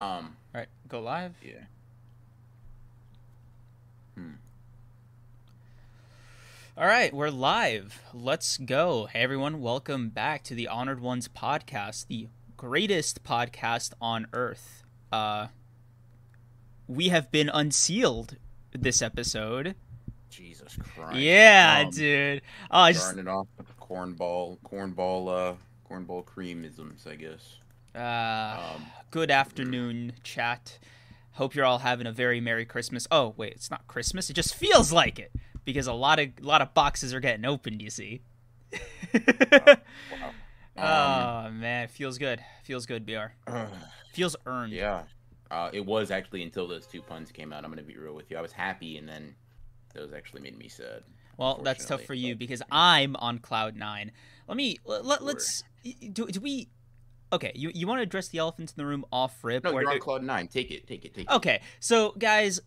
[0.00, 0.36] Um.
[0.54, 1.34] All right, go live.
[1.42, 1.64] Yeah.
[4.14, 4.34] Hmm.
[6.76, 8.00] All right, we're live.
[8.14, 9.06] Let's go.
[9.06, 9.60] Hey, everyone.
[9.60, 14.84] Welcome back to the Honored Ones podcast, the greatest podcast on earth.
[15.10, 15.48] Uh,
[16.86, 18.36] we have been unsealed
[18.70, 19.74] this episode.
[20.30, 21.16] Jesus Christ.
[21.18, 22.42] Yeah, Um, dude.
[22.70, 23.48] Oh, I just it off
[23.80, 25.54] cornball, cornball, uh,
[25.90, 27.56] cornball creamisms, I guess.
[27.94, 30.78] Uh, Um, good afternoon, chat.
[31.32, 33.06] Hope you're all having a very merry Christmas.
[33.10, 34.28] Oh, wait, it's not Christmas.
[34.28, 35.32] It just feels like it
[35.64, 37.80] because a lot of a lot of boxes are getting opened.
[37.80, 38.22] You see.
[39.56, 39.76] wow.
[40.76, 42.40] oh man, it feels good.
[42.64, 43.32] Feels good, Br.
[43.46, 43.68] Um,
[44.12, 44.72] Feels earned.
[44.72, 45.02] yeah.
[45.50, 47.64] Uh, it was actually until those two puns came out.
[47.64, 48.36] I'm gonna be real with you.
[48.36, 49.34] I was happy, and then
[49.94, 51.04] those actually made me sad.
[51.36, 54.10] Well, that's tough for you because I'm on cloud nine.
[54.48, 55.62] Let me let, let's
[56.12, 56.68] do, do we.
[57.32, 59.64] Okay, you you want to address the elephant in the room off rip?
[59.64, 60.48] No, or- you're on cloud nine.
[60.48, 60.86] Take it.
[60.86, 61.14] Take it.
[61.14, 61.34] Take it.
[61.34, 62.60] Okay, so guys,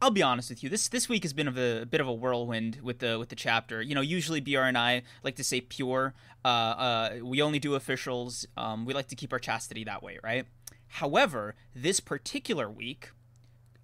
[0.00, 0.68] I'll be honest with you.
[0.68, 3.28] This this week has been of a, a bit of a whirlwind with the with
[3.28, 3.82] the chapter.
[3.82, 6.14] You know, usually BR and I like to say pure.
[6.44, 8.46] Uh, uh, we only do officials.
[8.56, 10.46] Um, we like to keep our chastity that way, right?
[10.86, 13.10] However, this particular week,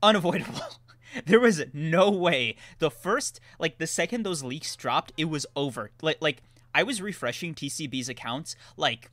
[0.02, 0.60] unavoidable.
[1.26, 2.56] there was no way.
[2.78, 5.90] The first, like the second those leaks dropped, it was over.
[6.00, 9.10] Like like I was refreshing TCB's accounts like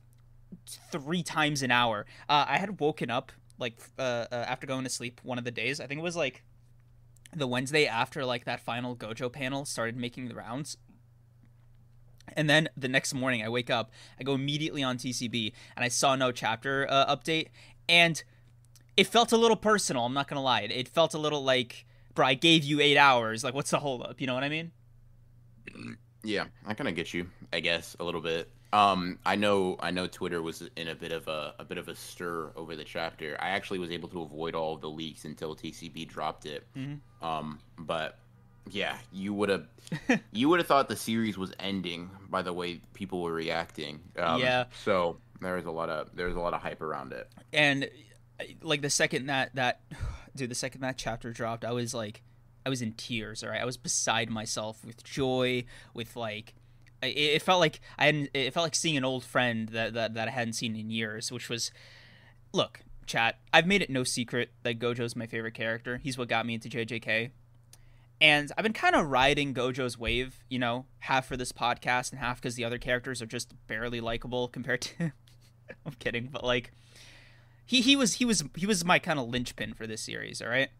[0.90, 2.06] three times an hour.
[2.28, 5.50] Uh, I had woken up like uh, uh, after going to sleep one of the
[5.50, 5.80] days.
[5.80, 6.42] I think it was like
[7.34, 10.76] the Wednesday after like that final Gojo panel started making the rounds.
[12.34, 15.88] And then the next morning, I wake up, I go immediately on TCB, and I
[15.88, 17.48] saw no chapter uh, update,
[17.88, 18.22] and
[18.96, 20.06] it felt a little personal.
[20.06, 22.96] I'm not gonna lie, it, it felt a little like, bro, I gave you eight
[22.96, 23.42] hours.
[23.42, 24.20] Like, what's the holdup?
[24.20, 24.70] You know what I mean?
[26.22, 27.28] Yeah, I kind of get you.
[27.52, 28.50] I guess a little bit.
[28.72, 30.06] Um, I know, I know.
[30.06, 33.36] Twitter was in a bit of a a bit of a stir over the chapter.
[33.40, 36.66] I actually was able to avoid all of the leaks until TCB dropped it.
[36.76, 37.00] Mhm.
[37.20, 38.18] Um, but
[38.70, 39.66] yeah, you would have
[40.32, 44.00] you would have thought the series was ending by the way people were reacting.
[44.16, 44.64] Um, Yeah.
[44.84, 47.28] So there was a lot of there was a lot of hype around it.
[47.52, 47.90] and
[48.40, 49.80] uh, like the second that that
[50.36, 52.22] dude the second that chapter dropped i was like
[52.64, 55.62] i was in tears all right i was beside myself with joy
[55.92, 56.54] with like
[57.02, 60.14] it, it felt like i hadn't it felt like seeing an old friend that, that
[60.14, 61.70] that i hadn't seen in years which was
[62.52, 65.98] look chat i've made it no secret that gojo's my favorite character.
[66.02, 67.30] He's what got me into jjk
[68.20, 72.20] and i've been kind of riding gojo's wave you know half for this podcast and
[72.20, 75.12] half because the other characters are just barely likable compared to
[75.86, 76.72] i'm kidding but like
[77.66, 80.48] he he was he was he was my kind of linchpin for this series all
[80.48, 80.70] right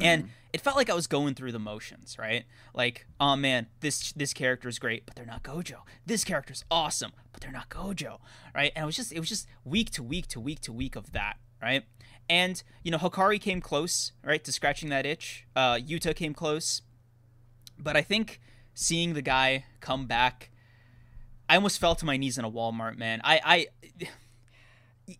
[0.00, 2.44] and it felt like i was going through the motions right?
[2.74, 5.78] Like oh man this this character is great but they're not gojo.
[6.06, 8.18] This character is awesome but they're not gojo
[8.54, 8.72] right?
[8.74, 11.12] And it was just it was just week to week to week to week of
[11.12, 11.84] that right?
[12.28, 15.46] And you know hakari came close right to scratching that itch.
[15.56, 16.82] Uh yuta came close.
[17.78, 18.40] But i think
[18.74, 20.50] seeing the guy come back
[21.48, 23.20] i almost fell to my knees in a walmart man.
[23.24, 24.06] I i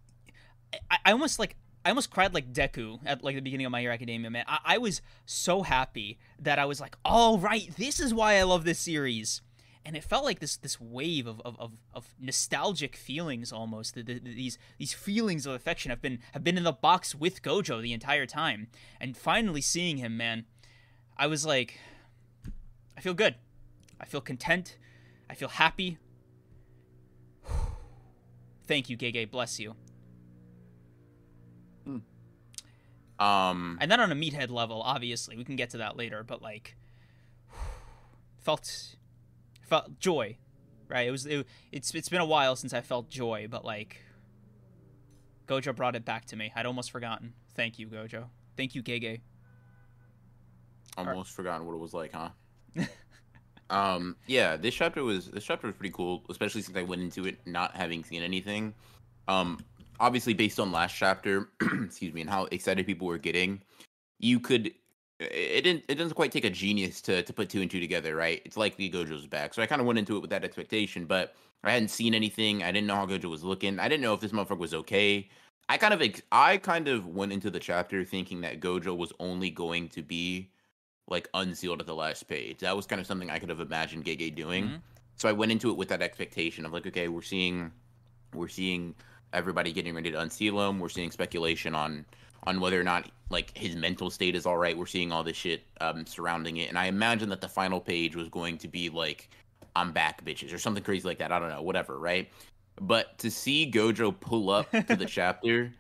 [0.91, 3.81] I, I almost like I almost cried like Deku at like the beginning of My
[3.81, 4.45] Hero Academia, man.
[4.47, 8.45] I, I was so happy that I was like, all right, this is why I
[8.45, 9.41] love this series.
[9.85, 13.95] And it felt like this this wave of, of, of, of nostalgic feelings almost.
[13.95, 17.43] The, the, these these feelings of affection have been have been in the box with
[17.43, 18.69] Gojo the entire time.
[19.01, 20.45] And finally seeing him, man,
[21.17, 21.81] I was like
[22.97, 23.35] I feel good.
[24.01, 24.77] I feel content.
[25.29, 25.99] I feel happy.
[28.69, 29.29] Thank you, Gege.
[29.29, 29.75] Bless you.
[33.23, 36.43] Um, and then on a meathead level obviously we can get to that later but
[36.43, 36.77] like
[38.39, 38.97] felt
[39.63, 40.37] felt joy
[40.89, 41.07] right?
[41.07, 44.03] It was it, it's it's been a while since i felt joy but like
[45.53, 46.53] gojo brought it back to me.
[46.55, 47.35] I'd almost forgotten.
[47.55, 48.27] Thank you gojo.
[48.57, 49.21] Thank you gege.
[50.97, 52.31] Almost forgotten what it was like, huh?
[53.71, 57.27] um, yeah, this chapter was this chapter was pretty cool, especially since I went into
[57.27, 58.75] it not having seen anything.
[59.29, 59.65] Um,
[60.03, 61.49] obviously based on last chapter,
[61.85, 63.63] excuse me, and how excited people were getting,
[64.19, 64.73] you could.
[65.21, 65.85] It didn't.
[65.89, 68.43] It doesn't quite take a genius to to put two and two together, right?
[68.45, 71.35] It's likely Gojo's back, so I kind of went into it with that expectation, but
[71.63, 72.65] I hadn't seen anything.
[72.65, 73.79] I didn't know how Gojo was looking.
[73.79, 75.29] I didn't know if this motherfucker was okay.
[75.69, 79.13] I kind of, ex- I kind of went into the chapter thinking that Gojo was
[79.21, 80.51] only going to be
[81.09, 82.59] like unsealed at the last page.
[82.59, 84.65] That was kind of something I could have imagined Gege doing.
[84.65, 84.81] Mhm.
[85.15, 87.71] So I went into it with that expectation of like, okay, we're seeing,
[88.35, 88.97] we're seeing
[89.33, 90.79] everybody getting ready to unseal him.
[90.79, 92.05] We're seeing speculation on
[92.45, 94.77] on whether or not like his mental state is all right.
[94.77, 98.17] We're seeing all this shit um, surrounding it, and I imagine that the final page
[98.17, 99.29] was going to be like,
[99.77, 101.31] "I'm back, bitches," or something crazy like that.
[101.33, 102.29] I don't know, whatever, right?
[102.81, 105.73] But to see Gojo pull up to the chapter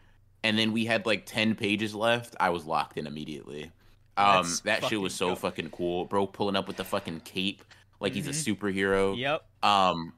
[0.45, 3.71] and then we had like 10 pages left, I was locked in immediately.
[4.19, 5.39] Um, That's that shit was so dope.
[5.39, 6.27] fucking cool, bro.
[6.27, 7.65] Pulling up with the fucking cape
[7.99, 8.57] like he's a Mhm.
[8.57, 9.17] superhero.
[9.17, 9.43] Yep.
[9.63, 10.13] Um,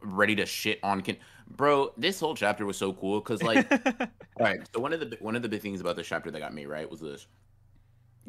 [0.00, 1.16] ready to shit on Ken.
[1.56, 4.08] Bro, this whole chapter was so cool because like all
[4.38, 4.60] right.
[4.74, 6.66] So one of the one of the big things about this chapter that got me
[6.66, 7.26] right was this.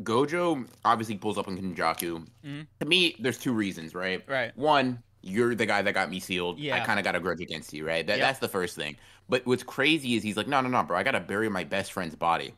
[0.03, 2.25] Gojo obviously pulls up on Kenjaku.
[2.45, 2.67] Mhm.
[2.79, 4.23] To me, there's two reasons, right?
[4.27, 4.55] right.
[4.55, 6.57] One, you're the guy that got me sealed.
[6.57, 8.07] yeah I kind of got a grudge against you, right?
[8.07, 8.27] That, Yep.
[8.27, 8.95] That's the first thing.
[9.27, 10.97] But what's crazy is he's like, no, no, no, bro.
[10.97, 12.53] I gotta bury my best friend's body.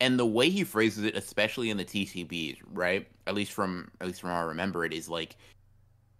[0.00, 3.08] And the way he phrases it, especially in the TCBs, right?
[3.26, 5.36] At least from at least from how I remember it, is like,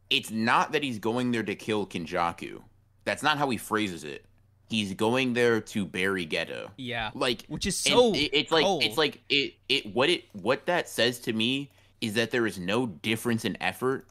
[0.09, 2.63] it's not that he's going there to kill Kenjaku.
[3.05, 4.25] That's not how he phrases it.
[4.69, 6.71] He's going there to bury Geto.
[6.79, 7.11] Yeah.
[7.15, 8.83] Like Which is so it- it's like cold.
[8.85, 11.71] it's like it it what it what that says to me
[12.01, 14.07] is that there is no difference in effort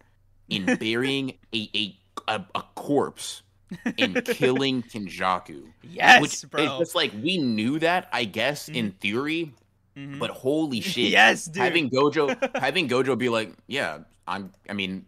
[0.50, 1.98] in burying a a,
[2.28, 3.42] a, a corpse
[3.98, 5.64] and killing Kenjaku.
[5.82, 6.64] yes, which bro.
[6.64, 9.54] it's just like we knew that, I guess, in theory,
[9.98, 10.20] Mhm.
[10.20, 11.10] but holy shit.
[11.10, 11.64] yes, dude.
[11.64, 15.06] Having Gojo having Gojo be like, Yeah, I'm I mean,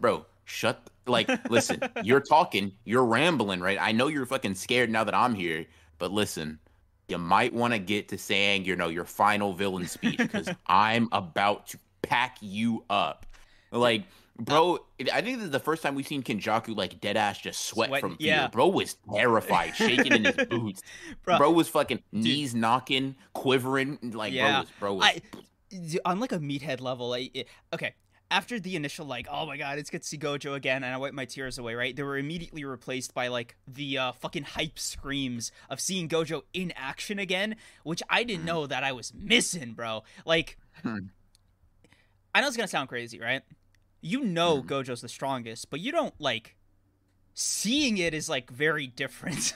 [0.00, 3.78] bro, shut like listen, you're talking, you're rambling, right?
[3.80, 5.66] I know you're fucking scared now that I'm here,
[5.98, 6.58] but listen,
[7.08, 11.08] you might want to get to saying, you know, your final villain speech because I'm
[11.12, 13.26] about to pack you up.
[13.72, 14.04] Like,
[14.38, 14.78] bro,
[15.12, 17.88] I think this is the first time we've seen Kenjaku like dead ass just sweat,
[17.88, 18.26] Sweat- from fear.
[18.28, 18.48] yeah.
[18.48, 20.82] Bro was terrified, shaking in his boots.
[21.24, 23.98] Bro, Bro, was fucking knees knocking, quivering.
[24.02, 24.64] Like, Yeah.
[24.80, 25.12] bro was, bro
[25.74, 27.12] was I on like a meathead level.
[27.12, 27.28] I,
[27.72, 27.94] okay,
[28.30, 30.96] after the initial like, oh my god, it's good to see Gojo again, and I
[30.98, 31.74] wiped my tears away.
[31.74, 36.42] Right, they were immediately replaced by like the uh, fucking hype screams of seeing Gojo
[36.52, 38.46] in action again, which I didn't Mhm.
[38.46, 40.02] know that I was missing, bro.
[40.24, 40.98] Like, Hmm.
[42.34, 43.42] I know it's gonna sound crazy, right?
[44.00, 44.66] You know Mhm.
[44.66, 46.56] Gojo's the strongest, but you don't like
[47.34, 49.54] seeing it is like very different.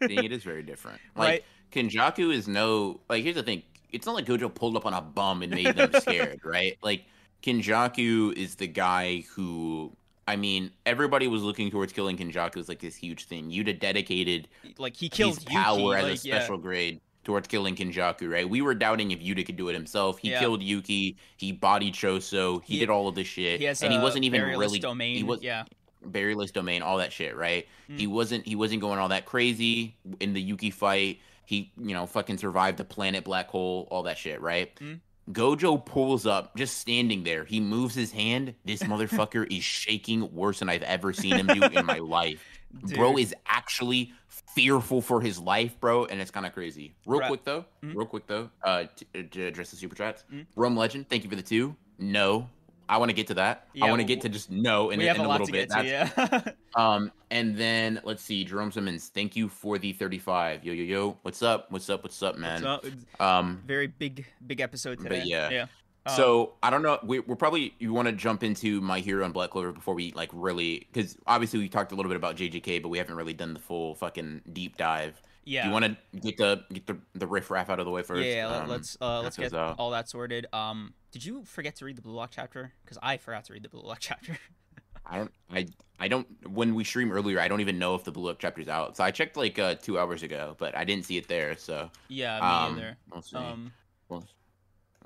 [0.00, 1.00] thing, it is very different.
[1.14, 1.44] Like Right.
[1.72, 3.62] Kenjaku is no like here's the thing.
[3.90, 6.76] It's not like Gojo pulled up on a bum and made them scared, right?
[6.82, 7.04] Like
[7.42, 9.92] Kenjaku is the guy who
[10.28, 13.50] I mean, everybody was looking towards killing Kenjaku as like this huge thing.
[13.50, 14.48] You'd dedicated
[14.78, 16.62] like he killed his Yuki, power as like, a special yeah.
[16.62, 18.48] grade towards killing Kenjaku, right?
[18.48, 20.18] We were doubting if Yuta could do it himself.
[20.18, 20.40] He Yeah.
[20.40, 23.60] killed Yuki, he bodied Choso, he, He- did all of this shit.
[23.60, 25.16] He has and he wasn't even really domain.
[25.16, 25.64] he was yeah.
[26.04, 27.66] barrierless domain, all that shit, right?
[27.88, 27.98] Mm.
[27.98, 31.20] He wasn't he wasn't going all that crazy in the Yuki fight.
[31.44, 34.74] He, you know, fucking survived the planet black hole, all that shit, right?
[34.76, 34.98] Mm.
[35.30, 37.44] Gojo pulls up, just standing there.
[37.44, 38.54] He moves his hand.
[38.64, 42.42] This motherfucker is shaking worse than I've ever seen him do in my life.
[42.94, 46.94] Bro is actually fearful for his life, bro, and it's kind of crazy.
[47.06, 47.94] Real quick though, Mhm.
[47.94, 48.84] real quick though, uh,
[49.14, 50.24] to, to address the super chats.
[50.32, 50.46] Mhm.
[50.56, 51.74] Rum Legend, thank you for the two.
[51.98, 52.48] No,
[52.88, 53.68] I want to get to that.
[53.74, 55.30] Yeah, I want to get to just no in, we a- have in a a,
[55.30, 55.70] little bit.
[55.70, 55.84] to.
[55.84, 56.42] Yeah.
[56.76, 60.64] um, and then let's see, Jerome Simmons, thank you for the 35.
[60.64, 61.70] Yo, yo, yo, what's up?
[61.70, 62.02] What's up?
[62.04, 62.62] What's up, man?
[62.62, 65.22] So, it's Um, very big, big episode today.
[65.24, 65.50] yeah.
[65.50, 65.66] Yeah.
[66.06, 67.00] Um, so I don't know.
[67.02, 70.12] We, we're probably you want to jump into my hero on Black Clover before we
[70.12, 73.34] like really because obviously we talked a little bit about JJK, but we haven't really
[73.34, 75.20] done the full fucking deep dive.
[75.44, 75.62] yeah.
[75.62, 78.02] Do you want to get the get the the riff raff out of the way
[78.04, 78.24] first?
[78.24, 80.46] yeah, Um, let's uh, let's get what's all that sorted.
[80.52, 82.74] Um, did you forget to read the Blue Lock chapter?
[82.84, 84.36] Because I forgot to read the Blue Lock chapter.
[85.06, 85.32] I don't.
[85.50, 85.66] I
[85.98, 86.26] I don't.
[86.46, 88.98] When we stream earlier, I don't even know if the Blue Lock chapter's out.
[88.98, 91.56] So I checked like uh, two hours ago, but I didn't see it there.
[91.56, 92.96] So yeah, me um, either.
[93.14, 93.36] let's see.
[93.38, 93.72] Um,
[94.10, 94.26] Well,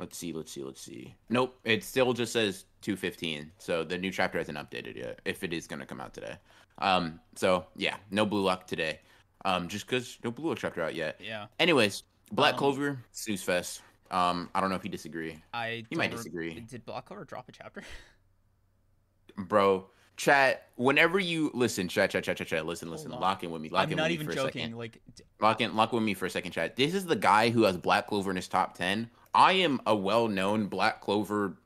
[0.01, 0.33] let's see.
[0.33, 0.65] Let's see.
[0.65, 1.15] Let's see.
[1.29, 1.57] Nope.
[1.63, 3.53] It still just says two fifteen.
[3.59, 5.21] So the new chapter hasn't updated yet.
[5.25, 6.35] If it is going to come out today.
[6.79, 7.21] Um.
[7.37, 8.99] So yeah, no Blue Lock today.
[9.45, 9.69] Um.
[9.69, 11.21] Just because no Blue Lock chapter out yet.
[11.25, 12.03] yeah, Anyways,
[12.33, 13.83] Black Um, Clover snooze fest.
[14.11, 14.51] Um.
[14.55, 16.61] I don't know if you disagree, I You might disagree.
[16.61, 17.83] Did Black Clover drop a chapter?
[19.37, 19.87] bro.
[20.17, 20.67] Chat.
[20.77, 22.67] Whenever you listen, chat, chat, chat, chat, chat.
[22.67, 23.11] Listen, listen.
[23.11, 23.71] Lock in with me.
[23.71, 24.63] Lock I'm in not with even me for a joking.
[24.63, 24.77] second.
[24.79, 25.01] Like,
[25.41, 26.77] Lock in, lock with me for a second, chat.
[26.77, 29.09] This is the guy who has Black Clover in his top ten.
[29.35, 31.57] I am a well-known Black Clover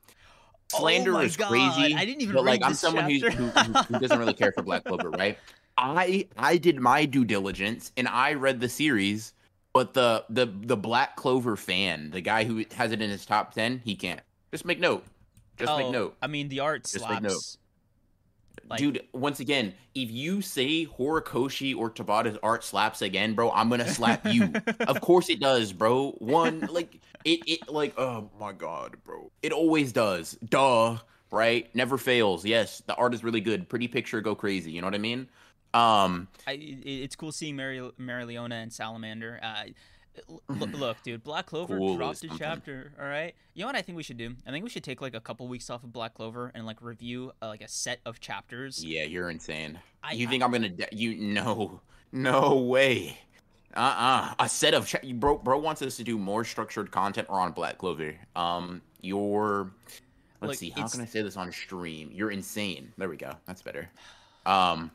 [0.68, 1.94] slander Oh is God, crazy.
[1.94, 4.84] I didn't even but like I'm someone who, who, who doesn't really care for Black
[4.84, 5.38] Clover, right?
[5.76, 9.33] I I did my due diligence and I read the series,
[9.74, 13.52] but the the the Black Clover fan, the guy who has it in his top
[13.52, 14.20] ten, he can't.
[14.52, 15.04] Just make note.
[15.58, 16.16] Just oh, make note.
[16.22, 17.32] I mean, the art Just make note.
[17.32, 17.58] slaps.
[18.66, 23.68] Like- Dude, once again, if you say Horikoshi or Tabata's art slaps again, bro, I'm
[23.68, 24.52] gonna slap you.
[24.80, 26.12] of course it does, bro.
[26.12, 30.38] One, like it, it, like, oh my god, bro, it always does.
[30.48, 30.96] Duh,
[31.30, 31.68] right?
[31.74, 32.46] Never fails.
[32.46, 33.68] Yes, the art is really good.
[33.68, 34.70] Pretty picture, go crazy.
[34.70, 35.28] You know what I mean?
[35.74, 36.52] Um, I,
[36.84, 39.40] it's cool seeing Mary, Mereoleona and Salamander.
[39.42, 39.64] Uh,
[40.30, 42.92] l- look, look, dude, Black Clover Cool dropped a chapter.
[43.00, 44.34] All right, you know what I think we should do?
[44.46, 46.80] I think we should take like a couple weeks off of Black Clover and like
[46.80, 48.84] review uh, like a set of chapters.
[48.84, 49.78] yeah, you're insane.
[50.02, 50.68] I, you think I'm gonna?
[50.68, 51.80] de- You no,
[52.12, 53.18] no way.
[53.76, 54.34] Uh-uh.
[54.38, 55.38] A set of cha- bro.
[55.38, 58.14] Bro wants us to do more structured content or on Black Clover.
[58.36, 59.72] Um, your
[60.40, 60.70] let's see.
[60.70, 62.10] How can I say this on stream?
[62.12, 62.92] You're insane.
[62.96, 63.32] There we go.
[63.46, 63.90] That's better.
[64.46, 64.92] Um,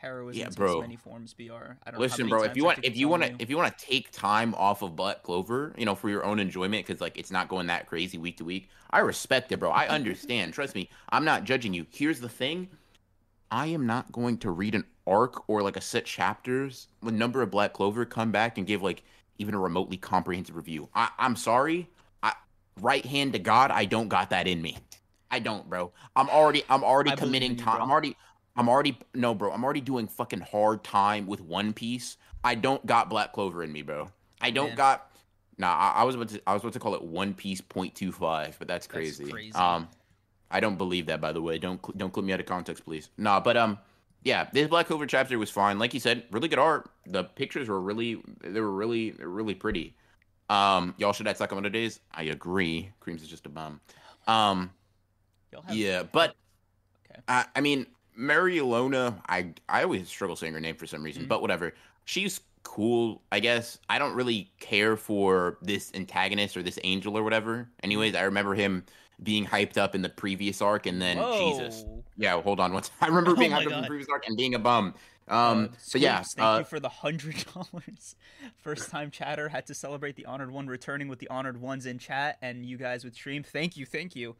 [0.00, 0.80] Heroism Yeah, bro.
[0.80, 1.34] many forms.
[1.34, 1.42] Br.
[1.42, 2.42] I don't know how listen, many bro.
[2.44, 4.96] If you want, if you want to, if you want to take time off of
[4.96, 8.16] Black Clover, you know, for your own enjoyment, because like it's not going that crazy
[8.16, 8.70] week to week.
[8.90, 9.70] I respect it, bro.
[9.70, 10.54] I understand.
[10.54, 10.88] Trust me.
[11.10, 11.86] I'm not judging you.
[11.90, 12.68] Here's the thing.
[13.50, 17.42] I am not going to read an arc or like a set chapters when number
[17.42, 19.02] of Black Clover come back and give like
[19.38, 20.88] even a remotely comprehensive review.
[20.94, 21.88] I, I'm sorry.
[22.22, 22.32] I
[22.80, 24.78] right hand to God, I don't got that in me.
[25.30, 25.92] I don't, bro.
[26.16, 27.82] I'm already I'm already I committing time.
[27.82, 28.16] I'm already
[28.56, 29.52] I'm already no, bro.
[29.52, 32.16] I'm already doing fucking hard time with One Piece.
[32.44, 34.10] I don't got Black Clover in me, bro.
[34.40, 34.76] I don't Man.
[34.76, 35.06] got.
[35.58, 37.94] Nah, I, I was about to I was about to call it One Piece point
[37.94, 39.30] two five, but that's That's crazy.
[39.30, 39.52] crazy.
[39.54, 39.88] Um,
[40.50, 41.58] I don't believe that, by the way.
[41.58, 43.10] Don't don't clip me out of context, please.
[43.16, 43.78] Nah, but um,
[44.24, 45.78] yeah, this Black Clover chapter was fine.
[45.78, 46.90] Like you said, really good art.
[47.06, 49.94] The pictures were really they were really really pretty.
[50.48, 52.00] Um, y'all should add Sakamoto Days.
[52.12, 52.90] I agree.
[53.00, 53.80] Kreams is just a bum.
[54.26, 54.72] Um,
[55.70, 56.34] yeah, but
[57.10, 57.20] Okay.
[57.28, 57.86] I, I mean,
[58.18, 61.28] Mereoleona, I I always struggle saying her name for some reason, Mhm.
[61.28, 61.74] but whatever.
[62.04, 63.78] She's cool, I guess.
[63.88, 67.68] I don't really care for this antagonist or this angel or whatever.
[67.82, 68.84] Anyways, I remember him
[69.22, 71.84] being hyped up in the previous arc, and then Jesus,
[72.16, 72.40] yeah.
[72.40, 74.36] Hold on, what's I remember Oh being my hyped up in the previous arc and
[74.36, 74.94] being a bum.
[75.28, 78.16] Um, Uh, but yeah, thank uh, you for the hundred dollars.
[78.56, 81.98] First time chatter had to celebrate the honored one returning with the honored ones in
[81.98, 83.44] chat, and you guys with stream.
[83.44, 84.34] Thank you, thank you.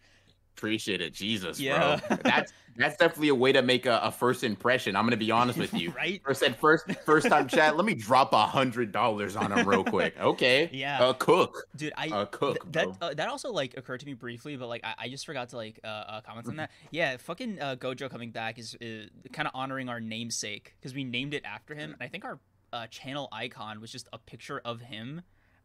[0.60, 2.00] Appreciate it, Jesus, Yeah.
[2.06, 2.16] bro.
[2.22, 4.94] That's that's definitely a way to make a, a first impression.
[4.94, 5.90] I'm gonna be honest with you.
[5.96, 6.20] right?
[6.26, 7.76] Or said first first time chat.
[7.76, 10.14] Let me drop a hundred dollars on him real quick.
[10.20, 10.70] Okay.
[10.72, 11.02] Yeah.
[11.02, 11.66] Uh, cook.
[11.76, 14.68] Dude, I Uh, cook, th- that uh, that also like occurred to me briefly, but
[14.68, 16.50] like I, I just forgot to like uh, uh comment Mm-hmm.
[16.50, 16.70] on that.
[16.90, 21.04] Yeah, fucking uh, Gojo coming back is uh, kind of honoring our namesake because we
[21.04, 22.38] named it after him, and I think our
[22.72, 25.22] uh, channel icon was just a picture of him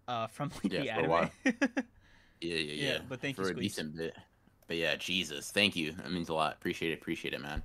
[0.08, 1.32] uh from like Yeah, the for a anime.
[2.42, 2.98] Yeah, yeah, Yeah, yeah.
[3.08, 4.16] but thank you, for a decent bit.
[4.68, 5.92] But yeah, Jesus, thank you.
[5.94, 6.54] That means a lot.
[6.54, 7.00] Appreciate it.
[7.00, 7.62] Appreciate it, man.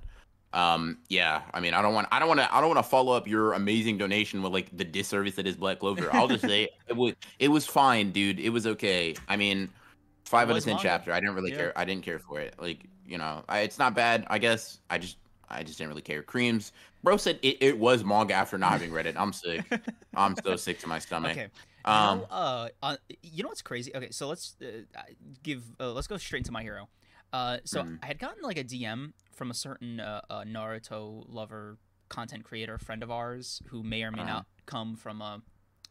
[0.53, 1.41] Um, yeah.
[1.53, 3.27] I mean, I don't want, I don't want to, I don't want to follow up
[3.27, 6.13] your amazing donation with like the disservice that is Black Clover.
[6.13, 8.39] I'll just say it was, it was fine, dude.
[8.39, 9.15] It was okay.
[9.27, 9.69] I mean,
[10.25, 10.83] five out of ten manga.
[10.83, 11.13] chapter.
[11.13, 11.57] I didn't really Yeah.
[11.57, 11.73] care.
[11.77, 12.55] I didn't care for it.
[12.59, 14.25] Like, you know, I, it's not bad.
[14.29, 14.79] I guess.
[14.89, 15.17] I just,
[15.49, 16.21] I just didn't really care.
[16.21, 16.71] Kreams,
[17.03, 19.15] bro said it, it was manga after not having read it.
[19.17, 19.63] I'm sick.
[20.15, 21.31] I'm so sick to my stomach.
[21.31, 21.47] Okay.
[21.85, 23.93] Um, you know, uh, you know what's crazy?
[23.95, 25.01] Okay, so let's uh,
[25.43, 26.89] give uh, let's go straight into my hero.
[27.33, 27.99] Uh, so Mhm.
[28.03, 31.77] I had gotten like a DM from a certain uh, uh, Naruto lover,
[32.09, 34.27] content creator friend of ours who may or may Uh-huh.
[34.27, 35.41] not come from a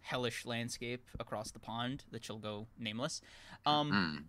[0.02, 3.20] hellish landscape across the pond that shall go nameless.
[3.66, 4.24] Um, mm,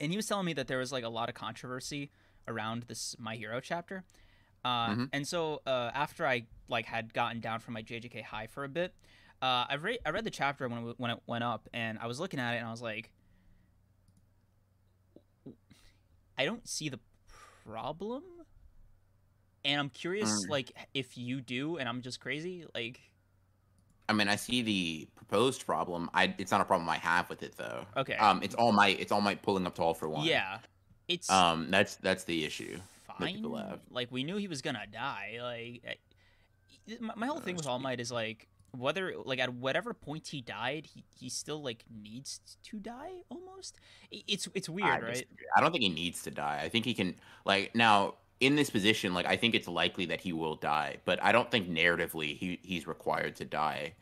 [0.00, 2.10] and he was telling me that there was like a lot of controversy
[2.48, 4.04] around this my hero chapter
[4.64, 5.08] uh, Mhm.
[5.12, 8.68] and so uh, after i like had gotten down from my jjk high for a
[8.68, 8.94] bit
[9.44, 12.06] uh, I, re- I read the chapter when it, when it went up and i
[12.06, 13.10] was looking at it and i was like
[16.38, 16.98] i don't see the
[17.66, 18.22] problem
[19.64, 20.50] and i'm curious Mm.
[20.50, 23.00] like if you do and i'm just crazy like
[24.06, 26.10] I mean, I see the proposed problem.
[26.12, 27.86] I it's not a problem I have with it though.
[27.96, 30.26] okay Um, it's all my it's all my pulling up tall for one.
[30.26, 30.58] yeah
[31.08, 32.78] it's Um, that's that's the issue.
[33.06, 33.42] fine.
[33.90, 35.38] Like we knew he was gonna die.
[35.40, 35.98] Like
[36.90, 38.46] I- my, my whole thing with All Might is like
[38.78, 43.78] whether like at whatever point he died, he, he still like needs to die almost.
[44.12, 45.12] I- It's it's I, weird, right?
[45.14, 45.46] disagree.
[45.56, 46.60] I don't think he needs to die.
[46.62, 47.14] I think he can
[47.44, 49.14] like now in this position.
[49.14, 52.58] Like I think it's likely that he will die, but I don't think narratively he
[52.62, 53.94] he's required to die.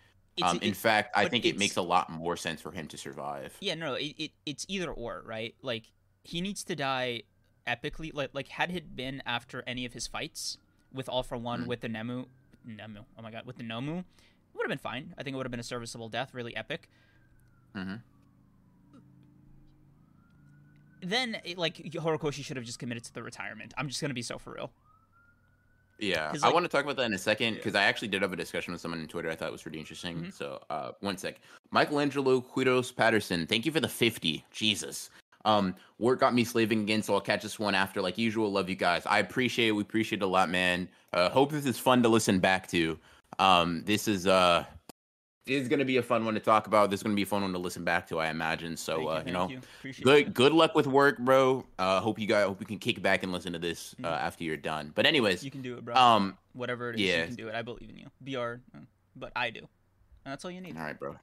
[0.43, 3.55] Um, in fact, I think it makes a lot more sense for him to survive.
[3.61, 5.55] yeah, no, it, it it's either or, right?
[5.62, 5.93] Like
[6.25, 7.23] he needs to die
[7.67, 8.12] epically.
[8.14, 10.57] Like like had it been after any of his fights
[10.93, 11.67] with All for One Mm.
[11.67, 12.25] with the Nemu,
[12.67, 14.05] Nemu, oh my god, with the Nomu,
[14.54, 15.14] would have been fine.
[15.18, 16.88] I think it would have been a serviceable death, really epic.
[17.75, 17.94] hmm
[21.04, 23.75] then it, like Horikoshi should have just committed to the retirement.
[23.76, 24.71] I'm just gonna be so for real.
[25.99, 28.23] Yeah, 'Cause, I want to talk about that in a second because I actually did
[28.23, 29.28] have a discussion with someone on Twitter.
[29.30, 30.25] I thought was pretty interesting.
[30.25, 30.32] Mhm.
[30.32, 31.40] So, uh, one sec.
[31.73, 34.44] Michelangelo Quiros Patterson, thank you for the fifty.
[34.52, 35.11] Jesus.
[35.44, 38.00] Um, work got me slaving again, so I'll catch this one after.
[38.00, 39.04] Like usual, love you guys.
[39.06, 39.73] I appreciate it.
[39.73, 40.88] We appreciate it a lot, man.
[41.12, 42.97] Uh, hope this is fun to listen back to.
[43.39, 44.65] Um, this is uh,
[45.47, 46.91] is gonna be a fun one to talk about.
[46.91, 48.19] This is gonna be a fun one to listen back to.
[48.21, 48.77] I imagine.
[48.77, 50.35] So, uh, you, know, Appreciate good it.
[50.35, 51.65] good luck with work, bro.
[51.79, 54.21] Uh, hope you guys hope you can kick back and listen to this uh, Mhm.
[54.23, 54.93] after you're done.
[54.95, 55.95] But anyways, You can do it, bro.
[55.95, 56.37] um.
[56.55, 57.21] Whatever it is, yeah.
[57.23, 57.55] you can do it.
[57.55, 58.07] I believe in you.
[58.21, 58.39] Br,
[58.77, 58.81] uh,
[59.17, 59.61] but I do.
[59.61, 60.77] And that's all you need.
[60.77, 61.17] All right, bro.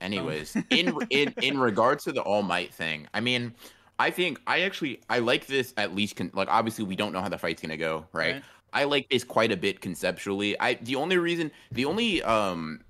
[0.00, 3.52] Anyways, in in in regards to the All Might thing, I mean,
[3.98, 6.16] I think I actually I like this at least.
[6.16, 8.34] Con- like, obviously, we don't know how the fight's gonna go, right?
[8.34, 8.42] Right.
[8.72, 10.58] I like this quite a bit conceptually.
[10.60, 12.82] I the only reason, the only um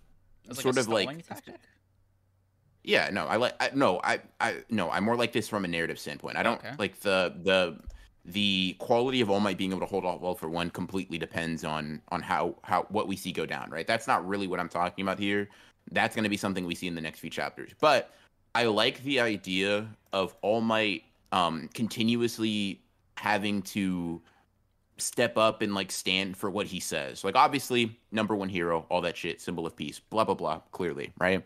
[0.53, 1.55] sort of like tactic?
[2.83, 5.69] Yeah, no, I like I, no, I I no, I more like this from a
[5.69, 6.37] narrative standpoint.
[6.37, 6.75] I don't Okay.
[6.79, 7.79] like the the
[8.25, 11.65] the quality of All Might being able to hold off all for one completely depends
[11.65, 13.87] on on how how what we see go down, right?
[13.87, 15.49] That's not really what I'm talking about here.
[15.93, 17.73] That's going to be something we see in the next few chapters.
[17.81, 18.13] But
[18.55, 22.81] I like the idea of All Might um continuously
[23.17, 24.21] having to
[24.99, 27.25] step up and like stand for what he says.
[27.25, 31.13] Like obviously, number one hero, all that shit, symbol of peace, blah blah blah, clearly,
[31.19, 31.45] right?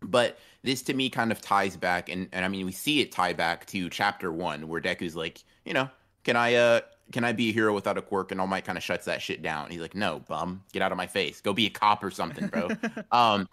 [0.00, 3.12] But this to me kind of ties back and, and I mean we see it
[3.12, 5.88] tie back to chapter one where Deku's like, you know,
[6.24, 6.80] can I uh
[7.12, 8.32] can I be a hero without a quirk?
[8.32, 9.70] And All Might kind of shuts that shit down.
[9.70, 11.40] He's like, no, bum, get out of my face.
[11.40, 12.70] Go be a cop or something, bro.
[13.12, 13.48] um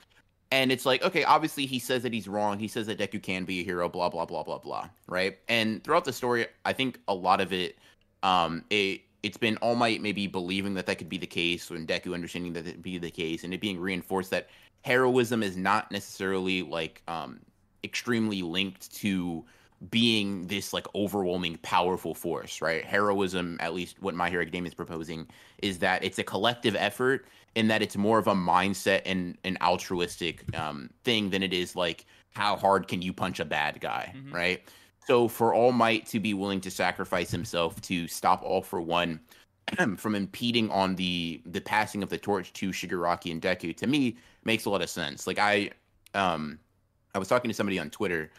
[0.52, 2.58] and it's like, okay, obviously he says that he's wrong.
[2.58, 4.90] He says that Deku can be a hero, blah, blah, blah, blah, blah.
[5.08, 5.38] Right.
[5.48, 7.78] And throughout the story, I think a lot of it,
[8.24, 11.88] um, it it's been All Might maybe believing that that could be the case, and
[11.88, 14.48] Deku understanding that it'd be the case, and it being reinforced that
[14.84, 17.40] heroism is not necessarily like um
[17.84, 19.44] extremely linked to
[19.90, 24.74] being this like overwhelming powerful force right heroism at least what my hero academia is
[24.74, 25.26] proposing
[25.62, 29.58] is that it's a collective effort and that it's more of a mindset and an
[29.62, 34.14] altruistic um, thing than it is like how hard can you punch a bad guy
[34.16, 34.34] Mhm.
[34.34, 34.62] right
[35.10, 39.20] so for all might to be willing to sacrifice himself to stop all for one
[39.98, 44.18] from impeding on the the passing of the torch to Shigaraki and Deku to me
[44.44, 45.26] makes a lot of sense.
[45.26, 45.72] Like I
[46.14, 46.60] um
[47.16, 48.30] I was talking to somebody on Twitter,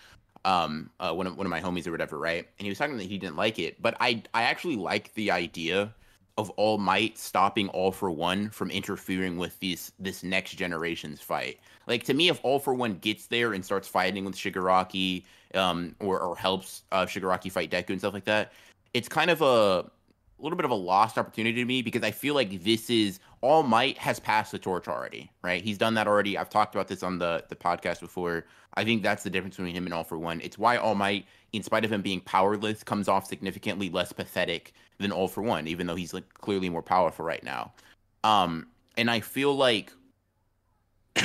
[0.44, 2.46] um uh, one of one of my homies or whatever, right?
[2.58, 5.32] And he was talking that he didn't like it, but I I actually like the
[5.32, 5.92] idea
[6.38, 11.60] of All Might stopping All for One from interfering with these this next generation's fight.
[11.86, 15.94] Like to me, if All for One gets there and starts fighting with Shigaraki, um,
[16.00, 18.52] or or helps uh, Shigaraki fight Deku and stuff like that,
[18.94, 19.90] it's kind of a
[20.40, 23.20] a little bit of a lost opportunity to me because I feel like this is
[23.42, 25.62] All Might has passed the torch already, right?
[25.62, 26.36] He's done that already.
[26.36, 28.44] I've talked about this on the the podcast before.
[28.74, 30.40] I think that's the difference between him and All for One.
[30.42, 34.74] It's why All Might, in spite of him being powerless, comes off significantly less pathetic
[34.98, 37.72] than All for One, even though he's like clearly more powerful right now.
[38.24, 39.92] Um, and I feel like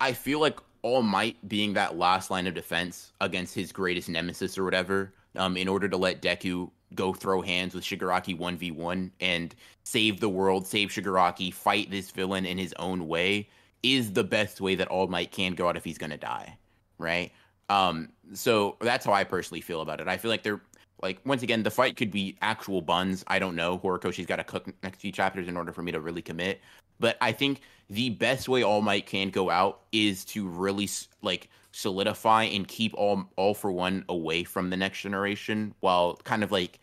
[0.00, 4.56] I feel like All Might being that last line of defense against his greatest nemesis
[4.56, 9.54] or whatever, um, in order to let Deku go throw hands with Shigaraki 1v1 and
[9.84, 13.48] save the world, save Shigaraki, fight this villain in his own way,
[13.82, 16.56] is the best way that All Might can go out if he's going to die,
[16.98, 17.32] right?
[17.68, 20.08] Um, so that's how I personally feel about it.
[20.08, 20.60] I feel like they're
[21.02, 23.24] like once again the fight could be actual buns.
[23.26, 23.78] I don't know.
[23.78, 26.60] Horikoshi's got to cook next few chapters in order for me to really commit.
[27.00, 30.88] But I think the best way All Might can go out is to really
[31.22, 36.44] like solidify and keep all all for one away from the next generation, while kind
[36.44, 36.78] of like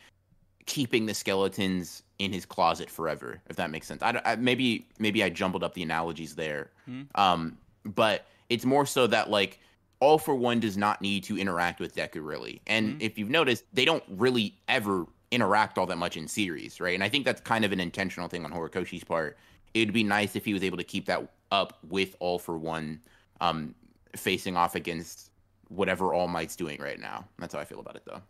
[0.66, 3.42] keeping the skeletons in his closet forever.
[3.50, 4.04] If that makes sense.
[4.04, 6.72] I, I maybe maybe I jumbled up the analogies there.
[6.86, 7.04] Hmm.
[7.16, 9.60] Um, but it's more so that like
[10.00, 12.62] all for one does not need to interact with Deku really.
[12.68, 13.02] And Mhm.
[13.02, 16.94] if you've noticed, they don't really ever interact all that much in series, right?
[16.96, 19.38] And I think that's kind of an intentional thing on Horikoshi's part.
[19.74, 23.02] It'd be nice if he was able to keep that up with all for one
[23.42, 23.76] um
[24.16, 25.32] facing off against
[25.68, 27.26] whatever All Might's doing right now.
[27.38, 28.22] That's how I feel about it though.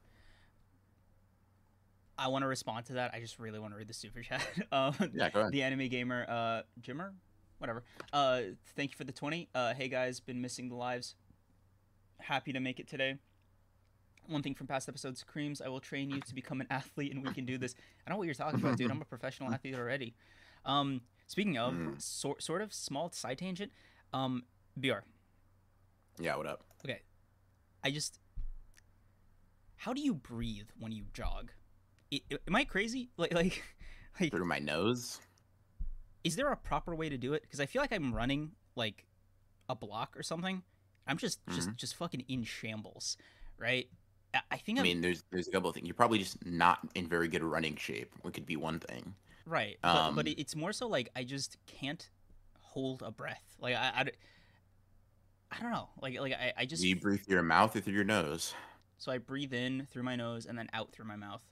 [2.18, 3.14] I want to respond to that.
[3.14, 4.46] I just really want to read the super chat.
[4.72, 5.52] um, Yeah, go ahead.
[5.54, 7.12] the anime gamer, uh, Jimmer,
[7.60, 7.84] whatever.
[8.12, 8.42] Uh,
[8.76, 9.48] thank you for the twenty.
[9.56, 11.16] Uh, hey guys, been missing the lives.
[12.20, 13.16] Happy to make it today.
[14.28, 15.62] One thing from past episodes, kreams.
[15.66, 17.74] I will train you to become an athlete, and we can do this.
[18.06, 18.92] I know what you're talking about, dude.
[18.92, 20.14] I'm a professional athlete already.
[20.66, 22.02] Um, speaking of, Mm.
[22.02, 23.72] sort sort of small side tangent.
[24.12, 24.44] Um,
[24.76, 25.00] BR.
[26.20, 26.64] Yeah, what up?
[26.84, 27.02] Okay,
[27.84, 28.20] I just.
[29.78, 31.52] How do you breathe when you jog?
[32.14, 33.10] I, am I crazy?
[33.18, 33.64] Like like
[34.20, 35.20] like Through my nose.
[36.24, 37.42] is there a proper way to do it?
[37.44, 39.06] Because I feel like I'm running like
[39.70, 40.64] a block or something.
[41.08, 43.18] I'm just just just fucking in shambles,
[43.58, 43.88] right?
[44.34, 45.88] I, I think I I'm mean, there's there's a couple of things.
[45.88, 48.14] You're probably just not in very good running shape.
[48.26, 49.16] It could be one thing.
[49.46, 52.10] right, but, but um, it's more so like I just can't
[52.60, 53.56] hold a breath.
[53.60, 54.06] Like I, I,
[55.52, 55.90] I don't know.
[56.02, 58.56] Like like I, I just Do you breathe through your mouth or through your nose?
[58.98, 61.44] so I breathe in through my nose and then out through my mouth.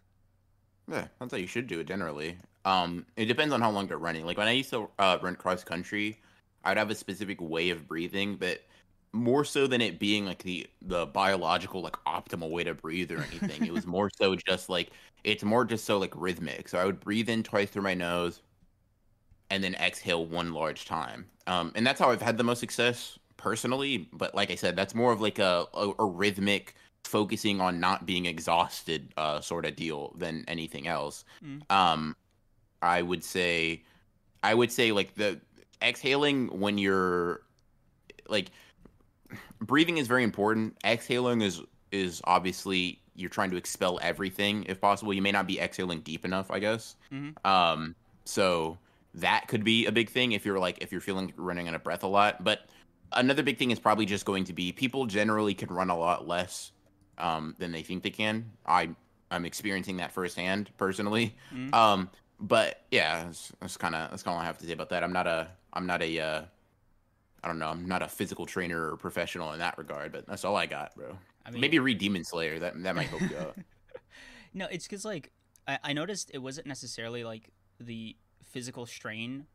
[0.90, 2.38] Yeah, that's how you should do it generally.
[2.66, 4.26] Um, it depends on how long they're running.
[4.26, 6.22] Like when I used to uh, run cross country,
[6.64, 8.62] I'd have a specific way of breathing, but
[9.14, 13.24] more so than it being like the the biological like optimal way to breathe or
[13.24, 13.66] anything.
[13.66, 14.92] it was more so just like
[15.24, 16.70] it's more just so like rhythmic.
[16.70, 18.42] So I would breathe in twice through my nose,
[19.50, 21.30] and then exhale one large time.
[21.48, 24.10] Um, and that's how I've had the most success personally.
[24.12, 28.06] But like I said, that's more of like a a, a rhythmic focusing on not
[28.06, 31.24] being exhausted uh, sort of deal than anything else.
[31.44, 31.70] Mm.
[31.72, 32.16] Um,
[32.82, 33.84] I would say,
[34.44, 35.40] I would say like the
[35.82, 37.42] exhaling when you're
[38.28, 38.48] like
[39.60, 40.76] breathing is very important.
[40.86, 45.14] Exhaling is is obviously you're trying to expel everything if possible.
[45.14, 46.96] You may not be exhaling deep enough, I guess.
[47.12, 47.48] Mm-hmm.
[47.50, 47.96] Um,
[48.26, 48.78] so
[49.16, 51.84] that could be a big thing if you're like if you're feeling running out of
[51.84, 52.44] breath a lot.
[52.44, 52.68] But
[53.14, 56.28] another big thing is probably just going to be people generally can run a lot
[56.28, 56.72] less
[57.18, 58.52] um, than they think they can.
[58.66, 58.90] I
[59.30, 61.36] I'm experiencing that firsthand personally.
[61.54, 61.74] Mhm.
[61.74, 64.74] Um, but yeah, that's, that's kind of that's kind of all I have to say
[64.74, 65.04] about that.
[65.04, 66.42] I'm not a I'm not a uh,
[67.44, 67.70] I don't know.
[67.70, 70.96] I'm not a physical trainer or professional in that regard, but that's all I got,
[70.96, 71.18] bro.
[71.46, 72.60] I mean, Maybe read Demon Slayer.
[72.60, 73.56] That that might help you out.
[74.54, 75.32] No, it's because like
[75.68, 79.46] I, I noticed it wasn't necessarily like the physical strain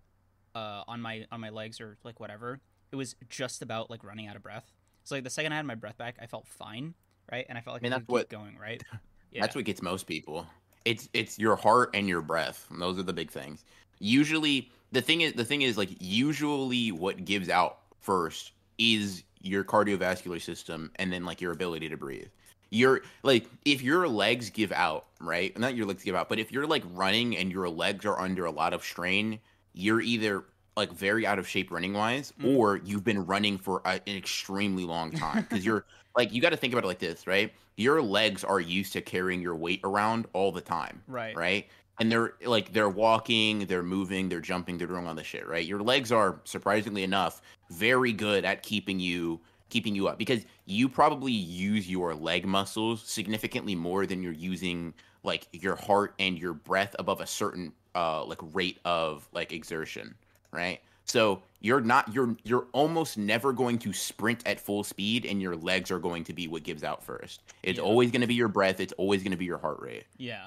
[0.55, 2.61] uh, on my on my legs or like whatever.
[2.93, 4.71] It was just about like running out of breath.
[5.05, 6.95] So like the second I had my breath back, I felt fine,
[7.31, 7.47] right?
[7.49, 8.83] And I felt like I mean, I that's could what- going, right?
[9.35, 9.41] Yeah.
[9.41, 10.47] That's what gets most people.
[10.85, 12.67] It's it's your heart and your breath.
[12.71, 13.65] Those are the big things.
[13.99, 19.65] Usually, the thing is the thing is like usually what gives out first is your
[19.65, 22.29] cardiovascular system and then like your ability to breathe.
[22.69, 25.59] Your like if your legs give out, right?
[25.59, 28.45] Not your legs give out, but if you're like running and your legs are under
[28.45, 29.39] a lot of strain,
[29.73, 30.45] you're either
[30.77, 32.57] like very out of shape running wise Mm.
[32.57, 35.85] or you've been running for a, an extremely long time because you're
[36.17, 37.53] like you got to think about it like this, right?
[37.77, 41.35] Your legs are used to carrying your weight around all the time, right.
[41.37, 41.67] right?
[42.01, 45.65] And they're like they're walking, they're moving, they're jumping, they're doing all this shit, right?
[45.65, 50.87] Your legs are surprisingly enough very good at keeping you keeping you up because you
[50.87, 56.53] probably use your leg muscles significantly more than you're using like your heart and your
[56.53, 60.15] breath above a certain uh like rate of like exertion,
[60.53, 60.81] right?
[61.05, 65.57] So you're not you're you're almost never going to sprint at full speed and your
[65.57, 67.43] legs are going to be what gives out first.
[67.63, 67.85] It's Yeah.
[67.85, 70.05] always going to be your breath, it's always going to be your heart rate.
[70.17, 70.47] Yeah,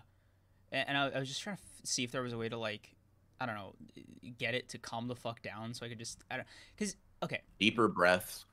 [0.71, 2.57] and, I, I was just trying to f- see if there was a way to
[2.57, 2.95] like,
[3.39, 3.73] I don't know,
[4.37, 7.41] get it to calm the fuck down so I could just, I don't, because okay,
[7.59, 8.45] Deeper breaths,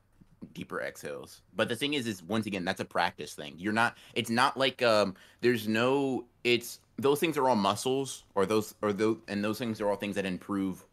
[0.53, 1.41] deeper exhales.
[1.55, 3.55] But the thing is is once again that's a practice thing.
[3.57, 8.45] You're not it's not like um there's no it's those things are all muscles or
[8.45, 10.85] those or those and those things are all things that improve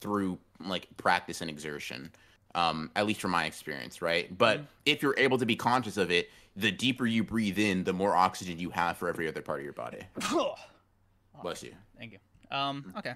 [0.00, 2.12] through like practice and exertion.
[2.54, 4.36] Um, at least from my experience, right?
[4.36, 4.66] But Mhm.
[4.86, 8.16] if you're able to be conscious of it, the deeper you breathe in, the more
[8.16, 10.00] oxygen you have for every other part of your body.
[11.42, 11.74] Bless you.
[11.98, 12.18] Thank you.
[12.50, 13.14] Um, okay.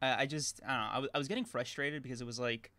[0.00, 0.90] I, I just, I don't know.
[0.92, 2.70] I was, I was getting frustrated because it was like,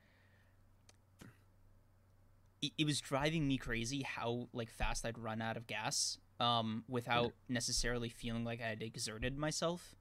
[2.62, 6.84] it, it was driving me crazy how like fast I'd run out of gas, um,
[6.88, 9.94] without necessarily feeling like I had exerted myself.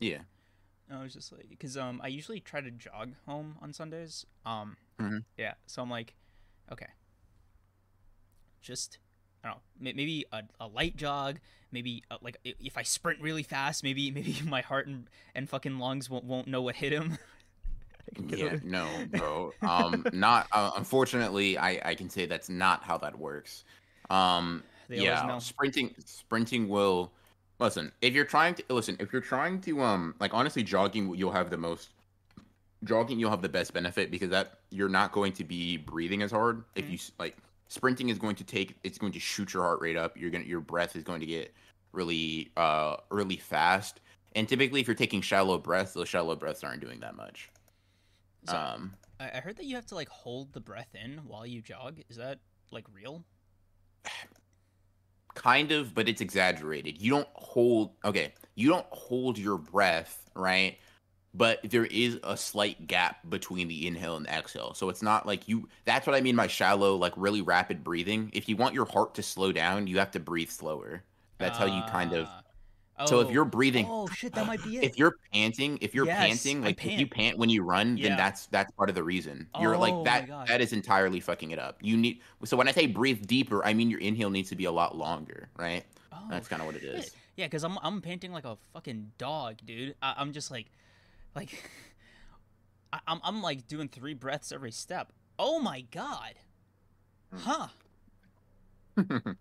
[0.00, 0.22] Yeah.
[0.94, 4.26] I was just like, because um, I usually try to jog home on Sundays.
[4.44, 5.24] Um, Mhm.
[5.36, 5.54] yeah.
[5.66, 6.14] So I'm like,
[6.70, 6.86] okay,
[8.60, 8.98] just
[9.44, 11.38] I don't know, maybe a, a light jog.
[11.72, 15.78] Maybe uh, like if I sprint really fast, maybe maybe my heart and, and fucking
[15.78, 17.18] lungs won't won't know what hit him.
[18.12, 19.54] I can get Yeah, no, bro.
[19.62, 23.64] Um, not uh, unfortunately, I I can say that's not how that works.
[24.10, 25.38] Um, They yeah, know.
[25.38, 27.10] sprinting sprinting will
[27.62, 27.92] listen.
[28.00, 31.50] If you're trying to listen, if you're trying to um, like honestly, jogging you'll have
[31.50, 31.90] the most.
[32.84, 36.32] Jogging you'll have the best benefit because that you're not going to be breathing as
[36.32, 36.64] hard.
[36.74, 36.90] If Mhm.
[36.90, 37.36] you like
[37.68, 40.16] sprinting is going to take it's going to shoot your heart rate up.
[40.16, 41.54] You're gonna your breath is going to get
[41.92, 44.00] really uh really fast.
[44.34, 47.50] And typically, if you're taking shallow breaths, those shallow breaths aren't doing that much.
[48.44, 51.62] So, Um, I heard that you have to like hold the breath in while you
[51.62, 52.00] jog.
[52.08, 52.40] Is that
[52.72, 53.24] like real?
[55.34, 57.00] kind of, but it's exaggerated.
[57.00, 60.78] You don't hold okay, you don't hold your breath, right?
[61.34, 64.74] But there is a slight gap between the inhale and the exhale.
[64.74, 68.30] So it's not like you that's what I mean by shallow, like really rapid breathing.
[68.34, 71.02] If you want your heart to slow down, you have to breathe slower.
[71.38, 72.41] That's how you kind of ah.
[73.04, 73.30] So if Oh.
[73.30, 74.84] you're breathing Oh shit, that might be it.
[74.84, 77.10] if you're panting, if you're Yes, panting, like if you pant.
[77.16, 78.08] pant when you run, Yeah.
[78.08, 79.48] then that's that's part of the reason.
[79.58, 81.78] You're Oh like that that is entirely fucking it up.
[81.82, 84.64] You need so when I say breathe deeper, I mean your inhale needs to be
[84.64, 85.84] a lot longer, right?
[86.12, 87.04] oh, That's kind of what it is.
[87.04, 87.14] shit.
[87.36, 89.94] Yeah, because I'm I'm panting like a fucking dog, dude.
[90.02, 90.66] I, I'm just like,
[91.34, 91.70] like,
[92.92, 95.12] I, I'm I'm like doing three breaths every step.
[95.38, 96.34] Oh my god.
[97.32, 97.38] Hmm.
[97.38, 97.68] Huh.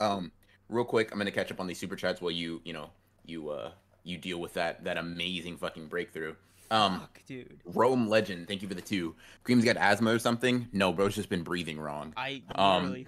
[0.00, 0.32] um,
[0.70, 2.90] real quick, I'm gonna catch up on these super chats while you, you know,
[3.26, 3.72] you uh,
[4.04, 6.34] you deal with that that amazing fucking breakthrough.
[6.70, 7.60] Um, Fuck, dude.
[7.64, 9.16] Rome Legend, thank you for the two.
[9.44, 10.68] Kream's got asthma or something?
[10.72, 12.12] No, bro's just been breathing wrong.
[12.16, 13.06] I Um, literally.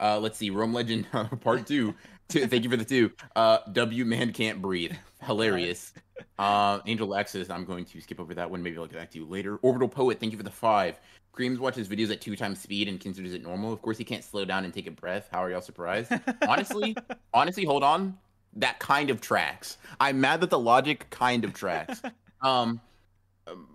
[0.00, 1.06] Uh, let's see, Rome Legend
[1.40, 1.94] Part Two.
[2.28, 3.10] Two- Thank you for the two.
[3.34, 4.92] Uh, W Man can't breathe.
[5.22, 5.94] Hilarious.
[6.38, 8.62] Uh, Angel Alexis, I'm going to skip over that one.
[8.62, 9.56] Maybe I'll get back to you later.
[9.62, 11.00] Orbital Poet, thank you for the five.
[11.38, 13.72] Kreams watches videos at two times speed and considers it normal.
[13.72, 15.28] Of course, he can't slow down and take a breath.
[15.30, 16.12] How are y'all surprised?
[16.48, 16.96] honestly,
[17.34, 18.18] honestly, hold on.
[18.56, 19.78] That kind of tracks.
[20.00, 22.02] I'm mad that the logic kind of tracks.
[22.40, 22.80] Um,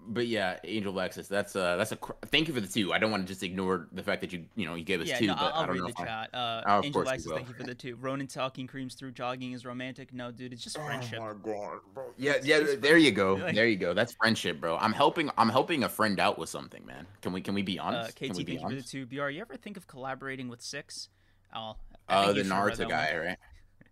[0.07, 1.27] but yeah, Angel of Access.
[1.27, 1.95] That's uh, that's a.
[1.97, 2.93] Cr- thank you for the two.
[2.93, 5.07] I don't want to just ignore the fact that you, you know, you gave us
[5.07, 5.27] Yeah, two.
[5.27, 6.29] no, but I'll, I I'll don't read know the if I- chat.
[6.33, 7.37] Uh, Oh, of Angel course you will.
[7.37, 7.95] thank you for the two.
[7.95, 10.13] Ronin talking kreams through jogging is romantic.
[10.13, 11.19] No, dude, it's just friendship.
[11.21, 12.05] Oh my god, bro.
[12.17, 12.59] Yeah, yeah.
[12.79, 13.37] There you go.
[13.51, 13.93] There you go.
[13.93, 14.77] That's friendship, bro.
[14.77, 15.29] I'm helping.
[15.37, 17.05] I'm helping a friend out with something, man.
[17.21, 17.41] Can we?
[17.41, 18.15] Can we be uh, honest?
[18.15, 19.05] KT, can we thank be you for the two.
[19.05, 21.09] BR, you ever think of collaborating with Six?
[21.55, 21.75] Oh,
[22.09, 23.25] Uh, the you Naruto guy, one.
[23.27, 23.37] right?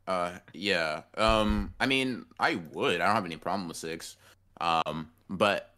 [0.07, 1.03] Uh, yeah.
[1.15, 2.99] Um, I mean, I would.
[2.99, 4.17] I don't have any problem with six.
[4.59, 5.70] Um, but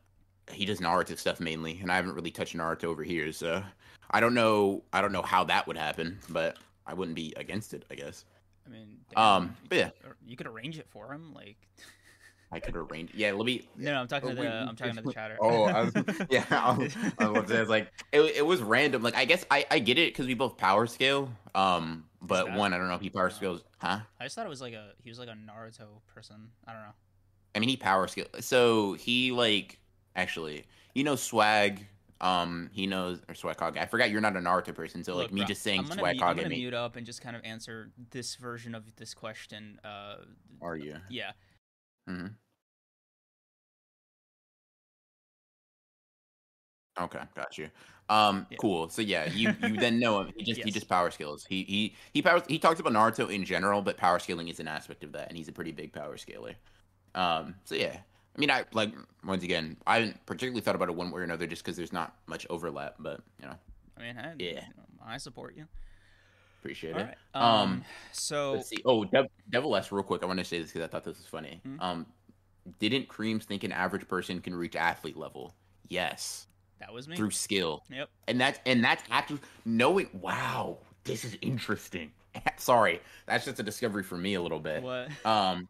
[0.52, 3.64] he does Naruto stuff mainly, and I haven't really touched Naruto over here, so
[4.12, 4.84] I don't know.
[4.94, 7.86] I don't know how that would happen, but I wouldn't be against it.
[7.90, 8.26] I guess
[8.66, 9.90] I mean, Um, damn, but yeah.
[10.26, 11.58] you could- arrange it for him, like.
[12.52, 13.10] I could arrange.
[13.16, 13.68] Yeah, let me.
[13.76, 14.42] No, no, I'm talking Oh, to the.
[14.44, 15.38] wait, I'm talking to the chatter.
[15.42, 15.94] Oh, I was,
[16.30, 16.46] yeah.
[16.52, 19.02] I was, I was, I was like, it, it was random.
[19.02, 21.32] Like, I guess I, I get it because we both power scale.
[21.56, 24.02] Um, but one, I don't know if he power scales, huh?
[24.20, 24.92] I just thought it was like a.
[25.04, 26.50] He was like a Naruto person.
[26.68, 26.94] I don't know.
[27.56, 28.26] I mean, he power skill.
[28.40, 29.80] So he like
[30.16, 31.86] actually, you know, swag.
[32.22, 33.78] Um, he knows or swag Hog.
[33.78, 36.00] I forgot you're not a Naruto person, so like me bro, just saying I'm gonna,
[36.00, 39.14] swag mute, I'm gonna mute up and just kind of answer this version of this
[39.14, 39.80] question.
[39.84, 40.16] Uh,
[40.62, 40.98] Are you?
[41.10, 41.32] yeah.
[42.08, 42.28] hmm
[47.00, 47.70] Okay, got you.
[48.10, 48.58] Um, Yeah.
[48.58, 48.90] cool.
[48.90, 50.34] So yeah, you you then know him.
[50.38, 51.46] He just he just power skills.
[51.50, 52.44] He he he powers.
[52.48, 55.38] He talks about Naruto in general, but power scaling is an aspect of that, and
[55.38, 56.54] he's a pretty big power scaler.
[57.16, 57.98] Um, so yeah.
[58.36, 58.94] I mean, I like
[59.24, 61.94] once again, I haven't particularly thought about it one way or another, just because there's
[61.94, 62.96] not much overlap.
[63.00, 63.56] But you know,
[63.98, 64.66] I mean, I, Yeah.
[65.06, 65.66] I support you.
[66.60, 67.04] appreciate All it.
[67.04, 67.18] right.
[67.34, 67.86] Um, Um.
[68.12, 68.82] So Let's see.
[68.86, 70.24] Oh, Dev- Devil S, real quick.
[70.24, 71.62] I want to say this because I thought this was funny.
[71.66, 71.78] Mhm.
[71.82, 72.06] Um,
[72.80, 75.54] didn't Kreams think an average person can reach athlete level?
[75.90, 76.48] Yes,
[76.80, 77.16] that was me.
[77.18, 78.10] through skill, Yep.
[78.30, 80.10] and that's and that's actually knowing.
[80.14, 82.12] Wow, this is interesting.
[82.58, 84.82] Sorry, that's just a discovery for me a little bit.
[84.82, 85.10] What?
[85.26, 85.68] Um,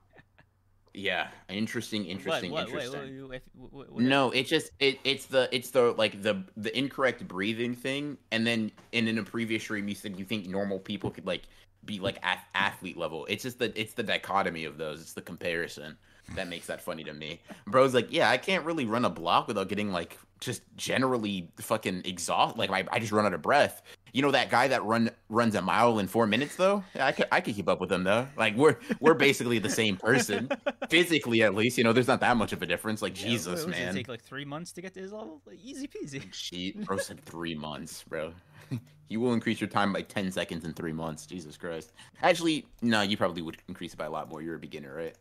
[0.94, 2.72] yeah, interesting, interesting, what?
[2.72, 2.84] What?
[2.84, 3.30] interesting.
[3.30, 8.18] Wait, No, it's just it, it's the it's the like the the incorrect breathing thing,
[8.32, 11.44] and then and in a previous stream you said you think normal people could like
[11.86, 13.26] be like ath- athlete level.
[13.28, 15.02] It's just the it's the dichotomy of those.
[15.02, 15.98] It's the comparison
[16.36, 17.40] that makes that funny to me.
[17.68, 22.02] Bro's like, yeah, I can't really run a block without getting like just generally fucking
[22.06, 22.58] exhaust.
[22.58, 23.82] Like I, I just run out of breath.
[24.12, 26.84] You know that guy that run runs a mile in four minutes though.
[27.00, 28.28] I could I could keep up with him though.
[28.38, 30.50] Like we're we're basically the same person
[30.90, 31.78] physically at least.
[31.78, 33.02] You know, there's not that much of a difference.
[33.02, 33.90] Like Yeah, Jesus, man.
[33.90, 35.42] It take like three months to get to his level.
[35.46, 36.32] Like, easy peasy.
[36.34, 38.34] She bro said three months, bro.
[39.08, 41.26] you will increase your time by ten seconds in three months.
[41.26, 41.94] Jesus Christ.
[42.22, 44.42] Actually, no, you probably would increase it by a lot more.
[44.42, 45.16] You're a beginner, right?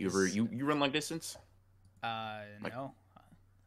[0.00, 1.36] You ever you, you run long distance?
[2.02, 2.94] Uh, Like- no.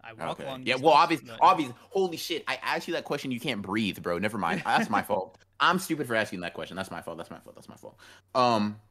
[0.05, 0.45] I walk Okay.
[0.49, 0.63] long.
[0.65, 0.75] Yeah.
[0.75, 1.71] Well, obviously, but- obvious.
[1.91, 2.43] Holy shit!
[2.47, 3.31] I asked you that question.
[3.31, 4.17] You can't breathe, bro.
[4.17, 4.61] Never mind.
[4.65, 5.37] That's my fault.
[5.61, 6.75] I'm stupid for asking that question.
[6.75, 7.17] That's my fault.
[7.17, 7.55] That's my fault.
[7.55, 7.97] That's my fault.
[8.35, 8.81] Um,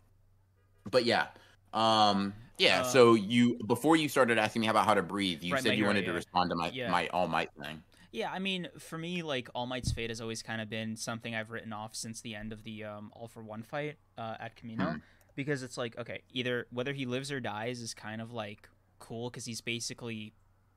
[0.90, 1.26] but yeah.
[1.74, 2.80] Um, yeah.
[2.82, 5.76] Uh, so you before you started asking me about how to breathe, you Right, said
[5.76, 6.90] you wanted to respond to my Yeah.
[6.90, 7.82] my all might thing.
[8.12, 11.34] Yeah, I mean, for me, like All Might's fate has always kind of been something
[11.34, 14.54] I've written off since the end of the um, All for One fight uh, at
[14.56, 14.98] Kamino, Hmm.
[15.34, 18.68] Because it's like, okay, either whether he lives or dies is kind of like
[18.98, 20.32] cool because he's basically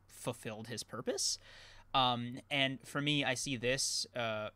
[0.07, 1.37] fulfilled his purpose.
[1.93, 4.05] Um, and for me, I see this.
[4.15, 4.49] Uh,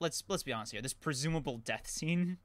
[0.00, 0.82] let's let's be honest here.
[0.82, 2.38] This presumable death scene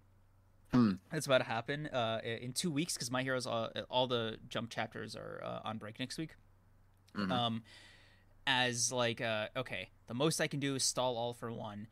[0.74, 0.94] Hmm.
[1.12, 4.70] that's about to happen uh, in two weeks because my heroes all, all the jump
[4.72, 6.32] chapters are uh, on break next week
[7.16, 7.32] Mhm.
[7.32, 7.64] um
[8.48, 11.88] as like uh okay the most i can do is stall all for one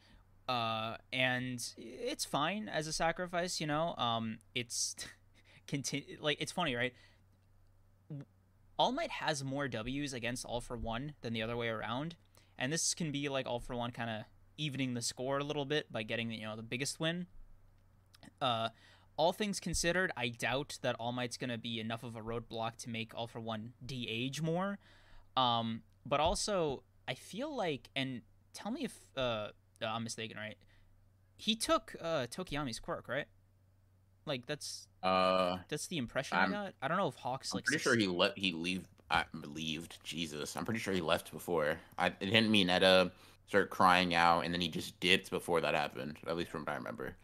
[0.48, 4.96] uh and it's fine as a sacrifice you know um it's
[5.68, 6.94] continue like it's funny right
[8.78, 12.16] all might has more w's against all for one than the other way around
[12.58, 14.24] and this can be like all for one kind of
[14.58, 17.26] evening the score a little bit by getting the you know the biggest win
[18.42, 18.70] uh
[19.16, 22.90] all things considered, I doubt that All Might's gonna be enough of a roadblock to
[22.90, 24.80] make All for One de-age more.
[25.38, 28.22] Um, but also, I feel like, and
[28.54, 29.50] tell me if uh,
[29.88, 30.58] I'm mistaken, right?
[31.36, 33.26] He took uh, Tokoyami's quirk, right?
[34.26, 36.74] Like that's Uh, that's the impression I'm- I got.
[36.82, 37.66] I don't know if Hawks I'm like.
[37.66, 38.38] pretty sure he left.
[38.38, 38.88] He leave.
[39.12, 40.56] I believed Jesus.
[40.56, 41.78] I'm pretty sure he left before.
[41.98, 43.12] I it didn't mean Etta
[43.48, 46.18] start crying out, and then he just dipped before that happened.
[46.26, 47.16] At least from what I remember.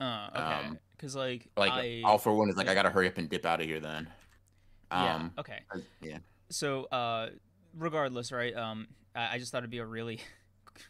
[0.00, 0.68] Uh, okay.
[0.68, 3.28] um, Because like, Like I, all for one is like I gotta hurry up and
[3.28, 4.08] dip out of here then.
[4.92, 5.14] yeah.
[5.16, 5.58] Um, Okay.
[6.00, 6.18] yeah.
[6.50, 7.30] So, uh,
[7.74, 8.54] regardless, right?
[8.56, 10.20] Um, I, I just thought it'd be a really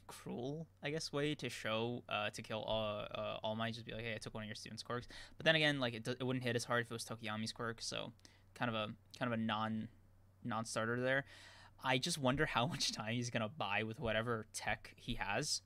[0.06, 3.74] cruel, I guess, way to show uh to kill all uh All Might.
[3.74, 5.06] Just be like, hey, I took one of your students' quirks.
[5.36, 7.52] But then again, like it, do- it wouldn't hit as hard if it was Tokoyami's
[7.52, 7.80] quirk.
[7.80, 8.12] So,
[8.54, 9.88] kind of a kind of a non
[10.44, 11.24] non-starter there.
[11.84, 15.62] I just wonder how much time he's gonna buy with whatever tech he has.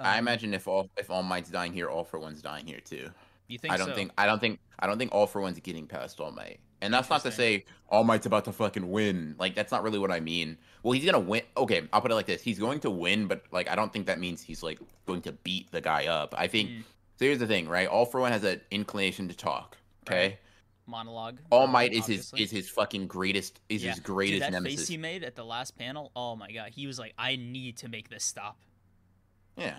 [0.00, 2.80] I Um, imagine if all if all might's dying here, all for one's dying here
[2.80, 3.10] too.
[3.48, 3.94] You think I don't so?
[3.94, 6.60] think I don't think I don't think all for one's getting past all might.
[6.82, 9.34] And that's not to say All Might's about to fucking win.
[9.38, 10.58] Like that's not really what I mean.
[10.82, 11.42] Well, he's gonna win.
[11.56, 14.06] Okay, I'll put it like this: he's going to win, but like I don't think
[14.06, 16.34] that means he's like going to beat the guy up.
[16.36, 16.68] I think.
[16.70, 16.82] Mm.
[17.18, 17.86] So here's the thing, right?
[17.88, 19.78] All for one has an inclination to talk.
[20.06, 20.22] Okay.
[20.26, 20.38] Right.
[20.86, 21.38] monologue.
[21.50, 23.90] All Might is his is his fucking greatest is Yeah.
[23.90, 24.80] his Dude, greatest that nemesis.
[24.80, 26.10] face he made at the last panel.
[26.16, 28.58] Oh my god, he was like, "I need to make this stop."
[29.56, 29.76] Yeah.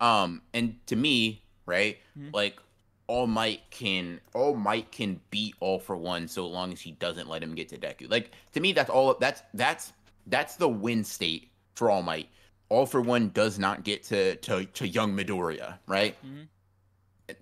[0.00, 2.32] Um, and to me, right, Mhm.
[2.32, 2.60] like
[3.08, 7.28] All Might can All Might can beat All for One so long as he doesn't
[7.28, 8.10] let him get to Deku.
[8.10, 9.14] Like to me, that's all.
[9.20, 9.92] That's that's
[10.26, 12.28] that's the win state for All Might.
[12.68, 16.16] All for One does not get to to to young Midoriya, right?
[16.26, 16.48] Mhm.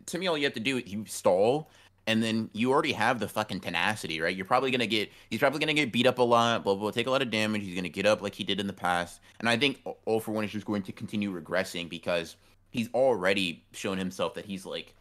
[0.07, 1.70] To me, all you have to do is you stall.
[2.07, 4.37] And then you already have the fucking tenacity, right?
[4.37, 6.90] You're probably gonna get he's probably gonna get beat up a lot, blah blah, blah
[6.90, 7.62] take a lot of damage.
[7.62, 10.33] He's gonna get up like he did in the past, and I think All for
[10.33, 12.37] One is just going to continue regressing because
[12.70, 14.92] he's already shown himself that he's like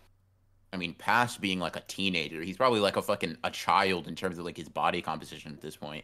[0.73, 4.15] I mean, past being like a teenager, he's probably like a fucking a child in
[4.15, 6.03] terms of like his body composition at this point.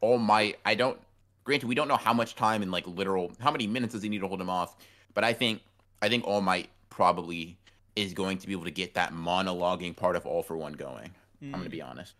[0.00, 0.98] All Might, I don't
[1.44, 4.08] granted we don't know how much time and like literal how many minutes does he
[4.08, 4.74] need to hold him off,
[5.14, 5.60] but I think
[6.02, 7.56] I think All Might probably
[7.94, 11.10] is going to be able to get that monologuing part of All for One going.
[11.42, 11.70] I'm gonna Mm.
[11.70, 12.14] be honest.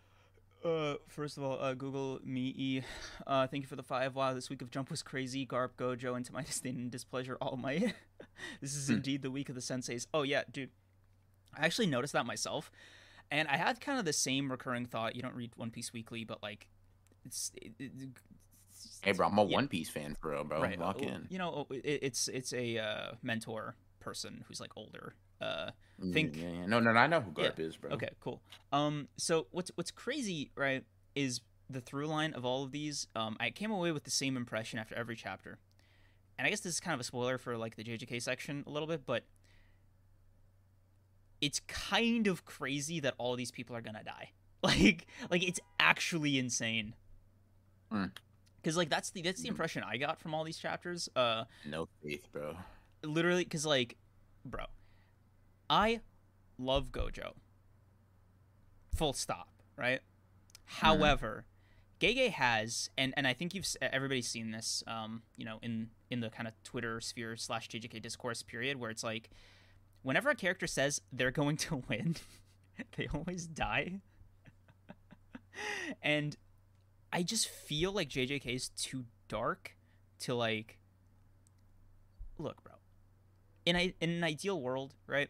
[0.65, 2.53] Uh, first of all, uh, Google me.
[2.57, 2.81] E.
[3.25, 4.15] Uh, thank you for the five.
[4.15, 5.45] Wow, this week of Jump was crazy.
[5.45, 7.93] Garp, Gojo, and to my disdain and displeasure, All Might.
[8.61, 8.95] this is Hmm.
[8.95, 10.07] indeed the week of the senseis.
[10.13, 10.69] Oh yeah, dude.
[11.55, 12.71] I actually noticed that myself,
[13.31, 15.15] and I had kind of the same recurring thought.
[15.15, 16.67] You don't read One Piece weekly, but like,
[17.25, 17.51] it's.
[17.55, 17.91] It, it,
[19.01, 20.61] Hey bro, I'm a yeah, One Piece fan for real, bro.
[20.61, 20.79] right.
[20.79, 21.27] Lock uh, in.
[21.29, 25.13] You know, it, it's it's a uh, mentor person who's like older.
[25.41, 25.71] Uh,
[26.13, 26.65] think- yeah, yeah.
[26.65, 27.91] No, no, no, I know who Garp is, bro.
[27.91, 28.41] Okay, cool.
[28.71, 30.83] Um, so what's what's crazy, right,
[31.15, 33.07] is the through line of all of these.
[33.15, 35.59] Um, I came away with the same impression after every chapter,
[36.37, 38.69] and I guess this is kind of a spoiler for like the JJK section a
[38.69, 39.23] little bit, but
[41.41, 44.31] it's kind of crazy that all these people are gonna die.
[44.63, 46.95] Like, like it's actually insane.
[48.61, 49.53] Because like that's the that's the Hmm.
[49.53, 51.07] impression I got from all these chapters.
[51.15, 52.57] Uh, No faith, bro.
[53.03, 53.95] literally because like
[54.43, 54.65] bro
[55.69, 55.99] i
[56.57, 57.33] love gojo
[58.95, 59.99] full stop right
[60.65, 61.45] however
[61.99, 66.21] gege has and and i think you've everybody's seen this um you know in in
[66.21, 69.29] the kind of twitter sphere slash jjk discourse period where it's like
[70.07, 72.15] whenever a character says they're going to win
[72.95, 73.99] they always die
[76.01, 76.37] and
[77.11, 79.75] i just feel like jjk is too dark
[80.19, 80.77] to like
[82.37, 82.73] look bro
[83.67, 85.29] in a, in an ideal world, right?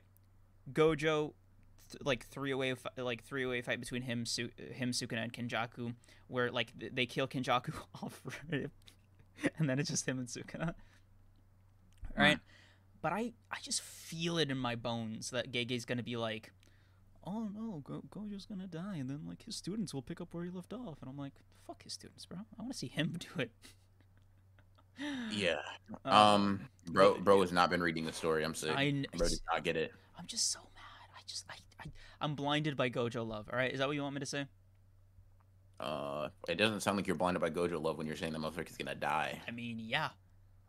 [0.71, 1.33] Gojo,
[1.89, 5.95] th- like three away, like three away fight between him, Su- him, Sukuna, and Kenjaku,
[6.27, 10.75] where like th- they kill Kenjaku off and then it's just him and Sukuna,
[12.15, 12.37] right?
[13.07, 16.51] But I, I just feel it in my bones that Gege's gonna be like,
[17.25, 20.43] oh no, Go- Gojo's gonna die, and then like his students will pick up where
[20.43, 21.31] he left off, and I'm like,
[21.65, 22.39] fuck his students, bro.
[22.39, 23.51] I want to see him do it.
[25.31, 25.61] Yeah.
[26.03, 28.43] Uh, Um, bro, bro has not been reading the story.
[28.43, 28.71] I'm sick.
[28.75, 29.93] I Bro did not get it.
[30.19, 31.09] I'm just so mad.
[31.15, 31.85] I just I, I
[32.19, 33.47] I'm blinded by Gojo love.
[33.49, 34.47] All right, is that what you want me to say?
[35.79, 38.75] Uh, it doesn't sound like you're blinded by Gojo love when you're saying the motherfucker's
[38.75, 39.41] gonna die.
[39.47, 40.09] I mean, yeah,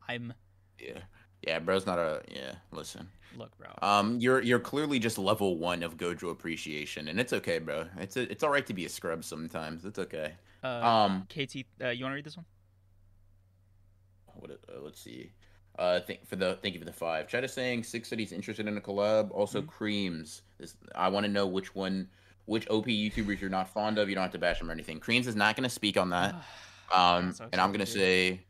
[0.07, 0.35] I'm.
[0.79, 1.01] Yeah,
[1.43, 2.55] yeah, bro's not a yeah.
[2.73, 3.69] Listen, Look, bro.
[3.83, 7.87] um, you're you're clearly just level one of Gojo appreciation, and it's okay, bro.
[7.99, 9.85] It's a, it's all right to be a scrub sometimes.
[9.85, 10.35] It's okay.
[10.65, 12.47] Uh, Um, KT, uh, you want to read this one?
[14.35, 14.51] what?
[14.53, 15.33] Uh, let's see.
[15.79, 17.29] Uh, thank for the thank you for the five.
[17.29, 19.31] Chat is saying six cities interested in a collab.
[19.31, 19.67] Also, Mhm.
[19.67, 20.41] Kreams.
[20.59, 22.09] This, I want to know which one,
[22.47, 24.09] which OP YouTubers you're not fond of.
[24.09, 24.99] You don't have to bash them or anything.
[24.99, 26.35] Kreams is not going to speak on that.
[26.91, 28.41] Um, so and I'm gonna say, Oh my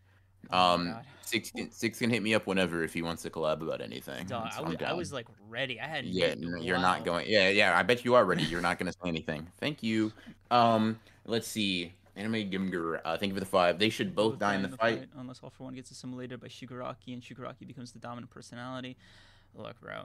[0.50, 1.04] um, God.
[1.22, 4.26] six can, six can hit me up whenever if he wants to collab about anything.
[4.26, 5.80] Dog, I, was, I was like ready.
[5.80, 7.26] I had yeah, you're not going.
[7.28, 8.42] Yeah, yeah, I bet you are ready.
[8.42, 9.46] You're not gonna say anything.
[9.58, 10.12] Thank you.
[10.50, 11.94] Um, let's see.
[12.18, 13.78] Anime Gimger, uh, thank you for the five.
[13.78, 15.08] They should both, die in the, fight.
[15.16, 18.96] unless all for one gets assimilated by Shigaraki and Shigaraki becomes the dominant personality.
[19.54, 20.04] Look, bro.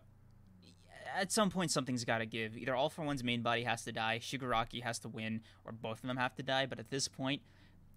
[1.18, 2.56] At some point, something's got to give.
[2.56, 6.04] Either all for one's main body has to die, Shigaraki has to win, or both
[6.04, 6.68] of them have to die.
[6.68, 7.42] But at this point,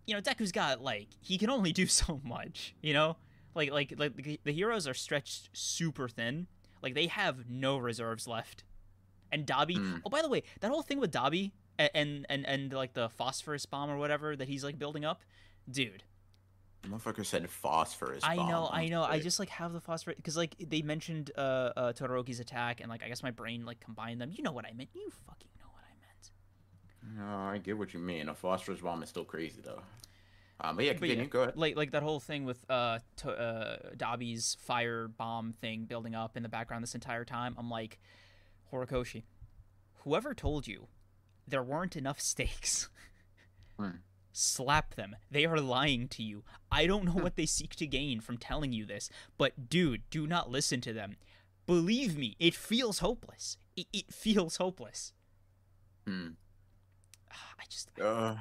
[0.06, 2.74] you know, Deku's got like he can only do so much.
[2.82, 3.16] You know,
[3.54, 6.46] like like like the, heroes are stretched super thin.
[6.82, 8.64] Like they have no reserves left.
[9.32, 9.76] And Dabi.
[9.76, 9.96] Hmm.
[10.04, 13.08] Oh, by the way, that whole thing with Dabi and, and and and like the
[13.08, 15.22] phosphorus bomb or whatever that he's like building up,
[15.70, 16.04] dude.
[16.84, 18.22] Motherfucker said phosphorus.
[18.22, 19.02] I know, I I'm know.
[19.02, 21.40] I just like have the phosphorus because like they mentioned uh,
[21.76, 24.30] uh Todoroki's attack and like I guess my brain like combined them.
[24.32, 24.90] You know what I meant.
[24.94, 26.30] You fucking know what I meant.
[27.16, 28.28] No, I get what you mean.
[28.28, 29.82] A phosphorus bomb is still crazy though.
[30.60, 31.24] Um, but yeah, But continue.
[31.24, 31.56] yeah, Go ahead.
[31.56, 36.36] Like like that whole thing with uh, to, uh Dabi's fire bomb thing building up
[36.36, 37.54] in the background this entire time.
[37.58, 37.98] I'm like,
[38.72, 39.24] Horikoshi,
[40.04, 40.88] whoever told you
[41.46, 42.88] there weren't enough stakes.
[43.78, 43.90] Hmm.
[44.32, 45.16] Slap them.
[45.30, 46.44] They are lying to you.
[46.72, 50.26] I don't know what they seek to gain from telling you this, but dude, do
[50.26, 51.16] not listen to them.
[51.66, 53.58] Believe me, it feels hopeless.
[53.76, 55.12] It, it feels hopeless.
[56.06, 56.28] Hmm.
[57.58, 58.36] I just Uh,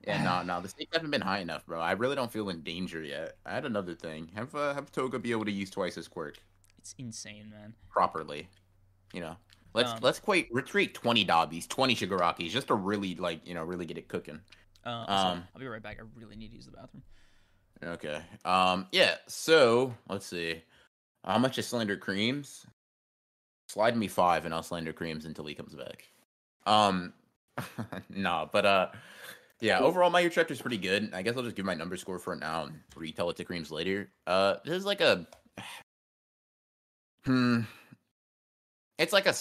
[0.07, 1.79] yeah, no, no, the stakes haven't been high enough, bro.
[1.79, 3.37] I really don't feel in danger yet.
[3.45, 4.29] I had another thing.
[4.35, 6.37] Have uh, have Toga be able to use twice his quirk
[6.77, 7.73] it's insane, man.
[7.89, 8.49] properly.
[9.13, 9.35] You know,
[9.73, 13.63] let's Um, let's quite retreat twenty Dabis, twenty Shigarakis, just to really like you know
[13.63, 14.39] really get it cooking.
[14.85, 15.97] Uh, Um, I'll be right back.
[15.99, 17.03] I really need to use the bathroom.
[17.83, 18.21] Okay.
[18.45, 18.87] Um.
[18.91, 19.15] Yeah.
[19.27, 20.63] So let's see.
[21.23, 22.65] How much is Slender Kreams?
[23.67, 26.07] Slide me five, and I'll Slender Kreams until he comes back.
[26.69, 27.13] Um.
[28.09, 28.87] nah, but uh,
[29.59, 29.79] yeah.
[29.79, 31.11] Overall, my year chapter is pretty good.
[31.13, 33.45] I guess I'll just give my number score for it now and retell it to
[33.45, 34.09] Kreams later.
[34.27, 35.27] Uh, this is like a.
[37.25, 37.61] Hmm.
[38.97, 39.33] It's like a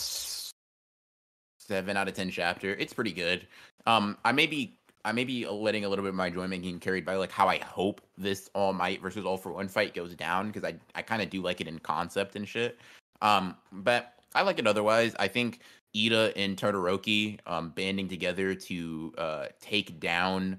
[1.69, 2.75] seven out of ten chapter.
[2.75, 3.47] It's pretty good.
[3.87, 6.81] Um, I may be I may be letting a little bit of my enjoyment getting
[6.81, 10.15] carried by like how I hope this All Might versus All for One fight goes
[10.15, 12.79] down because I I kind of do like it in concept and shit.
[13.23, 15.15] Um, but I like it otherwise.
[15.19, 15.61] I think
[15.95, 20.59] Iida and Todoroki um banding together to uh take down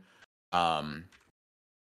[0.52, 1.06] um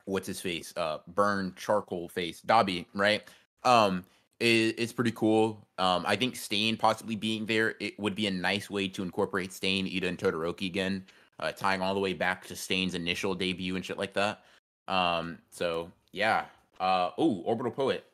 [0.05, 3.23] what's his face uh burn charcoal face Dabi right
[3.63, 4.03] um
[4.39, 5.65] is pretty cool.
[5.79, 9.51] Um, I think Stain possibly being there it would be a nice way to incorporate
[9.51, 11.05] Stain, Iida, and Todoroki again
[11.39, 14.43] uh, tying all the way back to Stain's initial debut and shit like that.
[14.87, 16.45] Um, so yeah.
[16.79, 18.05] Uh, oh, Orbital Poet.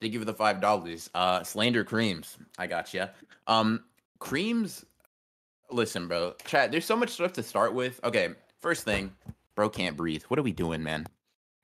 [0.00, 1.10] Thank you for the five dollars.
[1.14, 2.36] Uh, Slander Kreams.
[2.58, 3.06] I got you.
[3.46, 3.84] Um,
[4.20, 4.84] Kreams.
[5.70, 6.34] Listen, bro.
[6.44, 6.70] Chat.
[6.70, 8.00] There's so much stuff to start with.
[8.04, 9.12] Okay, first thing,
[9.54, 10.22] bro can't breathe.
[10.28, 11.06] What are we doing, man?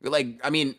[0.02, 0.74] Like, I mean,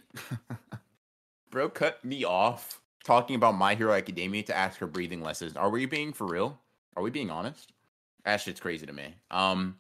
[1.50, 5.56] bro cut me off talking about My Hero Academia to ask her breathing lessons.
[5.56, 6.60] Are we being for real?
[6.98, 7.72] Are we being honest?
[8.26, 9.16] That shit's crazy to me.
[9.32, 9.78] Um,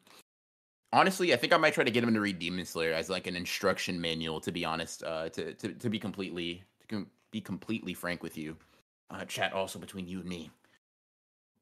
[0.93, 3.27] honestly, I think I might try to get him to read Demon Slayer as like
[3.27, 4.39] an instruction manual.
[4.41, 8.37] To be honest, uh, to to to be completely to com- be completely frank with
[8.37, 8.55] you,
[9.09, 10.51] uh, chat also between you and me.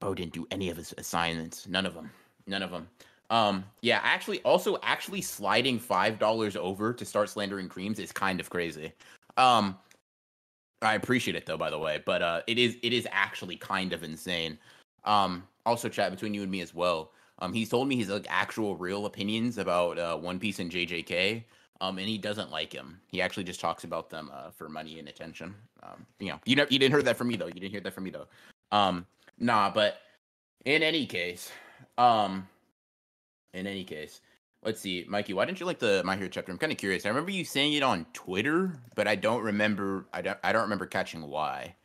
[0.04, 1.66] Bo didn't do any of his assignments.
[1.68, 2.12] None of them.
[2.45, 2.89] None of them.
[3.30, 8.41] Um, yeah, actually, also actually sliding five dollars over to start slandering kreams is kind
[8.41, 8.91] of crazy.
[9.38, 9.78] Um,
[10.82, 13.93] I appreciate it though, by the way, but uh, it is it is actually kind
[13.93, 14.60] of insane.
[15.06, 17.12] Um, also, chat between you and me as well.
[17.39, 21.45] Um, he's told me his like actual real opinions about uh, One Piece and JJK.
[21.82, 22.99] Um, and he doesn't like him.
[23.08, 25.54] He actually just talks about them uh, for money and attention.
[25.82, 27.47] Um, you know, you know, you didn't hear that from me though.
[27.47, 28.28] You didn't hear that from me though.
[28.72, 29.06] Um,
[29.44, 29.98] nah, but
[30.66, 31.52] in any case,
[31.98, 32.48] um,
[33.54, 34.22] in any case,
[34.64, 35.34] let's see, Mikey.
[35.34, 36.52] Why didn't you like the My Hero chapter?
[36.52, 37.06] I'm kind of curious.
[37.06, 40.08] I remember you saying it on Twitter, but I don't remember.
[40.14, 40.38] I don't.
[40.44, 41.76] I don't remember catching why.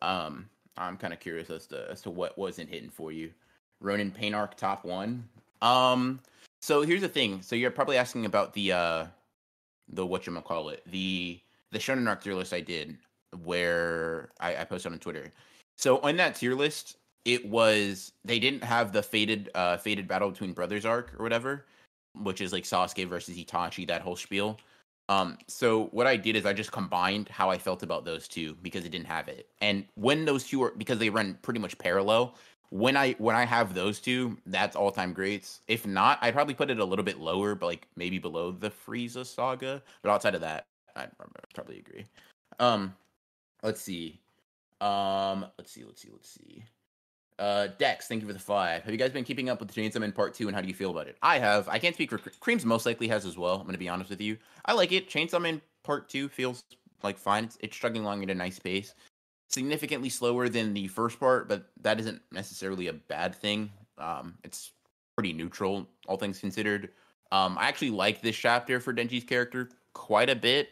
[0.00, 3.30] Um, I'm kind of curious as to as to what wasn't hitting for you.
[3.80, 5.28] Ronin Pain Arc top one.
[5.60, 6.20] Um,
[6.60, 7.42] so here's the thing.
[7.42, 9.06] So you're probably asking about the uh,
[9.88, 11.40] the what you call it, the
[11.70, 12.96] the Shonen Arc tier list I did,
[13.44, 15.32] where I, I posted on Twitter.
[15.76, 20.30] So on that tier list, it was they didn't have the faded uh fated battle
[20.30, 21.66] between brothers arc or whatever,
[22.22, 24.58] which is like Sasuke versus Itachi, that whole spiel.
[25.08, 28.56] Um, so what I did is I just combined how I felt about those two
[28.62, 29.48] because it didn't have it.
[29.60, 32.34] And when those two are because they run pretty much parallel,
[32.70, 35.60] when I when I have those two, that's all time greats.
[35.68, 38.70] If not, I'd probably put it a little bit lower, but like maybe below the
[38.70, 39.82] Frieza saga.
[40.02, 40.66] But outside of that,
[40.96, 41.10] I'd
[41.54, 42.06] probably agree.
[42.58, 42.94] Um,
[43.62, 44.20] let's see.
[44.80, 46.64] Um, let's see, let's see, let's see.
[47.38, 48.82] Uh, Dex, thank you for the five.
[48.84, 50.74] Have you guys been keeping up with Chainsaw Man Part Two, and how do you
[50.74, 51.16] feel about it?
[51.22, 51.68] I have.
[51.68, 52.64] I can't speak for Cre- Kreams.
[52.64, 53.56] Most likely has as well.
[53.56, 54.36] I'm gonna be honest with you.
[54.64, 55.08] I like it.
[55.08, 56.64] Chainsaw Man Part Two feels
[57.02, 57.44] like fine.
[57.44, 58.94] It's, it's struggling along at a nice pace.
[59.48, 63.70] Significantly slower than the first part, but that isn't necessarily a bad thing.
[63.98, 64.72] Um, it's
[65.16, 66.90] pretty neutral, all things considered.
[67.32, 70.70] Um, I actually like this chapter for Denji's character quite a bit.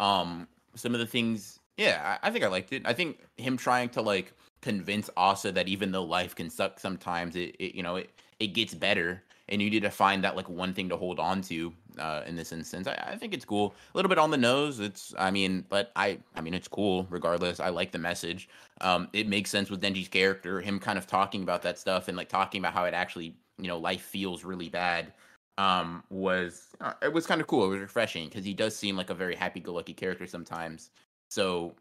[0.00, 2.82] Um, some of the things, yeah, I, I think I liked it.
[2.84, 4.32] I think him trying to like
[4.62, 8.10] convince Asa that even though life can suck sometimes, it, it you know it
[8.40, 11.42] it gets better, and you need to find that like one thing to hold on
[11.42, 11.72] to.
[11.98, 13.74] Uh, in this instance, I, I think it's cool.
[13.92, 14.80] A little bit on the nose.
[14.80, 17.60] It's, I mean, but I, I mean, it's cool regardless.
[17.60, 18.48] I like the message.
[18.80, 22.16] Um, it makes sense with Denji's character, him kind of talking about that stuff and
[22.16, 25.12] like talking about how it actually, you know, life feels really bad.
[25.58, 27.66] Um, was uh, it was kind of cool.
[27.66, 30.88] It was refreshing because he does seem like a very happy-go-lucky character sometimes.
[31.28, 31.74] So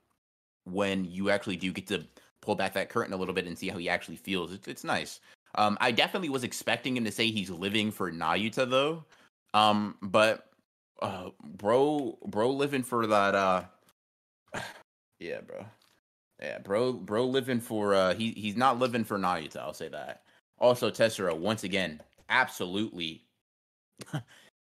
[0.65, 2.05] when you actually do get to
[2.41, 4.53] pull back that curtain a little bit and see how he actually feels.
[4.53, 5.19] It's, it's nice.
[5.55, 9.05] Um, I definitely was expecting him to say he's living for Nayuta though.
[9.53, 10.47] Um, but
[11.01, 13.35] uh, bro, bro, living for that.
[13.35, 13.63] Uh,
[15.19, 15.65] yeah, bro.
[16.41, 17.93] Yeah, bro, bro, living for.
[17.93, 19.57] Uh, he he's not living for Nayuta.
[19.57, 20.23] I'll say that.
[20.57, 23.23] Also, Tessera, once again, absolutely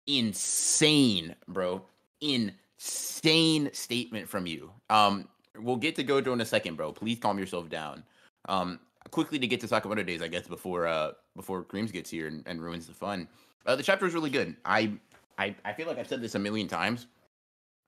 [0.06, 1.82] insane, bro.
[2.20, 4.70] Insane statement from you.
[4.88, 5.28] Um,
[5.62, 6.92] we'll get to Gojo in a second, bro.
[6.92, 8.02] Please calm yourself down.
[8.48, 8.80] Um,
[9.10, 12.42] quickly to get to Sakamoto Days, I guess before uh before Kreams gets here and,
[12.46, 13.28] and ruins the fun.
[13.66, 14.56] Uh, the chapter is really good.
[14.64, 14.92] I
[15.38, 17.06] I I feel like I've said this a million times.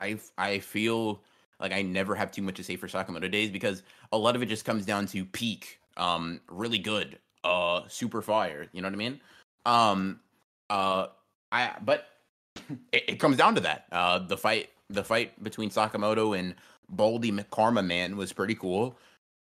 [0.00, 1.22] I I feel
[1.60, 4.42] like I never have too much to say for Sakamoto Days because a lot of
[4.42, 8.66] it just comes down to peak, um, really good, uh, super fire.
[8.72, 9.20] You know what I mean?
[9.64, 10.20] Um,
[10.70, 11.06] uh,
[11.52, 12.08] I but
[12.92, 13.86] it, it comes down to that.
[13.92, 16.54] Uh, the fight, the fight between Sakamoto and
[16.88, 18.98] Baldy Karma Man was pretty cool.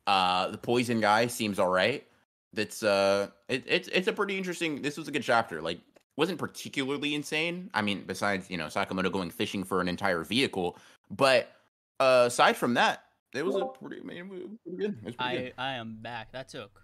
[0.05, 2.05] Uh, the poison guy seems all right.
[2.53, 4.81] That's uh, it, it's it's a pretty interesting.
[4.81, 5.61] This was a good chapter.
[5.61, 5.79] Like,
[6.15, 7.69] wasn't particularly insane.
[7.73, 10.77] I mean, besides you know Sakamoto going fishing for an entire vehicle,
[11.11, 11.51] but
[11.99, 15.01] uh, aside from that, it was a pretty, I mean, pretty good.
[15.01, 15.53] Pretty I good.
[15.57, 16.31] I am back.
[16.31, 16.81] That took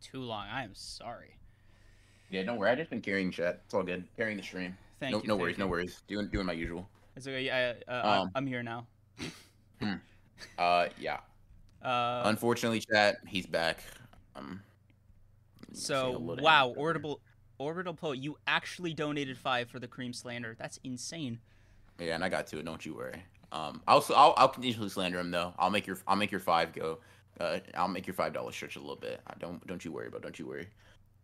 [0.00, 0.46] too long.
[0.50, 1.36] I am sorry.
[2.30, 2.70] Yeah, don't worry.
[2.70, 3.62] I just been carrying chat.
[3.64, 4.04] It's all good.
[4.16, 4.76] Carrying the stream.
[5.00, 5.28] Thank no, you.
[5.28, 5.58] no worries.
[5.58, 6.02] No worries.
[6.06, 6.88] Doing doing my usual.
[7.16, 7.50] It's okay.
[7.50, 8.86] I, uh, Um, I'm here now.
[10.58, 11.18] Uh, yeah.
[11.82, 13.16] Uh, Unfortunately, chat.
[13.26, 13.82] He's back.
[14.36, 14.62] Um.
[15.60, 17.20] let me say so wow, orbital
[17.58, 20.56] orbital po, you actually donated five for the cream slander.
[20.58, 21.40] That's insane.
[21.98, 22.64] Yeah, and I got to it.
[22.64, 23.22] Don't you worry.
[23.50, 25.54] Um, I'll I'll, I'll continuously slander him though.
[25.58, 26.98] I'll make your I'll make your five go.
[27.40, 29.20] Uh, I'll make your five dollar stretch a little bit.
[29.26, 30.22] I don't don't you worry about.
[30.22, 30.68] Don't you worry.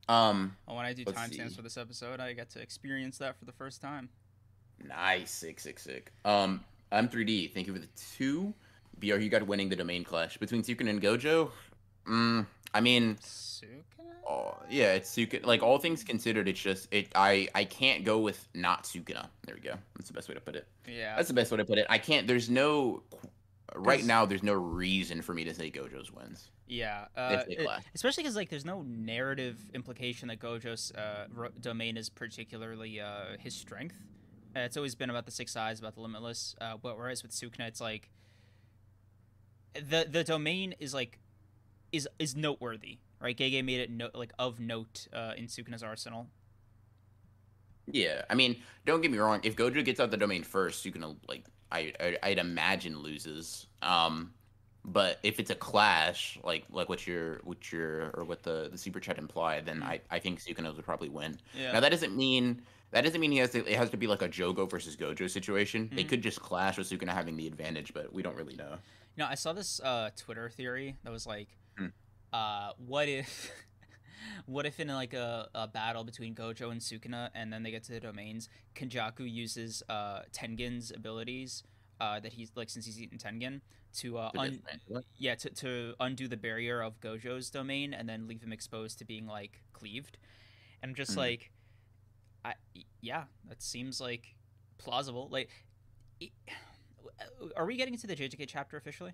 [0.09, 3.39] Um, Oh, when I do Let's timestamps for this episode, I get to experience that
[3.39, 4.09] for the first time.
[4.87, 6.13] nice, sick, sick, sick.
[6.25, 6.63] Um,
[6.95, 7.53] M3D.
[7.53, 8.55] Thank you for the two.
[8.99, 11.51] BR, you got winning the domain clash between Sukuna and Gojo.
[12.09, 14.13] Mm, I mean, Sukuna?
[14.29, 15.45] oh, yeah, it's Sukuna.
[15.45, 17.09] Like all things considered, it's just it.
[17.15, 19.27] I I can't go with not Sukuna.
[19.47, 19.75] There we go.
[19.97, 20.67] That's the best way to put it.
[20.87, 21.17] Yeah.
[21.17, 21.87] That's the best way to put it.
[21.91, 22.27] I can't.
[22.27, 23.03] There's no.
[23.75, 26.51] right now, there's no reason for me to say Gojo's wins.
[26.67, 31.27] Yeah, uh, it- especially because like there's no narrative implication that Gojo's uh,
[31.61, 33.97] domain is particularly uh, his strength.
[34.57, 36.55] Uh, it's always been about the six eyes, about the limitless.
[36.61, 38.09] Uh, but whereas with Sukuna, it's like
[39.75, 41.19] the the domain is like
[41.93, 43.37] is is noteworthy, right?
[43.37, 46.29] Gege made it no- like of note uh, in Sukuna's arsenal.
[47.87, 49.41] Yeah, I mean, don't get me wrong.
[49.43, 53.67] If Gojo gets out the domain first, you can like I, I I'd imagine loses.
[53.83, 54.33] Um,
[54.85, 58.79] but if it's a clash, like like what your what your or what the the
[58.79, 61.39] super chat implied, then I I think Sukuna would probably win.
[61.59, 61.73] Yeah.
[61.73, 62.63] Now that doesn't mean
[62.95, 63.59] that doesn't mean he has to.
[63.67, 65.91] It has to be like a Jogo versus Gojo situation.
[65.93, 66.09] They Mhm.
[66.09, 68.79] could just clash with Sukuna having the advantage, but we don't really know.
[69.17, 71.89] You know, I saw this uh, Twitter theory that was like, Hmm.
[72.33, 73.51] uh, what if,
[74.47, 77.83] what if in like a, a battle between Gojo and Sukuna, and then they get
[77.85, 81.63] to the domains, Kenjaku uses uh, Tengen's abilities
[82.01, 83.61] uh, that he's like since he's eaten Tengen
[83.95, 84.61] to uh, un-
[85.19, 89.05] yeah to, to undo the barrier of Gojo's domain and then leave him exposed to
[89.05, 90.19] being like cleaved,
[90.83, 91.17] and I'm just Mhm.
[91.19, 91.51] like,
[92.45, 92.55] I
[93.01, 94.35] yeah, that seems like
[94.79, 95.29] plausible.
[95.31, 95.51] Like,
[97.57, 99.13] are we getting into the JJK chapter officially?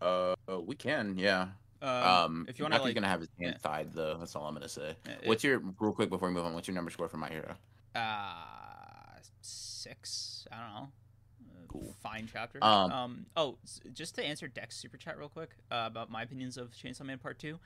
[0.00, 0.34] Uh,
[0.64, 1.48] we can, yeah.
[1.80, 3.68] Um, Um, if you want to like, gonna have his hand yeah.
[3.70, 4.16] tied though.
[4.18, 4.94] That's all I'm gonna say.
[5.24, 6.54] What's your real quick before we move on?
[6.54, 7.54] What's your number score for my hero?
[7.94, 10.46] uh six?
[10.52, 10.80] I don't know.
[10.82, 11.94] Uh, Cool.
[12.02, 12.58] Fine chapter.
[12.62, 13.26] Um, Um.
[13.36, 13.58] Oh,
[13.92, 17.18] just to answer Dex super chat real quick uh, about my opinions of Chainsaw Man
[17.18, 17.58] Part Two.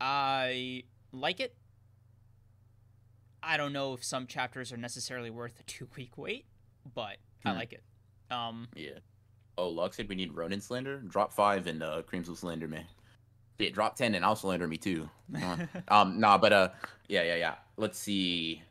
[0.00, 1.54] I like it.
[3.44, 6.46] I don't know if some chapters are necessarily worth a two week wait,
[6.94, 7.56] but I Hmm.
[7.58, 7.82] like it.
[8.30, 8.68] Um.
[8.74, 8.98] Yeah.
[9.56, 10.98] Oh, Lux said we need Ronin Slender.
[11.00, 12.84] Drop five and uh, Kreams will slander me.
[13.58, 15.08] Yeah, drop ten and I'll slander me too.
[15.88, 16.68] Um, nah, but uh,
[17.08, 17.54] yeah, yeah, yeah.
[17.76, 18.62] Let's see.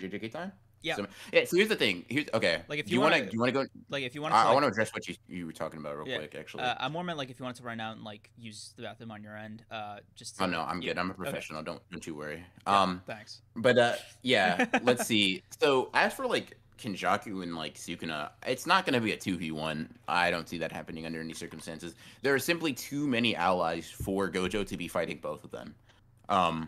[0.00, 0.52] JJK time.
[0.82, 0.96] Yeah.
[0.96, 1.44] So, yeah.
[1.44, 2.04] So here's the thing.
[2.08, 2.62] Here's okay.
[2.68, 3.66] Like, if you want to, do you want to go?
[3.88, 5.96] like if you want I, I want to address what you you were talking about
[5.96, 6.34] real Yeah, quick.
[6.34, 6.64] Actually.
[6.64, 8.82] uh, I more meant like if you wanted to run out and like use the
[8.82, 9.64] bathroom on your end.
[9.70, 9.98] Uh.
[10.14, 10.36] Just.
[10.38, 10.90] To, oh no, I'm yeah.
[10.90, 10.98] good.
[10.98, 11.22] I'm a Okay.
[11.22, 11.62] professional.
[11.62, 12.44] Don't don't you worry.
[12.66, 13.02] Yeah, Um.
[13.06, 13.42] Thanks.
[13.56, 15.42] But uh, yeah, let's see.
[15.60, 19.36] So as for like Kenjaku and like Sukuna, it's not going to be a two
[19.36, 19.88] v one.
[20.08, 21.94] I don't see that happening under any circumstances.
[22.22, 25.74] There are simply too many allies for Gojo to be fighting both of them.
[26.28, 26.66] Um,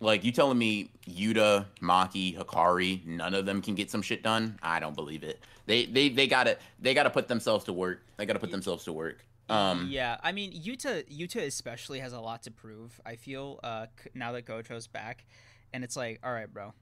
[0.00, 4.58] like you telling me Yuta, Maki, Hakari, none of them can get some shit done?
[4.62, 5.40] I don't believe it.
[5.66, 8.02] They they they gotta they gotta put themselves to work.
[8.16, 9.24] They gotta put themselves to work.
[9.48, 13.00] Um, yeah, I mean Yuta Yuta especially has a lot to prove.
[13.04, 15.24] I feel uh now that Gojo's back,
[15.72, 16.74] and it's like, all right, bro,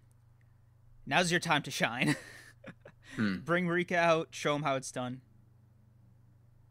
[1.06, 2.16] now's your time to shine.
[3.16, 3.40] Hmm.
[3.44, 5.20] Bring Rika out, show him how it's done.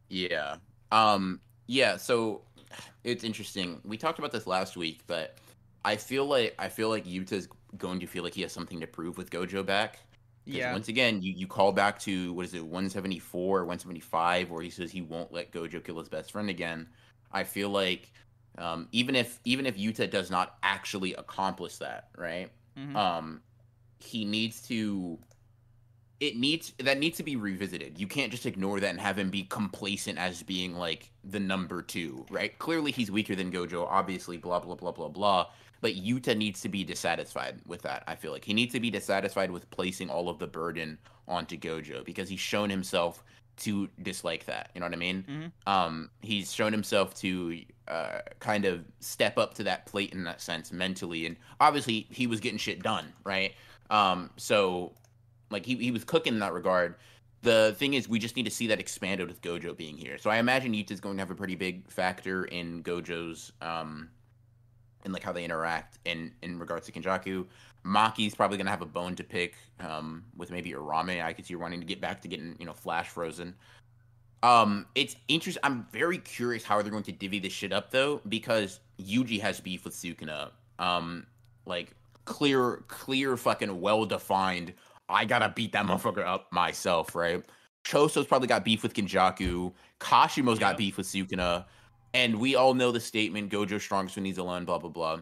[0.09, 0.55] Yeah.
[0.91, 2.41] Um yeah, so
[3.03, 3.79] it's interesting.
[3.85, 5.37] We talked about this last week, but
[5.83, 8.87] I feel like I feel like Yuta's going to feel like he has something to
[8.87, 9.99] prove with Gojo back.
[10.45, 14.63] Yeah, Once again, you, you call back to what is it, 174 or 175, where
[14.63, 16.89] he says he won't let Gojo kill his best friend again.
[17.31, 18.11] I feel like
[18.57, 22.51] Um, even if even if Yuta does not actually accomplish that, right?
[22.77, 22.95] Mhm.
[22.95, 23.43] Um,
[23.99, 25.19] he needs to.
[26.19, 27.97] It needs that needs to be revisited.
[27.99, 31.81] You can't just ignore that and have him be complacent as being like the number
[31.81, 32.57] two, right?
[32.59, 33.87] Clearly, he's weaker than Gojo.
[33.87, 35.47] Obviously, blah blah blah blah blah.
[35.81, 38.03] But Yuta needs to be dissatisfied with that.
[38.07, 41.57] I feel like he needs to be dissatisfied with placing all of the burden onto
[41.57, 43.23] Gojo because he's shown himself
[43.57, 44.69] to dislike that.
[44.73, 45.23] You know what I mean?
[45.67, 45.71] Mhm.
[45.71, 50.39] Um, he's shown himself to uh, kind of step up to that plate in that
[50.41, 53.53] sense mentally, and obviously he was getting shit done, right?
[53.89, 54.93] Um, so
[55.49, 56.95] like he he was cooking in that regard.
[57.41, 60.17] The thing is, we just need to see that expanded with Gojo being here.
[60.19, 64.09] So I imagine Yuta's going to have a pretty big factor in Gojo's um,
[65.05, 67.45] in like how they interact in in regards to Kenjaku.
[67.83, 71.23] Maki's probably gonna have a bone to pick um, with maybe Uraume.
[71.23, 73.55] I could see wanting to get back to getting you know Flash frozen.
[74.43, 75.61] Um, it's interesting.
[75.63, 79.59] I'm very curious how they're going to divvy this shit up though, because Yuji has
[79.59, 80.51] beef with Sukuna.
[80.79, 81.27] Um,
[81.65, 81.95] like
[82.25, 84.73] clear, clear, fucking well defined.
[85.09, 87.43] I gotta beat that motherfucker up myself, right?
[87.83, 89.73] Choso's probably got beef with Kenjaku.
[89.99, 91.65] Kashimo's got beef with Sukuna.
[92.13, 95.19] And we all know the statement Gojo strongest when he's alone, blah blah blah.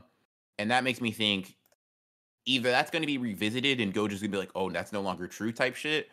[0.57, 1.55] And that makes me think
[2.45, 5.01] either that's going to be revisited and Gojo's going to be like, oh, that's no
[5.01, 6.09] longer true type shit,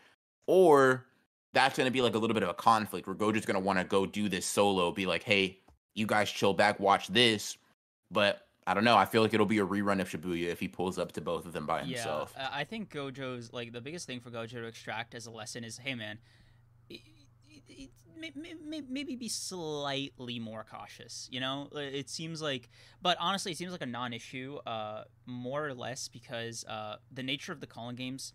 [0.47, 1.07] or
[1.55, 3.61] that's going to be like a little bit of a conflict where Gojo's going to
[3.61, 5.59] want to go do this solo, be like, hey,
[5.95, 7.57] you guys chill back, watch this.
[8.11, 8.97] But I don't know.
[8.97, 11.47] I feel like it'll be a rerun of Shibuya if he pulls up to both
[11.47, 12.35] of them by himself.
[12.37, 15.65] Yeah, I think Gojo's like the biggest thing for Gojo to extract as a lesson
[15.65, 16.19] is, hey man,
[18.89, 21.29] maybe be slightly more cautious.
[21.31, 22.71] You know, Uh, it seems like,
[23.03, 27.53] but honestly, it seems like a non-issue, uh, more or less because uh, the nature
[27.53, 28.33] of the culling games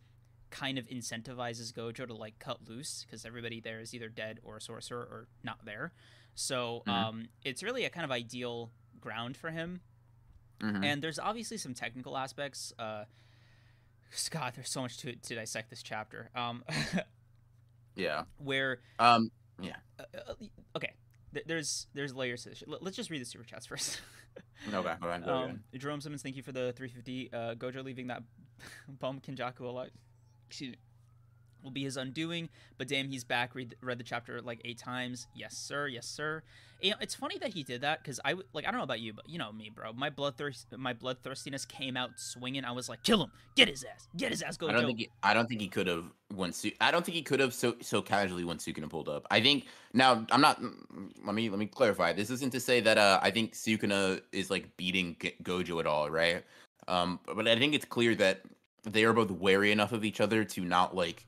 [0.49, 4.57] kind of incentivizes Gojo to like cut loose because everybody there is either dead or
[4.57, 5.93] a sorcerer or not there.
[6.35, 6.91] So Mhm.
[6.91, 9.81] um, it's really a kind of ideal ground for him
[10.59, 10.83] Mhm.
[10.83, 12.71] and there's obviously some technical aspects.
[12.77, 13.05] Uh,
[14.11, 16.29] Scott, there's so much to to dissect this chapter.
[16.35, 16.63] Um,
[17.95, 18.23] yeah.
[18.37, 19.31] where Um.
[19.99, 20.33] uh, uh,
[20.75, 20.93] okay,
[21.45, 22.59] there's there's layers to this.
[22.59, 22.69] Shit.
[22.81, 24.01] Let's just read the super chats first.
[24.73, 24.93] Okay.
[25.01, 25.25] Go ahead.
[25.25, 27.31] Go um, Jerome Simmons, thank you for the 350.
[27.33, 28.23] Uh, Gojo leaving that
[28.99, 29.91] bum Kenjaku alive.
[30.47, 30.77] Excuse me.
[31.63, 33.53] Will be his undoing, but damn, he's back.
[33.55, 35.27] Read read the chapter like eight times.
[35.35, 35.87] Yes, sir.
[35.87, 36.43] Yes, sir.
[36.81, 38.99] You know, it's funny that he did that because I like I don't know about
[38.99, 39.93] you, but you know me, bro.
[39.93, 42.65] My bloodthirst, my bloodthirstiness came out swinging.
[42.65, 44.69] I was like, kill him, get his ass, get his ass, Gojo.
[44.69, 46.05] I don't think he, I don't think he could have
[46.51, 49.27] Su- I don't think he could have so so casually when Sukuna pulled up.
[49.29, 50.61] I think now I'm not.
[50.61, 52.13] mm, Let me let me clarify.
[52.13, 56.09] This isn't to say that uh, I think Sukuna is like beating Gojo at all,
[56.09, 56.43] right?
[56.87, 58.41] Um, but I think it's clear that
[58.83, 61.27] they are both wary enough of each other to not like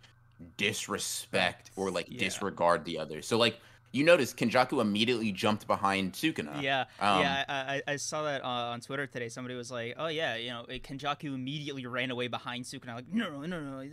[0.58, 2.20] disrespect or like Yeah.
[2.20, 3.22] disregard the other.
[3.22, 3.60] So like
[3.92, 6.62] you notice Kenjaku immediately jumped behind Sukuna.
[6.62, 9.30] Yeah, Um, yeah, I, I, saw that uh, on Twitter today.
[9.30, 13.14] Somebody was like, "Oh yeah, you know, uh, Kenjaku immediately ran away behind Sukuna." Like,
[13.14, 13.84] no, no, no, no, uh,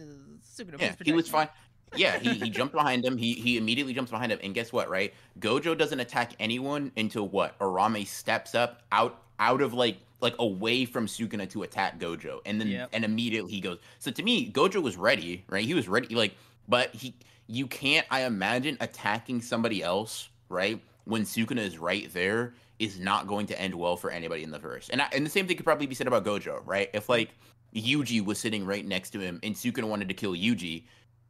[0.43, 1.49] Sukuna, Yeah, he was fine.
[1.95, 3.18] Yeah, he, he jumped behind him.
[3.18, 4.88] He he immediately jumps behind him, and guess what?
[4.88, 7.59] Right, Gojo doesn't attack anyone until what?
[7.59, 12.61] Uraume steps up out out of like like away from Sukuna to attack Gojo, and
[12.61, 12.91] then Yep.
[12.93, 13.79] and immediately he goes.
[13.99, 15.64] So to me, Gojo was ready, right?
[15.64, 16.35] He was ready, like,
[16.68, 17.14] but he
[17.47, 18.07] you can't.
[18.11, 20.81] I imagine attacking somebody else, right?
[21.05, 24.59] When Sukuna is right there, is not going to end well for anybody in the
[24.59, 24.89] verse.
[24.89, 26.89] And I, and the same thing could probably be said about Gojo, right?
[26.95, 27.31] If like
[27.75, 30.85] Yuji was sitting right next to him and Sukuna wanted to kill Yuji,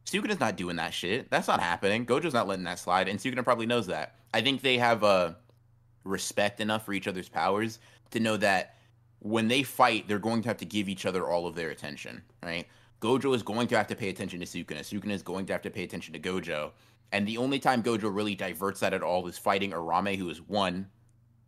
[0.05, 1.29] Sukuna's not doing that shit.
[1.29, 2.05] That's not happening.
[2.05, 4.15] Gojo's not letting that slide, and Sukuna probably knows that.
[4.33, 5.33] I think they have uh,
[6.03, 7.79] respect enough for each other's powers
[8.11, 8.75] to know that
[9.21, 12.23] when they fight, they're going to have to give each other all of their attention,
[12.43, 12.67] right?
[13.01, 14.79] Gojo is going to have to pay attention to Sukuna.
[14.79, 16.71] Sukuna is going to have to pay attention to Gojo.
[17.11, 20.41] And the only time Gojo really diverts that at all is fighting Uraume, who is
[20.41, 20.87] one,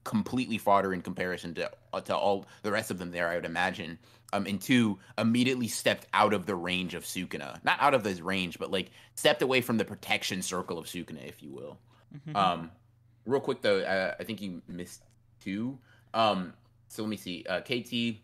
[0.04, 3.46] completely fodder in comparison to uh, to all the rest of them there, I would
[3.46, 3.98] imagine.
[4.34, 7.64] Um, and two, immediately stepped out of the range of Sukuna.
[7.64, 11.28] Not out of his range, but like stepped away from the protection circle of Sukuna,
[11.28, 11.80] if you will.
[12.28, 12.36] Mhm.
[12.36, 12.72] Um,
[13.26, 15.04] real quick though, uh, I think you missed
[15.40, 15.80] two.
[16.14, 16.54] Um,
[16.94, 17.44] so let me see.
[17.50, 18.22] Uh, KT,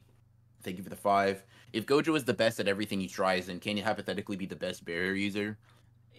[0.63, 1.43] thank you for the five.
[1.73, 4.55] If Gojo is the best at everything he tries, then can he hypothetically be the
[4.55, 5.57] best barrier user?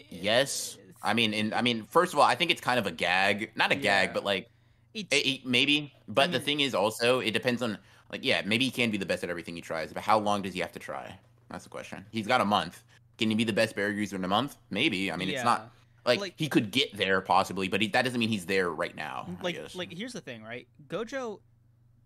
[0.09, 0.77] Yes.
[1.03, 3.51] I mean, and I mean, first of all, I think it's kind of a gag,
[3.55, 3.81] not a Yeah.
[3.81, 4.49] gag, but like
[4.93, 5.93] it, it- maybe.
[6.07, 7.77] But the mean- thing is, also, it depends on
[8.11, 10.41] like, yeah, maybe he can be the best at everything he tries, but how long
[10.41, 11.17] does he have to try?
[11.49, 12.05] That's the question.
[12.11, 12.83] He's got a month.
[13.17, 14.57] Can he be the best barrier user in a month?
[14.69, 15.11] Maybe.
[15.11, 15.71] I mean, it's not
[16.05, 18.95] like, Like- he could get there possibly, but he, that doesn't mean he's there right
[18.95, 19.27] now.
[19.41, 20.67] Like like here's the thing, right?
[20.89, 21.39] Gojo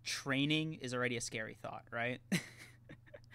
[0.06, 2.20] training is already a scary thought, right?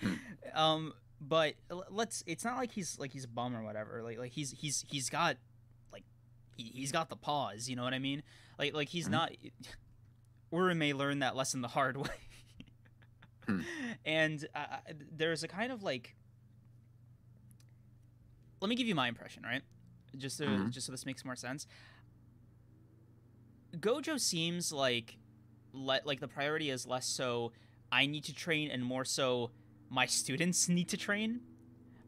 [0.02, 0.14] Hmm.
[0.56, 1.54] Um, but
[1.92, 2.24] let's.
[2.26, 4.02] It's not like he's like he's a bum or whatever.
[4.04, 5.38] Like like he's he's he's got
[5.94, 6.04] like
[6.58, 7.70] he, he's got the pause.
[7.70, 8.24] You know what I mean?
[8.58, 9.12] Like like he's Mhm.
[9.12, 9.32] not.
[10.52, 12.10] Uraume learned that lesson the hard way.
[13.46, 13.62] Hmm.
[14.04, 14.78] And uh,
[15.16, 16.16] there's a kind of like
[18.60, 19.62] let me give you my impression, right?
[20.18, 20.72] Just so Mhm.
[20.72, 21.68] just so this makes more sense.
[23.78, 25.18] Gojo seems like
[25.74, 27.52] le- like the priority is less so
[27.92, 29.52] I need to train and more so
[29.90, 31.42] my students need to train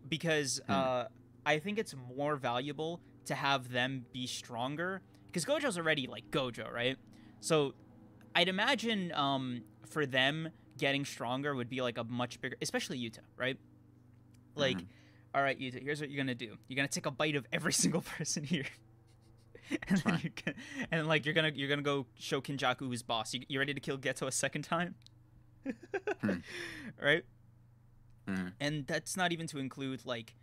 [0.08, 0.72] because Hmm.
[0.74, 1.04] uh,
[1.46, 6.72] I think it's more valuable to have them be stronger because Gojo's already like Gojo,
[6.72, 6.98] right?
[7.42, 7.74] So
[8.36, 13.20] I'd imagine um, for them getting stronger would be like a much bigger, especially Yuta,
[13.38, 13.58] right?
[14.56, 14.86] Like, Mhm.
[15.36, 16.58] all right, Yuta, here's what you're gonna do.
[16.68, 18.66] You're gonna take a bite of every single person here.
[19.88, 20.54] and then you can,
[20.92, 23.34] and like you're gonna you're gonna go show Kenjaku who's boss.
[23.34, 24.96] You, you ready to kill Geto a second time?
[26.22, 26.34] Hmm.
[27.02, 27.24] Right?
[28.28, 28.54] Mhm.
[28.62, 30.34] and that's not even to include like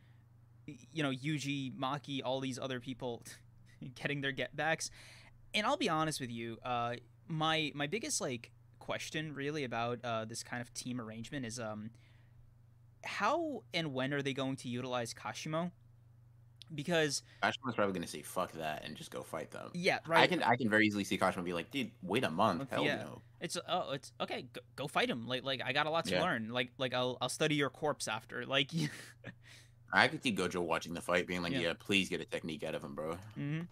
[0.66, 3.22] you know Yuji, Maki, all these other people
[3.94, 4.90] getting their get backs.
[5.54, 6.96] And I'll be honest with you, uh,
[7.28, 11.90] my my biggest like question really about uh, this kind of team arrangement is um
[13.04, 15.70] how and when are they going to utilize Kashimo?
[16.74, 19.70] Because Kashimo's probably gonna say fuck that and just go fight them.
[19.74, 20.20] yeah, right.
[20.22, 22.70] I can I can very easily see Kashimo be like, dude, wait a month.
[22.70, 22.96] Hell yeah.
[22.96, 23.22] no.
[23.40, 24.46] It's oh, it's okay.
[24.52, 25.26] Go, go fight him.
[25.26, 26.22] Like like I got a lot to Yeah.
[26.22, 26.50] learn.
[26.50, 28.44] Like like I'll I'll study your corpse after.
[28.46, 28.70] Like
[29.92, 31.60] I could see Gojo watching the fight, being like, Yeah.
[31.60, 33.16] yeah, please get a technique out of him, bro.
[33.36, 33.66] Mhm.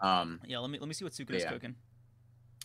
[0.00, 0.58] Um, yeah.
[0.58, 1.50] Let me let me see what Sukuna's Yeah.
[1.52, 1.74] cooking.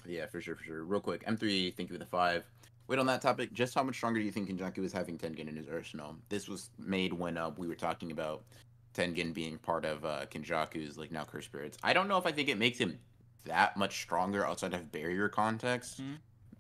[0.05, 0.83] yeah, for sure, for sure.
[0.83, 2.43] Real quick, M3, thank you for the five.
[2.87, 3.53] Wait on that topic.
[3.53, 6.17] Just how much stronger do you think Kenjaku is having Tengen in his arsenal?
[6.29, 8.43] This was made when uh, we were talking about
[8.93, 11.77] Tengen being part of uh, Kenjaku's like now cursed spirits.
[11.83, 12.99] I don't know if I think it makes him
[13.45, 16.01] that much stronger outside of barrier context.
[16.01, 16.17] Mhm.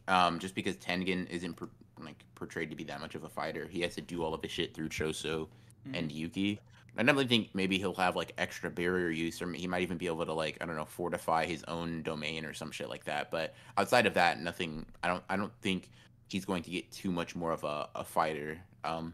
[0.07, 1.69] Um, just because Tengen isn't per-
[1.99, 4.41] like portrayed to be that much of a fighter, he has to do all of
[4.41, 5.47] his shit through Choso
[5.87, 5.97] Mhm.
[5.99, 6.59] and Yuki.
[6.97, 10.07] I definitely think maybe he'll have like extra barrier use, or he might even be
[10.07, 13.31] able to like I don't know fortify his own domain or some shit like that.
[13.31, 14.85] But outside of that, nothing.
[15.03, 15.23] I don't.
[15.29, 15.89] I don't think
[16.27, 19.13] he's going to get too much more of a, a fighter, um,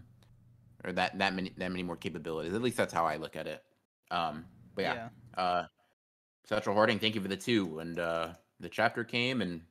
[0.84, 2.54] or that that many that many more capabilities.
[2.54, 3.64] At least that's how I look at it.
[4.12, 5.64] Um, but yeah, uh,
[6.44, 9.62] Central Harding, thank you for the two, and uh, the chapter came and.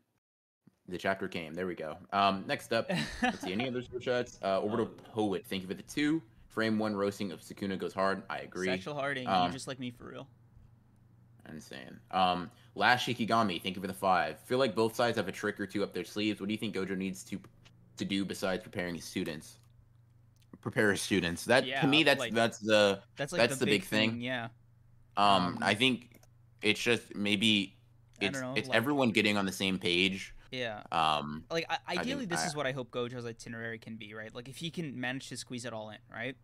[0.88, 1.52] The chapter came.
[1.52, 1.96] There we go.
[2.12, 2.88] Um, next up,
[3.20, 4.38] Let's see any other super chats.
[4.40, 6.22] Uh, Orbital Poet, thank you for the two.
[6.46, 8.22] Frame one roasting of Sukuna goes hard.
[8.30, 8.68] I agree.
[8.68, 10.28] Sexual Harding, Um, you just like me for real.
[11.48, 11.98] Insane.
[12.12, 14.38] Um, last Shikigami, thank you for the five.
[14.40, 16.40] Feel like both sides have a trick or two up their sleeves.
[16.40, 17.40] What do you think Gojo needs to
[17.96, 19.58] to do besides preparing his students?
[20.60, 21.44] Prepare his students.
[21.44, 24.20] That Yeah, to me, that's like- that's the That's like that's the, the big thing.
[24.20, 24.48] Yeah.
[25.16, 25.26] um.
[25.56, 26.20] Um, I think
[26.62, 27.76] it's just maybe
[28.20, 30.34] I it's know, it's like- everyone getting on the same page.
[30.50, 30.82] Yeah.
[30.92, 31.44] Um.
[31.50, 34.34] Like I, ideally, this I- is what I hope Gojo's itinerary can be, right?
[34.34, 36.36] Like if he can manage to squeeze it all in, right?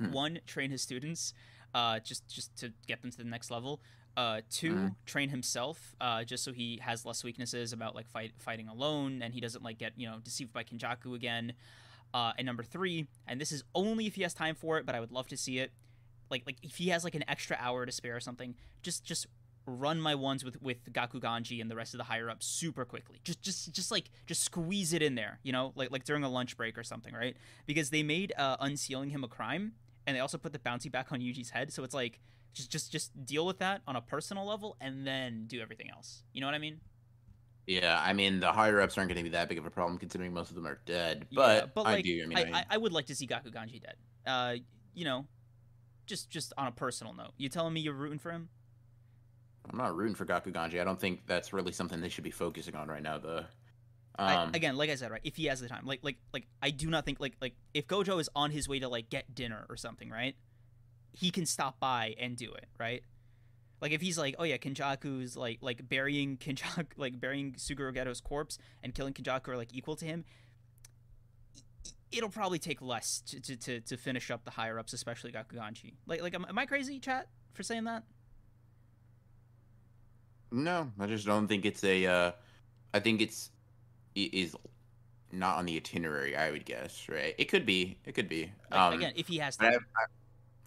[0.00, 0.12] Hmm.
[0.12, 1.32] One, train his students,
[1.74, 3.80] uh, just just to get them to the next level.
[4.16, 4.94] Uh, 2 Mhm.
[5.06, 9.32] train himself, uh, just so he has less weaknesses about like fight fighting alone, and
[9.34, 11.52] he doesn't like get you know deceived by Kenjaku again.
[12.14, 14.94] Uh, and number three, and this is only if he has time for it, but
[14.94, 15.72] I would love to see it.
[16.30, 19.26] Like like if he has like an extra hour to spare or something, just just
[19.68, 23.18] run my ones with with Gakuganji and the rest of the higher ups super quickly.
[23.24, 26.28] Just just just like just squeeze it in there, you know, like like during a
[26.28, 27.36] lunch break or something, right?
[27.66, 29.72] Because they made uh, unsealing him a crime,
[30.06, 31.72] and they also put the bounty back on Yuji's head.
[31.72, 32.20] So it's like
[32.54, 36.22] just just just deal with that on a personal level, and then do everything else.
[36.32, 36.80] You know what I mean?
[37.68, 39.98] Yeah, I mean the higher ups aren't going to be that big of a problem
[39.98, 41.26] considering most of them are dead.
[41.28, 42.22] Yeah, But, I like, do.
[42.22, 43.96] I mean, I, I, I would like to see Gakuganji dead.
[44.26, 44.54] Uh,
[44.94, 45.26] you know,
[46.06, 47.32] just just on a personal note.
[47.36, 48.48] You telling me you're rooting for him?
[49.70, 50.80] I'm not rooting for Gakuganji.
[50.80, 53.44] I don't think that's really something they should be focusing on right now, though.
[54.18, 55.20] I, Um, again, like I said, right?
[55.22, 57.86] If he has the time, like, like, like, I do not think, like, like, if
[57.86, 60.34] Gojo is on his way to like get dinner or something, right?
[61.12, 63.02] He can stop by and do it, right?
[63.80, 68.20] Like, if he's like, oh yeah, Kenjaku's like, like burying Kenjaku, like burying Suguru Geto's
[68.20, 70.24] corpse and killing Kenjaku are like equal to him.
[72.10, 75.94] It'll probably take less to, to, to, to finish up the higher ups, especially Gakuganji.
[76.06, 78.04] Like, like, am, am I crazy, chat, for saying that?
[80.50, 82.06] no, I just don't think it's a.
[82.06, 82.32] Uh,
[82.94, 83.50] I think it's
[84.14, 84.56] it is
[85.32, 86.36] not on the itinerary.
[86.36, 87.34] I would guess, right?
[87.38, 87.98] It could be.
[88.04, 88.50] It could be.
[88.70, 89.68] Like, um, again, if he has I.
[89.68, 89.78] I-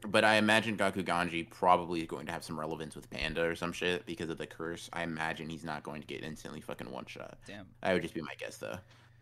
[0.07, 3.71] but I imagine Gakuganji probably is going to have some relevance with Panda or some
[3.71, 4.89] shit because of the curse.
[4.93, 7.37] I imagine he's not going to get instantly fucking one shot.
[7.45, 7.67] Damn.
[7.81, 8.77] That would just be my guess, though.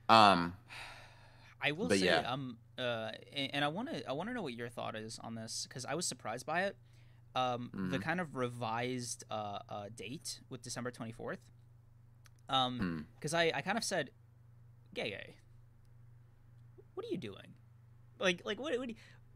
[0.07, 0.53] Um,
[1.61, 2.19] I will say, yeah.
[2.31, 5.35] um, uh, and, I want to, I want to know what your thought is on
[5.35, 6.77] this because I was surprised by it.
[7.35, 8.01] Um, the Mhm.
[8.01, 11.39] kind of revised uh, uh, date with December twenty fourth.
[12.49, 12.99] Um, hmm.
[13.15, 14.09] because I, I kind of said,
[14.95, 15.35] "Gay, gay,
[16.95, 17.53] what are you doing?
[18.19, 18.77] Like, like what?
[18.79, 18.89] what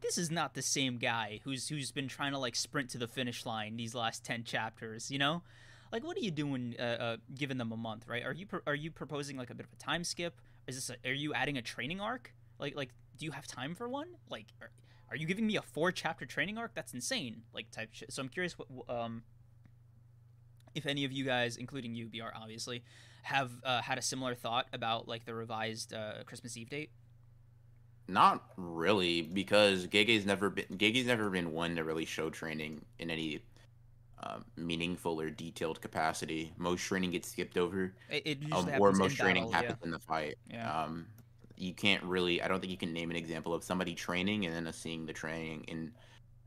[0.03, 3.07] this is not the same guy who's who's been trying to like sprint to the
[3.07, 5.09] finish line these last ten chapters.
[5.09, 5.41] You know,
[5.91, 6.75] like what are you doing?
[6.79, 8.23] Uh, uh, giving them a month, right?
[8.23, 10.39] Are you are you proposing like a bit of a time skip?
[10.67, 12.33] Is this a, are you adding a training arc?
[12.59, 14.09] Like like do you have time for one?
[14.29, 14.71] Like are,
[15.09, 16.75] are you giving me a four chapter training arc?
[16.75, 17.43] That's insane.
[17.53, 18.11] Like type shit.
[18.11, 19.23] So I'm curious what um
[20.75, 22.83] if any of you guys, including you, BR, obviously,
[23.23, 26.89] have uh, had a similar thought about like the revised uh, Christmas Eve date.
[28.07, 33.09] Not really, because Gege's never been Gege's never been one to really show training in
[33.09, 33.41] any
[34.21, 36.51] uh, meaningful or detailed capacity.
[36.57, 39.99] Most training gets skipped over, It, it um, or most training battle, happens in the
[39.99, 40.35] fight.
[40.49, 40.83] Yeah.
[40.83, 41.05] Um,
[41.57, 42.41] you can't really.
[42.41, 45.05] I don't think you can name an example of somebody training and then us seeing
[45.05, 45.91] the training in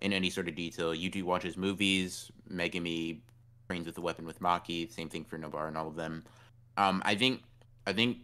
[0.00, 0.92] in any sort of detail.
[0.92, 2.30] Yuji watches movies.
[2.50, 3.20] Megumi
[3.68, 4.92] trains with the weapon with Maki.
[4.92, 6.24] Same thing for Nobara and all of them.
[6.76, 7.42] Um, I think
[7.86, 8.18] I think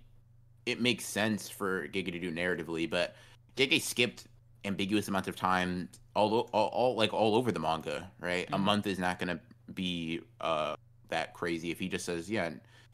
[0.67, 3.17] it makes sense for Gege to do narratively, but
[3.57, 4.25] Gege skipped
[4.65, 8.49] ambiguous amounts of time all, all, all like all over the manga, right?
[8.53, 8.63] A Mhm.
[8.63, 9.41] month is not gonna
[9.75, 10.75] be uh
[11.09, 12.51] that crazy if he just says, yeah,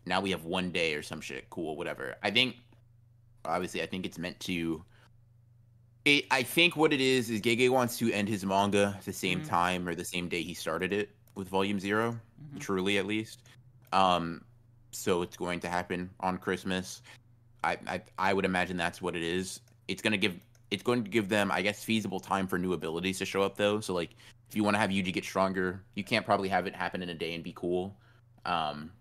[0.06, 2.16] now we have one day or some shit, cool, whatever.
[2.22, 2.56] I think
[3.44, 4.84] obviously I think it's meant to
[6.04, 9.42] it, I think what it is is Gege wants to end his manga the same
[9.42, 9.48] Mhm.
[9.48, 12.18] time or the same day he started it with volume 0
[12.54, 12.60] Mhm.
[12.60, 13.42] truly at least.
[13.92, 14.44] Um,
[14.92, 17.02] so it's going to happen on Christmas.
[17.64, 19.60] I, I I would imagine that's what it is.
[19.88, 20.34] It's gonna give
[20.70, 23.56] it's going to give them, I guess, feasible time for new abilities to show up
[23.56, 23.80] though.
[23.80, 24.10] So like
[24.48, 27.08] if you want to have Yuji get stronger, you can't probably have it happen in
[27.08, 27.96] a day and be cool.
[28.44, 28.92] Um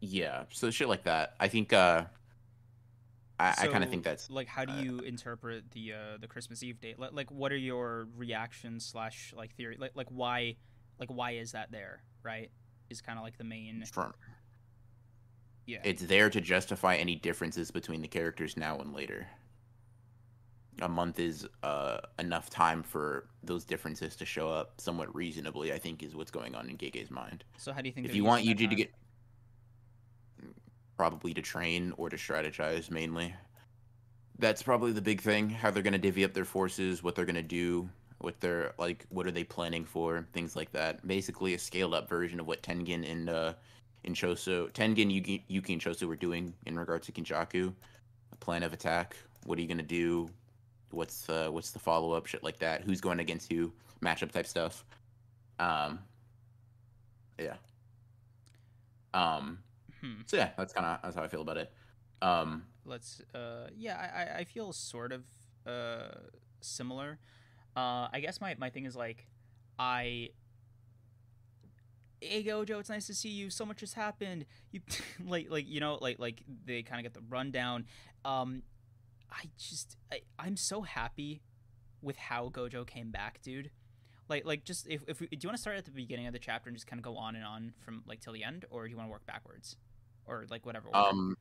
[0.00, 1.34] Yeah, so shit like that.
[1.40, 2.04] I think uh
[3.38, 6.26] I, I kind of think that's like how do uh, you interpret the uh, the
[6.26, 6.98] Christmas Eve date?
[6.98, 9.76] Like, like what are your reactions slash like theory?
[9.78, 10.56] Like like why
[10.98, 12.02] like why is that there?
[12.22, 12.50] Right?
[12.88, 14.14] Is kind of like the main from
[15.66, 15.78] yeah.
[15.84, 19.26] it's there to justify any differences between the characters now and later.
[20.82, 25.72] A month is uh, enough time for those differences to show up somewhat reasonably.
[25.72, 27.44] I think is what's going on in Gege's mind.
[27.56, 28.06] so how do you think?
[28.06, 28.92] If you want Yuji to get,
[30.96, 33.34] probably to train or to strategize mainly.
[34.38, 35.48] That's probably the big thing.
[35.48, 37.88] How they're going to divvy up their forces, what they're going to do,
[38.18, 41.06] what they're like, what are they planning for, things like that.
[41.06, 43.54] Basically, a scaled up version of what Tengen and uh,
[44.06, 47.72] in Choso, Tengen, Yuki, Yuki, and Choso were doing in regards to Kenjaku.
[48.32, 49.16] A plan of attack.
[49.44, 50.28] What are you going to do?
[50.90, 52.26] What's uh, what's the follow up?
[52.26, 52.82] Shit like that.
[52.82, 53.72] Who's going against who?
[54.02, 54.84] Matchup type stuff.
[55.58, 55.98] Um.
[57.38, 57.54] Yeah.
[59.14, 59.58] Um.
[60.00, 60.12] Hmm.
[60.26, 61.72] So yeah, that's kind of that's how I feel about it.
[62.22, 62.64] Um.
[62.84, 65.24] let's uh yeah I, I- I feel sort of
[65.66, 66.08] uh
[66.60, 67.18] similar
[67.76, 69.26] uh i guess my my thing is like
[69.78, 70.30] i
[72.20, 74.80] hey gojo it's nice to see you so much has happened you
[75.26, 77.84] like like you know like like they kind of get the rundown
[78.24, 78.62] um
[79.30, 81.42] i just I, i'm so happy
[82.02, 83.70] with how gojo came back dude
[84.28, 86.32] like like just if, if we, do you want to start at the beginning of
[86.32, 88.64] the chapter and just kind of go on and on from like till the end
[88.70, 89.76] or do you want to work backwards
[90.26, 91.08] or like whatever order?
[91.10, 91.36] Um.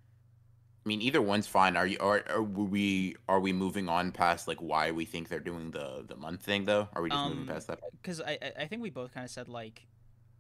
[0.86, 1.76] I mean, either one's fine.
[1.78, 1.98] Are you?
[2.00, 3.16] Are, are we?
[3.28, 6.66] Are we moving on past like why we think they're doing the the month thing
[6.66, 6.88] though?
[6.94, 7.80] Are we just moving Um, past that?
[8.00, 9.88] because I I- I think we both kind of said like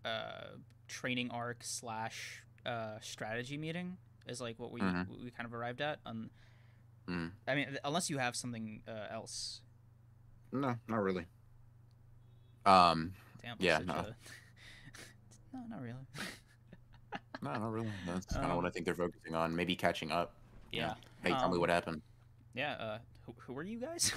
[0.06, 0.56] uh
[0.88, 3.98] training arc slash uh strategy meeting
[4.28, 5.08] is like what we Mhm.
[5.10, 6.00] what we kind of arrived at.
[6.06, 6.30] Um,
[7.08, 7.32] Mm.
[7.48, 9.62] I mean, unless you have something uh, else.
[10.52, 11.28] No, not really.
[12.66, 13.14] Um.
[13.44, 13.58] Damn.
[13.60, 13.94] Yeah, no.
[13.94, 14.16] a-
[15.54, 16.06] no, not really.
[17.42, 17.92] No, not really.
[18.08, 19.56] That's kind of Um, what I think they're focusing on.
[19.56, 20.34] Maybe catching up.
[20.72, 20.96] yeah.
[21.22, 22.02] Hey, tell me Um, what happened.
[22.56, 22.72] Yeah.
[22.74, 22.98] Uh,
[23.28, 24.12] who, who are you guys?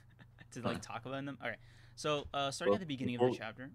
[0.52, 1.38] to like talk about them.
[1.40, 1.58] All right.
[1.94, 3.70] So uh, starting Well, at the beginning of the chapter.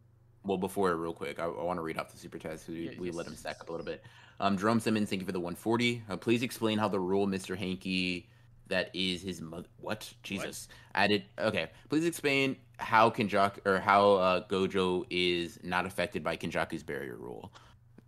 [0.47, 2.63] Well, before it real quick, I, I want to read off the super chats.
[2.63, 4.03] 'cause We, Yeah, we let him stack up a little bit.
[4.39, 6.03] Um, Jerome Simmons, thank you for the 140.
[6.09, 7.57] Uh, please explain how the rule, Mr.
[7.57, 8.29] Hanky,
[8.67, 9.67] that is his mother.
[9.81, 10.13] What?
[10.23, 10.67] Jesus.
[10.95, 11.25] Added.
[11.39, 11.67] Okay.
[11.89, 17.51] Please explain how Kenjaku or how uh, Gojo is not affected by Kenjaku's barrier rule.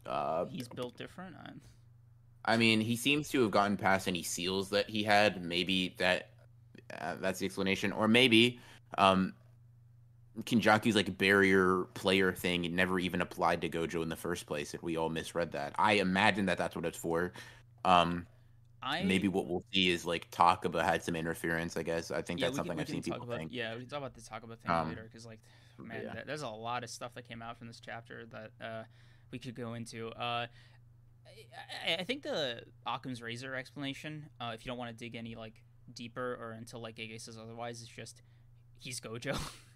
[0.06, 1.36] Uh, He's built different.
[1.36, 5.44] I, I mean, he seems to have gotten past any seals that he had.
[5.44, 6.30] Maybe that
[7.00, 8.60] uh, that's the explanation, or maybe
[8.98, 9.34] um,
[10.44, 14.74] Kenjaku's like barrier player thing it never even applied to Gojo in the first place,
[14.74, 15.74] and we all misread that.
[15.78, 17.34] I imagine that that's what it's for.
[17.86, 18.26] Um,
[18.82, 21.76] I maybe what we'll see is like Takaba had some interference.
[21.76, 23.52] I guess I think yeah, that's something can, I've seen people about, think.
[23.54, 25.40] Yeah, we can talk about the talk about thing Um, later because like
[25.78, 26.14] man, yeah.
[26.14, 28.84] th- there's a lot of stuff that came out from this chapter that uh,
[29.32, 30.10] we could go into.
[30.10, 30.48] Uh,
[31.86, 35.36] I, I think the Occam's razor explanation, uh, if you don't want to dig any
[35.36, 35.62] like
[35.94, 38.22] deeper or until like Gege says otherwise, is just
[38.80, 39.38] he's Gojo.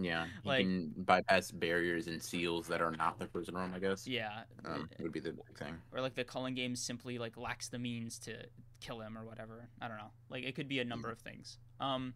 [0.00, 3.72] Yeah, he Like- can bypass barriers and seals that are not the prison room.
[3.74, 4.06] I guess.
[4.06, 5.74] yeah, Um, would be the big thing.
[5.92, 8.46] or like the culling game simply like lacks the means to
[8.80, 9.68] kill him or whatever.
[9.80, 10.12] I don't know.
[10.30, 11.58] Like it could be a number of things.
[11.80, 12.14] Um,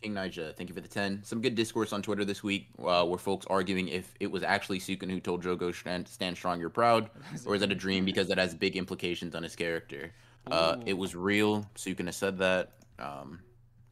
[0.00, 1.22] King Nija, thank you for the 10.
[1.22, 4.80] Some good discourse on Twitter this week uh, where folks arguing if it was actually
[4.80, 7.08] Sukuna who told Jogo stand, stand strong, you're proud,
[7.46, 10.12] or is that a dream because it has big implications on his character?
[10.48, 11.70] Uh, it was real.
[11.76, 12.72] Sukuna said that.
[12.98, 13.40] Um,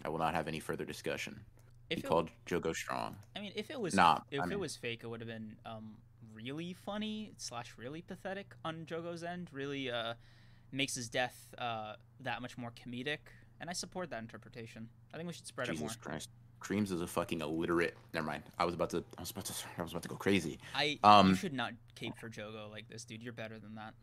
[0.04, 1.38] I will not have any further discussion.
[1.90, 3.16] If he it- called Jogo strong.
[3.36, 5.56] I mean, if it was Nah, if I it was fake, it would have been
[5.66, 5.96] um
[6.32, 9.48] really funny slash really pathetic on Jogo's end.
[9.52, 10.14] Really uh
[10.72, 13.18] makes his death uh that much more comedic,
[13.60, 14.88] and I support that interpretation.
[15.12, 16.12] I think we should spread Jesus it more.
[16.12, 16.30] Christ.
[16.60, 17.96] Kreams is a fucking illiterate.
[18.12, 18.42] Never mind.
[18.58, 19.02] I was about to.
[19.16, 19.54] I was about to.
[19.78, 20.58] I was about to go crazy.
[20.74, 23.22] I Um, you should not cape for Jogo like this, dude.
[23.22, 23.94] You're better than that.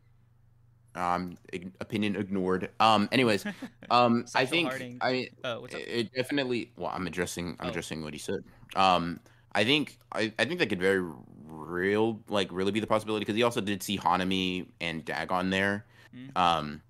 [0.98, 2.70] Um, ig- opinion ignored.
[2.80, 3.45] Um, anyways,
[3.91, 4.98] um, I think Harding.
[5.02, 6.72] I Uh, what's it definitely.
[6.76, 7.56] Well, I'm addressing.
[7.60, 7.70] I'm Oh.
[7.70, 8.39] addressing what he said.
[8.76, 9.20] Um,
[9.54, 9.98] I think.
[10.12, 11.04] I, I think that could very
[11.45, 15.86] real, like, really be the possibility because he also did see Hanami and Dagon there.
[16.16, 16.38] Mm.
[16.38, 16.82] Um,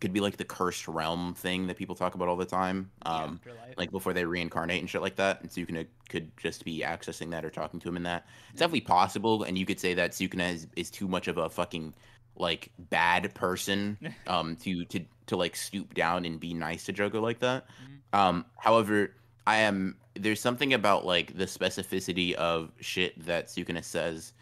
[0.00, 2.90] could be like the cursed realm thing that people talk about all the time.
[3.04, 3.40] Um,
[3.76, 5.40] like before they reincarnate and shit like that.
[5.42, 8.26] And Sukuna could just be accessing that or talking to him in that.
[8.50, 11.48] It's definitely possible, and you could say that Sukuna is, is too much of a
[11.50, 11.92] fucking
[12.36, 17.20] like bad person um to to to like stoop down and be nice to Jogo
[17.22, 17.66] like that.
[18.12, 18.18] Mhm.
[18.18, 19.14] Um however,
[19.46, 24.32] I am there's something about like the specificity of shit that Sukuna says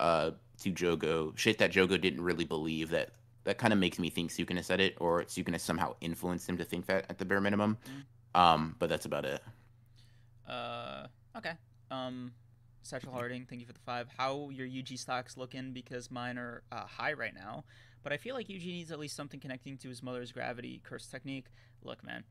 [0.00, 0.32] uh
[0.62, 3.10] to Jogo, shit that Jogo didn't really believe that
[3.44, 6.64] that kind of makes me think Sukuna said it or Sukuna somehow influenced him to
[6.64, 7.76] think that at the bare minimum.
[7.86, 8.40] Mhm.
[8.40, 9.42] Um, but that's about it.
[10.48, 11.52] Uh, okay.
[11.90, 12.32] Um,
[12.84, 14.08] Satchel Harding, thank you for the five.
[14.18, 15.72] How your Yuji stocks looking?
[15.72, 17.64] Because mine are uh, high right now,
[18.02, 21.06] but I feel like Yuji needs at least something connecting to his mother's gravity curse
[21.06, 21.46] technique.
[21.82, 22.24] Look, man,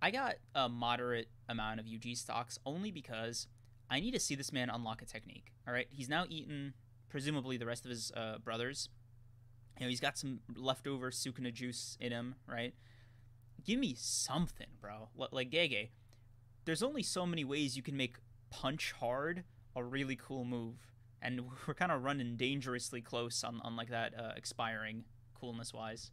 [0.00, 3.48] I got a moderate amount of Yuji stocks only because
[3.90, 5.52] I need to see this man unlock a technique.
[5.66, 6.74] All right, he's now eaten
[7.08, 8.88] presumably the rest of his uh, brothers.
[9.80, 12.72] You know, he's got some leftover Sukuna juice in him, right?
[13.64, 15.08] Give me something, bro.
[15.32, 15.88] Like Gege,
[16.66, 18.16] there's only so many ways you can make
[18.50, 19.42] punch hard
[19.78, 20.74] a really cool move.
[21.22, 25.04] And we're kind of running dangerously close on, on like that uh, expiring
[25.34, 26.10] coolness wise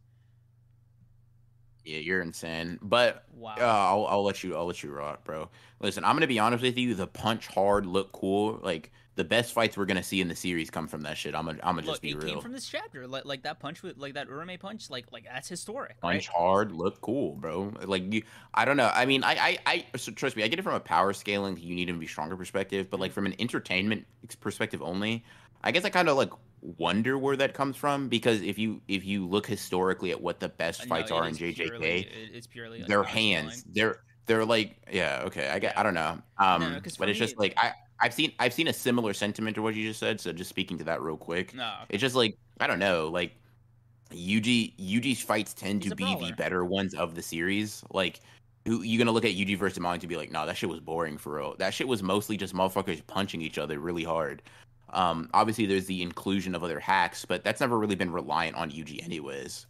[1.86, 2.78] Yeah, you're insane.
[2.82, 5.48] But wow uh, I'll I'll let you I'll let you rock, bro.
[5.80, 6.94] Listen, I'm gonna be honest with you.
[6.94, 8.60] The punch hard look cool.
[8.62, 11.34] Like the best fights we're gonna see in the series come from that shit.
[11.34, 12.34] I'm gonna I'm gonna just be it real.
[12.34, 15.24] came from this chapter like, like that punch with like that Uraume punch like like
[15.24, 16.36] that's historic punch right?
[16.36, 18.22] hard look cool bro like you
[18.52, 20.74] i don't know i mean i i, I so trust me i get it from
[20.74, 24.06] a power scaling you need to be stronger perspective but like from an entertainment
[24.40, 25.24] perspective only
[25.64, 26.30] i guess i kind of like
[26.60, 30.48] wonder where that comes from because if you if you look historically at what the
[30.48, 33.72] best Uh, no, fights are in jjk purely, it's purely like, their hands scaling.
[33.74, 37.26] they're they're like yeah okay i get i don't know um No, but it's me-
[37.26, 40.20] just like i i've seen i've seen a similar sentiment to what you just said
[40.20, 43.32] so just speaking to that real quick no it's just like I don't know, like
[44.12, 46.28] Yuji Yuji's fights tend He's to be brawler.
[46.28, 47.84] the better ones of the series.
[47.90, 48.20] Like
[48.64, 50.80] who you gonna look at Yuji versus Demolition to be like, nah, that shit was
[50.80, 51.54] boring for real.
[51.58, 54.42] That shit was mostly just motherfuckers punching each other really hard.
[54.96, 58.70] Um, obviously there's the inclusion of other hacks, but that's never really been reliant on
[58.70, 59.66] Yuji anyways.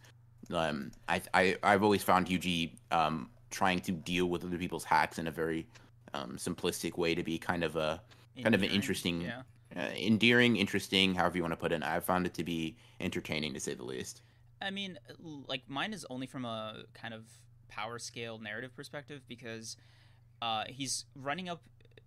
[0.51, 5.19] Um, I I I've always found Yuji um trying to deal with other people's hacks
[5.19, 5.67] in a very
[6.13, 8.01] um simplistic way to be kind of a
[8.41, 9.41] kind of an interesting yeah
[9.75, 11.83] uh, endearing, interesting, however you want to put it.
[11.83, 14.21] I've found it to be entertaining to say the least.
[14.61, 17.25] I mean, like mine is only from a kind of
[17.67, 19.77] power scale narrative perspective because
[20.41, 21.61] uh, he's running up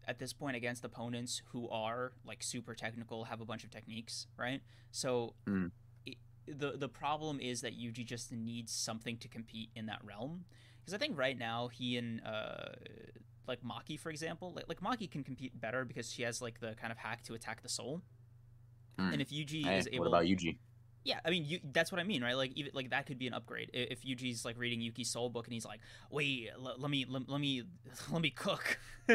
[0.07, 4.27] at this point against opponents who are like super technical, have a bunch of techniques,
[4.37, 4.61] right?
[4.91, 5.71] So Mm.
[6.09, 6.15] i
[6.47, 10.45] the the problem is that Yuji just needs something to compete in that realm
[10.81, 12.71] because I think right now he and uh,
[13.47, 16.75] like Maki, for example, like like Maki can compete better because she has like the
[16.75, 18.03] kind of hack to attack the soul.
[18.99, 19.13] Mm.
[19.13, 20.59] And if Yuji Hey, is able, what about Yuji?
[21.05, 22.37] Yeah, I mean, you, that's what I mean, right?
[22.37, 25.47] Like, even like that could be an upgrade if Yuji's like reading Yuki's soul book
[25.47, 25.81] and he's like,
[26.11, 27.63] "Wait, l- let me, let, let me,
[28.13, 28.79] let me cook,"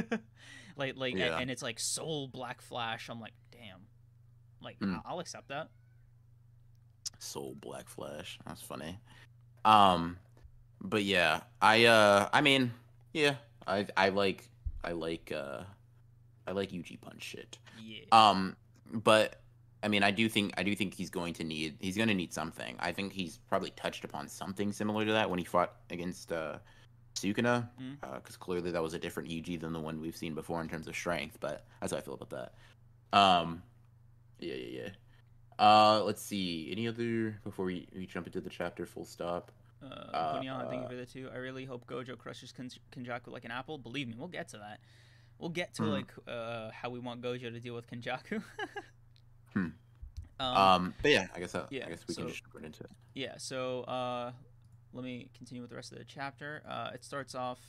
[0.76, 1.38] like, like, Yeah.
[1.38, 3.08] and it's like soul black flash.
[3.10, 3.82] I'm like, damn,
[4.62, 5.02] like Mm.
[5.06, 5.70] I'll accept that.
[7.20, 8.38] Soul Black Flash.
[8.46, 9.00] That's funny.
[9.64, 10.18] Um,
[10.82, 12.74] but yeah, I uh, I mean,
[13.14, 14.44] yeah, I I like
[14.84, 15.62] I like uh,
[16.48, 17.58] I like Yuji punch shit.
[17.84, 18.56] Yeah, Um,
[18.92, 19.40] but
[19.86, 22.16] I mean, I do think I do think he's going to need he's going to
[22.16, 22.76] need something.
[22.80, 26.58] I think he's probably touched upon something similar to that when he fought against uh,
[27.14, 27.70] Sukuna,
[28.16, 30.88] because clearly that was a different Yuji than the one we've seen before in terms
[30.88, 31.38] of strength.
[31.40, 33.18] But that's how I feel about that.
[33.18, 33.62] Um,
[34.40, 34.90] yeah, yeah, yeah.
[35.58, 36.70] Uh, let's see.
[36.72, 38.86] Any other before we, we jump into the chapter?
[38.88, 39.52] Full stop.
[39.84, 41.30] uh, uh, Bunyan, thank you uh, for the two.
[41.34, 43.78] I really hope Gojo crushes Kin- Kenjaku like an apple.
[43.78, 44.80] Believe me, we'll get to that.
[45.38, 45.90] We'll get to Hmm.
[45.92, 48.42] like uh how we want Gojo to deal with Kenjaku.
[49.56, 49.68] Hmm.
[50.40, 52.64] Um, Um, but yeah, I guess that, yeah, I guess we so- can just jump
[52.66, 52.90] into it.
[53.14, 54.32] Yeah, so uh,
[54.94, 56.62] let me continue with the rest of the chapter.
[56.68, 57.60] Uh, it starts off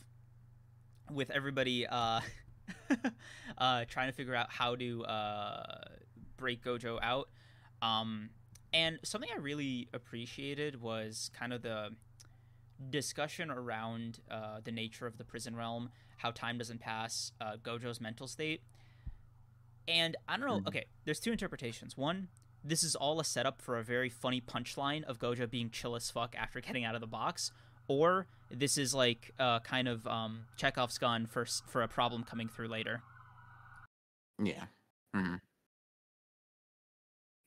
[1.11, 2.21] with everybody uh,
[3.59, 5.85] uh, trying to figure out how to uh,
[6.37, 7.29] break Gojo out.
[7.81, 8.31] Um,
[8.73, 11.91] and something I really appreciated was kind of the
[12.91, 18.01] discussion around uh, the nature of the prison realm, how time doesn't pass, uh, Gojo's
[18.01, 18.63] mental state.
[19.89, 20.69] And I don't know, Mhm.
[20.69, 21.97] okay, there's two interpretations.
[21.97, 22.29] One,
[22.65, 26.11] this is all a setup for a very funny punchline of Gojo being chill as
[26.11, 27.53] fuck after getting out of the box,
[27.87, 32.49] or this is like uh, kind of um, Chekhov's gun for for a problem coming
[32.49, 33.03] through later.
[34.43, 34.67] Yeah.
[35.15, 35.37] Mm-hmm.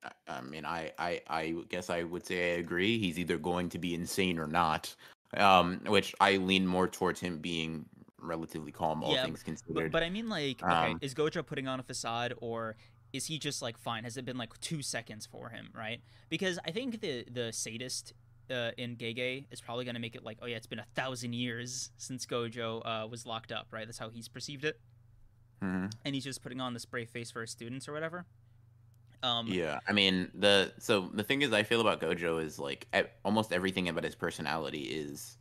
[0.04, 2.98] I, I mean, I, I, I guess I would say I agree.
[3.00, 4.96] He's either going to be insane or not.
[5.36, 7.86] Um, which I lean more towards him being
[8.22, 9.92] relatively calm, all Yeah, things considered.
[9.92, 12.76] but I mean, like, okay, Um, is Gojo putting on a facade, or
[13.14, 14.04] is he just like fine?
[14.04, 16.02] Has it been like two seconds for him, right?
[16.30, 18.14] Because I think the the sadist
[18.50, 21.34] uh, in Gege is probably gonna make it like, oh yeah, it's been a thousand
[21.34, 23.86] years since Gojo uh, was locked up, right?
[23.86, 24.80] That's how he's perceived it,
[25.64, 25.92] Mhm.
[26.06, 28.26] and he's just putting on this brave face for his students or whatever.
[29.22, 32.88] Um, Yeah, I mean the so the thing is, I feel about Gojo is like
[33.26, 35.38] almost everything about his personality is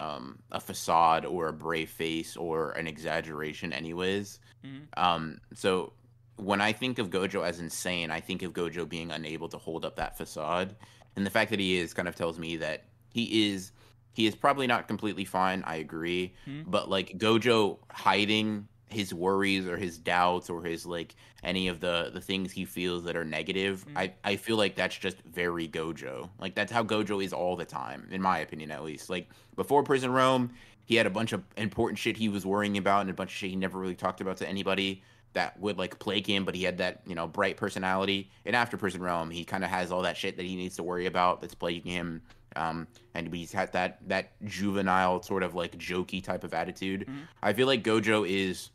[0.00, 4.40] um, a facade or a brave face or an exaggeration, anyways.
[4.64, 4.86] Mhm.
[4.96, 5.92] Um, so
[6.36, 9.84] when I think of Gojo as insane, I think of Gojo being unable to hold
[9.84, 10.74] up that facade,
[11.16, 13.72] and the fact that he is kind of tells me that he is
[14.12, 15.62] he is probably not completely fine.
[15.64, 16.64] I agree, Mhm.
[16.66, 22.10] but like Gojo hiding his worries or his doubts or his like any of the
[22.12, 23.92] the things he feels that are negative Mhm.
[23.98, 27.64] i i feel like that's just very gojo like that's how gojo is all the
[27.64, 30.50] time in my opinion at least like before prison realm
[30.84, 33.36] he had a bunch of important shit he was worrying about and a bunch of
[33.36, 36.64] shit he never really talked about to anybody that would like plague him but he
[36.64, 40.02] had that you know bright personality and after prison realm he kind of has all
[40.02, 42.20] that shit that he needs to worry about that's plaguing him
[42.56, 47.20] um and he's had that that juvenile sort of like jokey type of attitude Mhm.
[47.42, 48.70] i feel like gojo is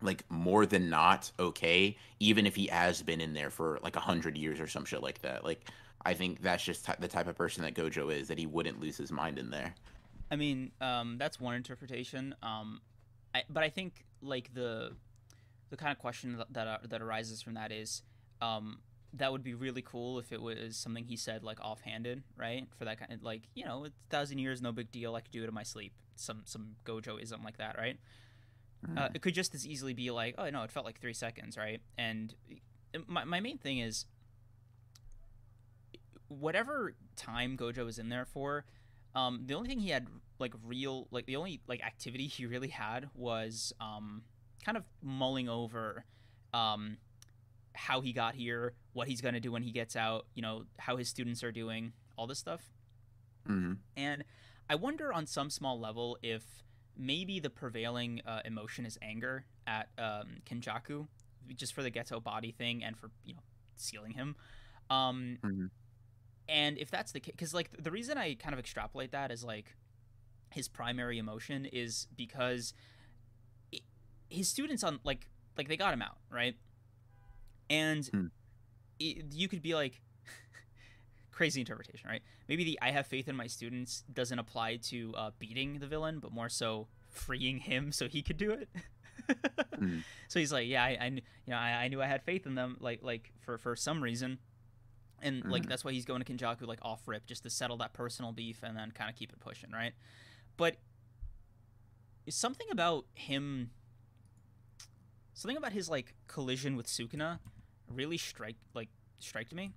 [0.00, 4.00] like more than not okay even if he has been in there for like a
[4.00, 5.68] hundred years or some shit like that like
[6.06, 8.80] i think that's just ty- the type of person that gojo is that he wouldn't
[8.80, 9.74] lose his mind in there
[10.30, 12.34] I mean, um, that's one interpretation.
[12.42, 12.80] Um,
[13.34, 14.92] I, but I think like the
[15.70, 18.02] the kind of question that that, uh, that arises from that is,
[18.40, 18.78] um,
[19.14, 22.66] that would be really cool if it was something he said like offhanded, right?
[22.78, 25.14] For that kind of like you know, a thousand years, no big deal.
[25.14, 25.92] I could do it in my sleep.
[26.16, 27.98] Some some Gojoism like that, right?
[28.96, 31.56] Uh, it could just as easily be like, oh no, it felt like three seconds,
[31.56, 31.80] right?
[31.96, 32.34] And
[33.06, 34.06] my my main thing is,
[36.28, 38.64] whatever time Gojo was in there for,
[39.14, 40.06] um, the only thing he had
[40.38, 44.22] like real like the only like activity he really had was um
[44.64, 46.04] kind of mulling over
[46.54, 46.98] um
[47.74, 50.96] how he got here, what he's gonna do when he gets out, you know, how
[50.96, 52.70] his students are doing, all this stuff.
[53.46, 54.24] hmm And
[54.68, 56.42] I wonder on some small level if
[56.98, 61.06] maybe the prevailing uh, emotion is anger at um, Kenjaku,
[61.56, 63.40] just for the Geto body thing and for, you know,
[63.76, 64.36] sealing him.
[64.90, 65.70] Um, Mhm.
[66.48, 69.44] And if that's the case, because, like, the reason I kind of extrapolate that is,
[69.44, 69.76] like,
[70.50, 72.72] his primary emotion is because
[73.74, 73.80] i
[74.30, 75.28] his students on, like,
[75.58, 76.56] like they got him out, right?
[77.70, 78.26] And Hmm.
[79.00, 80.00] i you could be like,
[81.38, 82.20] crazy interpretation, right?
[82.48, 86.18] Maybe the I have faith in my students doesn't apply to uh, beating the villain,
[86.18, 88.68] but more so freeing him so he could do it.
[89.78, 90.02] Mhm.
[90.28, 92.54] So he's like, yeah, I, I you know, I, I knew I had faith in
[92.56, 94.38] them, like, like for for some reason,
[95.22, 95.68] and like Mhm.
[95.68, 98.62] that's why he's going to Kenjaku like off rip just to settle that personal beef
[98.64, 99.92] and then kind of keep it pushing, right?
[100.56, 100.76] But
[102.28, 103.70] something about him,
[105.34, 107.38] something about his like collision with Sukuna,
[107.88, 108.88] really strike like
[109.20, 109.72] striked me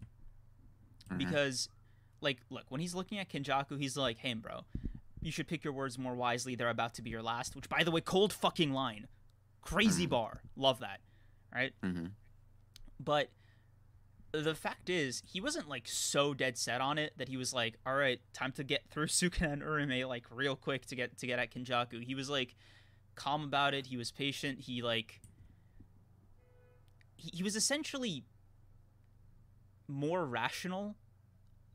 [1.12, 1.18] Mhm.
[1.18, 1.70] because
[2.22, 4.66] like look when he's looking at Kenjaku he's like hey bro
[5.22, 6.56] you should pick your words more wisely.
[6.56, 9.08] They're about to be your last which by the way cold fucking line.
[9.62, 10.12] Crazy Mhm.
[10.12, 10.42] bar.
[10.56, 11.00] Love that
[11.54, 11.74] right?
[11.84, 12.12] Mhm.
[13.00, 13.30] but
[14.34, 17.78] the fact is he wasn't like so dead set on it that he was like
[17.86, 21.28] all right time to get through Sukuna and Uraume like real quick to get to
[21.28, 22.02] get at Kenjaku.
[22.04, 22.56] He was like
[23.16, 23.88] calm about it.
[23.88, 24.62] He was patient.
[24.62, 25.20] He like
[27.18, 28.24] he, he was essentially
[29.88, 30.96] more rational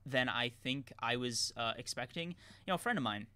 [0.07, 2.29] than I think I was uh, expecting.
[2.31, 2.35] You
[2.69, 3.27] know, a friend of mine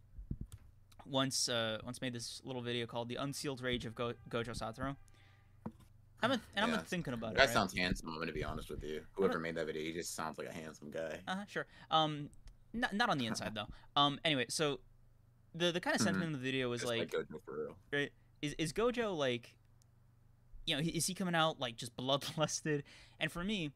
[1.06, 4.97] once uh, once made this little video called "The Unsealed Rage of Go- Gojo Satoru."
[6.22, 7.47] I'm a, and I'm a thinking about that it.
[7.47, 7.48] right?
[7.51, 10.36] sounds handsome i'm gonna be honest with you whoever made that video he just sounds
[10.36, 11.66] like a handsome guy Uh-huh, sure.
[11.90, 12.28] Um,
[12.74, 13.66] not not on the inside though.
[13.97, 14.80] Um, anyway, so
[15.55, 18.12] the the kind of sentiment in the video was Just like, Gojo for real right,
[18.42, 19.55] is is Gojo like,
[20.66, 22.82] you know, is he coming out like just bloodlusted?
[23.18, 23.72] And for me,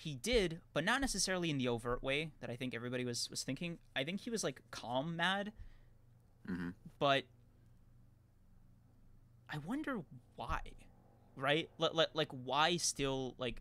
[0.00, 3.42] he did, but not necessarily in the overt way that I think everybody was was
[3.42, 3.78] thinking.
[3.96, 5.52] I think he was like calm mad,
[6.48, 6.72] Mhm.
[7.00, 7.24] but
[9.52, 10.02] I wonder
[10.36, 10.60] why,
[11.34, 11.68] right?
[11.78, 13.60] Like, like, like why still like,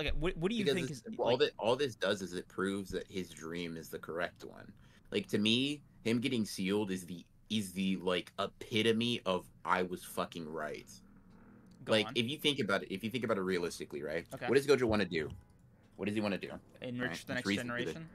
[0.00, 2.32] like what, what do you because think is all like, that all this does is
[2.32, 4.72] it proves that his dream is the correct one.
[5.12, 10.02] Like to me, him getting sealed is the is the like epitome of I was
[10.02, 10.90] fucking right.
[11.86, 12.12] Go like on.
[12.14, 14.26] if you think about it, if you think about it realistically, right?
[14.34, 14.46] Okay.
[14.46, 15.30] What does Gojo want to do?
[15.96, 16.52] What does he want to do?
[16.82, 18.08] enrich right, the next reason for the- generation?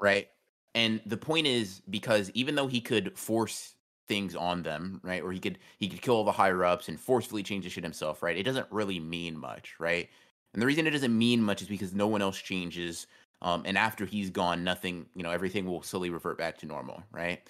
[0.00, 0.28] right?
[0.74, 3.74] And the point is because even though he could force
[4.06, 7.00] things on them, right, or he could he could kill all the higher ups and
[7.00, 8.36] forcefully change the shit himself, right?
[8.36, 10.08] It doesn't really mean much, right?
[10.52, 13.06] And the reason it doesn't mean much is because no one else changes,
[13.42, 17.02] um, and after he's gone, nothing, you know, everything will slowly revert back to normal,
[17.12, 17.40] right?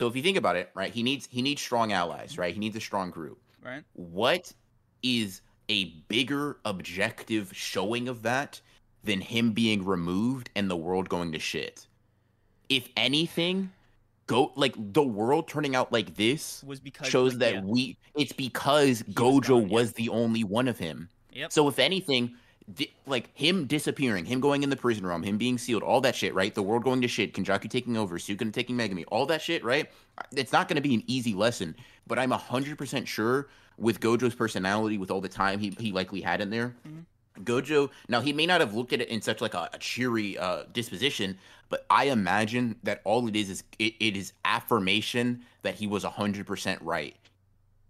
[0.00, 2.52] So if you think about it, right, he needs he needs strong allies, right?
[2.54, 3.82] He needs a strong group Right?
[3.94, 4.52] what
[5.02, 8.60] is a bigger objective showing of that
[9.04, 11.86] than him being removed and the world going to shit?
[12.68, 13.72] If anything,
[14.26, 17.60] go like the world turning out like this Was because shows like, that yeah.
[17.62, 20.04] we it's because was Gojo gone, was, yeah.
[20.04, 21.08] the only one of him.
[21.32, 21.52] Yep.
[21.52, 22.34] So if anything,
[22.74, 26.14] di- like him disappearing, him going in the prison realm, him being sealed, all that
[26.14, 26.54] shit, right?
[26.54, 29.90] The world going to shit, Kenjaku taking over, Sukuna taking Megumi, all that shit, right?
[30.32, 31.74] It's not going to be an easy lesson,
[32.06, 36.40] but I'm 100% sure with Gojo's personality, with all the time he, he likely had
[36.40, 37.04] in there, Mhm.
[37.44, 40.36] Gojo, now he may not have looked at it in such like a, a cheery
[40.36, 41.38] uh, disposition,
[41.68, 46.02] but I imagine that all it is is it, it is affirmation that he was
[46.02, 47.14] 100% right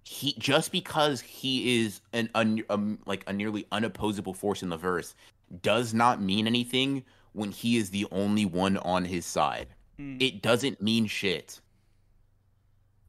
[0.08, 4.76] he just because he is an un, um, like a nearly unopposable force in the
[4.76, 5.14] verse
[5.60, 7.04] does not mean anything
[7.34, 9.68] when he is the only one on his side.
[10.00, 10.20] Mm.
[10.20, 11.60] It doesn't mean shit.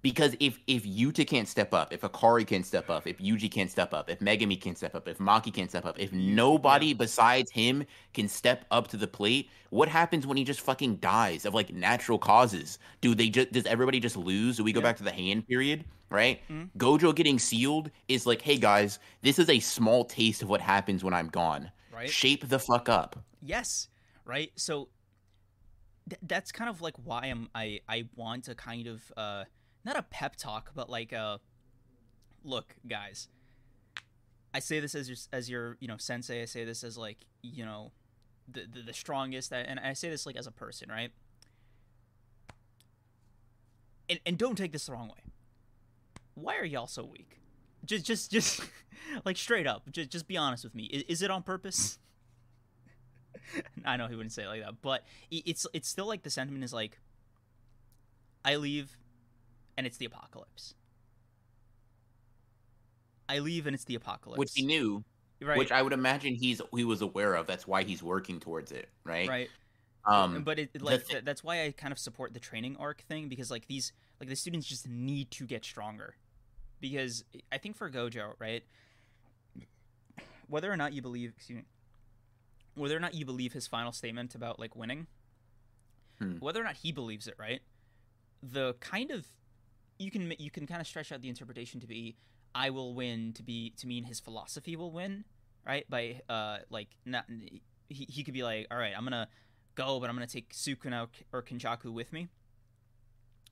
[0.01, 3.69] Because if if Yuta can't step up, if Hakari can't step up, if Yuji can't
[3.69, 7.51] step up, if Megumi can't step up, if Maki can't step up, if nobody besides
[7.51, 11.53] him can step up to the plate, what happens when he just fucking dies of
[11.53, 12.79] like natural causes?
[13.01, 14.55] Do they just does everybody just lose?
[14.57, 14.83] Do we go Yeah.
[14.85, 15.83] back to the Heian period?
[16.09, 16.41] Right?
[16.47, 16.69] Mhm.
[16.77, 21.03] Gojo getting sealed is like, hey guys, this is a small taste of what happens
[21.03, 21.71] when I'm gone.
[21.93, 22.09] Right?
[22.09, 23.17] Shape the fuck up.
[23.41, 23.89] Yes,
[24.23, 24.51] right.
[24.55, 24.87] So
[26.09, 29.43] th- that's kind of like why I'm I I want to kind of uh
[29.89, 31.39] not a pep talk, but like a
[32.43, 33.27] look, guys.
[34.53, 36.41] I say this as your as your you know sensei.
[36.41, 37.91] I say this as like you know
[38.47, 41.11] the the, the strongest, and I say this like as a person, right?
[44.09, 45.23] And and don't take this the wrong way.
[46.35, 47.39] Why are y'all so weak?
[47.83, 48.61] Just just just
[49.25, 49.91] like straight up.
[49.91, 50.85] Just just be honest with me.
[50.85, 51.99] Is, is it on purpose?
[53.85, 56.63] I know he wouldn't say it like that, but it's it's still like the sentiment
[56.63, 56.99] is like,
[58.45, 58.98] I leave,
[59.79, 60.73] and it's the apocalypse.
[63.29, 64.37] I leave and it's the apocalypse.
[64.37, 65.05] Which he knew,
[65.41, 65.57] right?
[65.57, 67.47] which I would imagine he's he was aware of.
[67.47, 69.29] That's why he's working towards it, right?
[69.29, 69.49] right.
[70.05, 73.29] Um but it like th- that's why I kind of support the training arc thing
[73.29, 76.15] because like these like the students just need to get stronger
[76.81, 78.63] because I think for Gojo right
[80.47, 81.65] whether or not you believe excuse me
[82.75, 85.07] whether or not you believe his final statement about like winning
[86.19, 86.35] Hmm.
[86.39, 87.61] whether or not he believes it right
[88.41, 89.27] the kind of
[89.99, 92.15] you can you can kind of stretch out the interpretation to be
[92.55, 95.25] I will win to be to mean his philosophy will win
[95.65, 97.25] right by uh like not
[97.89, 99.27] he, he could be like all right I'm gonna
[99.75, 102.27] go, but I'm gonna take Sukuna or Kenjaku with me,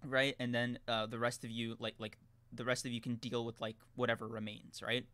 [0.05, 0.35] right?
[0.39, 2.17] And then uh, the rest of you, like like
[2.51, 5.05] the rest of you, can deal with like whatever remains, right?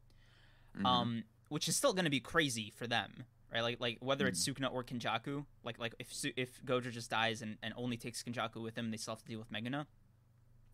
[0.79, 0.85] mhm.
[0.85, 3.61] Um, which is still gonna be crazy for them, right?
[3.61, 7.57] Like like whether it's Sukuna or Kenjaku, like like if if Gojo just dies and,
[7.61, 9.85] and only takes Kenjaku with him, they still have to deal with Meguna,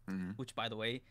[0.10, 0.38] Mhm.
[0.38, 1.02] which by the way,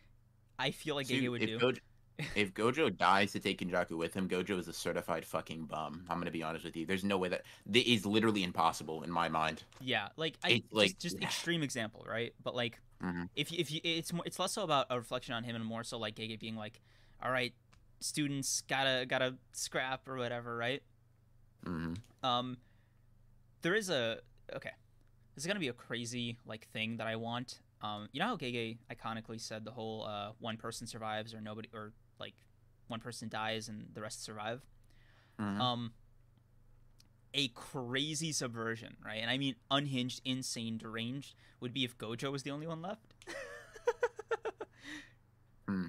[0.58, 1.58] I feel like Gege would if do.
[1.58, 1.78] Gojo,
[2.34, 6.04] if Gojo dies to take Kenjaku with him, Gojo is a certified fucking bum.
[6.08, 6.84] I'm gonna be honest with you.
[6.84, 9.62] There's no way that that is literally impossible in my mind.
[9.80, 12.34] Yeah, like I It's like- just just extreme example, right?
[12.42, 13.28] But like Mhm.
[13.36, 15.64] if you, if you it's more it's less so about a reflection on him and
[15.64, 16.80] more so like Gege being like,
[17.22, 17.54] all right,
[18.00, 20.82] students gotta gotta scrap or whatever, right?
[21.64, 21.94] hmm
[22.24, 22.58] Um,
[23.62, 24.20] there is a
[24.54, 24.72] okay.
[25.36, 27.60] This is gonna be a crazy like thing that I want.
[27.80, 31.68] Um, you know how Gege iconically said the whole uh one person survives or nobody
[31.72, 32.34] or like
[32.88, 34.62] one person dies and the rest survive.
[35.40, 35.60] Mhm.
[35.60, 35.92] Um,
[37.34, 39.18] a crazy subversion, right?
[39.20, 43.14] And I mean unhinged, insane, deranged would be if Gojo was the only one left.
[45.68, 45.88] Hmm.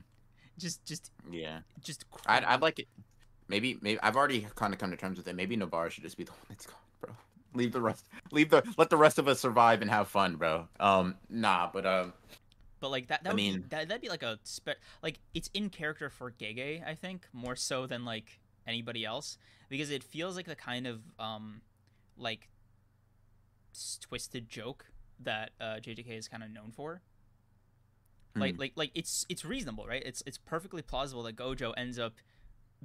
[0.57, 2.03] Just, just, yeah, just.
[2.25, 2.87] I'd, I'd like it.
[3.47, 5.35] Maybe, maybe I've already kind of come to terms with it.
[5.35, 7.11] Maybe Nobara should just be the one that's gone, bro.
[7.59, 8.07] Leave the rest.
[8.31, 8.63] Leave the.
[8.77, 10.67] Let the rest of us survive and have fun, bro.
[10.79, 12.13] Um, nah, but um,
[12.79, 15.19] But like that, that I would be, mean- that that'd be like a spe- like
[15.33, 19.37] it's in character for Gege, I think, more so than like anybody else
[19.67, 21.61] because it feels like the kind of um
[22.17, 22.49] like
[24.01, 24.85] twisted joke
[25.19, 27.01] that uh, JJK is kind of known for.
[28.35, 30.03] like like like it's it's reasonable, right?
[30.05, 32.13] It's it's perfectly plausible that Gojo ends up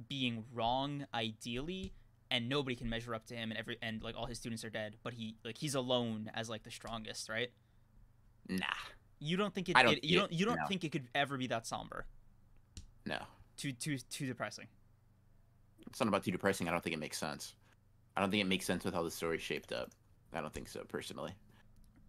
[0.09, 1.93] being wrong ideally
[2.31, 4.69] and nobody can measure up to him and every and like all his students are
[4.69, 7.49] dead, but he like he's alone as like the strongest, right?
[8.49, 8.65] Nah.
[9.19, 10.67] You don't think it, I don't it you see don't you don't no.
[10.67, 12.05] think it could ever be that somber?
[13.05, 13.19] No.
[13.57, 14.67] Too too too depressing.
[15.87, 16.67] It's not about too depressing.
[16.67, 17.55] I don't think it makes sense.
[18.17, 19.91] I don't think it makes sense with how the story's shaped up.
[20.33, 21.31] I don't think so personally.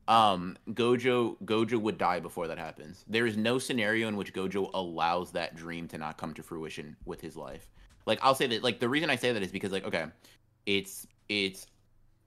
[0.09, 3.05] Um, Gojo Gojo would die before that happens.
[3.09, 6.97] There is no scenario in which Gojo allows that dream to not come to fruition
[7.05, 7.69] with his life.
[8.07, 10.07] Like I'll say that like the reason I say that is because like okay,
[10.65, 11.67] it's it's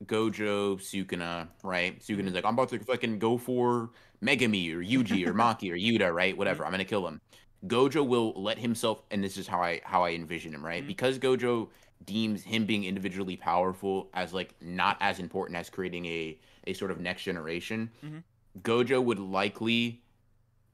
[0.05, 1.99] Gojo Sukuna, right?
[1.99, 3.91] Sukuna's like I'm about to fucking go for
[4.23, 6.37] Megumi or Yuji or Maki or Yuta, right?
[6.37, 6.65] Whatever.
[6.65, 7.21] I'm gonna kill him.
[7.67, 10.83] Gojo will let himself, and this is how I how I envision him, right?
[10.83, 10.87] Mhm.
[10.87, 11.69] Because Gojo
[12.05, 16.37] deems him being individually powerful as like not as important as creating a
[16.67, 17.89] a sort of next generation.
[18.03, 18.23] Mhm.
[18.61, 20.01] Gojo would likely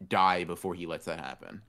[0.08, 1.62] die before he lets that happen.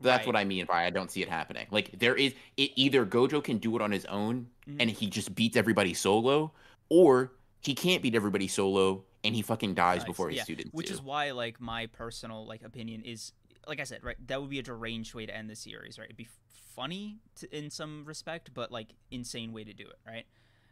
[0.00, 0.26] That's Right.
[0.26, 1.66] what I mean by I don't see it happening.
[1.70, 4.76] Like there is it either Gojo can do it on his own Mhm.
[4.80, 6.52] and he just beats everybody solo,
[6.88, 10.06] or he can't beat everybody solo and he fucking dies Nice.
[10.06, 10.94] before his Yeah, students which do.
[10.94, 13.32] is why like my personal like opinion is
[13.68, 16.06] like i said right that would be a deranged way to end the series right
[16.06, 16.28] it'd be
[16.74, 20.24] funny to, in some respect but like insane way to do it right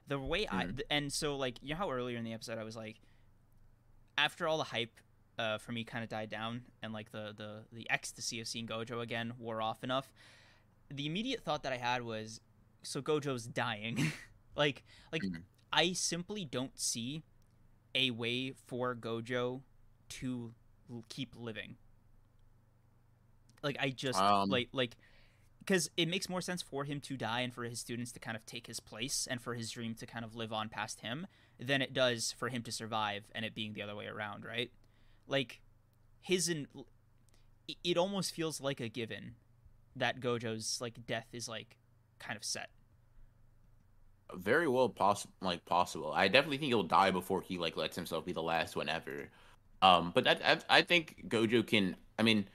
[0.07, 0.77] the way i Mhm.
[0.77, 2.97] th- and so like you know how earlier in the episode i was like
[4.17, 4.99] after all the hype
[5.39, 8.67] uh, for me kind of died down and like the the the ecstasy of seeing
[8.67, 10.13] gojo again wore off enough
[10.91, 12.41] the immediate thought that i had was
[12.83, 14.13] so gojo's dying
[14.57, 15.43] like like Mhm.
[15.73, 17.23] i simply don't see
[17.95, 19.63] a way for Gojo
[20.09, 20.53] to
[20.91, 21.77] l- keep living.
[23.63, 24.97] Like I just Um, like like
[25.61, 28.37] because it makes more sense for him to die and for his students to kind
[28.37, 31.27] of take his place and for his dream to kind of live on past him
[31.59, 34.71] than it does for him to survive and it being the other way around, right?
[35.29, 35.61] Like
[36.21, 36.67] his and
[37.85, 39.37] it- almost feels like a given
[39.97, 41.77] that Gojo's like death is like
[42.19, 42.71] kind of set.
[44.35, 46.13] very well possible like possible.
[46.13, 49.29] I definitely think he'll die before he like lets himself be the last one ever
[49.81, 52.49] um but that, I, I think gojo can i mean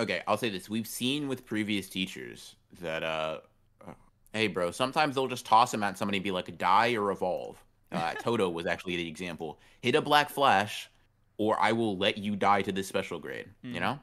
[0.00, 0.68] okay i'll say this.
[0.68, 3.40] We've seen with previous teachers that uh
[3.86, 3.92] uh,
[4.32, 7.62] hey bro sometimes they'll just toss him at somebody and be like die or evolve.
[7.92, 9.58] Uh, Todo was actually the example.
[9.82, 10.90] Hit a black flash
[11.36, 13.80] or i will let you die to this special grade you Mhm.
[13.80, 13.98] know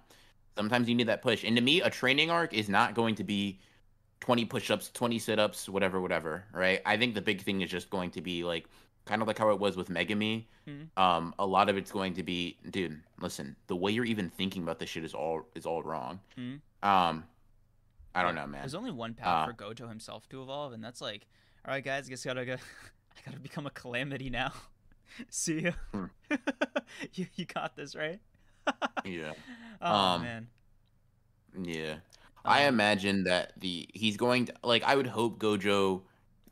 [0.57, 3.23] sometimes you need that push and to me a training arc is not going to
[3.23, 3.59] be
[4.19, 8.11] 20 push-ups 20 sit-ups whatever whatever right i think the big thing is just going
[8.11, 8.67] to be like
[9.05, 10.89] kind of like how it was with megumi Mhm.
[10.97, 14.61] um a lot of it's going to be dude listen the way you're even thinking
[14.63, 16.61] about this shit is all is all wrong Mhm.
[16.83, 17.23] um
[18.13, 20.83] i don't know man There's only one path Uh, for Gojo himself to evolve, and
[20.83, 21.25] that's like,
[21.65, 22.55] all right, guys, I guess gotta go.
[23.17, 24.51] I gotta become a calamity now.
[25.29, 25.71] See ya.
[25.91, 26.05] Hmm.
[27.13, 28.19] you you got this, right?
[29.05, 29.33] yeah
[29.81, 30.47] oh Um, man.
[31.63, 31.95] yeah
[32.45, 36.01] I Um, imagine that the he's going to like I would hope Gojo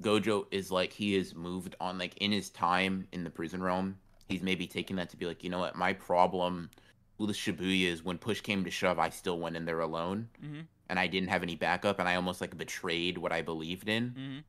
[0.01, 3.97] Gojo is like he is moved on like in his time in the prison realm.
[4.27, 6.69] He's maybe taking that to be like, you know what, my problem
[7.17, 10.67] with Shibuya is when push came to shove, I still went in there alone Mhm.
[10.89, 14.11] and I didn't have any backup and I almost like betrayed what I believed in.
[14.17, 14.43] Mhm.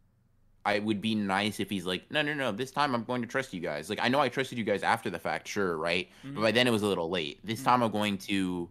[0.65, 3.28] I would be nice if he's like, no, no, no, this time I'm going to
[3.28, 3.89] trust you guys.
[3.89, 6.09] Like I know I trusted you guys after the fact, sure, right?
[6.24, 6.35] Mhm.
[6.35, 7.41] But by then it was a little late.
[7.45, 7.65] This Mhm.
[7.65, 8.69] time I'm going to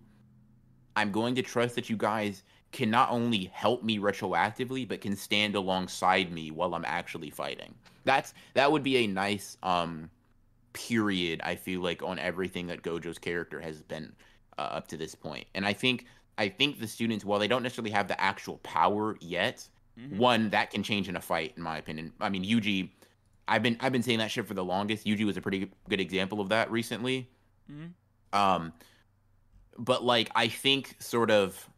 [0.96, 5.16] I'm going to trust that you guys can not only help me retroactively, but can
[5.16, 7.74] stand alongside me while I'm actually fighting.
[8.04, 10.10] That's that would be a nice um
[10.74, 14.16] period, I feel like, on everything that Gojo's character has been
[14.58, 15.16] uh, up to this.
[15.56, 16.06] And I think
[16.38, 19.68] I think the students, while they don't necessarily have the actual power yet,
[20.00, 20.18] Mhm.
[20.18, 22.14] one that can change in a fight, in my opinion.
[22.20, 22.90] I mean, Yuji,
[23.48, 25.06] I've been I've been saying that shit for the longest.
[25.06, 27.30] Yuji was a pretty good example of that recently.
[27.72, 27.92] Mhm.
[28.32, 28.74] Um,
[29.78, 31.70] but like I think sort of,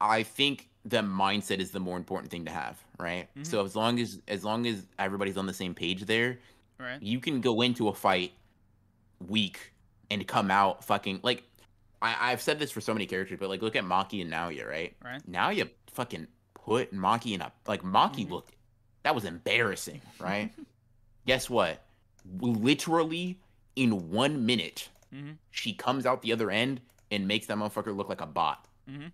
[0.00, 3.28] I think the mindset is the more important thing to have, right?
[3.34, 3.46] Mhm.
[3.46, 6.38] So as long as as long as everybody's on the same page there,
[6.78, 7.00] Right.
[7.02, 8.32] you can go into a fight
[9.26, 9.72] weak
[10.10, 11.42] and come out fucking like.
[12.02, 14.68] I, I've said this for so many characters, but like look at Maki and Naoya,
[14.68, 14.94] right?
[15.02, 15.22] Right.
[15.30, 16.26] Naoya fucking
[16.64, 18.30] put Maki in a like Maki Mhm.
[18.30, 18.54] looked
[19.02, 20.52] that was embarrassing, right?
[21.26, 21.82] Guess what?
[22.40, 23.38] Literally
[23.76, 25.36] in one minute, Mhm.
[25.50, 26.80] she comes out the other end
[27.10, 28.66] and makes that motherfucker look like a bot.
[28.88, 29.12] Mhm.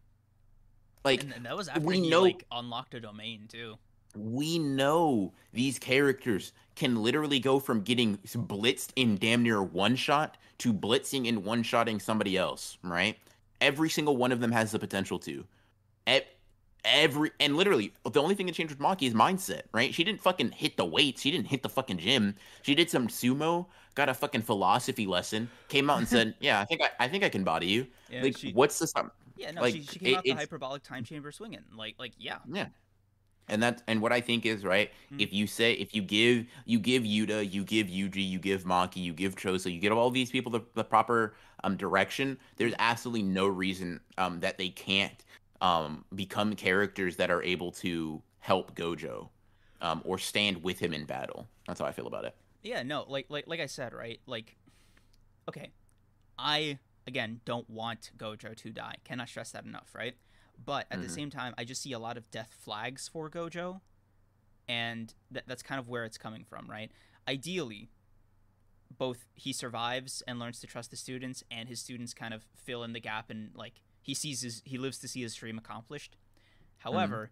[1.04, 3.78] Like and that was after we he know- like unlocked a domain too.
[4.16, 10.36] we know these characters can literally go from getting blitzed in damn near one shot
[10.58, 13.16] to blitzing and one shotting somebody else, right?
[13.60, 15.46] Every single one of them has the potential to.
[16.84, 19.94] Every and literally the only thing that changed with Maki is mindset, right?
[19.94, 21.20] She didn't fucking hit the weights.
[21.22, 22.36] She didn't hit the fucking gym.
[22.62, 26.64] She did some sumo, got a fucking philosophy lesson, came out and said, "Yeah, I
[26.64, 29.10] think I, I think I can body you." Yeah, like, she- what's the sum?
[29.36, 31.64] Yeah, no, Like, she, she came it- out the hyperbolic time chamber swinging.
[31.76, 32.68] Like, like yeah, Yeah.
[33.48, 34.92] And that's and what I think is right.
[35.12, 35.20] Mm.
[35.22, 38.98] If you say if you give you give Yuta, you give Yuji, you give Maki,
[38.98, 41.34] you give Choso, you give all these people the, the proper
[41.64, 42.38] um direction.
[42.58, 45.24] There's absolutely no reason um that they can't
[45.60, 49.28] um become characters that are able to help Gojo,
[49.80, 51.48] um or stand with him in battle.
[51.66, 52.34] That's how I feel about it.
[52.62, 52.82] yeah.
[52.82, 54.20] No, like, like, like I said, right?
[54.26, 54.56] Like,
[55.48, 55.72] okay,
[56.38, 58.96] I again don't want Gojo to die.
[59.04, 60.16] Cannot stress that enough, right?
[60.62, 61.10] But at the Mhm.
[61.10, 63.80] same time, I just see a lot of death flags for Gojo,
[64.68, 66.92] and th- that's kind of where it's coming from, right?
[67.28, 67.90] Ideally,
[68.96, 72.82] both he survives and learns to trust the students, and his students kind of fill
[72.82, 76.16] in the gap, and like he sees his he lives to see his dream accomplished.
[76.78, 77.30] However,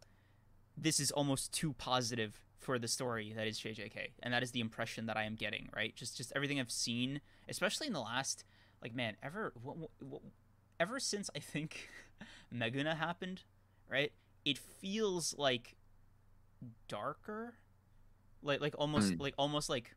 [0.76, 4.60] this is almost too positive for the story that is JJK, and that is the
[4.60, 5.68] impression that I am getting.
[5.74, 8.44] Right, just just everything I've seen, especially in the last
[8.82, 10.20] like man ever w- w-
[10.78, 11.88] ever since I think
[12.54, 13.42] Meguna happened,
[13.88, 14.12] right?
[14.44, 15.76] It feels like
[16.88, 17.54] darker,
[18.42, 19.20] like like almost Hmm.
[19.20, 19.94] like almost like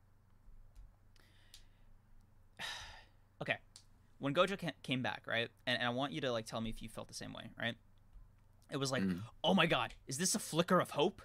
[3.42, 3.58] okay.
[4.22, 6.82] When Gojo came back, right, and, and I want you to like tell me if
[6.82, 7.76] you felt the same way, right?
[8.72, 9.22] It was like, Mm.
[9.44, 11.22] oh my god, is this a flicker of hope?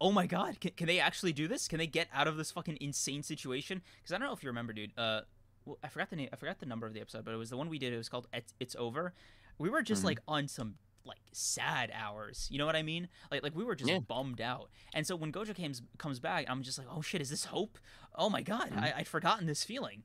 [0.00, 1.68] Oh my god, can, can they actually do this?
[1.68, 3.82] Can they get out of this fucking insane situation?
[3.96, 4.90] Because I don't know if you remember, dude.
[4.98, 5.20] Uh,
[5.64, 6.28] well, I forgot the name.
[6.32, 7.92] I forgot the number of the episode, but it was the one we did.
[7.92, 9.12] It was called "It's, it's Over."
[9.58, 10.06] We were just Mhm.
[10.06, 12.48] like on some like sad hours.
[12.50, 13.08] You know what I mean?
[13.30, 13.98] Like like we were just Yeah.
[14.00, 14.70] bummed out.
[14.94, 17.78] And so when Gojo comes comes back, I'm just like, oh shit, is this hope?
[18.16, 18.82] Oh my god, Mhm.
[18.82, 20.02] I, I'd forgotten this feeling.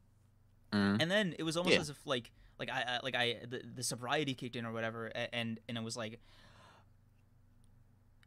[0.72, 1.02] Mm.
[1.02, 1.82] And then it was almost Yeah.
[1.82, 5.12] as if like like I, I like I the, the sobriety kicked in or whatever,
[5.34, 6.20] and and it was like.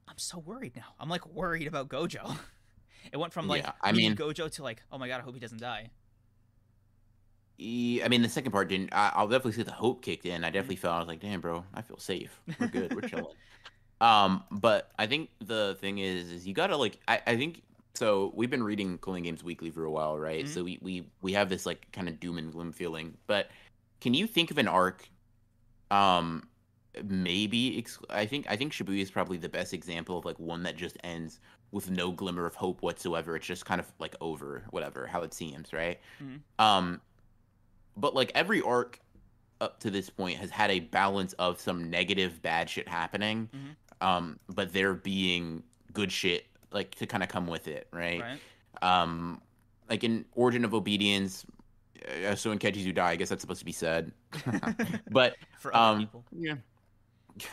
[0.09, 0.95] I'm so worried now.
[0.99, 2.37] I'm like worried about Gojo.
[3.13, 5.35] It went from like Yeah, I mean Gojo to like oh my god I hope
[5.35, 5.91] he doesn't die.
[7.59, 8.93] I mean, the second part didn't.
[8.93, 10.45] I, I'll definitely say the hope kicked in.
[10.45, 12.41] I definitely felt I was like, "Damn, bro, I feel safe.
[12.59, 12.95] We're good.
[12.95, 13.37] We're chilling."
[14.01, 16.99] Um, but I think the thing is, is you gotta like.
[17.07, 17.63] I, I think
[17.95, 18.33] so.
[18.35, 20.45] We've been reading Culling Games Weekly for a while, right?
[20.45, 20.49] Mhm.
[20.49, 23.17] So we we we have this like kind of doom and gloom feeling.
[23.27, 23.51] But
[24.01, 25.09] can you think of an arc?
[25.91, 26.49] Um,
[27.05, 30.63] maybe ex- I think I think Shibuya is probably the best example of like one
[30.65, 31.41] that just ends
[31.73, 33.37] with no glimmer of hope whatsoever.
[33.37, 36.01] It's just kind of like over, whatever, how it seems, right?
[36.21, 36.41] Mhm.
[36.59, 37.01] Um,
[37.97, 38.99] but like every arc
[39.61, 44.05] up to this point has had a balance of some negative bad shit happening, Mhm.
[44.07, 45.63] um, but there being
[45.93, 48.21] good shit like to kind of come with it, right?
[48.21, 48.41] Right?
[48.83, 49.41] Um,
[49.89, 51.45] like in Origin of Obedience,
[52.27, 54.13] uh, so in you die, I guess that's supposed to be said,
[55.11, 56.25] but For other um, people.
[56.33, 56.55] yeah,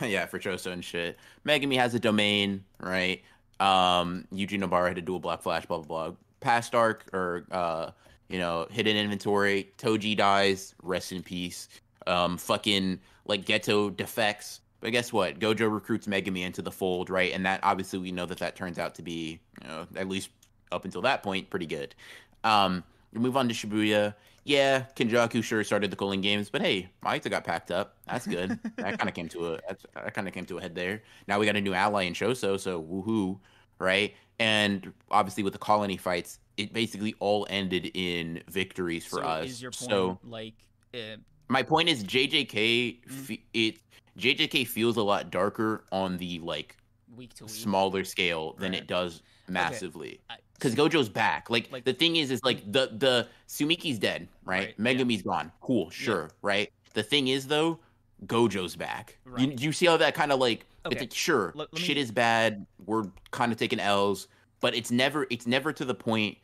[0.06, 1.18] yeah, for Choso and shit.
[1.46, 3.22] Megumi has a domain, right?
[3.60, 6.16] Um, Yuji Nobara had a dual black flash, blah blah blah.
[6.40, 7.90] Past arc or uh,
[8.28, 9.72] you know, hidden inventory.
[9.78, 11.68] Toji dies, rest in peace.
[12.06, 14.60] Um, fucking like Geto defects.
[14.80, 15.38] But guess what?
[15.40, 17.32] Gojo recruits Megumi into the fold, right?
[17.32, 20.30] And that obviously we know that that turns out to be, you know, at least
[20.70, 21.94] up until that point, pretty good.
[22.44, 24.14] Um, we move on to Shibuya.
[24.44, 27.96] Yeah, Kenjaku sure started the culling games, but hey, Mahito got packed up.
[28.06, 28.58] That's good.
[28.76, 29.60] that kind of came to a
[29.94, 31.02] that kind of came to a head there.
[31.26, 33.38] Now we got a new ally in Choso, so woohoo,
[33.78, 34.14] right?
[34.38, 39.60] And obviously with the colony fights, it basically all ended in victories for so us.
[39.60, 40.54] Point So like
[40.94, 41.16] uh,
[41.48, 43.10] my point is JJK Mm.
[43.10, 43.78] fe- it
[44.18, 46.76] JJK feels a lot darker on the like
[47.16, 47.52] week to week?
[47.54, 48.82] smaller scale than Right.
[48.82, 50.20] it does massively
[50.54, 51.48] because Gojo's back.
[51.50, 54.74] Like, Like- the thing is, is like the the Tsumiki's dead, right?
[54.78, 55.04] Right, yeah.
[55.04, 55.52] Megumi's gone.
[55.60, 56.70] Cool, sure, right?
[56.94, 57.78] The thing is though,
[58.26, 59.16] Gojo's back.
[59.24, 59.56] You, Right.
[59.56, 60.94] do you see how that kind of like Okay.
[60.96, 62.66] it's like sure, let me- shit is bad.
[62.84, 64.26] We're kind of taking L's,
[64.60, 66.38] but it's never it's never to the point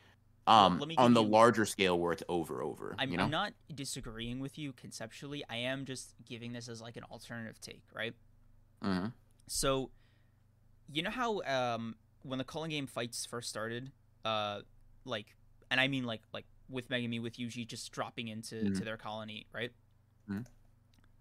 [0.46, 2.94] um on the you- larger scale where it's over over.
[2.98, 3.24] I'm, you know?
[3.24, 5.42] I'm not disagreeing with you conceptually.
[5.48, 8.14] I am just giving this as like an alternative take, right?
[8.82, 9.12] Mhm.
[9.46, 9.90] So,
[10.92, 13.90] you know how um, when the culling game fights first started,
[14.24, 14.60] uh,
[15.04, 15.34] like,
[15.70, 18.78] and I mean like like with Megumi with Yuji just dropping into Mhm.
[18.78, 19.72] to their colony, right?
[20.28, 20.46] Mhm.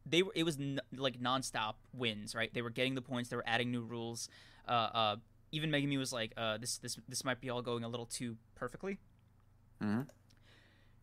[0.06, 2.54] They were it was n- like nonstop wins, right?
[2.54, 3.30] They were getting the points.
[3.30, 4.28] They were adding new rules.
[4.68, 5.16] Uh, uh,
[5.52, 8.38] even Megumi was like, uh, this this this might be all going a little too
[8.56, 9.00] perfectly.
[9.84, 10.08] Mhm.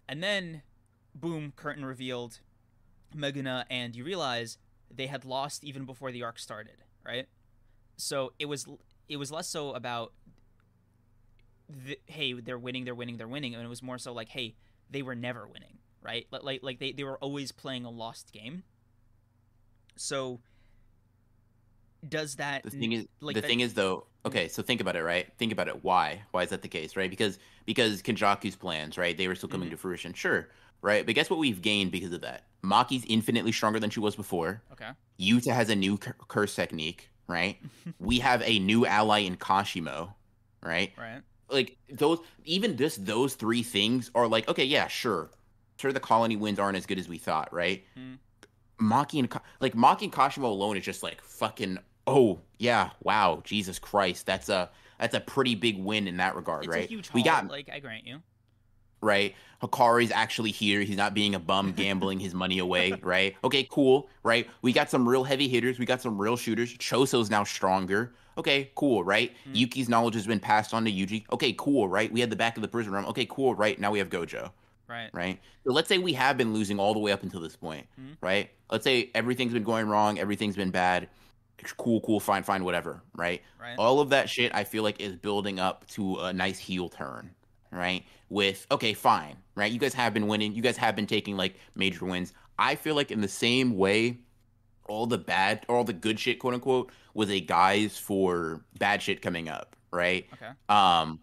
[0.09, 0.63] And then,
[1.15, 2.41] boom, curtain revealed,
[3.15, 4.59] Meguna, and you realize
[4.91, 7.29] they had lost even before the arc started, right?
[7.97, 8.67] So it was
[9.09, 10.13] it was less so about,
[11.69, 14.55] the, hey, they're winning, they're winning, they're winning, and it was more so like, hey,
[14.91, 16.27] they were never winning, right?
[16.31, 18.65] Like like, like they, they were always playing a lost game.
[19.97, 20.41] So
[22.09, 24.07] does that The thing is, like the that- thing is though.
[24.27, 25.33] Okay, so think about it, right?
[25.39, 25.83] Think about it.
[25.83, 26.23] Why?
[26.31, 27.09] Why is that the case, right?
[27.11, 29.17] Because because Kenjaku's plans, right?
[29.17, 29.73] They were still coming Mhm.
[29.73, 30.49] to fruition, sure,
[30.83, 31.05] right?
[31.07, 31.39] But guess what?
[31.39, 32.45] We've gained because of that.
[32.63, 34.63] Maki's infinitely stronger than she was before.
[34.73, 37.59] okay Yuta has a new cur- curse technique, right?
[37.99, 40.15] we have a new ally in Kashimo,
[40.63, 40.93] right?
[40.99, 45.31] right Like those, even just those three things are like, okay, yeah, sure,
[45.79, 45.93] sure.
[45.93, 47.85] The colony wins aren't as good as we thought, right?
[47.99, 48.19] Mhm.
[48.81, 49.29] Maki and
[49.61, 51.79] like Maki and Kashimo alone is just like fucking.
[52.07, 56.65] Oh yeah, wow, Jesus Christ, that's a that's a pretty big win in that regard,
[56.65, 56.85] it's right?
[56.85, 58.21] a huge we got like i grant you
[59.03, 59.35] right?
[59.63, 60.83] Hakari's actually here.
[60.83, 63.35] He's not being a bum gambling his money away, right?
[63.43, 64.47] Okay, cool, right?
[64.61, 65.79] We got some real heavy hitters.
[65.79, 66.77] We got some real shooters.
[66.77, 68.13] Choso's now stronger.
[68.37, 69.33] Okay, cool, right?
[69.49, 69.55] Mhm.
[69.55, 71.25] Yuki's knowledge has been passed on to Yuji.
[71.33, 72.13] Okay, cool, right?
[72.13, 73.07] We had the back of the prison realm.
[73.07, 73.79] Okay, cool, right?
[73.81, 74.51] Now we have Gojo,
[74.87, 75.41] right right?
[75.65, 78.17] So let's say we have been losing all the way up until this point, Mhm.
[78.21, 78.51] right?
[78.71, 81.09] Let's say everything's been going wrong, everything's been bad.
[81.77, 83.43] Cool, cool, fine, fine, whatever, right?
[83.61, 83.77] right.
[83.79, 87.31] All of that shit i feel like is building up to a nice heel turn
[87.71, 88.05] right?
[88.29, 89.71] With okay fine right?
[89.71, 92.33] You guys have been winning you guys have been taking like major wins.
[92.59, 94.19] I feel like in the same way
[94.89, 99.23] all the bad all the good shit quote unquote was a guise for bad shit
[99.23, 100.27] coming up right?
[100.35, 100.53] Okay.
[100.69, 101.21] Um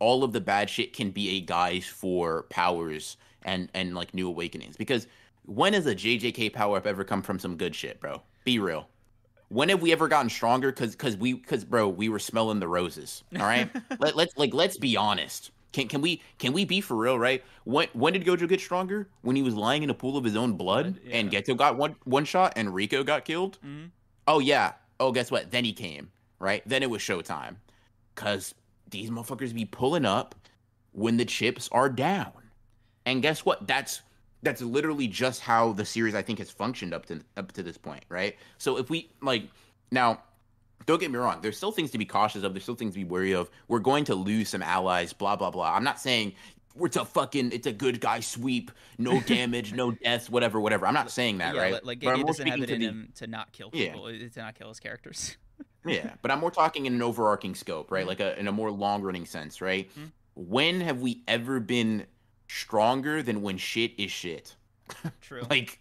[0.00, 4.28] all of the bad shit can be a guise for powers and and like new
[4.28, 4.76] awakenings.
[4.76, 5.06] Because
[5.44, 8.22] when has a jjk power up ever come from some good shit bro?
[8.44, 8.88] Be real
[9.48, 12.68] when have we ever gotten stronger because because we because bro we were smelling the
[12.68, 16.80] roses all right Let, let's like let's be honest can can we can we be
[16.80, 19.94] for real right when when did gojo get stronger when he was lying in a
[19.94, 21.40] pool of his own blood Blood, and yeah.
[21.40, 23.86] geto got one one shot and rico got killed hmm
[24.28, 24.72] Oh yeah.
[25.00, 25.50] Oh, guess what?
[25.50, 26.62] Then he came, right?
[26.66, 27.56] Then it was showtime.
[28.14, 28.54] Cause
[28.90, 30.34] these motherfuckers be pulling up
[30.92, 32.32] when the chips are down.
[33.06, 33.66] And guess what?
[33.66, 34.02] That's
[34.42, 37.76] that's literally just how the series I think has functioned up to up to this
[37.78, 38.36] point, right?
[38.58, 39.44] So if we like
[39.90, 40.22] now
[40.86, 43.00] don't get me wrong, there's still things to be cautious of, there's still things to
[43.00, 43.50] be wary of.
[43.66, 45.74] We're going to lose some allies, blah blah blah.
[45.74, 46.34] I'm not saying
[46.80, 50.86] it's a fucking it's a good guy sweep, no damage, no deaths, whatever, whatever.
[50.86, 51.72] I'm not saying that, yeah right?
[51.72, 53.52] like, like But I'm Gege more doesn't have it to in the- him to not
[53.52, 55.36] kill people uh, to not kill his characters
[55.86, 58.04] Yeah, but I'm more talking in an overarching scope, right?
[58.04, 58.08] Mhm.
[58.08, 59.90] Like a in a more long running sense, right?
[59.98, 60.12] Mhm.
[60.34, 62.06] When have we ever been
[62.48, 64.56] stronger than when shit is shit?
[65.20, 65.80] true Like,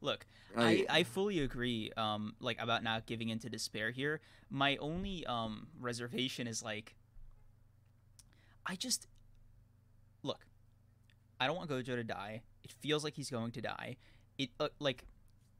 [0.00, 0.26] look
[0.56, 4.20] I, I fully agree um like about not giving into despair here
[4.50, 6.94] my only um reservation is like
[8.66, 9.06] i just
[10.22, 10.46] look
[11.40, 13.96] i don't want gojo to die it feels like he's going to die
[14.38, 15.04] it uh, like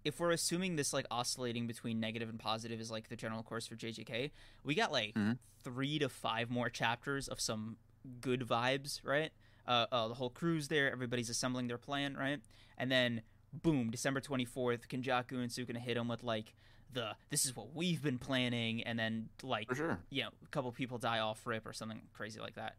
[0.04, 3.66] if we're assuming this like oscillating between negative and positive is like the general course
[3.66, 4.30] for jjk
[4.64, 5.38] we got like Mhm.
[5.64, 7.76] three to five more chapters of some
[8.20, 9.30] good vibes right
[9.66, 12.40] uh, uh the whole crew's there everybody's assembling their plan right
[12.78, 13.22] and then
[13.52, 16.54] boom, December 24th, Kenjaku and Sukuna hit him with like
[16.92, 19.98] the this is what we've been planning and then like for sure.
[20.10, 22.74] you know, a couple people die off rip or something crazy like that.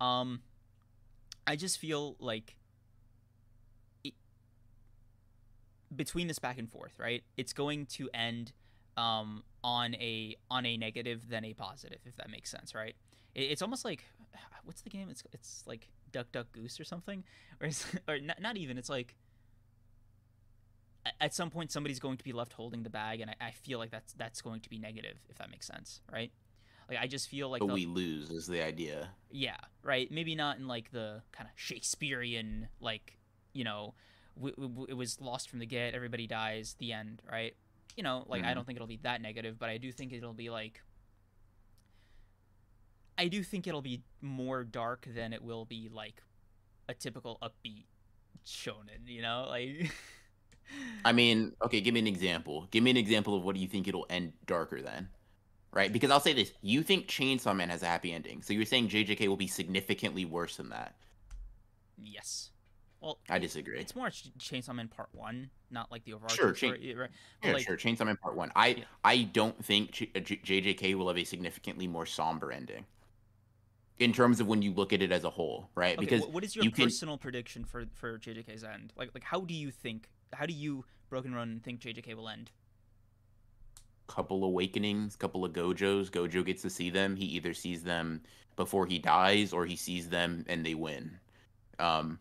[0.00, 0.40] Um
[1.48, 2.56] I just feel like
[4.04, 4.14] it,
[5.94, 7.24] between this back and forth, right?
[7.36, 8.52] It's going to end
[8.96, 12.94] um on a on a negative than a positive if that makes sense, right?
[13.36, 14.04] It, it's almost like
[14.64, 15.08] what's the game?
[15.10, 17.22] It's it's like Duck Duck Goose or something
[17.60, 19.14] or it's, or not, not even it's like
[21.20, 23.78] at some point somebody's going to be left holding the bag and I, I feel
[23.78, 26.32] like that's that's going to be negative if that makes sense right
[26.88, 29.10] like i just feel like but the- we lose is the idea.
[29.30, 33.18] yeah right maybe not in like the kind of shakespearean like
[33.52, 33.94] you know
[34.36, 37.54] w- w- it was lost from the get everybody dies the end right
[37.96, 38.54] you know like i Mhm.
[38.56, 40.82] don't think it'll be that negative but i do think it'll be like
[43.18, 46.22] i do think it'll be more dark than it will be like
[46.88, 47.84] a typical upbeat
[48.46, 49.90] shonen you know like
[51.04, 52.66] I mean, okay, give me an example.
[52.72, 55.08] Give me an example of what do you think it'll end darker than?
[55.72, 55.92] Right?
[55.92, 58.88] Because I'll say this: you think Chainsaw Man has a happy ending, so you're saying
[58.88, 60.96] JJK will be significantly worse than that.
[62.02, 62.50] yes
[63.00, 63.78] well I disagree.
[63.78, 67.10] it's more chainsaw man part one not like the overarching Sure, Chain- story, right?
[67.44, 67.76] Yeah, like, sure.
[67.76, 68.50] Chainsaw Man Part One.
[68.56, 68.84] I Yeah.
[69.04, 72.86] I don't think J- J- JJK will have a significantly more somber ending.
[73.98, 75.96] In terms of when you look at it as a whole, right?
[75.96, 78.92] Okay, because what is your you can- personal prediction for for JJK's end?
[78.96, 82.50] Like like how do you think how do you Broken Run think JJK will end?
[84.08, 86.10] couple awakenings, couple of Gojos.
[86.10, 87.16] Gojo gets to see them.
[87.16, 88.22] He either sees them
[88.54, 91.18] before he dies, or he sees them and they win.
[91.80, 92.18] Um,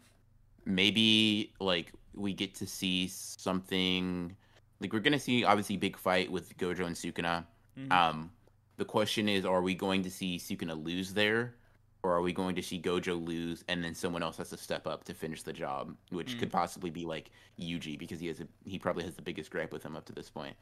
[0.65, 4.35] maybe like we get to see something.
[4.79, 7.45] Like we're gonna see obviously big fight with Gojo and Sukuna.
[7.77, 7.91] Mhm.
[7.91, 8.31] Um,
[8.77, 11.55] the question is, are we going to see Sukuna lose there,
[12.05, 14.85] or are we going to see Gojo lose and then someone else has to step
[14.85, 16.39] up to finish the job, which Mm.
[16.39, 19.71] could possibly be like Yuji because he has a he probably has the biggest gripe
[19.73, 20.55] with him up to this point.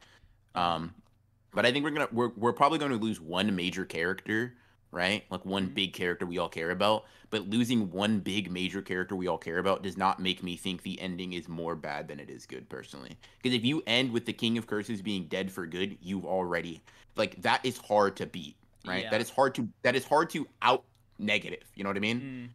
[0.54, 0.94] Um,
[1.52, 4.54] but I think we're gonna we're we're probably going to lose one major character,
[4.90, 5.24] right?
[5.28, 5.74] Like one Mhm.
[5.74, 7.04] big character we all care about.
[7.28, 10.82] But losing one big major character we all care about does not make me think
[10.82, 13.18] the ending is more bad than it is good, personally.
[13.42, 16.80] Because if you end with the King of Curses being dead for good, you've already
[17.16, 18.56] like that is hard to beat,
[18.86, 19.02] right?
[19.04, 19.10] Yeah.
[19.10, 20.84] That is hard to that is hard to out
[21.18, 21.70] negative.
[21.74, 22.20] You know what I mean?
[22.20, 22.48] Mm,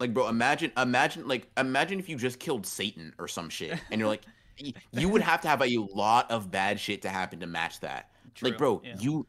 [0.00, 3.98] Like, bro, imagine, imagine, like, imagine if you just killed Satan or some shit, and
[3.98, 4.22] you're like,
[4.92, 8.10] you would have to have a lot of bad shit to happen to match that.
[8.34, 8.50] true.
[8.50, 8.94] Like, bro, yeah.
[8.98, 9.26] you,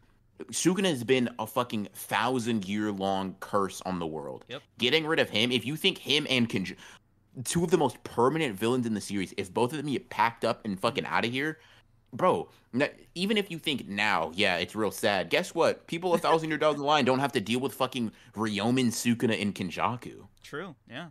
[0.51, 4.45] Sukuna has been a fucking thousand year long curse on the world.
[4.47, 4.61] Yep.
[4.79, 6.49] Getting rid of him, if you think him and
[7.43, 10.43] two of the most permanent villains in the series, if both of them get packed
[10.45, 11.59] up and fucking out of here,
[12.13, 12.49] bro,
[13.15, 15.29] even if you think now, yeah, it's real sad.
[15.29, 15.87] Guess what?
[15.87, 19.39] People a thousand years down the line don't have to deal with fucking Ryomen, Sukuna,
[19.41, 20.27] and Kenjaku.
[20.43, 20.75] True.
[20.89, 21.07] Yeah.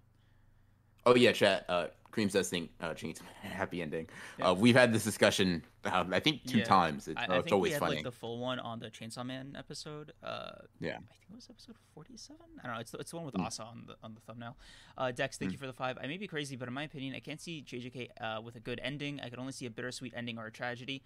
[1.04, 1.64] Oh yeah, chat.
[1.68, 2.68] Uh, Cream says thing.
[2.80, 4.06] Uh, Jinx, happy ending.
[4.38, 4.50] Yeah.
[4.50, 5.64] Uh, we've had this discussion.
[5.84, 6.64] Um, I think two Yeah.
[6.64, 7.08] times.
[7.08, 7.94] It's, I, uh, I it's think always we had funny.
[7.96, 10.12] like the full one on the Chainsaw Man episode.
[10.22, 10.90] Uh, Yeah.
[10.90, 12.44] I think it was episode forty-seven.
[12.62, 12.80] I don't know.
[12.80, 13.46] It's the, it's the one with Mm.
[13.46, 14.56] Asa on the on the thumbnail.
[14.96, 15.52] Uh, Dex, thank Mm.
[15.54, 15.98] you for the five.
[16.00, 18.60] I may be crazy, but in my opinion, I can't see JJK uh, with a
[18.60, 19.18] good ending.
[19.20, 21.02] I could only see a bittersweet ending or a tragedy.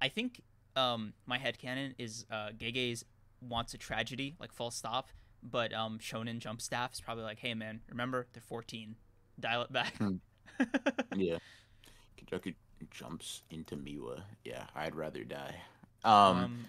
[0.00, 0.42] I think
[0.76, 3.04] um, my headcanon is uh, Gege's
[3.40, 5.08] wants a tragedy, like full stop.
[5.44, 8.96] But um, Shonen Jump staff is probably like, hey man, remember they're fourteen.
[9.40, 9.94] Dial it back.
[11.16, 11.38] Yeah.
[12.18, 12.54] Kenjaku
[12.90, 14.22] jumps into Miwa.
[14.44, 15.54] Yeah, I'd rather die.
[16.04, 16.64] Um, Um,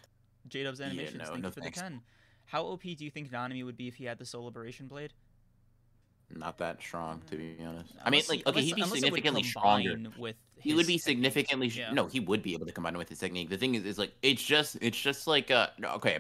[0.48, 1.18] J Dub's animations.
[1.20, 1.78] no, thank no you for thanks.
[1.80, 2.02] the ten.
[2.46, 5.14] How OP do you think Nanami would be if he had the Soul Liberation Blade?
[6.36, 7.94] not that strong to be honest.
[8.04, 9.98] I mean, like, okay, unless- he'd be unless it would significantly stronger.
[10.18, 11.92] With He would be significantly Yeah.
[11.94, 12.08] no.
[12.08, 13.50] He would be able to combine it with his technique.
[13.50, 16.20] The thing is, is like it's just it's just like uh okay.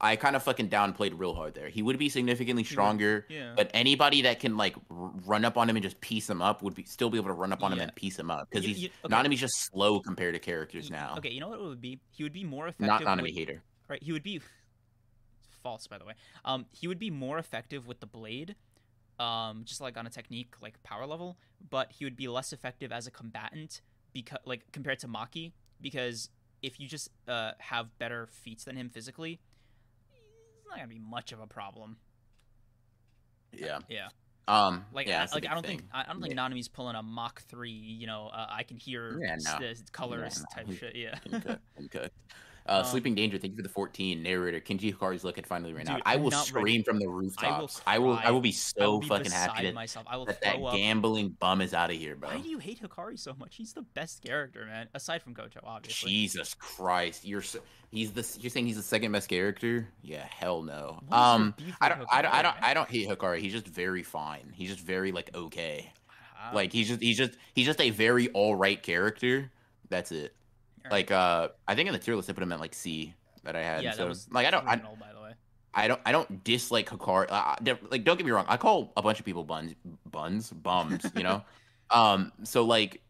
[0.00, 1.68] I kind of fucking downplayed real hard there.
[1.68, 3.26] He would be significantly stronger.
[3.28, 3.52] Yeah.
[3.56, 6.62] But anybody that can like r- run up on him and just piece him up
[6.62, 8.66] would be still be able to run up on him and piece him up because
[8.66, 9.14] he's okay.
[9.14, 11.14] Nanami's just slow compared to characters now.
[11.18, 12.00] Okay, you know what it would be?
[12.10, 12.86] He would be more effective.
[12.86, 13.62] Not Nanami with, hater.
[13.88, 14.02] right?
[14.02, 14.40] He would be
[15.62, 16.14] false, by the way.
[16.44, 18.56] Um, he would be more effective with the blade,
[19.18, 21.38] um, just like on a technique like power level.
[21.70, 23.80] But he would be less effective as a combatant
[24.12, 26.28] because, like, compared to Maki, because
[26.62, 29.40] if you just uh have better feats than him physically,
[30.76, 31.96] not gonna be much of a problem.
[33.52, 33.78] Yeah.
[33.88, 34.08] Yeah.
[34.46, 34.84] Um.
[34.92, 35.78] Like, yeah, I, like I don't thing.
[35.78, 37.70] think I don't think Nanami's pulling a Mach three.
[37.70, 39.58] You know, uh, I can hear Yeah, no.
[39.58, 40.96] the colors no, type he- shit.
[40.96, 41.18] Yeah.
[42.66, 44.22] Uh, Um, Sleeping Danger, thank you for the 14.
[44.22, 46.02] Narrator, Kinji Hakari's look at finally ran Dude, out.
[46.06, 46.82] I will scream ready.
[46.82, 47.14] from the I will.
[47.14, 47.82] rooftops.
[47.86, 48.14] I will.
[48.22, 50.06] I will be so will be fucking happy that, myself.
[50.08, 52.30] I will that, that gambling bum is out of here, bro.
[52.30, 53.56] Why do you hate Hakari so much?
[53.56, 54.88] He's the best character, man.
[54.94, 56.10] Aside from Gojo, obviously.
[56.10, 57.58] Jesus Christ, you're so,
[57.90, 59.86] he's the you're saying he's the second best character?
[60.02, 61.00] Yeah, hell no.
[61.12, 62.64] Um, I don't, I don't, I don't, man?
[62.64, 63.40] I don't hate Hakari.
[63.40, 64.52] He's just very fine.
[64.54, 65.92] He's just very like okay.
[66.52, 69.50] Like he's just, he's just, he's just a very all right character.
[69.88, 70.34] That's it.
[70.84, 70.92] Alright.
[70.92, 73.56] Like uh, I think in the tier list I put him at like C that
[73.56, 73.82] I had.
[73.82, 75.32] yeah, so that was like I don't, I, by the way.
[75.74, 77.26] I don't, I don't dislike Hakari.
[77.30, 77.56] Uh,
[77.90, 79.74] like don't get me wrong, I call a bunch of people buns,
[80.10, 81.04] buns, bums.
[81.16, 81.42] You know,
[81.90, 83.00] um, so like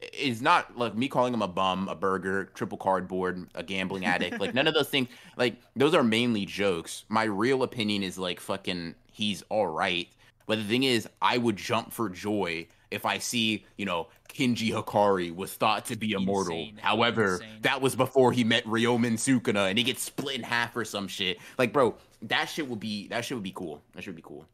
[0.00, 4.40] it's not like me calling him a bum, a burger, triple cardboard, a gambling addict.
[4.40, 5.08] like none of those things.
[5.36, 7.04] Like those are mainly jokes.
[7.08, 10.08] My real opinion is like fucking he's all right.
[10.46, 14.70] But the thing is, I would jump for joy if I see, you know, Kinji
[14.72, 16.56] Hakari was thought to be immortal.
[16.56, 16.78] Insane.
[16.80, 17.48] However, Insane.
[17.62, 21.06] that was before he met Ryomen Sukuna and he gets split in half or some
[21.08, 21.38] shit.
[21.58, 23.82] Like, bro, that shit would be that shit would be cool.
[23.94, 24.46] That should be cool.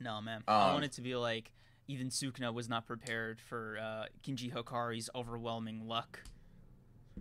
[0.00, 0.42] No, man.
[0.46, 1.50] I Um, want it to be like
[1.88, 6.20] even Sukuna was not prepared for uh, Kinji Hakari's overwhelming luck.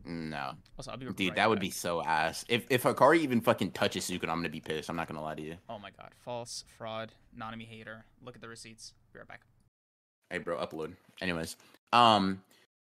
[0.06, 0.54] No.
[0.78, 1.62] Also, I'll be Dude, right that would back.
[1.62, 2.44] be so ass.
[2.50, 4.90] If if Hakari even fucking touches Sukuna, I'm gonna be pissed.
[4.90, 5.56] I'm not gonna lie to you.
[5.70, 8.06] Oh my god, false, fraud, Nanami hater.
[8.24, 8.94] Look at the receipts.
[9.12, 9.42] Be right back.
[10.34, 10.94] Hey, bro, upload.
[11.22, 11.58] Anyways,
[11.92, 12.42] um,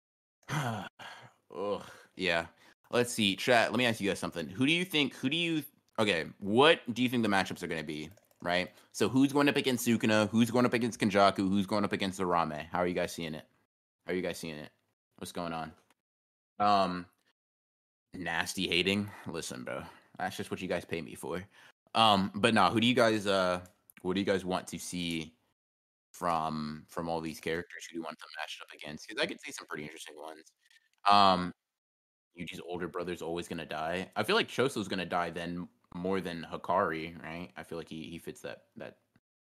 [0.48, 1.82] ugh,
[2.14, 2.46] yeah.
[2.92, 3.72] Let's see, chat.
[3.72, 4.46] Let me ask you guys something.
[4.46, 5.16] Who do you think?
[5.16, 5.64] Who do you?
[5.98, 8.10] Okay, what do you think the matchups are gonna be?
[8.40, 8.70] Right.
[8.92, 10.28] So who's going up against Sukuna?
[10.28, 11.38] Who's going up against Kenjaku?
[11.38, 12.64] Who's going up against Uraume?
[12.70, 13.44] How are you guys seeing it?
[14.06, 14.70] How are you guys seeing it?
[15.18, 15.72] What's going on?
[16.60, 17.06] Um,
[18.14, 19.10] nasty hating.
[19.26, 19.82] Listen, bro.
[20.16, 21.42] That's just what you guys pay me for.
[21.96, 23.26] Um, but no, who do you guys?
[23.26, 23.62] Uh,
[24.02, 25.32] what do you guys want to see?
[26.22, 29.26] From from all these characters who do you want them matched up against because I
[29.26, 30.52] could see some pretty interesting ones.
[31.10, 31.52] Um,
[32.38, 34.08] Yuji's older brother's always gonna die.
[34.14, 35.66] I feel like Choso's gonna die then
[35.96, 37.50] more than Hakari, right?
[37.56, 38.98] I feel like he he fits that that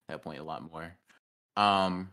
[0.08, 0.95] that point a lot more.
[1.56, 2.12] Um,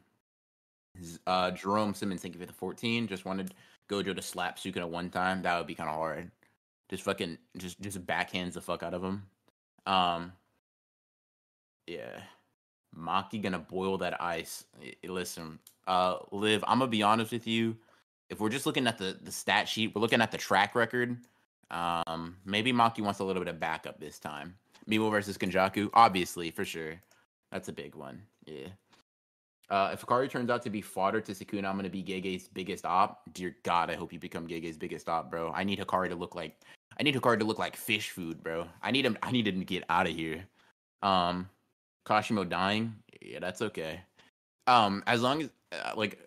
[1.26, 3.06] uh, Jerome Simmons, thank you for the fourteen.
[3.06, 3.52] Just wanted
[3.90, 5.42] Gojo to slap Sukuna one time.
[5.42, 6.30] That would be kind of hard.
[6.88, 9.26] Just fucking just just backhands the fuck out of him.
[9.84, 10.32] Um,
[11.86, 12.22] yeah.
[12.96, 14.64] Maki gonna boil that ice.
[15.04, 17.76] Listen, uh, Liv, I'm gonna be honest with you.
[18.30, 21.16] if we're just looking at the the stat sheet, we're looking at the track record.
[21.70, 24.56] Um, maybe Maki wants a little bit of backup this time.
[24.88, 27.00] Mimo versus Kenjaku, obviously for sure.
[27.50, 28.22] That's a big one.
[28.46, 28.68] Yeah.
[29.70, 32.84] Uh, if Hakari turns out to be fodder to Sukuna, I'm gonna be Gege's biggest
[32.84, 33.22] op.
[33.32, 35.52] Dear God, I hope you become Gege's biggest op, bro.
[35.54, 36.56] I need Hakari to look like
[36.98, 38.66] I need Hakari to look like fish food, bro.
[38.82, 39.18] I need him.
[39.22, 40.44] I need him to get out of here.
[41.02, 41.48] Um,
[42.06, 44.00] Kashimo dying, yeah, that's okay.
[44.66, 46.18] Um, as long as uh, like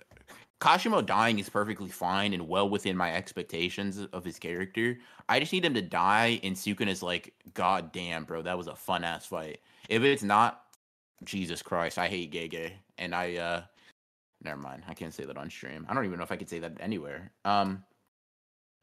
[0.60, 4.98] Kashimo dying is perfectly fine and well within my expectations of his character.
[5.30, 8.76] I just need him to die, and Sukuna's like, God damn, bro, that was a
[8.76, 9.60] fun ass fight.
[9.90, 10.64] If it's not,
[11.24, 13.62] Jesus Christ, I hate Gege, and I uh,
[14.44, 15.86] never mind, I can't say that on stream.
[15.88, 17.32] I don't even know if I could say that anywhere.
[17.46, 17.84] Um,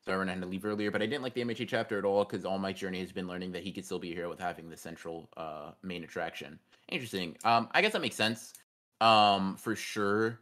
[0.07, 2.45] I had to leave earlier, but I didn't like the MHA chapter at all because
[2.45, 4.77] all my journey has been learning that he could still be here with having the
[4.77, 6.59] central uh main attraction.
[6.89, 7.37] Interesting.
[7.45, 8.53] Um, I guess that makes sense.
[9.01, 10.41] Um, for sure.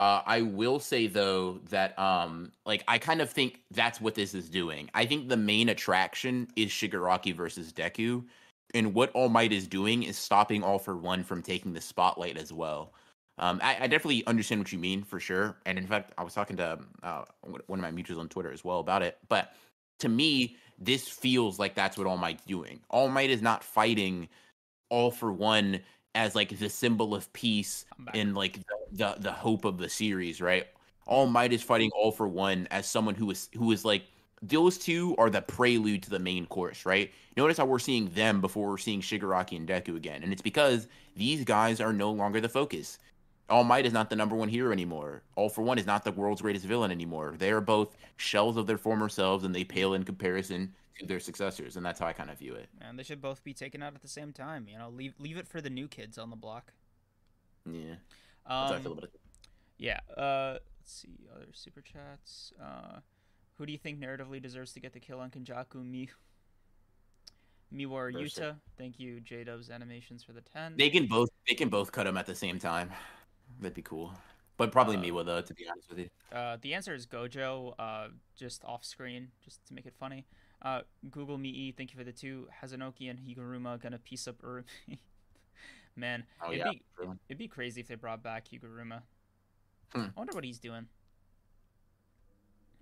[0.00, 4.34] Uh, I will say though that um, like I kind of think that's what this
[4.34, 4.90] is doing.
[4.92, 8.24] I think the main attraction is Shigaraki versus Deku,
[8.74, 12.36] and what All Might is doing is stopping All for One from taking the spotlight
[12.36, 12.92] as well.
[13.38, 16.34] Um, I, I, definitely understand what you mean for sure, and in fact, I was
[16.34, 17.24] talking to uh,
[17.66, 19.18] one of my mutuals on Twitter as well about it.
[19.28, 19.54] But
[19.98, 22.80] to me, this feels like that's what All Might's doing.
[22.90, 24.28] All Might is not fighting
[24.88, 25.80] All for One
[26.14, 30.40] as like the symbol of peace and like the, the, the hope of the series,
[30.40, 30.66] right?
[31.06, 34.04] All Might is fighting All for One as someone who is who is like
[34.42, 37.10] those two are the prelude to the main course, right?
[37.36, 40.86] Notice how we're seeing them before we're seeing Shigaraki and Deku again, and it's because
[41.16, 42.98] these guys are no longer the focus.
[43.50, 45.22] All Might is not the number one hero anymore.
[45.36, 47.34] All for One is not the world's greatest villain anymore.
[47.38, 51.20] They are both shells of their former selves, and they pale in comparison to their
[51.20, 52.68] successors, and that's how I kind of view it.
[52.80, 54.66] And they should both be taken out at the same time.
[54.68, 56.72] You know, leave leave it for the new kids on the block.
[57.70, 57.96] Yeah.
[58.46, 59.00] Um,
[59.78, 60.00] yeah.
[60.16, 62.52] Uh, let's see other super chats.
[62.62, 63.00] Uh,
[63.58, 65.84] who do you think narratively deserves to get the kill on Kenjaku?
[65.84, 66.08] Me.
[67.74, 68.56] Miwar Yuta.
[68.78, 70.74] Thank you, J Dubs Animations for the ten.
[70.76, 71.28] They can both.
[71.48, 72.90] They can both cut them at the same time.
[73.60, 74.12] That'd be cool.
[74.56, 76.08] But probably uh, Miwa though, to be honest with you.
[76.32, 77.74] Uh, the answer is Gojo.
[77.78, 80.26] Uh, just off screen, just to make it funny.
[80.62, 82.48] Uh, Google Me, thank you for the two.
[82.62, 84.64] Hazenoki and Higuruma gonna piece up Uraume.
[85.96, 86.82] Man, oh, it'd, yeah, be,
[87.28, 89.02] it'd be crazy if they brought back Higuruma.
[89.92, 90.02] Hmm.
[90.02, 90.86] I wonder what he's doing.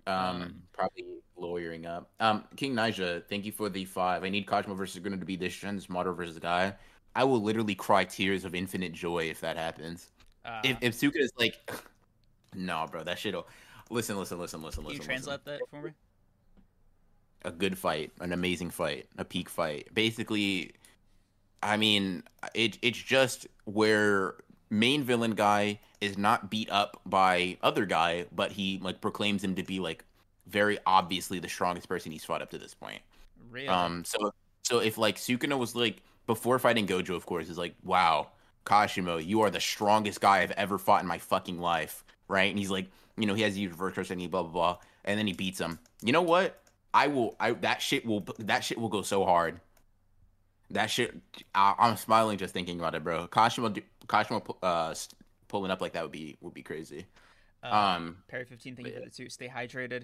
[0.07, 1.05] Um, um, probably
[1.37, 2.09] lawyering up.
[2.19, 4.23] Um, King Nija, thank you for the five.
[4.23, 6.73] I need Kashimo versus going to be this Shen's Smarter versus Guy.
[7.15, 10.09] I will literally cry tears of infinite joy if that happens.
[10.45, 11.55] Uh, if if Suka is like,
[12.55, 13.47] no, bro, that shit'll.
[13.89, 15.01] Listen, listen, listen, listen, listen.
[15.01, 15.59] You translate listen.
[15.59, 15.91] that for me?
[17.45, 19.89] a good fight, an amazing fight, a peak fight.
[19.93, 20.71] Basically,
[21.61, 24.35] I mean, it it's just where
[24.69, 29.55] main villain guy is not beat up by other guy, but he like proclaims him
[29.55, 30.03] to be like
[30.47, 33.01] very obviously the strongest person he's fought up to this point.
[33.49, 33.67] Really?
[33.67, 34.03] Um.
[34.05, 34.33] So
[34.63, 38.29] so if like Sukuna was like before fighting Gojo, of course, is like, wow,
[38.65, 42.49] Kashimo, you are the strongest guy I've ever fought in my fucking life, right?
[42.49, 42.87] And he's like,
[43.17, 45.59] you know, he has used reverse and he blah blah blah, and then he beats
[45.59, 45.79] him.
[46.01, 46.61] You know what?
[46.93, 47.35] I will.
[47.39, 48.25] I that shit will.
[48.39, 49.59] That shit will go so hard.
[50.71, 51.15] That shit.
[51.53, 53.27] I, am smiling just thinking about it, bro.
[53.27, 54.95] Kashimo, Kashimo, uh,
[55.47, 57.05] pulling up like that would be would be crazy.
[57.61, 59.29] Um, um Perry fifteen, thank you for the two.
[59.29, 60.03] Stay hydrated.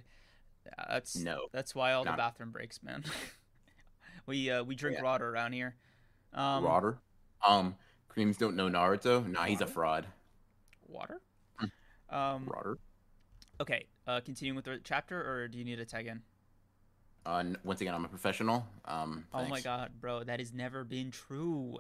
[0.89, 1.47] That's no.
[1.51, 3.03] That's why all not, the bathroom breaks, man.
[4.25, 5.03] we uh we drink yeah.
[5.03, 5.75] water around here.
[6.33, 6.97] Um, water.
[7.47, 7.75] Um,
[8.19, 9.25] kreams don't know Naruto.
[9.25, 9.49] Nah, water?
[9.49, 10.05] he's a fraud.
[10.87, 11.21] Water.
[11.57, 12.15] Hmm.
[12.15, 12.45] um.
[12.45, 12.77] Water.
[13.61, 13.85] Okay.
[14.07, 16.21] Uh, continuing with the chapter, or do you need a tag in?
[17.25, 18.65] Uh, once again, I'm a professional.
[18.85, 21.77] Um, oh my god, bro, that has never been true.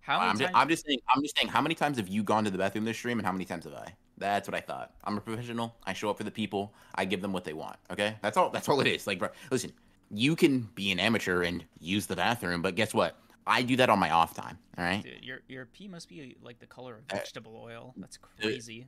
[0.00, 0.98] How many I'm, times- just, I'm just saying.
[1.14, 1.48] I'm just saying.
[1.48, 3.64] How many times have you gone to the bathroom this stream, and how many times
[3.64, 3.94] have I?
[4.16, 4.94] That's what I thought.
[5.04, 5.76] I'm a professional.
[5.84, 6.74] I show up for the people.
[6.94, 7.76] I give them what they want.
[7.90, 8.50] Okay, that's all.
[8.50, 9.06] That's all it is.
[9.06, 9.72] Like, bro, listen,
[10.10, 13.16] you can be an amateur and use the bathroom, but guess what?
[13.48, 14.58] I do that on my off time.
[14.76, 15.02] All right.
[15.02, 17.94] Dude, your your pee must be like the color of uh, vegetable oil.
[17.96, 18.86] That's crazy.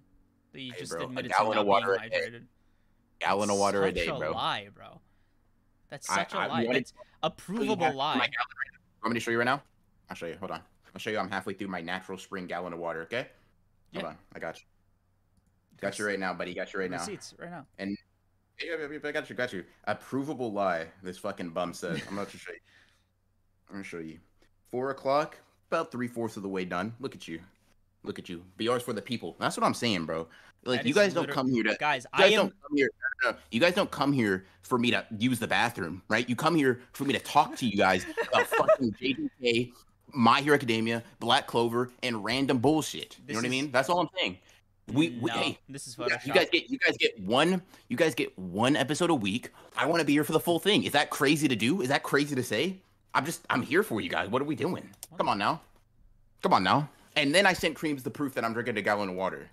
[0.52, 2.42] That you hey, just bro, admitted a gallon to of water being hydrated.
[3.20, 4.30] Gallon of water Such a day, bro.
[4.30, 5.00] A lie, bro.
[5.88, 6.62] That's such I, a lie.
[6.70, 6.92] It's
[7.22, 8.18] a provable lie.
[8.18, 8.30] Right
[9.08, 9.62] me to show you right now?
[10.08, 10.36] I'll show you.
[10.38, 10.60] Hold on.
[10.94, 11.18] I'll show you.
[11.18, 13.02] I'm halfway through my natural spring gallon of water.
[13.02, 13.28] Okay.
[13.94, 14.08] Hold yeah.
[14.10, 14.16] on.
[14.34, 14.66] I got you.
[15.80, 16.54] Got you right now, buddy.
[16.54, 16.98] Got you right now.
[16.98, 17.66] Receipts right now.
[17.78, 17.96] And
[18.62, 18.74] yeah,
[19.04, 19.36] I got you.
[19.36, 19.64] Got you.
[19.84, 20.86] A provable lie.
[21.02, 22.02] This fucking bum said.
[22.10, 22.58] I'm to show you.
[23.68, 24.18] I'm gonna show you.
[24.70, 25.38] Four o'clock.
[25.70, 26.94] About three fourths of the way done.
[27.00, 27.40] Look at you.
[28.02, 28.42] Look at you.
[28.56, 29.36] BR's for the people.
[29.38, 30.26] That's what I'm saying, bro.
[30.64, 32.06] Like that you guys don't come here to guys.
[32.06, 32.36] guys I am...
[32.36, 32.90] don't come here.
[33.22, 36.28] No, no, you guys don't come here for me to use the bathroom, right?
[36.28, 39.72] You come here for me to talk to you guys about fucking JJK,
[40.12, 43.16] My Hero Academia, Black Clover, and random bullshit.
[43.18, 43.48] You this know what is...
[43.48, 43.70] I mean?
[43.70, 44.38] That's all I'm saying.
[44.92, 48.14] We, we hey, this is guys, you guys get you guys get one you guys
[48.14, 49.50] get one episode a week.
[49.76, 50.82] I want to be here for the full thing.
[50.82, 51.80] Is that crazy to do?
[51.80, 52.80] Is that crazy to say?
[53.14, 54.28] I'm just I'm here for you guys.
[54.28, 54.88] What are we doing?
[55.18, 55.60] Come on now.
[56.42, 56.88] Come on now.
[57.16, 59.48] And then I sent Kreams the proof that I'm drinking a gallon of water.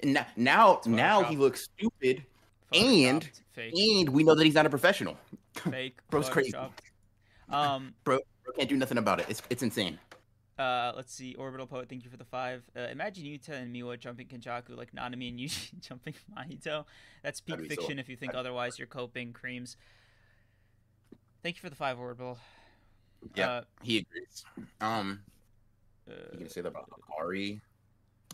[0.00, 2.24] And now now, now he looks stupid
[2.72, 5.16] and- fake, and we know that he's not a professional.
[5.54, 6.54] fake, Bro's crazy.
[7.48, 9.26] Um, Bro, bro can't do nothing about it.
[9.28, 9.98] It's it's insane.
[10.58, 11.34] uh, let's see.
[11.34, 12.62] Orbital Poet, thank you for the five.
[12.76, 16.84] Uh, imagine Yuta and Miwa jumping Kenjaku like Nanami and Yuji jumping Mahito.
[17.22, 17.98] That's peak That'd so- fiction.
[17.98, 19.32] if you think otherwise, you're coping.
[19.32, 19.76] Kreams.
[21.42, 22.38] Thank you for the five, Orbital.
[23.34, 23.50] Yeah.
[23.50, 24.44] Uh, He agrees.
[24.80, 25.20] Um,
[26.08, 27.60] uh, you gonna say that about Hakari?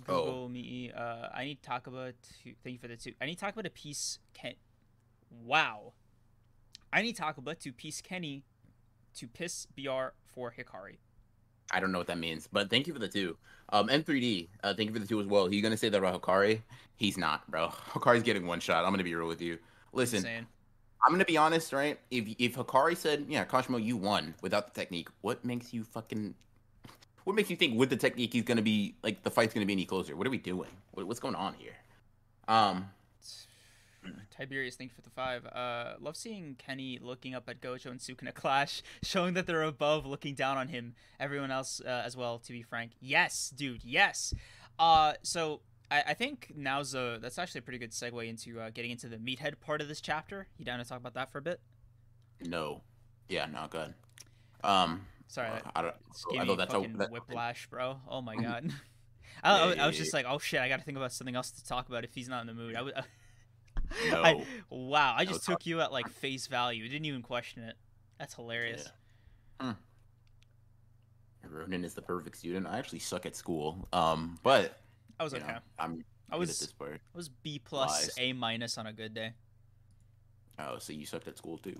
[0.09, 0.49] Oh.
[0.49, 0.93] Me.
[0.97, 2.55] Uh, I need Takaba to.
[2.63, 3.13] Thank you for the two.
[3.21, 4.55] I need Takaba to piece Ken.
[5.31, 5.95] Wow.
[6.93, 8.45] I need Takaba to piece Kenny
[9.17, 10.99] to piss BR for Hakari.
[11.73, 13.37] I don't know what that means, but thank you for the two.
[13.71, 15.53] Um, M3D, uh, thank you for the two as well.
[15.53, 16.63] You gonna say that about Hakari?
[16.95, 17.69] He's not, bro.
[17.91, 18.85] Hakari's getting one shot.
[18.85, 19.59] I'm gonna be real with you.
[19.93, 20.47] Listen.
[21.03, 21.99] I'm gonna be honest, right?
[22.11, 26.35] If if Hakari said, "Yeah, Kashimo, you won without the technique," what makes you fucking?
[27.25, 29.73] What makes you think with the technique he's gonna be like the fight's gonna be
[29.73, 30.17] any closer?
[30.17, 30.71] What are we doing?
[30.93, 31.77] What, what's going on here?
[32.49, 32.91] Um,
[34.37, 35.47] Tiberius, thank you for the five.
[35.47, 40.07] Uh, love seeing Kenny looking up at Gojo and Sukuna clash, showing that they're above,
[40.07, 40.95] looking down on him.
[41.21, 42.39] Everyone else uh, as well.
[42.39, 44.35] To be frank, yes, dude, yes.
[44.79, 45.61] Uh, so
[45.91, 49.09] I, I think now's a that's actually a pretty good segue into uh, getting into
[49.09, 50.49] the meathead part of this chapter.
[50.59, 51.61] You down to talk about that for a bit?
[52.41, 52.83] no,
[53.29, 53.95] yeah, no, good.
[54.65, 55.85] Um, Sorry, that I I
[56.43, 57.99] me thought that's fucking that- whiplash, bro.
[58.09, 58.71] Oh my god.
[59.45, 61.35] I, I, was- I was just like, oh shit, I got to think about something
[61.37, 62.75] else to talk about if he's not in the mood.
[62.77, 62.95] I would.
[64.11, 64.21] No.
[64.21, 66.89] I, wow, I just took you at like face value.
[66.89, 67.77] Didn't even question it.
[68.19, 68.91] That's hilarious.
[69.61, 69.75] Yeah.
[71.49, 72.67] Ronin is the perfect student.
[72.67, 73.87] I actually suck at school.
[73.93, 74.81] Um, but
[75.19, 75.47] I was okay.
[75.47, 77.01] know, I'm I was at this part.
[77.15, 78.15] I was B plus Lies.
[78.19, 79.33] A minus on a good day.
[80.59, 81.79] Oh, so you sucked at school too?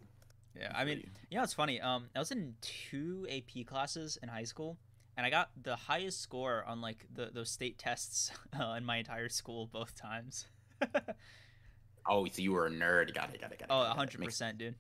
[0.59, 1.81] Yeah, I mean, you know, it's funny.
[1.81, 4.79] Um, I was in two AP classes in high school,
[5.17, 8.97] and I got the highest score on like the those state tests uh, in my
[8.99, 10.47] entire school both times.
[12.09, 13.15] oh, so you were a nerd.
[13.15, 13.41] Got it.
[13.41, 13.59] Got it.
[13.59, 13.67] Got it.
[13.71, 14.75] Oh, got hundred Makes- percent, dude.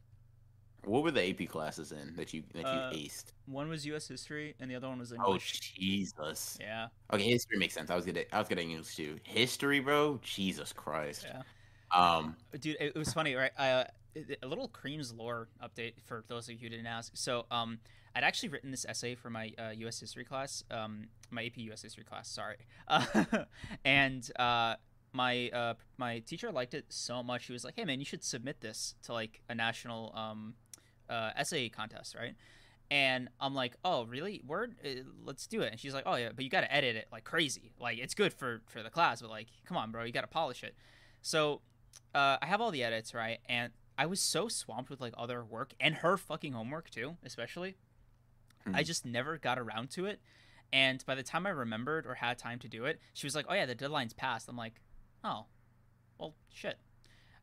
[0.86, 3.32] What were the AP classes in that you that you Uh, aced?
[3.46, 4.06] One was U.S.
[4.08, 6.56] history, and the other one was Oh Jesus.
[6.60, 7.90] yeah, Okay, history makes sense.
[7.90, 8.06] I was.
[8.06, 9.18] At, I was at English too.
[9.24, 10.18] History, bro.
[10.22, 11.26] Jesus Christ.
[11.28, 11.42] yeah.
[11.94, 12.36] Um.
[12.60, 13.84] dude it, was funny right uh,
[14.42, 17.78] a little kreams lore update for those of you who didn't ask so um
[18.16, 21.82] i'd actually written this essay for my uh, us history class um my ap us
[21.82, 22.56] history class sorry
[22.88, 23.04] uh,
[23.84, 24.74] and uh
[25.12, 28.24] my uh my teacher liked it so much he was like hey man you should
[28.24, 30.54] submit this to like a national um
[31.10, 32.34] uh essay contest right
[32.90, 34.88] and i'm like oh really word Uh,
[35.24, 37.72] let's do it and she's like oh yeah but you gotta edit it like crazy
[37.80, 40.62] like it's good for for the class but like come on bro you gotta polish
[40.62, 40.74] it
[41.22, 41.60] so
[42.14, 45.42] uh, I have all the edits right, and I was so swamped with like other
[45.42, 47.76] work and her fucking homework too, especially.
[48.66, 48.86] I Mhm.
[48.86, 50.20] just never got around to it,
[50.72, 53.46] and by the time I remembered or had time to do it, she was like,
[53.48, 54.80] "Oh yeah, the deadline's passed." I'm like,
[55.24, 55.46] "Oh,
[56.18, 56.78] well, shit."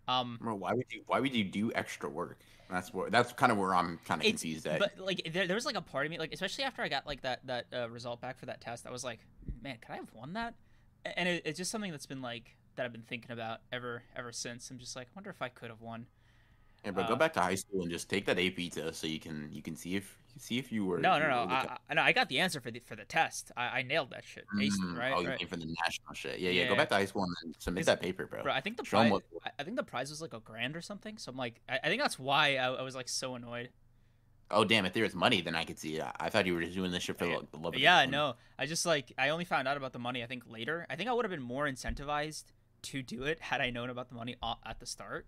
[0.08, 1.04] Um, Bro, why would you?
[1.08, 2.40] Why would you do extra work?
[2.70, 3.12] That's what.
[3.12, 4.80] That's kind of where I'm kind of confused at.
[4.80, 7.06] but like there, there was like a part of me, like especially after I got
[7.06, 9.20] like that that uh, result back for that test, I was like,
[9.62, 10.56] "Man, could I have won that?"
[11.06, 14.32] And it, it's just something that's been like that I've been thinking about ever ever
[14.32, 14.70] since.
[14.72, 16.08] I'm just like, I wonder if I could have won.
[16.86, 19.08] Yeah, but uh, go back to high school and just take that AP test so
[19.08, 20.98] you can you can see if see if you were.
[21.00, 21.36] No, no, no.
[21.54, 23.52] I, I, no, I got the answer for the for the test.
[23.56, 24.46] I, I nailed that shit.
[24.58, 25.14] Aced it, Mm, right?
[25.16, 25.40] Oh, you right.
[25.40, 26.40] came for the national shit.
[26.40, 26.66] Yeah, yeah.
[26.66, 26.78] Go Yeah.
[26.78, 28.44] back to high school and then submit that paper, bro.
[28.44, 29.12] Bro, I think the Show prize.
[29.12, 29.24] what-
[29.60, 31.18] I, think the prize was like a grand or something.
[31.18, 33.70] So I'm like, I, I think that's why I, I was like so annoyed.
[34.52, 34.86] Oh damn!
[34.86, 36.06] If there was money, then I could see it.
[36.20, 37.38] I thought you were just doing this shit for Yeah.
[37.52, 37.74] the, the love.
[37.76, 38.36] Of yeah, no.
[38.60, 40.22] I just like I only found out about the money.
[40.22, 40.86] I think later.
[40.90, 42.46] I think I would have been more incentivized
[42.84, 44.36] to do it had I known about the money
[44.66, 45.26] at the start.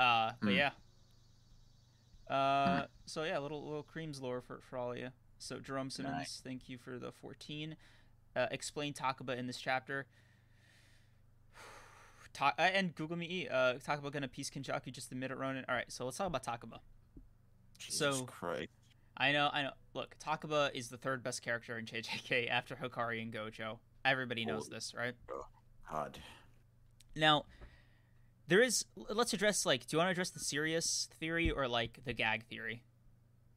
[0.00, 0.56] Uh, but Hmm.
[0.56, 0.70] yeah.
[2.34, 5.10] Uh, so yeah, little little kreams lore for for all of you.
[5.38, 6.40] So Jerome Simmons, Nice.
[6.44, 7.76] thank you for the 14.
[8.36, 10.06] Uh, explain Takaba in this chapter.
[12.32, 13.48] Ta- uh, and Google me.
[13.48, 15.64] Uh, Takaba gonna piece Kenjaku just admit it, Ronin.
[15.68, 16.78] All right, so let's talk about Takaba.
[17.78, 18.68] Jesus So- Christ.
[19.16, 19.72] I know, I know.
[19.92, 23.78] Look, Takaba is the third best character in JJK after Hakari and Gojo.
[24.04, 25.14] Everybody knows this, right?
[25.90, 26.18] God.
[27.14, 27.44] Now,
[28.50, 28.84] there is.
[29.08, 29.86] Let's address like.
[29.86, 32.82] Do you want to address the serious theory or like the gag theory?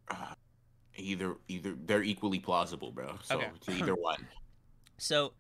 [0.10, 0.36] Uh,
[0.96, 3.18] either either they're equally plausible, bro.
[3.24, 3.50] So Okay.
[3.80, 4.28] either one.
[5.00, 5.34] So,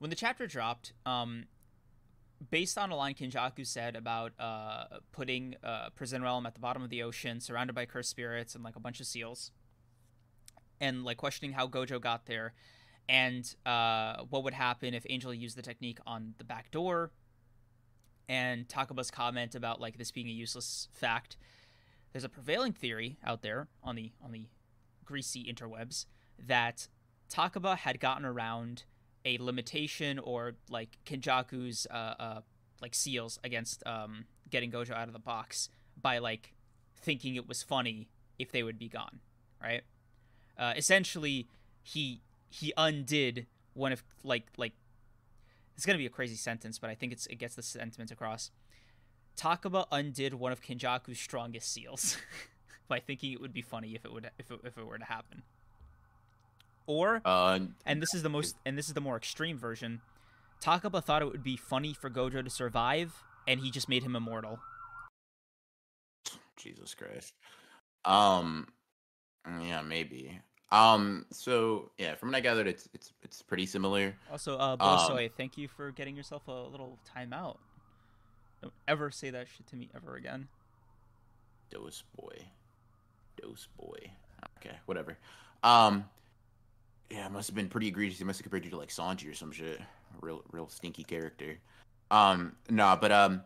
[0.00, 1.44] when the chapter dropped, um,
[2.50, 6.82] based on a line Kenjaku said about uh, putting uh, Prison Realm at the bottom
[6.82, 9.52] of the ocean, surrounded by cursed spirits and like a bunch of seals,
[10.80, 12.54] and like questioning how Gojo got there,
[13.08, 17.12] and uh, what would happen if Angel used the technique on the back door.
[18.28, 21.36] And Takaba's comment about like this being a useless fact.
[22.12, 24.46] There's a prevailing theory out there on the on the
[25.04, 26.06] greasy interwebs
[26.38, 26.88] that
[27.30, 28.84] Takaba had gotten around
[29.24, 32.40] a limitation or like Kenjaku's uh, uh
[32.80, 35.68] like seals against um getting Gojo out of the box
[36.00, 36.54] by like
[36.94, 38.08] thinking it was funny
[38.38, 39.20] if they would be gone,
[39.62, 39.82] right?
[40.58, 41.48] Uh, essentially,
[41.82, 44.72] he he undid one of like like
[45.76, 48.50] it's gonna be a crazy sentence, but I think it's it gets the sentiment across.
[49.36, 52.16] Takaba undid one of Kenjaku's strongest seals
[52.88, 55.04] by thinking it would be funny if it would if it, if it were to
[55.04, 55.42] happen.
[56.86, 60.00] Or Uh, and this is the most and this is the more extreme version.
[60.62, 64.16] Takaba thought it would be funny for Gojo to survive, and he just made him
[64.16, 64.60] immortal.
[66.56, 67.34] Jesus Christ.
[68.06, 68.68] Um,
[69.46, 70.40] yeah, maybe.
[70.72, 74.14] Um, so yeah, from what I gathered, it's it's it's pretty similar.
[74.30, 77.58] Also, uh, Um, thank you for getting yourself a little timeout.
[78.62, 80.48] Don't ever say that shit to me ever again.
[81.70, 82.36] Dose boy,
[83.40, 84.10] dose boy.
[84.58, 85.16] Okay, whatever.
[85.62, 86.04] Um,
[87.10, 88.18] yeah, it must have been pretty egregious.
[88.18, 89.80] He must have compared you to like Sanji or some shit.
[90.20, 91.58] Real, real stinky character.
[92.10, 93.42] Um, nah, but um,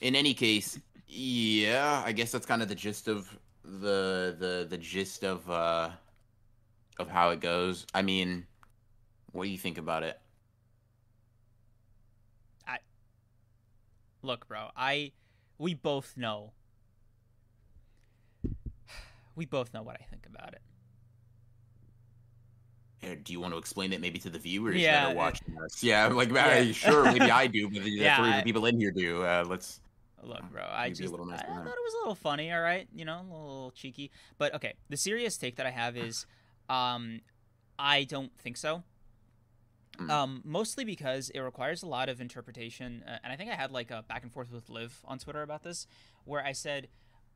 [0.00, 3.28] in any case, yeah, I guess that's kind of the gist of
[3.62, 5.90] the the the gist of uh
[7.00, 7.86] of how it goes.
[7.94, 8.46] I mean,
[9.32, 10.20] what do you think about it?
[12.66, 12.78] I
[14.22, 15.12] Look, bro, I
[15.58, 16.52] we both know.
[19.34, 20.60] We both know what I think about it.
[23.02, 25.14] Uh, Do you want to explain it maybe to the viewers Yeah, that uh, are
[25.16, 25.82] watching us?
[25.82, 26.72] Yeah, like, Yeah.
[26.72, 29.22] sure, maybe I do, but the Yeah, three of I- the people in here do.
[29.22, 29.80] Uh, let's.
[30.22, 33.06] Look, Uh, bro, I just I thought it was a little funny, all right, you
[33.06, 34.10] know, a little cheeky.
[34.36, 36.26] But okay, the serious take that I have is,
[36.70, 37.20] um,
[37.78, 38.84] I don't think so.
[39.98, 40.10] Mm.
[40.10, 43.70] Um, mostly because it requires a lot of interpretation, uh, and I think I had
[43.70, 45.86] like a back and forth with Liv on Twitter about this,
[46.24, 46.88] where I said,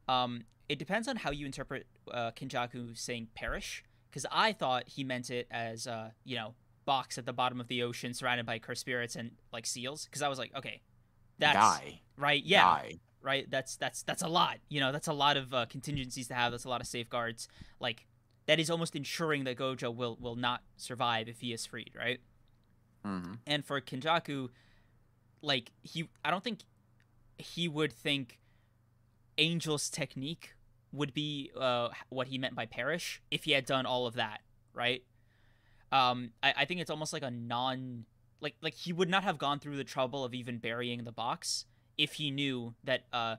[0.09, 5.05] um, it depends on how you interpret uh, Kenjaku saying perish, because I thought he
[5.05, 6.55] meant it as, uh, you know,
[6.87, 10.23] box at the bottom of the ocean surrounded by cursed spirits and like seals, because
[10.23, 10.81] I was like, okay,
[11.39, 12.01] that's die.
[12.17, 13.01] right, yeah, Die.
[13.21, 16.35] right that's that's that's a lot you know that's a lot of uh, contingencies to
[16.35, 17.49] have that's a lot of safeguards
[17.81, 18.07] like
[18.47, 22.21] that is almost ensuring that gojo will will not survive if he is freed right?
[23.05, 24.49] Hmm and for kenjaku
[25.43, 26.61] like he i don't think
[27.39, 28.39] he would think
[29.37, 30.55] angel's technique
[30.93, 34.41] would be uh, what he meant by perish if he had done all of that
[34.73, 35.03] right?
[35.93, 38.05] Um I, I think it's almost like a non
[38.41, 41.67] like like he would not have gone through the trouble of even burying the box
[41.99, 43.37] if he knew that uh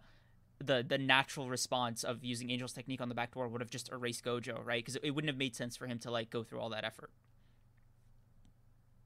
[0.59, 3.91] the the natural response of using angel's technique on the back door would have just
[3.91, 6.59] erased gojo right because it wouldn't have made sense for him to like go through
[6.59, 7.09] all that effort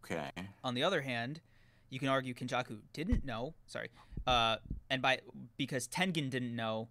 [0.03, 0.31] Okay.
[0.63, 1.41] on the other hand,
[1.89, 3.53] you can argue Kenjaku didn't know.
[3.67, 3.89] Sorry,
[4.25, 4.57] uh,
[4.89, 5.19] and by
[5.57, 6.87] because Tengen didn't know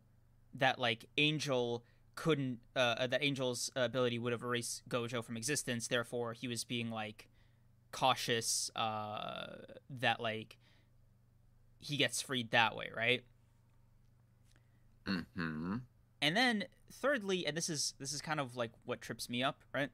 [0.55, 5.89] that like Angel couldn't uh, that Angel's ability would have erased Gojo from existence.
[5.89, 7.29] Therefore, he was being like
[7.91, 9.57] cautious uh,
[9.91, 10.59] that like
[11.81, 13.25] he gets freed that way, right?
[15.35, 15.77] Hmm
[16.23, 19.63] And then thirdly, and this is this is kind of like what trips me up,
[19.75, 19.91] right?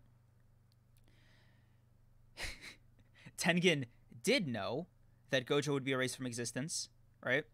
[3.39, 3.85] Tengen
[4.23, 4.87] did know
[5.31, 6.89] that Gojo would be erased from existence,
[7.25, 7.45] right?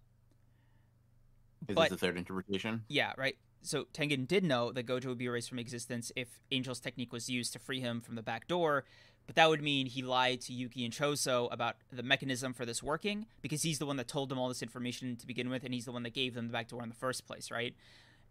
[1.69, 2.85] Is But- this the third interpretation?
[2.89, 3.37] Yeah, right.
[3.62, 7.28] So Tengen did know that Gojo would be erased from existence if Angel's technique was
[7.28, 8.85] used to free him from the back door,
[9.31, 12.82] but that would mean he lied to Yuki and Choso about the mechanism for this
[12.82, 15.73] working because he's the one that told them all this information to begin with and
[15.73, 17.77] he's the one that gave them the back door in the first place, right?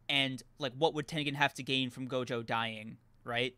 [0.10, 3.56] And like what would Tengen have to gain from Gojo dying, right?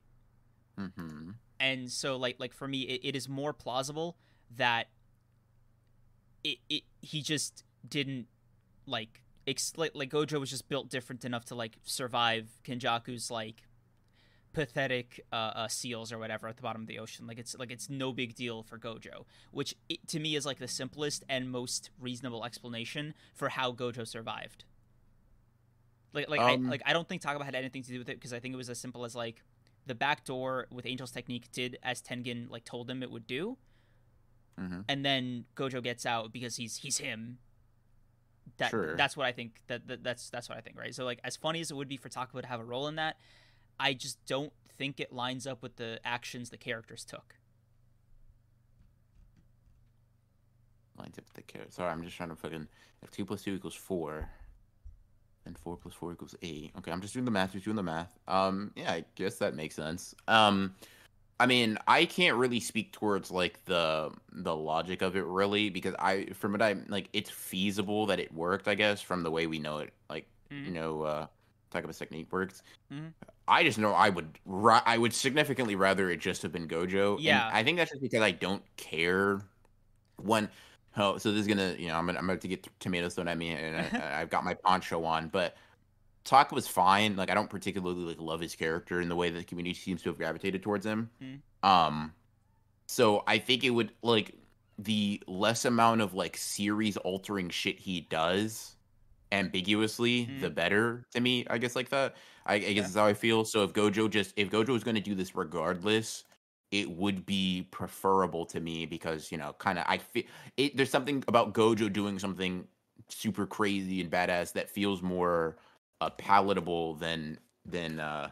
[0.78, 4.18] hmm and so like like for me it, it is more plausible
[4.56, 4.90] that
[6.44, 8.28] it, it he just didn't
[8.86, 13.64] like ex- like, like gojo was just built different enough to like survive kenjaku's like
[14.54, 17.72] pathetic uh, uh seals or whatever at the bottom of the ocean like it's like
[17.72, 21.50] it's no big deal for gojo which it, to me is like the simplest and
[21.50, 24.66] most reasonable explanation for how gojo survived
[26.14, 28.16] like like Um, I, like I don't think Takaba had anything to do with it
[28.16, 29.44] because I think it was as simple as like
[29.86, 33.58] the back door with Angel's technique did as Tengen like told him it would do,
[34.58, 37.40] hmm and then Gojo gets out because he's he's him.
[38.58, 38.96] That Sure.
[38.96, 39.62] that's what I think.
[39.68, 40.94] That, that that's that's what I think, right?
[40.94, 42.96] So like as funny as it would be for Takaba to have a role in
[42.96, 43.18] that,
[43.82, 47.36] I just don't think it lines up with the actions the characters took.
[50.98, 51.74] Lines up the carrot.
[51.74, 52.68] Sorry, I'm just trying to fucking.
[53.02, 54.30] If two plus two equals four,
[55.46, 56.72] and four plus four equals eight.
[56.78, 57.54] Okay, I'm just doing the math.
[57.54, 58.18] Just doing the math.
[58.28, 60.14] Um, yeah, I guess that makes sense.
[60.28, 60.76] Um,
[61.40, 65.96] I mean, I can't really speak towards like the the logic of it really because
[65.98, 69.48] I from what I like it's feasible that it worked, I guess, from the way
[69.48, 70.66] we know it like Mhm.
[70.66, 71.28] you know uh
[71.72, 72.62] Takaba's technique works.
[72.92, 73.14] Mhm.
[73.48, 77.16] I just know I would ra- I would significantly rather it just have been Gojo.
[77.16, 77.50] and Yeah.
[77.52, 79.42] I think that's just because I don't care
[80.18, 80.50] when
[80.98, 83.28] oh so this is gonna you know I'm gonna, I'm about to get tomatoes thrown
[83.28, 85.56] at me and I, I've got my poncho on, but
[86.24, 87.16] Taka was fine.
[87.16, 90.04] Like I don't particularly like love his character in the way that the community seems
[90.04, 91.10] to have gravitated towards him.
[91.22, 91.40] Mhm.
[91.68, 92.14] Um,
[92.88, 94.36] so I think it would like
[94.78, 98.76] the less amount of like series altering shit he does
[99.32, 100.52] ambiguously, the Mhm.
[100.52, 101.46] better to me.
[101.50, 102.16] I guess like that.
[102.46, 102.90] I, I guess Okay.
[102.90, 103.46] is how I feel.
[103.46, 106.24] So if Gojo just if Gojo is going to do this regardless,
[106.72, 110.24] it would be preferable to me because you know kind of I feel
[110.58, 110.76] it.
[110.78, 112.68] There's something about Gojo doing something
[113.10, 115.58] super crazy and badass that feels more
[116.02, 118.32] uh, palatable than than uh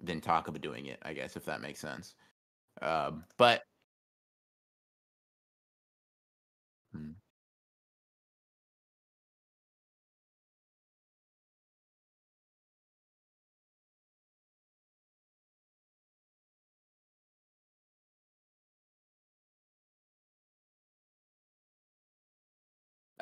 [0.00, 0.98] than Takaba doing it.
[1.02, 2.14] I guess if that makes sense.
[2.82, 3.64] Um, but
[6.92, 7.12] Hmm.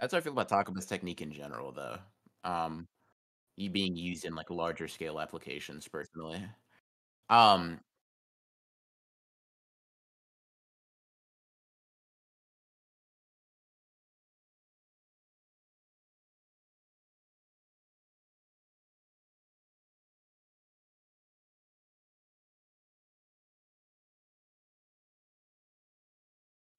[0.01, 1.99] That's how I feel about Takaba's technique in general, though.
[2.45, 2.87] Um,
[3.57, 6.45] you being used in like larger scale applications, personally.
[7.31, 7.81] Um,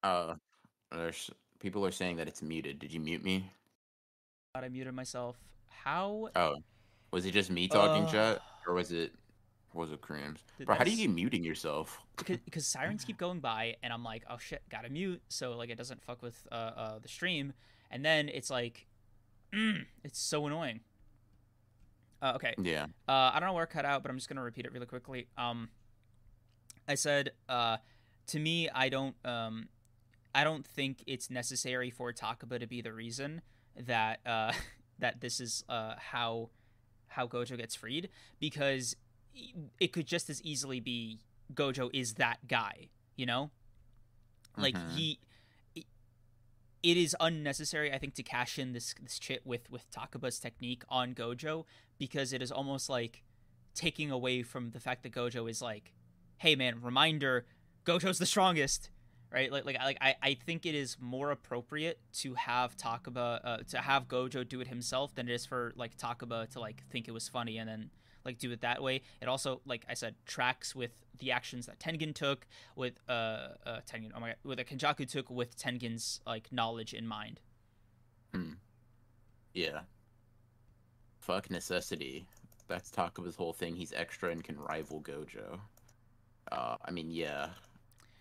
[0.04, 0.36] uh,
[0.92, 2.80] there's people are saying that it's muted.
[2.80, 3.52] Did you mute me?
[4.56, 5.38] God, I muted myself.
[5.68, 6.30] How?
[6.36, 6.56] Oh,
[7.12, 9.14] was it just me talking, Uh, chat, or was it
[9.74, 10.40] was it Kreams?
[10.58, 12.00] Th- Bro, how do you keep muting yourself?
[12.16, 15.70] because because sirens keep going by and i'm like oh shit gotta mute so like
[15.70, 17.54] it doesn't fuck with uh, uh the stream
[17.92, 18.88] and then it's like
[19.54, 20.80] mm, it's so annoying
[22.24, 22.86] uh, okay Yeah.
[23.08, 24.88] uh i don't know where it cut out but i'm just gonna repeat it really
[24.88, 25.70] quickly um
[26.88, 27.78] i said uh
[28.28, 29.70] to me i don't um
[30.38, 33.42] i don't think it's necessary for takaba to be the reason
[33.76, 34.54] that uh
[35.00, 36.50] that this is uh how
[37.08, 38.10] how gojo gets freed
[38.40, 38.96] because
[39.80, 41.20] it could just as easily be
[41.54, 43.52] Gojo is that guy, you know?
[44.58, 44.96] Like Mhm.
[44.96, 45.20] he
[46.84, 50.84] it is unnecessary I think to cash in this this chit with with Takaba's technique
[50.90, 51.66] on Gojo
[51.98, 53.24] because it is almost like
[53.74, 55.94] taking away from the fact that Gojo is like,
[56.38, 57.46] "Hey man, reminder,
[57.86, 58.90] Gojo's the strongest."
[59.32, 59.52] Right?
[59.52, 63.78] Like like like I I think it is more appropriate to have Takaba uh, to
[63.80, 67.12] have Gojo do it himself than it is for like Takaba to like think it
[67.12, 67.90] was funny and then
[68.24, 69.02] like do it that way.
[69.22, 72.46] It also, like I said, tracks with the actions that Tengen took
[72.76, 73.12] with uh,
[73.66, 74.12] uh Tengen.
[74.16, 77.40] Oh my god, with a Kenjaku took with Tengen's like knowledge in mind.
[78.34, 78.54] Hmm.
[79.54, 79.82] Yeah.
[81.20, 82.28] Fuck necessity.
[82.68, 83.76] That's Takaba's whole thing.
[83.76, 85.60] He's extra and can rival Gojo.
[86.52, 87.50] Uh, I mean, yeah.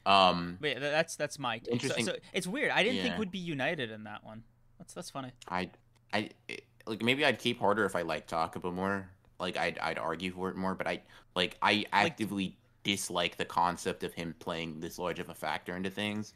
[0.06, 1.72] Um, But yeah, that's that's my take.
[1.74, 2.04] Interesting.
[2.06, 2.70] so it's weird.
[2.70, 3.18] I didn't think Yeah.
[3.18, 4.44] would be united in that one.
[4.78, 5.32] That's that's funny.
[5.48, 5.70] I,
[6.12, 9.08] I, it- like maybe I'd keep harder if I liked Takaba more.
[9.40, 11.02] Like I'd I'd argue for it more, but I
[11.34, 15.90] like I actively dislike the concept of him playing this large of a factor into
[15.90, 16.32] things.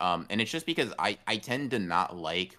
[0.00, 2.56] Um, and it's just because I I tend to not like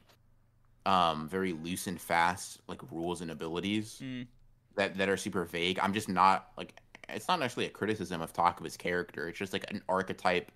[0.86, 4.28] um very loose and fast like rules and abilities Mm,
[4.76, 5.80] that that are super vague.
[5.82, 6.74] I'm just not like
[7.14, 9.28] it's not actually a criticism of Takaba's character.
[9.28, 10.52] It's just like an archetype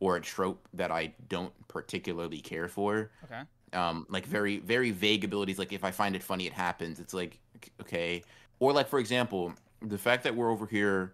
[0.00, 3.10] or a trope that I don't particularly care for.
[3.24, 3.42] okay.
[3.74, 5.58] Um, like very very vague abilities.
[5.58, 7.00] Like if I find it funny, it happens.
[7.00, 7.38] It's like
[7.82, 8.22] okay,
[8.60, 9.52] or like for example,
[9.82, 11.12] the fact that we're over here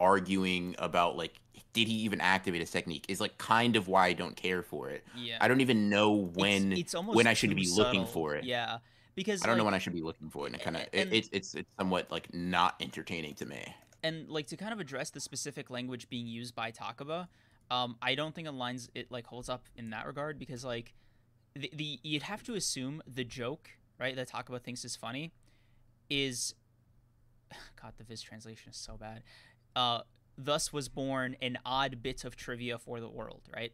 [0.00, 1.40] arguing about like
[1.72, 4.90] did he even activate his technique is like kind of why I don't care for
[4.90, 5.04] it.
[5.16, 5.38] Yeah.
[5.40, 8.44] I don't even know when it's, almost when I should be looking for it.
[8.44, 8.78] Yeah,
[9.14, 10.52] because I don't know when I should be looking for it.
[10.52, 13.62] And it kind of it, it's it's it's somewhat like not entertaining to me.
[14.04, 17.26] And like to kind of address the specific language being used by Takaba,
[17.70, 20.94] um, I don't think aligns it like holds up in that regard because like
[21.56, 25.32] the, the you'd have to assume the joke right that Takaba thinks is funny
[26.10, 26.54] is
[27.82, 29.22] God the Viz translation is so bad.
[29.74, 30.02] Uh,
[30.36, 33.72] thus was born an odd bit of trivia for the world, right?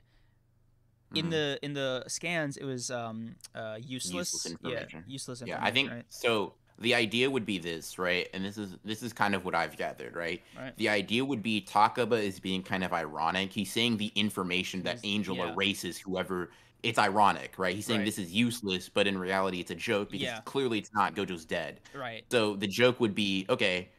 [1.14, 1.30] In Mhm.
[1.30, 5.04] the in the scans, it was um uh useless, Useless yeah, information.
[5.08, 5.58] useless yeah.
[5.60, 6.04] I think right?
[6.08, 6.54] so.
[6.80, 8.28] The idea would be this, right?
[8.32, 10.42] And this is this is kind of what I've gathered, right?
[10.58, 10.74] right.
[10.78, 13.52] The idea would be Takaba is being kind of ironic.
[13.52, 15.52] He's saying the information that He's- Angel yeah.
[15.52, 16.50] erases whoever.
[16.82, 17.76] It's ironic, right?
[17.76, 18.06] He's saying Right.
[18.06, 20.40] this is useless, but in reality, it's a joke because Yeah.
[20.46, 21.14] clearly it's not.
[21.14, 21.80] Gojo's dead.
[21.94, 22.24] Right.
[22.30, 23.90] So the joke would be okay.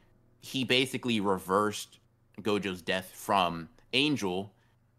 [0.42, 2.00] He basically reversed
[2.42, 4.52] Gojo's death from Angel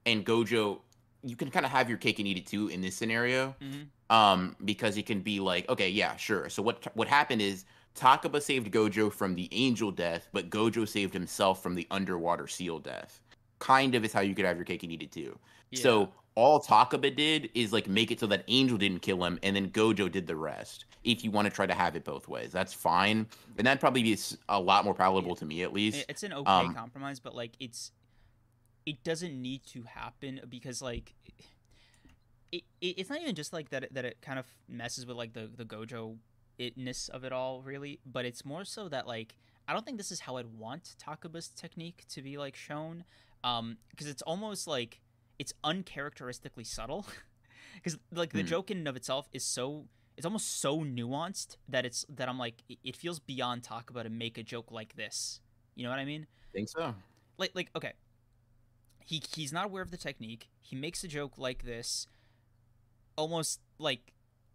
[0.07, 0.81] and Gojo,
[1.25, 3.57] you can kind of have your cake and eat it too in this scenario.
[3.61, 3.87] Mhm.
[4.13, 6.49] Um, because it can be like, okay, yeah, sure.
[6.49, 7.65] So what what happened is
[7.97, 12.79] Takaba saved Gojo from the angel death, but Gojo saved himself from the underwater seal
[12.79, 13.21] death.
[13.59, 15.39] Kind of is how you could have your cake and eat it too.
[15.71, 15.81] Yeah.
[15.81, 19.55] So all Takaba did is like make it so that Angel didn't kill him, and
[19.55, 20.87] then Gojo did the rest.
[21.05, 23.27] If you want to try to have it both ways, that's fine,
[23.59, 24.19] and that'd probably be
[24.49, 26.05] a lot more palatable to me at least.
[26.09, 27.93] it's an okay um, compromise, but like it's
[28.87, 31.15] it doesn't need to happen because like
[32.53, 35.17] it, it it's not even just like that it, that it kind of messes with
[35.17, 36.19] like the the Gojo
[36.61, 39.37] itness of it all really, but it's more so that like
[39.69, 43.05] I don't think this is how I'd want Takaba's technique to be like shown,
[43.45, 45.01] um, because it's almost like
[45.39, 47.07] it's uncharacteristically subtle,
[47.75, 48.47] because like the Hmm.
[48.47, 52.39] joke in and of itself is so it's almost so nuanced that it's that I'm
[52.39, 55.41] like it- it feels beyond Takaba to make a joke like this.
[55.75, 56.27] You know what I mean?
[56.53, 56.95] think so.
[57.39, 57.93] Like like okay.
[59.05, 60.49] He he's not aware of the technique.
[60.61, 62.07] He makes a joke like this
[63.17, 64.13] almost like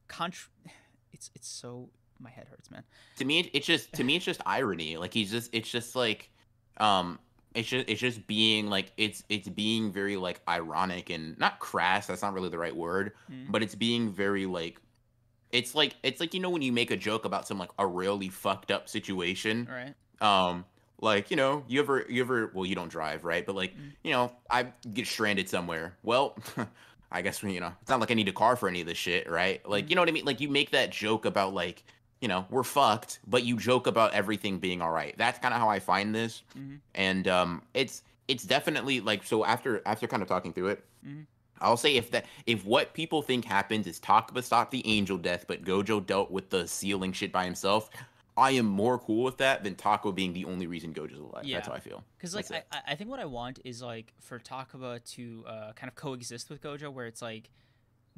[0.09, 0.47] contr
[1.13, 1.89] it's it's so
[2.19, 2.83] my head hurts, man.
[3.17, 6.31] to me it's just to me it's just irony like he's just it's just like
[6.77, 7.19] um
[7.53, 12.07] it's just it's just being like it's it's being very like ironic and not crass
[12.07, 13.51] that's not really the right word Mm.
[13.51, 14.79] but it's being very like
[15.51, 17.85] it's like it's like you know when you make a joke about some like a
[17.85, 19.93] really fucked up situation right?
[20.21, 20.65] um
[20.99, 23.91] like you know you ever you ever well you don't drive right but like Mm.
[24.03, 26.35] you know i get stranded somewhere well
[27.11, 28.97] i guess you know it's not like i need a car for any of this
[28.97, 29.67] shit right?
[29.67, 30.25] Like you know what i mean?
[30.25, 31.83] Like you make that joke about like
[32.21, 35.13] you know we're fucked but you joke about everything being all right.
[35.17, 36.43] That's kind of how i find this.
[36.57, 36.79] Mhm.
[36.95, 41.25] and um it's it's definitely like so after after kind of talking through it Mhm.
[41.59, 45.45] I'll say if that if what people think happens is Takaba stopped the angel death,
[45.47, 47.89] but Gojo dealt with the sealing shit by himself,
[48.37, 51.43] I am more cool with that than Taco being the only reason Gojo's alive.
[51.43, 51.57] Yeah.
[51.57, 52.03] That's how I feel.
[52.17, 55.89] Because like I, I think what I want is like for Takaba to uh, kind
[55.89, 57.49] of coexist with Gojo, where it's like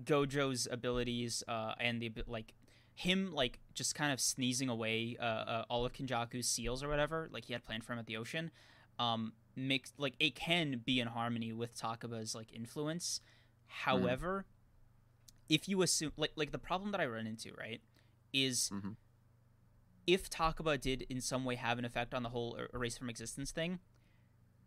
[0.04, 2.54] Gojo's abilities uh, and the like
[2.96, 7.30] him like just kind of sneezing away uh, uh, all of Kenjaku's seals or whatever,
[7.32, 8.52] like he had planned for him at the ocean.
[9.00, 13.22] Um, makes like it can be in harmony with Takaba's like influence.
[13.68, 14.46] However,
[15.48, 17.80] if you assume like like the problem that I run into right
[18.34, 18.96] is Mhm.
[20.14, 23.10] If Takaba did in some way have an effect on the whole er- erase from
[23.10, 23.80] existence thing,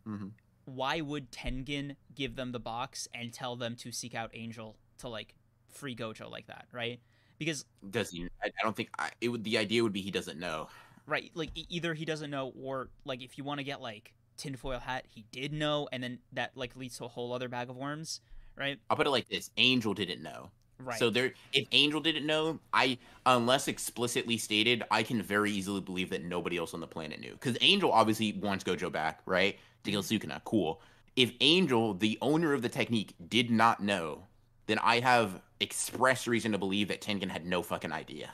[0.04, 0.28] hmm
[0.64, 5.08] why would Tengen give them the box and tell them to seek out Angel to
[5.08, 5.34] like
[5.68, 7.00] free Gojo like that, right?
[7.38, 8.28] Because Does he?
[8.42, 9.42] I, don't think I, it would.
[9.42, 10.68] The idea would be he doesn't know.
[11.06, 14.78] right, like either he doesn't know or like if you want to get like tinfoil
[14.78, 17.76] hat, he did know, and then that like leads to a whole other bag of
[17.76, 18.20] worms,
[18.56, 18.78] right?
[18.88, 20.50] I'll put it like this: Angel didn't know.
[20.84, 20.98] Right.
[20.98, 26.10] So there, if Angel didn't know, I unless explicitly stated, I can very easily believe
[26.10, 27.32] that nobody else on the planet knew.
[27.32, 29.58] Because Angel obviously wants Gojo back, right?
[29.84, 30.80] To kill Sukuna, cool.
[31.16, 34.24] If Angel, the owner of the technique, did not know,
[34.66, 38.30] then I have express reason to believe that Tengen had no fucking idea,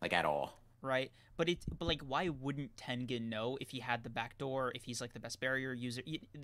[0.00, 0.58] like at all.
[0.82, 1.10] right?
[1.36, 4.70] But it, but like, why wouldn't Tengen know if he had the back door?
[4.74, 6.02] If he's like the best barrier user?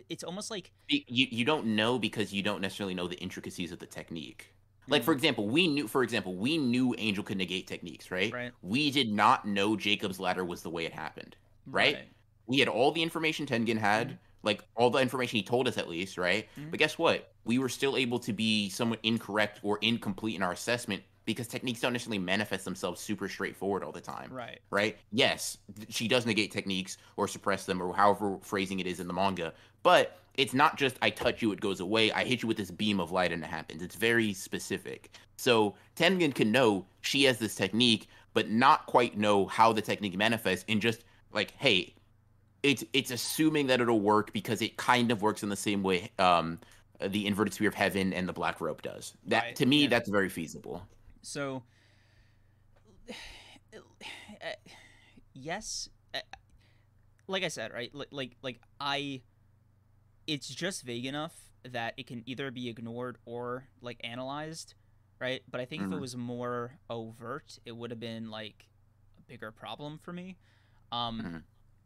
[0.08, 3.78] It's almost like You you don't know because you don't necessarily know the intricacies of
[3.78, 4.52] the technique.
[4.88, 8.32] Like for example, we knew for example, we knew Angel could negate techniques, right?
[8.32, 8.52] Right.
[8.62, 11.36] We did not know Jacob's ladder was the way it happened.
[11.66, 11.98] Right?
[12.46, 14.18] We had all the information Tengen had, Mhm.
[14.42, 16.48] like all the information he told us at least, right?
[16.58, 16.70] Mhm.
[16.70, 17.34] But guess what?
[17.44, 21.80] We were still able to be somewhat incorrect or incomplete in our assessment because techniques
[21.80, 24.96] don't necessarily manifest themselves super straightforward all the time right, right?
[25.12, 25.58] Yes,
[25.90, 29.52] she does negate techniques or suppress them or however phrasing it is in the manga,
[29.82, 32.12] but it's not just I touch you, it goes away.
[32.12, 33.82] I hit you with this beam of light and it happens.
[33.82, 35.10] It's very specific.
[35.36, 40.16] So Tengen can know she has this technique, but not quite know how the technique
[40.16, 41.92] manifests, and just like, hey,
[42.62, 46.10] it's it's assuming that it'll work because it kind of works in the same way
[46.18, 46.60] um,
[47.00, 49.14] the inverted sphere of heaven and the black rope does.
[49.26, 49.88] That Right, to me, yeah.
[49.88, 50.86] that's very feasible.
[51.22, 51.64] So,
[55.34, 56.20] yes, uh,
[57.26, 57.92] like I said, right?
[57.94, 59.22] Like, like, like I,
[60.28, 61.34] it's just vague enough
[61.64, 64.74] that it can either be ignored or like analyzed,
[65.20, 65.42] right?
[65.50, 65.94] But I think if Mhm.
[65.96, 68.68] it was more overt, it would have been like
[69.18, 70.36] a bigger problem for me.
[70.92, 71.42] Um, Mhm.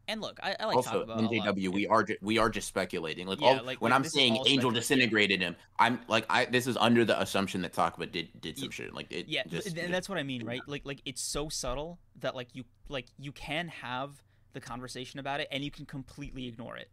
[0.09, 1.05] and look, I, I like also.
[1.05, 3.25] NJW, we are ju- we are just speculating.
[3.27, 6.67] Like, Yeah, all, like- when like, I'm saying Angel disintegrated him, I'm like, I this
[6.67, 8.93] is under the assumption that Takaba did did some Ye- shit.
[8.93, 11.99] Like, it yeah just and that's what i mean right like like it's so subtle
[12.17, 14.21] that like you like you can have
[14.53, 16.89] the conversation about it and you can completely ignore it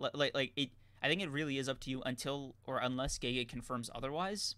[0.00, 0.70] like like, like it
[1.04, 4.56] i think it really is up to you until or unless Gege confirms otherwise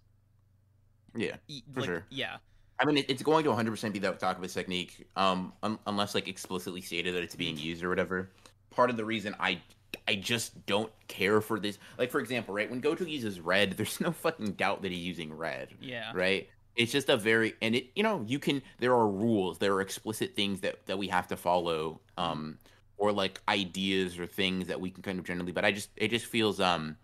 [1.15, 1.37] yeah.
[1.73, 2.05] For like, sure.
[2.11, 2.37] yeah
[2.79, 6.29] I mean, it's going to 100 percent be that Takaba's technique, um, un- unless like
[6.29, 7.65] explicitly stated that it's being Mm-hmm.
[7.65, 8.29] used or whatever.
[8.69, 9.63] Part of the reason I
[10.07, 11.79] I just don't care for this.
[11.97, 15.33] Like for example, right when Gojo uses red, there's no fucking doubt that he's using
[15.35, 16.13] red, Yeah.
[16.15, 16.51] right?
[16.77, 19.81] It's just a very and it you know you can there are rules, there are
[19.81, 22.59] explicit things that that we have to follow, um,
[22.99, 25.53] or like ideas or things that we can kind of generally.
[25.53, 26.97] But I just it just feels um,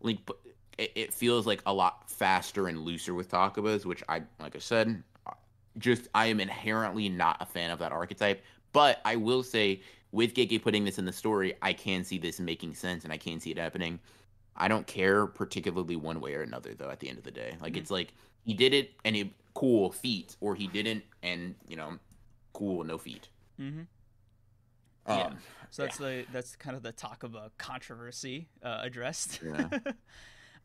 [0.00, 0.18] like
[0.78, 4.60] it, it feels like a lot faster and looser with Takabas, which I like I
[4.60, 5.02] said,
[5.78, 8.42] just I am inherently not a fan of that archetype.
[8.72, 9.80] But I will say,
[10.12, 13.16] with Gege putting this in the story, I can see this making sense and I
[13.16, 13.98] can see it happening.
[14.54, 16.90] I don't care particularly one way or another, though.
[16.90, 17.78] At the end of the day, like Mhm.
[17.78, 18.12] it's like
[18.44, 21.98] he did it and it cool feat, or he didn't and you know,
[22.52, 23.28] cool no feat.
[23.60, 23.82] Mm-hmm.
[25.06, 25.30] Um, Yeah.
[25.70, 29.40] So that's the that's kind of the talk of a controversy uh, addressed.
[29.44, 29.68] Yeah.
[29.84, 29.92] yeah,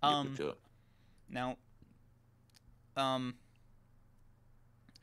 [0.04, 0.38] um.
[1.30, 1.58] Now,
[2.98, 3.36] um,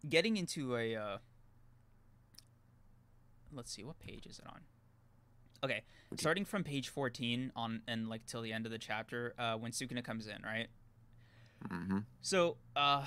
[0.08, 1.18] getting into a, uh,
[3.52, 4.60] let's see, what page is it on?
[5.64, 5.82] Okay,
[6.12, 6.20] Okay.
[6.20, 9.72] starting from page fourteen on and like till the end of the chapter, uh, when
[9.72, 10.68] Sukuna comes in, right?
[11.68, 11.98] Mm-hmm.
[12.22, 13.04] So, uh,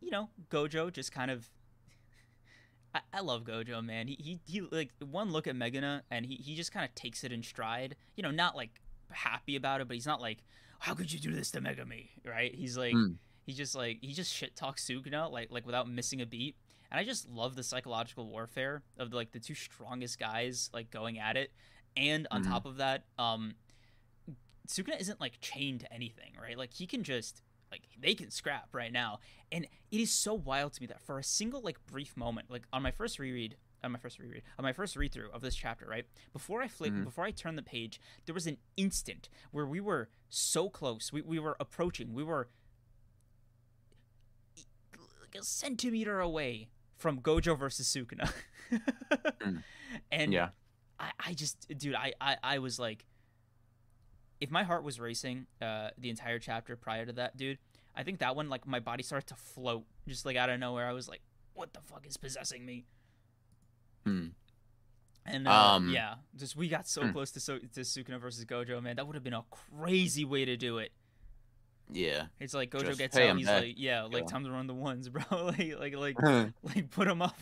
[0.00, 1.48] you know, Gojo just kind of.
[2.94, 4.08] I, I love Gojo, man.
[4.08, 7.22] He, he he like one look at Megana and he, he just kind of takes
[7.24, 7.96] it in stride.
[8.16, 8.80] You know, not like
[9.10, 10.38] happy about it, but he's not like,
[10.80, 12.54] "How could you do this to Megumi?" Right?
[12.54, 13.16] He's like, Mm.
[13.46, 16.56] he just like he just shit talks Sukuna like like without missing a beat.
[16.90, 21.18] And I just love the psychological warfare of like the two strongest guys like going
[21.20, 21.52] at it,
[21.96, 22.48] and on Mhm.
[22.48, 23.54] top of that, um,
[24.68, 26.56] Sukuna isn't like chained to anything, right?
[26.58, 29.18] Like he can just like they can scrap right now,
[29.52, 32.62] and it is so wild to me that for a single like brief moment, like
[32.72, 35.54] on my first reread, on my first reread, on my first read through of this
[35.54, 37.04] chapter, right before I flip, Mhm.
[37.04, 41.22] before I turned the page, there was an instant where we were so close, we
[41.22, 42.48] we were approaching, we were
[45.20, 48.32] like a centimeter away from Gojo versus Sukuna,
[49.40, 49.62] Mm.
[50.12, 50.50] and Yeah.
[50.98, 53.06] I, I just dude I, I i was like
[54.40, 57.58] if my heart was racing uh the entire chapter prior to that dude
[57.94, 60.86] i think that one like my body started to float just like out of nowhere
[60.86, 61.20] i was like
[61.54, 62.84] what the fuck is possessing me
[64.06, 64.28] Hmm.
[65.26, 67.12] and uh, Um, yeah just we got so hmm.
[67.12, 70.46] close to so to sukuna versus gojo man that would have been a crazy way
[70.46, 70.90] to do it
[71.92, 72.26] Yeah.
[72.38, 74.26] it's like gojo Just, gets "Hey, out he's back." like yeah like Yeah.
[74.26, 76.16] time to run the ones bro like like like
[76.62, 77.36] like put him up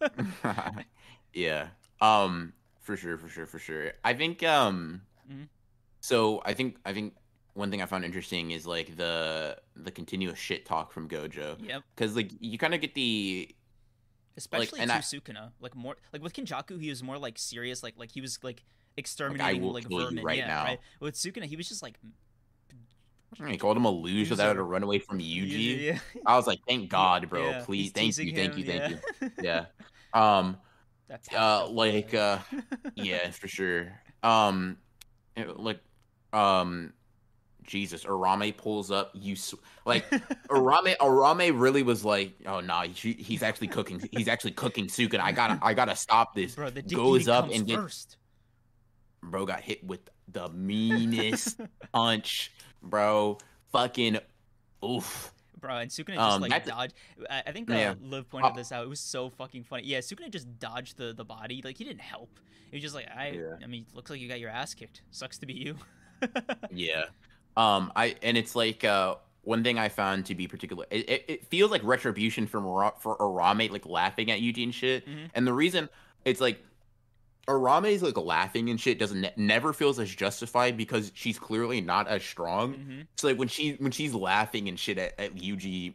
[1.34, 1.68] yeah.
[2.00, 3.92] Um for sure, for sure, for sure.
[4.02, 5.48] I think um Mhm.
[6.00, 7.14] So I think I think
[7.54, 11.82] one thing I found interesting is like the the continuous shit talk from Gojo yep
[11.96, 13.54] cuz like you kind of get the
[14.36, 15.52] especially and to I- Sukuna.
[15.60, 18.62] Like more like with Kenjaku, he was more like serious, like like he was like
[18.96, 20.24] exterminating like you vermin.
[20.24, 20.64] right yeah, now.
[20.64, 20.78] right.
[21.00, 21.98] With Sukuna, he was just like
[23.46, 25.80] he called him a loser that had to run away from Yuji.
[25.82, 27.50] Yeah, I was like, "Thank God, bro.
[27.50, 28.98] yeah, Please, thank you, thank him, you, thank you."
[29.42, 29.66] yeah.
[30.14, 30.38] Yeah.
[30.38, 30.56] Um
[31.08, 32.38] That uh like uh
[32.96, 34.00] yeah, for sure.
[34.22, 34.78] Um,
[35.36, 35.80] it- like,
[36.32, 36.92] um,
[37.62, 39.10] Jesus, Uraume pulls up.
[39.14, 39.54] You s-
[39.84, 40.08] like
[40.48, 40.96] Uraume.
[40.98, 44.02] Uraume really was like, oh no, he, he's actually cooking.
[44.12, 45.20] He's actually cooking Sukuna.
[45.20, 46.54] I gotta, I gotta stop this.
[46.54, 47.80] bro, the goes up and gets.
[47.80, 48.16] first.
[49.22, 51.60] Bro got hit with the meanest
[51.92, 52.52] punch,
[52.82, 53.38] bro.
[53.72, 54.18] Fucking,
[54.84, 55.32] oof.
[55.60, 56.94] Bro, and Sukuna just Um, like dodged.
[57.28, 57.94] I, I think uh, Yeah.
[58.00, 58.82] Liv pointed Uh, this out.
[58.82, 59.84] It was so fucking funny.
[59.84, 61.60] Yeah, Sukuna just dodged the the body.
[61.62, 62.30] Like he didn't help.
[62.70, 63.30] He was just like, I.
[63.32, 63.56] Yeah.
[63.62, 65.02] I mean, looks like you got your ass kicked.
[65.10, 65.76] Sucks to be you.
[66.72, 67.04] Yeah.
[67.56, 70.84] Um, I and it's like uh one thing I found to be particular.
[70.90, 72.64] It, it, it feels like retribution from
[73.00, 75.06] for Uraume like laughing at and shit.
[75.06, 75.30] Mhm.
[75.34, 75.88] And the reason
[76.24, 76.62] it's like
[77.48, 82.06] Uraume's like laughing and shit doesn't ne- never feels as justified because she's clearly not
[82.06, 82.74] as strong.
[82.74, 83.06] Mhm.
[83.16, 85.94] So like when she when she's laughing and shit at, at Yuji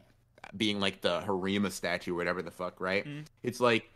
[0.58, 3.06] being like the Harima statue or whatever the fuck, right?
[3.06, 3.26] Mhm.
[3.44, 3.90] It's like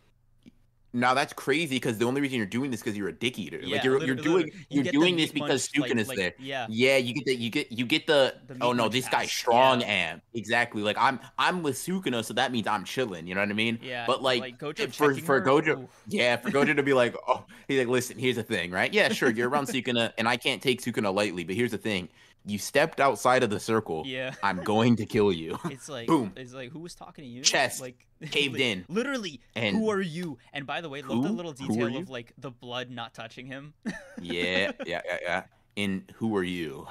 [0.92, 3.60] now that's crazy because the only reason you're doing this because you're a dick eater.
[3.62, 6.34] Yeah, like you're you're doing you you're doing this because munch, like- Sukuna's like, there.
[6.38, 6.66] Yeah.
[6.68, 9.80] Yeah, you get the you get you get the, The oh no, this guy's strong
[9.80, 9.86] yeah.
[9.86, 13.26] and exactly like I'm I'm with Sukuna, so that means I'm chilling.
[13.26, 13.78] You know what I mean?
[13.82, 14.04] Yeah.
[14.06, 15.90] But like, Gojo for for her, Gojo, oof.
[16.08, 18.92] yeah, for Gojo to be like, oh, he's like, listen, here's the thing, right?
[18.92, 22.08] Yeah, sure, you're around Sukuna, and I can't take Sukuna lightly, but here's the thing,
[22.46, 24.02] you stepped outside of the circle.
[24.06, 24.34] Yeah.
[24.42, 25.58] I'm going to kill you.
[25.70, 26.32] It's like Boom.
[26.36, 27.42] It's like who was talking to you?
[27.42, 28.84] Chest like caved like, in.
[28.88, 30.38] Literally, And- who are you?
[30.52, 33.74] And by the way, love the little detail of like the blood not touching him.
[34.20, 35.42] yeah, yeah, yeah, yeah.
[35.76, 36.88] In who are you?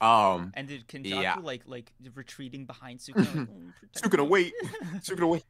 [0.00, 1.36] um, and did Kenjaku Yeah.
[1.42, 3.36] like like retreating behind Sukuna?
[3.36, 4.54] Like, "Oh, Sukuna, me." wait,
[5.00, 5.44] Sukuna, wait.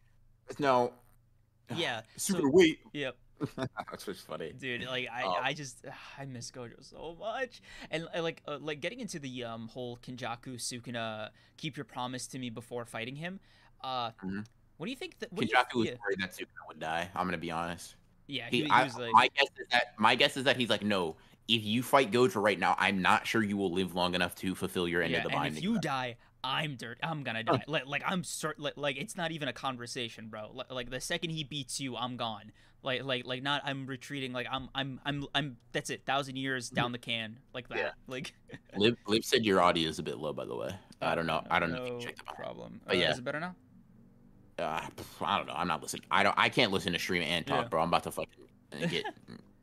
[0.58, 0.92] No,
[1.74, 2.02] yeah.
[2.18, 2.78] Sukuna, So, wait.
[2.92, 3.16] yep.
[3.56, 4.52] That's just funny.
[4.58, 5.84] dude like i Um, i just
[6.18, 7.60] i miss gojo so much
[7.90, 12.26] and uh, like uh, like getting into the um whole kenjaku sukuna keep your promise
[12.28, 13.40] to me before fighting him
[13.84, 14.44] uh Mhm.
[14.78, 15.94] what do you think that what do you- Kenjaku was yeah.
[16.02, 17.10] worried that Sukuna would die.
[17.14, 17.96] I'm gonna be honest.
[18.26, 20.68] Yeah, He, he, I, was like, my guess is that my guess is that he's
[20.70, 21.16] like, no.
[21.48, 24.56] If you fight Gojo right now, I'm not sure you will live long enough to
[24.56, 25.58] fulfill your end yeah, of the and binding.
[25.58, 26.16] if you die,
[26.46, 26.98] I'm dirt.
[27.02, 27.62] I'm gonna die.
[27.66, 30.50] Like, like I'm cert- like, like it's not even a conversation, bro.
[30.54, 32.52] Like, like the second he beats you, I'm gone.
[32.82, 33.62] Like, like, like not.
[33.64, 34.32] I'm retreating.
[34.32, 35.56] Like I'm, I'm, I'm, I'm.
[35.72, 36.04] That's it.
[36.06, 37.78] Thousand years down the can, like that.
[37.78, 37.90] Yeah.
[38.06, 38.32] Like.
[38.76, 40.70] Liv, Liv said your audio is a bit low, by the way.
[41.02, 41.42] I don't know.
[41.50, 41.82] I don't know.
[41.84, 42.80] if No you checked the problem.
[42.86, 43.10] But Uh, yeah.
[43.10, 43.54] is it better now?
[44.58, 45.54] Uh, pff, I don't know.
[45.56, 46.04] I'm not listening.
[46.10, 46.34] I don't.
[46.38, 47.68] I can't listen to stream and talk, Yeah.
[47.68, 47.82] bro.
[47.82, 48.44] I'm about to fucking
[48.88, 49.04] get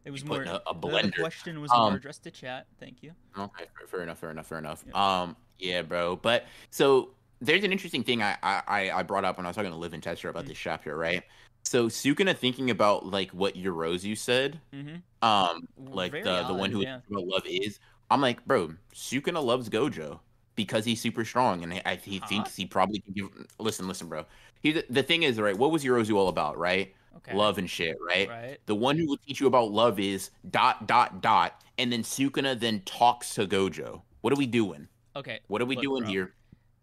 [0.05, 0.43] It was more.
[0.43, 2.68] a, a the- The question was Um, more addressed to chat.
[2.80, 3.14] Thank you.
[3.38, 4.84] Okay, fair, fair enough, fair enough, fair enough.
[4.88, 5.22] Yeah.
[5.22, 6.15] Um, yeah, bro.
[6.15, 7.11] But so
[7.41, 9.93] there's an interesting thing I I I brought up when I was talking to Liv
[9.93, 10.49] and Tester about Mm.
[10.49, 11.23] this chapter, right?
[11.63, 14.95] So Sukuna thinking about like what Yorozu said, Mm-hmm.
[15.27, 16.99] um, like Very the the one who yeah.
[17.09, 17.80] love is.
[18.11, 20.19] I'm like, bro, Sukuna loves Gojo
[20.55, 22.27] because he's super strong, and I, he Huh?
[22.27, 23.30] thinks he probably can give.
[23.59, 24.25] Listen, listen, bro.
[24.61, 25.57] He the thing is, right?
[25.57, 26.93] What was Yorozu all about, right?
[27.17, 27.35] Okay.
[27.35, 28.27] Love and shit, right?
[28.27, 28.57] Right.
[28.65, 32.59] The one who will teach you about love is dot dot dot, and then Sukuna
[32.59, 34.01] then talks to Gojo.
[34.21, 34.88] What are we doing?
[35.15, 35.40] Okay.
[35.48, 36.11] What are we Look, doing bro.
[36.11, 36.34] here?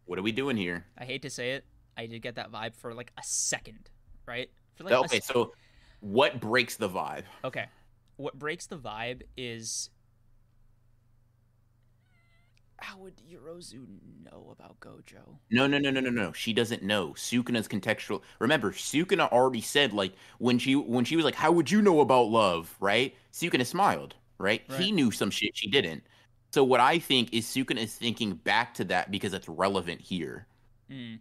[0.07, 0.86] What are we doing here?
[0.98, 1.65] I hate to say it.
[1.97, 3.90] I did get that vibe for like a second,
[4.27, 4.51] right?
[4.77, 5.52] For like okay, so
[6.01, 7.24] what breaks the vibe?
[7.44, 7.66] okay.
[8.16, 9.90] What breaks the vibe is
[12.81, 13.86] how would Yorozu
[14.24, 15.39] know about Gojo?
[15.51, 16.32] No, no, no, no, no, no.
[16.32, 17.11] She doesn't know.
[17.11, 18.23] Sukuna's contextual.
[18.39, 22.01] Remember, Sukuna already said like when she when she was like, "How would you know
[22.01, 23.15] about love?" Right?
[23.32, 24.15] Sukuna smiled.
[24.39, 24.62] Right?
[24.78, 26.02] He knew some shit she didn't.
[26.51, 30.47] So what I think is Sukuna is thinking back to that because it's relevant here.
[30.90, 31.14] Hmm.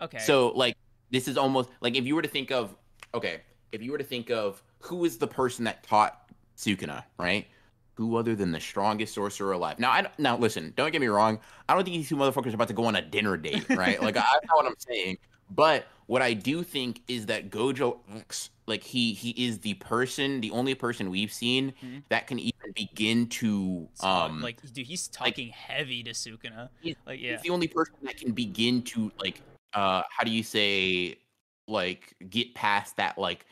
[0.00, 0.18] Okay.
[0.18, 0.76] So like
[1.10, 2.74] this is almost like if you were to think of
[3.14, 3.40] okay,
[3.72, 7.46] if you were to think of who is the person that taught Sukuna, right?
[7.94, 9.78] Who other than the strongest sorcerer alive?
[9.80, 10.72] Now, I don't- now listen.
[10.76, 11.40] Don't get me wrong.
[11.68, 14.00] I don't think these two motherfuckers are about to go on a dinner date, right?
[14.00, 15.18] like that's not what I'm saying.
[15.50, 20.40] But what I do think is that Gojo acts like he he is the person,
[20.40, 22.02] the only person we've seen Mhm.
[22.10, 26.68] that can even begin to um like dude, he's talking heavy to Sukuna.
[26.80, 27.32] He's- Like yeah.
[27.32, 29.42] he's the only person that can begin to like
[29.74, 31.18] uh how do you say
[31.66, 33.46] like get past that like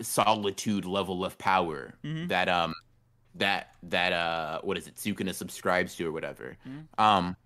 [0.00, 2.28] solitude level of power Mhm.
[2.28, 2.74] that um
[3.34, 6.56] that that uh what is it Sukuna subscribes to or whatever.
[6.66, 6.86] Mhm.
[6.98, 7.36] Um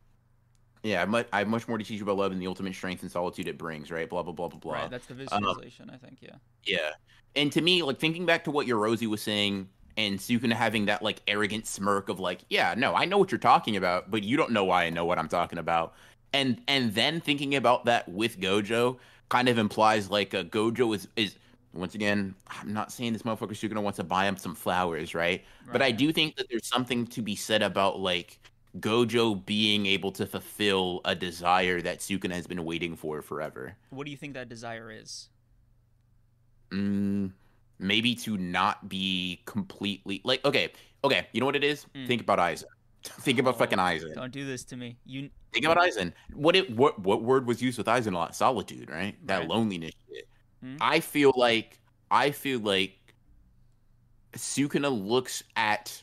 [0.82, 2.74] yeah, I much I have much more to teach you about love and the ultimate
[2.74, 4.08] strength and solitude it brings, right?
[4.08, 4.72] Blah blah blah blah blah.
[4.74, 6.36] Right, that's the Um, visualization, I think, yeah.
[6.64, 6.90] Yeah.
[7.36, 11.02] And to me, like thinking back to what Yorozu was saying and Sukuna having that
[11.02, 14.36] like arrogant smirk of like, yeah, no, I know what you're talking about, but you
[14.36, 15.94] don't know why I know what I'm talking about.
[16.32, 18.98] And and then thinking about that with Gojo
[19.28, 21.36] kind of implies like a Gojo is is
[21.74, 25.44] once again, I'm not saying this motherfucker Sukuna wants to buy him some flowers, right?
[25.70, 28.40] But I do think that there's something to be said about like
[28.78, 33.76] Gojo being able to fulfill a desire that Sukuna has been waiting for forever.
[33.90, 35.28] What do you think that desire is?
[36.70, 37.32] Mm,
[37.78, 40.70] maybe to not be completely like okay,
[41.02, 41.26] okay.
[41.32, 41.86] You know what it is?
[41.94, 42.06] Mm.
[42.06, 42.64] Think about Aizen.
[43.02, 44.14] Think about Oh, fucking Aizen.
[44.14, 44.98] Don't do this to me.
[45.06, 46.12] You Think about Aizen.
[46.34, 48.36] What it what what word was used with Aizen a lot?
[48.36, 49.16] Solitude, right?
[49.26, 49.48] That Right.
[49.48, 50.28] loneliness shit.
[50.64, 50.76] Mm.
[50.80, 51.78] I feel like
[52.10, 53.14] I feel like
[54.34, 56.02] Sukuna looks at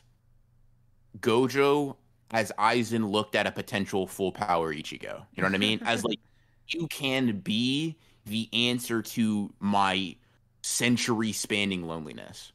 [1.20, 1.96] Gojo
[2.30, 5.24] as Aizen looked at a potential full power Ichigo.
[5.34, 5.80] You know what I mean?
[5.84, 6.20] As like
[6.68, 10.16] you can be the answer to my
[10.62, 12.52] century spanning loneliness.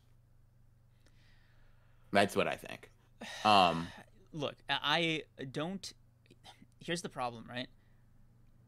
[2.11, 2.89] That's what I think.
[3.45, 3.87] Um
[4.33, 5.93] look, I don't.
[6.79, 7.67] Here's the problem, right?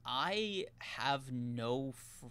[0.06, 1.94] I have no.
[2.20, 2.28] Fr-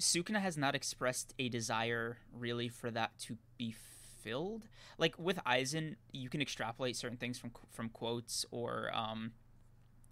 [0.00, 3.74] Sukuna has not expressed a desire really for that to be
[4.22, 4.68] filled.
[4.98, 9.32] Like with Aizen, you can extrapolate certain things from from quotes or um,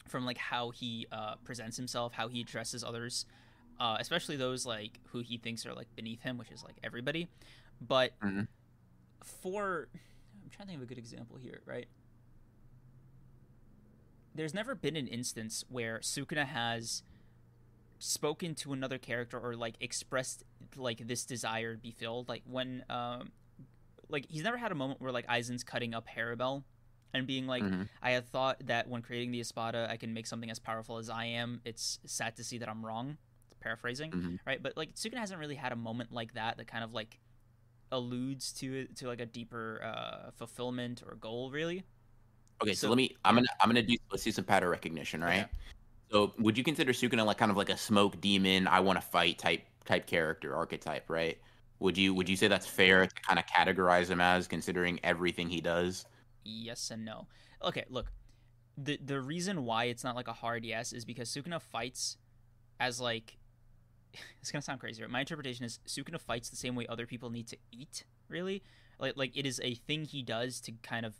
[0.08, 3.26] from like how he uh, presents himself, how he addresses others,
[3.80, 7.28] uh, especially those like who he thinks are like beneath him, which is like everybody.
[7.80, 8.46] But Mhm.
[9.22, 9.88] for
[10.42, 11.86] I'm trying to think of a good example here, right?
[14.34, 17.02] There's never been an instance where Sukuna has
[17.98, 20.44] spoken to another character or like expressed
[20.76, 22.28] like this desire to be filled.
[22.28, 23.30] Like when um
[24.08, 26.64] like he's never had a moment where like Aizen's cutting up Harribel
[27.14, 27.88] and being like, Mhm.
[28.02, 31.08] I had thought that when creating the Espada I can make something as powerful as
[31.10, 31.60] I am.
[31.64, 33.16] It's sad to see that I'm wrong.
[33.50, 34.38] It's paraphrasing Mhm.
[34.46, 34.62] right?
[34.62, 37.18] But like Sukuna hasn't really had a moment like that that kind of like
[37.92, 41.84] alludes to it to like a deeper uh, fulfillment or goal, really.
[42.62, 43.14] Okay, so, So- let me.
[43.24, 43.46] I'm gonna.
[43.60, 43.96] I'm gonna do.
[44.10, 45.44] Let's do some pattern recognition, right?
[45.44, 45.50] Okay.
[46.10, 48.66] So, would you consider Sukuna like kind of like a smoke demon?
[48.66, 51.38] I want to fight type type character archetype, right?
[51.80, 55.48] Would you Would you say that's fair to kind of categorize him as, considering everything
[55.48, 56.06] he does?
[56.44, 57.26] Yes and no.
[57.62, 58.12] Okay, look.
[58.78, 62.18] The the reason why it's not like a hard yes is because Sukuna fights
[62.78, 63.36] as like
[64.40, 65.02] it's gonna sound crazy.
[65.02, 68.04] But my interpretation is Sukuna fights the same way other people need to eat.
[68.28, 68.62] Really,
[68.98, 71.14] like like it is a thing he does to kind of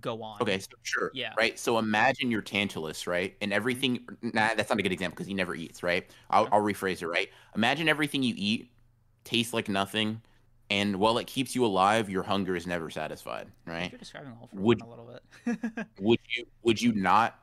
[0.00, 0.40] go on.
[0.40, 1.10] Okay, so sure.
[1.14, 1.32] Yeah.
[1.36, 1.58] Right.
[1.58, 3.36] So imagine you're Tantalus, right?
[3.40, 3.56] And mm-hmm.
[3.56, 4.06] everything.
[4.22, 6.08] Nah, that's not a good example because he never eats, right?
[6.30, 6.50] I'll, Okay.
[6.52, 7.28] I'll rephrase it, right?
[7.54, 8.70] Imagine everything you eat
[9.24, 10.20] tastes like nothing,
[10.70, 13.90] and while it keeps you alive, your hunger is never satisfied, right?
[13.90, 14.82] You're describing the whole Would- Would...
[14.82, 15.86] a little bit.
[16.00, 16.44] Would you?
[16.62, 17.38] Would you not?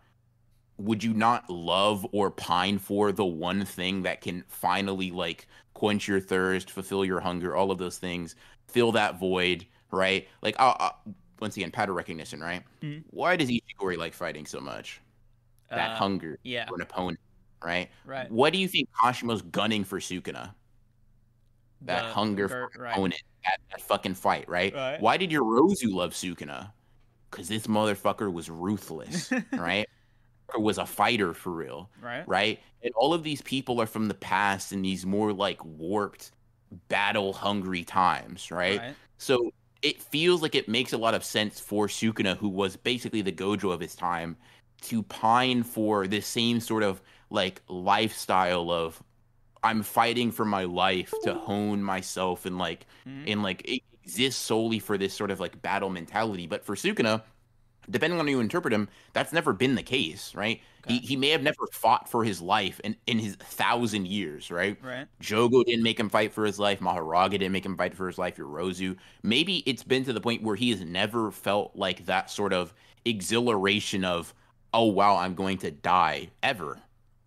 [0.77, 6.07] Would you not love or pine for the one thing that can finally like quench
[6.07, 8.35] your thirst, fulfill your hunger, all of those things,
[8.69, 10.27] fill that void, right?
[10.41, 10.91] Like, uh, uh,
[11.41, 12.64] once again, pattern recognition, right?
[12.81, 13.03] Mhm.
[13.10, 15.01] Why does Ishigori like fighting so much?
[15.69, 16.65] that Uh, hunger Yeah.
[16.68, 17.19] for an opponent,
[17.64, 17.91] right?
[18.03, 18.31] Right.
[18.31, 20.56] What do you think Kashimo's gunning for Sukuna?
[21.81, 22.91] That The hunger for right.
[22.91, 24.73] opponent, that, that fucking fight, right?
[24.73, 24.99] Right.
[25.01, 26.72] Why did Yorozu love Sukuna?
[27.31, 29.88] Because this motherfucker was ruthless, right?
[30.53, 32.27] Or was a fighter for real, Right.
[32.27, 32.60] right?
[32.84, 36.31] And all of these people are from the past in these more like warped,
[36.88, 38.80] battle hungry times, right?
[38.80, 38.95] Right.
[39.18, 39.51] So
[39.81, 43.31] it feels like it makes a lot of sense for Sukuna, who was basically the
[43.31, 44.35] Gojo of his time,
[44.81, 49.01] to pine for this same sort of like lifestyle of
[49.64, 53.23] I'm fighting for my life to hone myself and like Mhm.
[53.31, 56.48] and like it exists solely for this sort of like battle mentality.
[56.48, 57.23] But for Sukuna,
[57.90, 60.61] depending on how you interpret him, that's never been the case, right?
[60.88, 64.77] He he may have never fought for his life in, in his thousand years, right?
[64.84, 65.07] Right.
[65.22, 66.80] Jogo didn't make him fight for his life.
[66.80, 68.38] Mahoraga didn't make him fight for his life.
[68.38, 68.98] Yorozu.
[69.23, 72.73] Maybe it's been to the point where he has never felt like that sort of
[73.06, 74.34] exhilaration of,
[74.73, 76.80] oh wow, I'm going to die ever.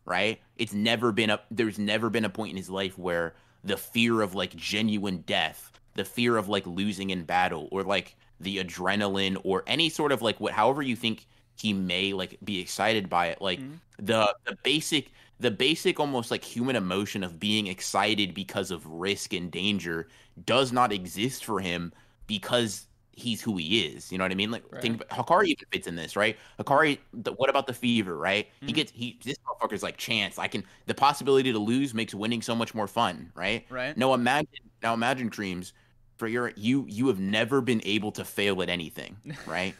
[0.04, 0.40] Right?
[0.56, 3.34] It's never been a there's never been a point in his life where
[3.64, 8.16] the fear of like genuine death, the fear of like losing in battle, or like
[8.40, 11.26] the adrenaline or any sort of like what however you think
[11.56, 13.80] he may like be excited by it, like Mhm.
[13.98, 19.32] the the basic the basic almost like human emotion of being excited because of risk
[19.32, 20.08] and danger
[20.44, 21.92] does not exist for him
[22.26, 24.10] because he's who he is.
[24.10, 24.50] You know what I mean?
[24.50, 24.82] Like Right.
[24.82, 26.36] think about, Hakari even fits in this, right?
[26.58, 28.48] Hakari, the, what about the fever, right?
[28.66, 28.76] He Mhm.
[28.76, 30.38] gets he this motherfucker's like chance.
[30.38, 33.66] I can the possibility to lose makes winning so much more fun, right?
[33.68, 33.96] Right.
[33.96, 34.48] No, imagine
[34.82, 35.72] now imagine dreams
[36.18, 39.16] for your you you have never been able to fail at anything,
[39.46, 39.76] right?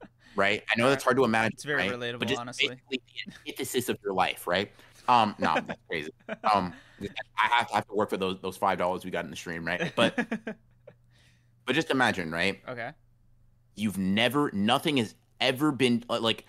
[0.34, 0.62] right?
[0.70, 1.52] I know that's hard to imagine.
[1.54, 1.98] It's very right?
[1.98, 2.68] relatable, but just honestly.
[2.68, 4.72] basically the antithesis of your life, right?
[5.08, 6.10] Um, no, that's crazy.
[6.54, 6.74] Um,
[7.38, 9.36] I have, I have to work for those those five dollars we got in the
[9.36, 9.92] stream, right?
[9.96, 10.18] But
[11.70, 12.60] but just imagine, right?
[12.68, 12.90] okay.
[13.76, 16.46] You've never nothing has ever been uh, like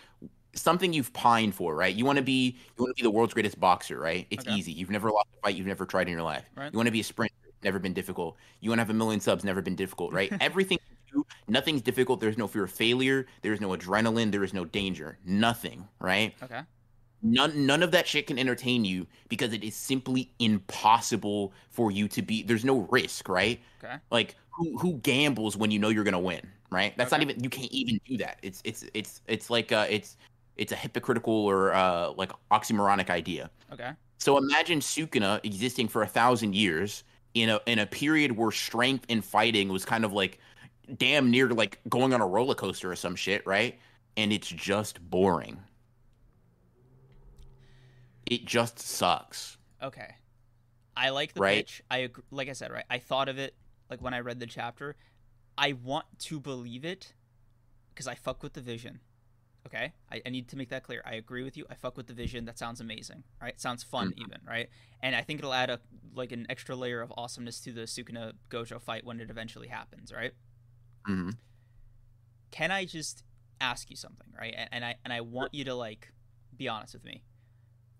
[0.55, 1.93] something you've pined for, right?
[1.93, 4.25] You want to be you want to be the world's greatest boxer, right?
[4.31, 4.55] It's Okay.
[4.55, 4.71] easy.
[4.71, 6.49] You've never lost a fight you've never tried in your life.
[6.55, 6.73] Right.
[6.73, 8.35] You want to be a sprinter, never been difficult.
[8.61, 10.33] You want to have a million subs, never been difficult, right?
[10.41, 12.19] Everything you do, nothing's difficult.
[12.19, 13.27] There's no fear of failure.
[13.43, 14.31] There's no adrenaline.
[14.31, 15.19] There is no danger.
[15.23, 16.33] Nothing, right?
[16.41, 16.61] Okay.
[17.21, 22.07] None none of that shit can entertain you because it is simply impossible for you
[22.07, 23.61] to be there's no risk, right?
[23.83, 23.97] Okay.
[24.09, 26.41] Like who who gambles when you know you're gonna win,
[26.71, 26.95] right?
[26.97, 28.39] That's not even you can't even do that.
[28.43, 30.17] It's it's it's it's like uh it's
[30.57, 33.49] it's a hypocritical or uh like oxymoronic idea.
[33.71, 33.91] Okay.
[34.19, 37.03] So imagine Sukuna existing for a thousand years
[37.33, 40.39] in a in a period where strength and fighting was kind of like
[40.97, 43.79] damn near like going on a roller coaster or some shit, right?
[44.17, 45.59] And it's just boring.
[48.25, 49.57] It just sucks.
[49.81, 50.15] Okay.
[50.95, 51.65] I like the Right.
[51.65, 51.81] pitch.
[51.89, 52.85] I like I said, right.
[52.89, 53.55] I thought of it
[53.91, 54.95] like when I read the chapter.
[55.57, 57.13] I want to believe it
[57.93, 59.01] because I fuck with the vision.
[59.67, 61.03] Okay, I, I need to make that clear.
[61.05, 61.65] I agree with you.
[61.69, 62.45] I fuck with the vision.
[62.45, 63.59] That sounds amazing, right?
[63.61, 64.17] Sounds fun, Mhm.
[64.25, 64.69] even, right?
[65.03, 65.79] And I think it'll add a
[66.15, 70.11] like an extra layer of awesomeness to the Sukuna Gojo fight when it eventually happens,
[70.11, 70.31] right?
[71.07, 71.31] Mm-hmm.
[72.49, 73.23] Can I just
[73.59, 74.53] ask you something, right?
[74.57, 76.11] And, and I and I want you to like
[76.55, 77.23] be honest with me.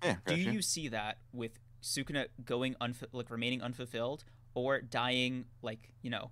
[0.03, 0.15] Yeah.
[0.25, 4.23] Do you see that with Sukuna going unf- like remaining unfulfilled
[4.53, 6.31] or dying like you know,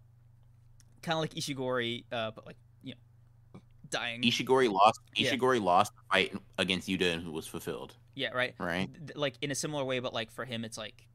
[1.02, 3.60] kind of like Ishigori, uh, but like you know,
[3.90, 4.22] dying?
[4.22, 5.00] Ishigori lost.
[5.16, 5.32] Yeah.
[5.32, 7.96] Ishigori lost the fight against Yuta, and who was fulfilled.
[8.16, 8.54] yeah, right.
[8.60, 8.90] Right.
[9.16, 11.08] Like in a similar way, but like for him, it's like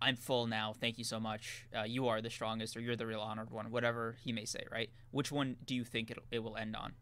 [0.00, 0.74] I'm full now.
[0.78, 1.66] Thank you so much.
[1.76, 4.64] Uh, you are the strongest, or you're the real honored one, whatever he may say.
[4.70, 4.90] Right?
[5.10, 6.92] Which one do you think it it will end on?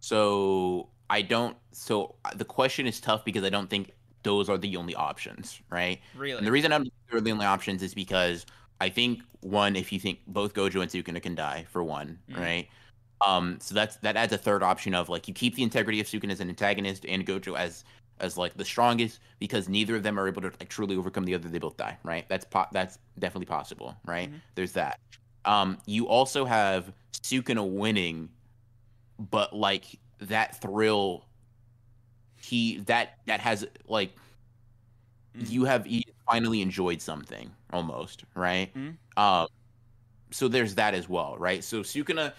[0.00, 1.56] So I don't.
[1.72, 3.92] So uh, the question is tough because I don't think
[4.22, 6.00] those are the only options, right?
[6.16, 6.38] Really?
[6.38, 8.46] And the reason I don't they're the only options is because
[8.80, 12.36] I think one, if you think both Gojo and Sukuna can die for one, Mhm.
[12.38, 12.68] right?
[13.26, 16.06] Um, so that's that adds a third option of like you keep the integrity of
[16.06, 17.84] Sukuna as an antagonist and Gojo as
[18.20, 21.34] as like the strongest because neither of them are able to like truly overcome the
[21.34, 21.48] other.
[21.48, 22.28] They both die, right?
[22.28, 24.30] That's po- that's definitely possible, right?
[24.30, 24.40] Mhm.
[24.54, 25.00] There's that.
[25.44, 28.28] Um, you also have Sukuna winning,
[29.18, 31.24] but like that thrill,
[32.36, 34.14] he that that has like
[35.36, 35.50] Mhm.
[35.50, 38.72] you have he finally enjoyed something almost, right?
[38.74, 38.96] Mhm.
[39.16, 39.48] Um,
[40.30, 41.64] so there's that as well, right?
[41.64, 42.34] So Sukuna,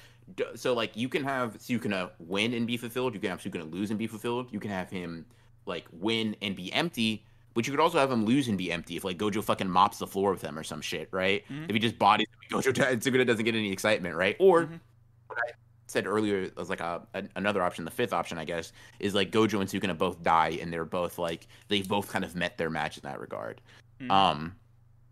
[0.56, 3.14] so like you can have Sukuna win and be fulfilled.
[3.16, 4.50] You can have Sukuna lose and be fulfilled.
[4.52, 5.26] You can have him
[5.66, 7.26] like win and be empty.
[7.56, 9.98] But you could also have him lose and be empty if like Gojo fucking mops
[9.98, 11.44] the floor with him or some shit, right?
[11.50, 11.66] Mhm.
[11.68, 14.36] If he just bodies him, Gojo and Sukuna doesn't get any excitement, right?
[14.40, 14.80] Or Mhm.
[15.28, 15.52] what I
[15.90, 19.32] said earlier as like a, a another option, the fifth option, I guess, is like
[19.32, 22.70] Gojo and Sukuna both die and they're both like they've both kind of met their
[22.70, 23.62] match in that regard.
[24.02, 24.12] Mhm.
[24.12, 24.56] Um,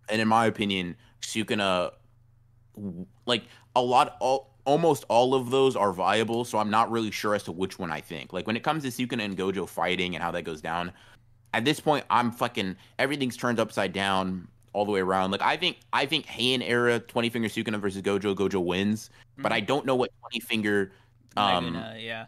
[0.10, 1.92] and in my opinion, Sukuna,
[3.26, 3.44] like
[3.76, 6.44] a lot, all almost all of those are viable.
[6.46, 8.34] So I'm not really sure as to which one I think.
[8.34, 10.92] Like when it comes to Sukuna and Gojo fighting and how that goes down,
[11.54, 15.32] at this point, I'm fucking everything's turned upside down all the way around.
[15.32, 19.10] Like I think I think Heian era Twenty Finger Sukuna versus Gojo, Gojo wins.
[19.38, 20.92] But I don't know what Twenty Finger.
[21.36, 21.96] Um, yeah.
[22.00, 22.26] yeah,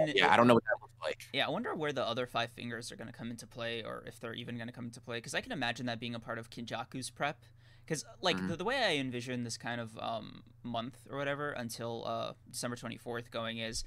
[0.00, 1.26] and yeah, I don't know what that looks like.
[1.32, 4.04] Yeah, I wonder where the other five fingers are going to come into play, or
[4.06, 5.16] if they're even going to come into play.
[5.16, 7.42] Because I can imagine that being a part of Kenjaku's prep.
[7.86, 8.48] Because like Mhm.
[8.48, 12.76] the, the way I envision this kind of um, month or whatever until uh, December
[12.76, 13.82] twenty fourth going is,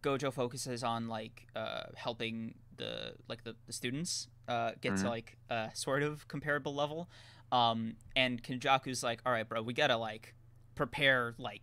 [0.00, 5.08] Gojo focuses on like uh, helping the like the, the students uh, get to Mhm.
[5.10, 7.10] like a sort of comparable level,
[7.54, 10.34] um, and Kenjaku's like, all right, bro, we gotta like
[10.74, 11.62] prepare like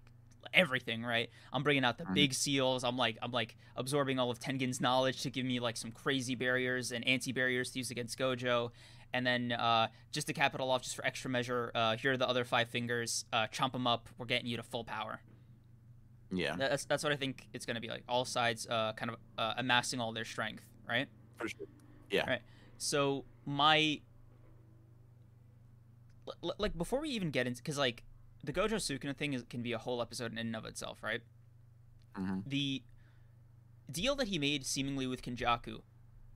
[0.53, 2.13] everything right i'm bringing out the Mhm.
[2.15, 5.77] big seals i'm like i'm like absorbing all of tengen's knowledge to give me like
[5.77, 8.71] some crazy barriers and anti-barriers to use against gojo
[9.13, 12.13] and then uh, just to cap it all off just for extra measure uh, here
[12.13, 15.21] are the other five fingers uh, chomp them up we're getting you to full power
[16.31, 19.11] Yeah, that's that's what i think it's going to be like all sides uh, kind
[19.11, 21.07] of uh, amassing all their strength right
[21.37, 21.67] for sure.
[22.09, 22.21] Yeah.
[22.21, 22.41] All right.
[22.77, 24.01] So my
[26.43, 28.03] l- like before we even get into because like
[28.43, 31.21] the gojo sukuna thing is, can be a whole episode in and of itself right
[32.15, 32.83] hmm the
[33.91, 35.81] deal that he made seemingly with Kenjaku,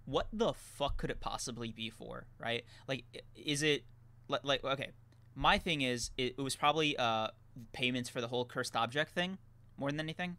[0.05, 2.63] what the fuck could it possibly be for, right?
[2.87, 3.05] Like,
[3.35, 3.85] is it
[4.27, 4.91] like, okay?
[5.35, 7.29] My thing is, it, it was probably uh
[7.71, 9.37] payments for the whole cursed object thing
[9.77, 10.37] more than anything,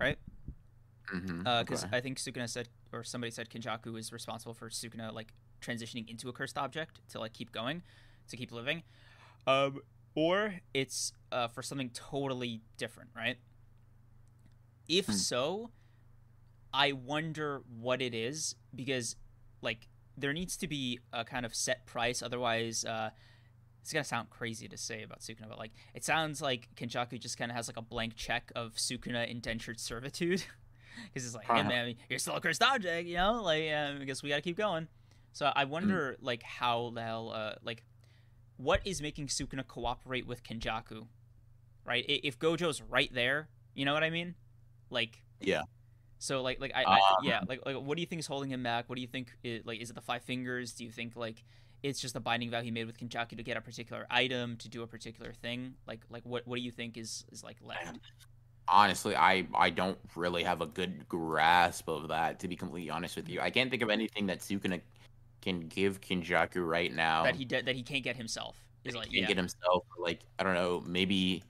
[0.00, 0.18] right?
[1.08, 1.96] Because okay.
[1.96, 6.28] I think Sukuna said, or somebody said, Kenjaku was responsible for Sukuna like transitioning into
[6.28, 7.82] a cursed object to like keep going,
[8.26, 8.82] to keep living,
[9.46, 9.80] um,
[10.14, 13.38] or it's uh, for something totally different, right?
[14.88, 15.12] If Hmm.
[15.12, 15.70] so,
[16.72, 19.16] I wonder what it is because,
[19.62, 22.22] like, there needs to be a kind of set price.
[22.22, 23.10] Otherwise, uh,
[23.82, 27.38] it's gonna sound crazy to say about Sukuna, but like, it sounds like Kenjaku just
[27.38, 30.44] kind of has like a blank check of Sukuna indentured servitude.
[31.12, 33.42] Because it's like, hey man, you're still a cursed object, you know.
[33.42, 34.88] Like, uh, I guess we gotta keep going.
[35.34, 37.84] So I wonder, like, how the hell, uh, like,
[38.56, 41.06] what is making Sukuna cooperate with Kenjaku,
[41.84, 42.04] right?
[42.08, 44.34] If Gojo's right there, you know what I mean?
[44.90, 45.62] Like, Yeah.
[46.18, 48.50] So like, like I, I Um, yeah, like, like, what do you think is holding
[48.50, 48.88] him back?
[48.88, 49.32] What do you think?
[49.42, 50.72] It, like, is it the five fingers?
[50.72, 51.44] Do you think like
[51.82, 54.68] it's just a binding vow he made with Kenjaku to get a particular item to
[54.68, 55.74] do a particular thing?
[55.86, 57.98] Like, like what, what do you think is is like left?
[58.68, 63.14] honestly i i don't really have a good grasp of that to be completely honest
[63.14, 64.80] with you i can't think of anything that sukuna
[65.46, 67.24] can give kenjaku right now.
[67.24, 68.56] That he de- that he can't get himself.
[68.84, 71.42] That like, he yeah, can't get himself like i don't know maybe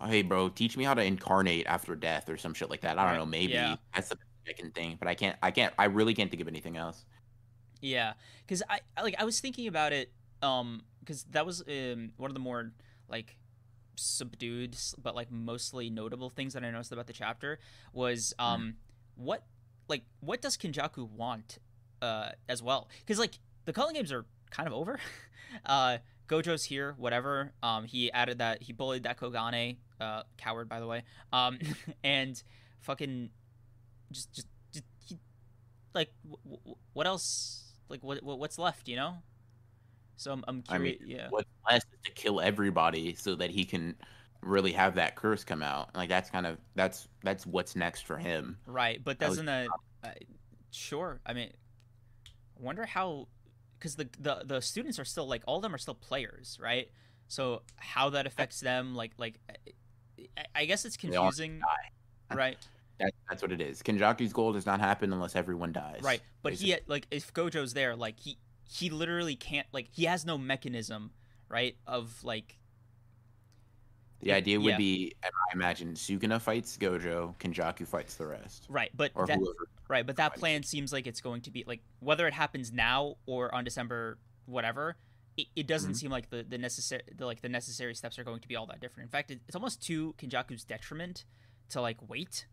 [0.00, 2.98] oh, hey bro teach me how to incarnate after death or some shit like that.
[2.98, 3.76] I don't Right, know maybe yeah.
[3.94, 6.48] that's the i can think but i can't i can't i really can't think of
[6.48, 7.04] anything else.
[7.80, 8.14] Yeah,
[8.46, 10.12] because I I- like I was thinking about it,
[10.42, 12.72] um, because that was um one of the more
[13.08, 13.36] like
[13.96, 17.58] subdued but like mostly notable things that I noticed about the chapter
[17.92, 18.76] was um
[19.16, 19.44] what
[19.88, 21.58] like what does Kenjaku want
[22.02, 22.88] uh as well.
[23.00, 24.98] Because like the culling games are kind of over.
[25.66, 25.98] Uh
[26.28, 27.52] Gojo's here whatever.
[27.60, 31.02] Um he added that he bullied that Kogane uh coward by the way.
[31.32, 31.58] Um
[32.04, 32.40] and
[32.82, 33.30] fucking
[34.12, 35.18] just just, just he
[35.92, 39.16] like w- w- what else like what what- what's left you know?
[40.16, 41.26] So i'm, I'm I mean, curious yeah.
[41.30, 43.96] what's left is to kill everybody so that he can
[44.42, 45.96] really have that curse come out.
[45.96, 48.56] Like that's kind of that's that's what's next for him.
[48.66, 49.68] Right but That was- doesn't that
[50.04, 50.08] uh,
[50.70, 51.50] sure i mean
[52.60, 53.28] wonder how
[53.78, 56.88] because the, the the students are still like all of them are still players right?
[57.28, 59.38] So how that affects them like like
[60.36, 61.60] I, I guess it's confusing
[62.34, 62.56] right?
[62.98, 63.82] That, that's what it is.
[63.82, 67.96] Kenjaku's goal does not happen unless everyone dies right but he like if gojo's there
[67.96, 71.10] like he he literally can't like he has no mechanism
[71.48, 72.56] right of like
[74.22, 74.76] The idea would Yeah.
[74.76, 79.38] be, I imagine, Sukuna fights Gojo, Kenjaku fights the rest, right but or that.
[79.88, 83.16] Right, but that plan seems like it's going to be like whether it happens now
[83.26, 84.96] or on December whatever.
[85.36, 85.96] It, it doesn't Mhm.
[85.96, 88.66] seem like the the necessary the, like the necessary steps are going to be all
[88.66, 89.06] that different.
[89.08, 91.24] In fact, it, it's almost to Kenjaku's detriment
[91.70, 92.46] to like wait,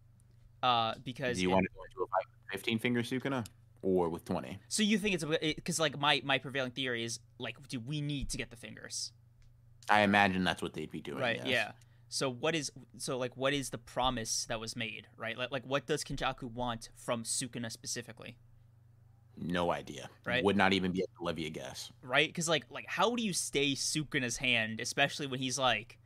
[0.64, 3.46] uh, because Do you it- want to go into a fight with 15 finger Sukuna?
[3.84, 4.58] or with 20.
[4.70, 5.24] So you think it's
[5.56, 9.12] because like my my prevailing theory is like, do we need to get the fingers?
[9.90, 11.20] I imagine that's what they'd be doing.
[11.20, 11.38] Right.
[11.38, 11.48] yes.
[11.48, 11.72] Yeah.
[12.10, 15.08] So what is so like what is the promise that was made?
[15.18, 15.38] Right.
[15.38, 18.38] Like like what does Kenjaku want from Sukuna specifically?
[19.40, 20.10] No idea.
[20.26, 20.44] Right.
[20.44, 21.92] Would not even be able to levy a guess.
[22.02, 22.28] Right.
[22.30, 25.98] Because like like how do you stay Sukuna's hand, especially when he's like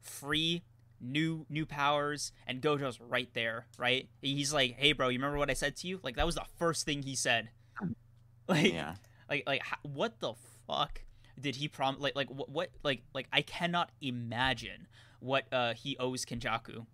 [0.00, 0.62] free.
[1.04, 4.08] New new powers and Gojo's right there, right?
[4.20, 6.44] He's like, "Hey, bro, you remember what I said to you?" Like that was the
[6.58, 7.48] first thing he said.
[7.74, 7.88] Hmm.
[8.46, 8.94] Like, Yeah.
[9.28, 10.34] like like what the
[10.68, 11.02] fuck
[11.40, 14.86] did he prom like like what, what like like I cannot imagine
[15.20, 16.84] what uh he owes Kenjaku.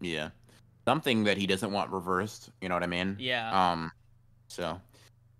[0.00, 0.30] Yeah.
[0.86, 2.50] Something that he doesn't want reversed.
[2.60, 3.16] You know what I mean?
[3.18, 3.72] Yeah.
[3.72, 3.92] Um.
[4.48, 4.80] So,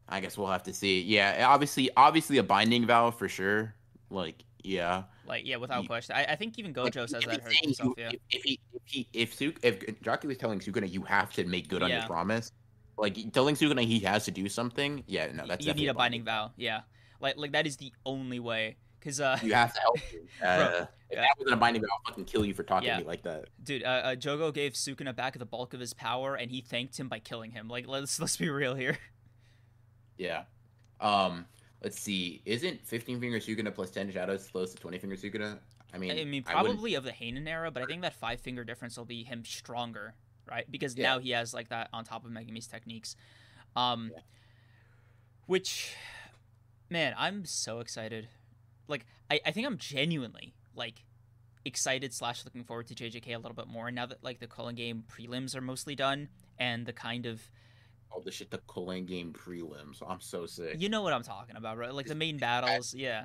[0.08, 1.02] I guess we'll have to see.
[1.02, 1.46] Yeah.
[1.48, 3.74] Obviously, obviously a binding vow for sure.
[4.08, 5.02] Like, yeah.
[5.26, 6.14] like yeah, without question.
[6.14, 8.12] I, I think even Like, Gojo says that himself, you- yeah.
[8.30, 11.68] If, he, if he, if Suk, if Jaki was telling Sukuna, you have to make
[11.68, 11.98] good on Yeah.
[11.98, 12.52] your promise.
[12.96, 15.02] Like telling Sukuna he has to do something.
[15.08, 15.32] Yeah.
[15.32, 16.52] No, that's you need a binding vow.
[16.56, 16.82] Yeah.
[17.22, 19.96] Like like that is the only way cuz uh You have to help.
[20.12, 20.26] you.
[20.42, 21.20] Uh, if yeah.
[21.22, 22.96] that wasn't a binding I'll fucking kill you for talking Yeah.
[22.96, 23.46] to me like that.
[23.62, 26.98] dude, uh, uh Jogo gave Sukuna back the bulk of his power and he thanked
[26.98, 27.68] him by killing him.
[27.68, 28.98] Like let's let's be real here.
[30.18, 30.44] Yeah.
[31.00, 31.46] Um.
[31.82, 32.42] Let's see.
[32.44, 35.58] Isn't 15 finger Sukuna plus 10 shadows close to 20 finger Sukuna?
[35.92, 38.40] I mean, I mean, I probably of the Heian era, but I think that five
[38.40, 40.14] finger difference will be him stronger,
[40.48, 40.70] right?
[40.70, 41.14] Because Yeah.
[41.14, 43.16] now he has like that on top of Megumi's techniques.
[43.74, 44.22] Um, Yeah.
[45.46, 45.94] which,
[46.92, 48.28] man, I'm so excited.
[48.86, 51.04] Like, I, I think I'm genuinely like
[51.64, 54.74] excited slash looking forward to JJK a little bit more now that like the Culling
[54.74, 57.40] game prelims are mostly done and the kind of
[58.10, 60.02] all the shit the Culling game prelims.
[60.06, 60.76] I'm so sick.
[60.78, 61.92] you know what I'm talking about, right?
[61.94, 63.24] Like the main battles, yeah.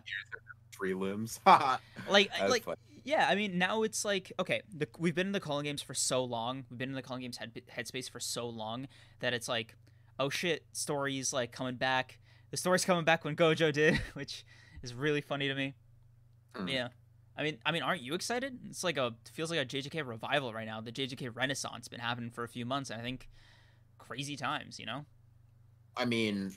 [0.80, 1.40] Prelims.
[2.10, 2.78] Like That's like funny.
[3.04, 5.94] yeah, I mean now it's like okay, the, we've been in the culling games for
[5.94, 8.88] so long, we've been in the culling games head, headspace for so long
[9.20, 9.76] that it's like,
[10.20, 12.20] oh shit, stories like coming back.
[12.52, 14.46] The story's coming back when Gojo did, which
[14.82, 15.74] is really funny to me.
[16.56, 16.68] Hmm.
[16.68, 16.88] Yeah,
[17.38, 18.58] I mean, I mean, aren't you excited?
[18.70, 20.82] It's like a feels like a JJK revival right now.
[20.82, 23.28] The JJK Renaissance been happening for a few months, and I think
[23.98, 25.06] crazy times, you know.
[25.96, 26.54] I mean,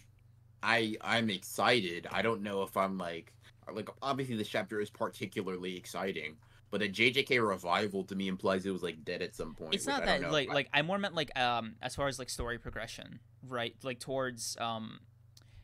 [0.63, 2.07] I I'm excited.
[2.11, 3.33] I don't know if I'm like
[3.73, 6.37] like obviously this chapter is particularly exciting,
[6.71, 9.75] but a JJK revival to me implies it was like dead at some point.
[9.75, 12.31] it's not that like I- like I more meant like um as far as like
[12.31, 13.75] story progression, right?
[13.83, 15.01] Like towards um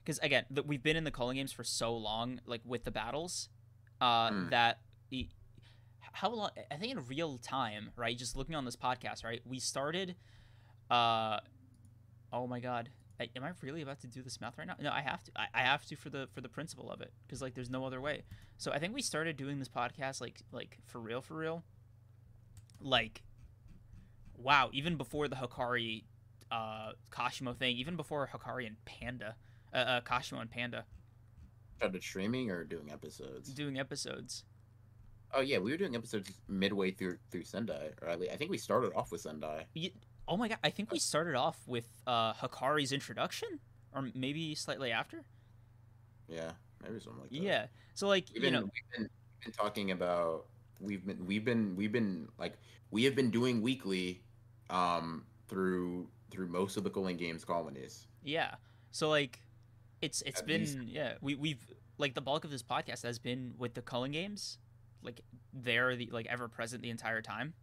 [0.07, 2.93] because again the, we've been in the culling games for so long, like with the
[2.93, 3.49] battles,
[4.01, 4.49] uh Hmm.
[4.51, 4.78] that
[5.10, 5.28] e-
[6.12, 8.17] how long I think in real time, right?
[8.17, 9.43] Just looking on this podcast, right?
[9.44, 10.15] We started,
[10.91, 11.41] uh,
[12.33, 12.89] oh my god.
[13.18, 14.76] I, am I really about to do this math right now?
[14.78, 15.31] No, I have to.
[15.36, 17.85] I, I have to for the for the principle of it because like there's no
[17.86, 18.25] other way.
[18.59, 21.65] So I think we started doing this podcast like like for real for real,
[22.81, 23.23] like
[24.36, 26.05] wow, even before the Hakari
[26.51, 29.35] uh Kashimo thing, even before Hakari and Panda,
[29.77, 30.85] uh, uh Kashimo and Panda
[31.77, 33.51] started streaming or doing episodes.
[33.51, 34.45] doing episodes.
[35.35, 37.91] Oh yeah, we were doing episodes midway through through Sendai.
[38.01, 39.67] Or at least, I think we started off with Sendai.
[40.29, 43.61] Oh my god, I think we started off with uh Hakari's introduction
[43.95, 45.25] or maybe slightly after.
[46.29, 47.37] Yeah, maybe something like that.
[47.37, 47.67] Yeah.
[47.95, 50.47] So like, we've you been, know, we've been we've been talking about
[50.81, 52.55] we've been we've been we've been like
[52.91, 54.23] we have been doing weekly
[54.71, 58.07] um through through most of the Culling Games colonies.
[58.23, 58.55] yeah.
[58.91, 59.41] So like
[60.02, 60.78] it's it's At been least.
[60.86, 61.65] yeah, we we've
[61.99, 64.58] like the bulk of this podcast has been with the culling games.
[65.02, 65.20] Like
[65.52, 67.55] they're the like ever present the entire time.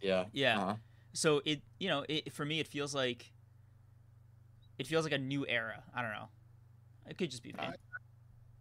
[0.00, 0.24] Yeah.
[0.32, 0.58] Yeah.
[0.60, 0.74] Uh-huh.
[1.12, 3.32] So it you know, it for me it feels like
[4.78, 5.82] it feels like a new era.
[5.94, 6.28] I don't know.
[7.08, 7.58] It could just be me.
[7.60, 7.74] I-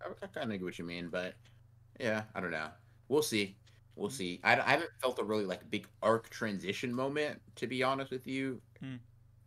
[0.05, 1.33] I, I kind of get what you mean, but
[1.97, 2.67] yeah, I don't know.
[3.07, 3.55] We'll see.
[3.95, 4.13] We'll Mm.
[4.13, 4.39] see.
[4.43, 8.27] I, I haven't felt a really like big arc transition moment, to be honest with
[8.27, 8.59] you.
[8.81, 8.95] Hmm.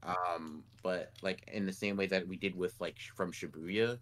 [0.06, 3.98] Um, but like in the same way that we did with like from Shibuya,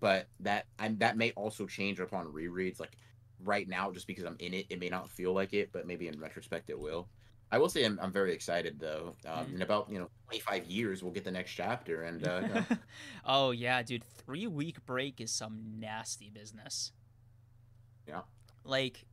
[0.00, 2.80] but that and that may also change upon rereads.
[2.80, 2.96] Like
[3.44, 6.08] right now, just because I'm in it, it may not feel like it, but maybe
[6.08, 7.08] in retrospect, it will.
[7.50, 9.14] I will say I'm, I'm very excited though.
[9.26, 9.54] Um, Hmm.
[9.56, 12.64] In about you know 25 years, we'll get the next chapter, and uh, you know,
[13.24, 14.04] oh yeah, dude.
[14.04, 16.92] Three week break is some nasty business.
[18.06, 18.22] Yeah.
[18.64, 19.06] Like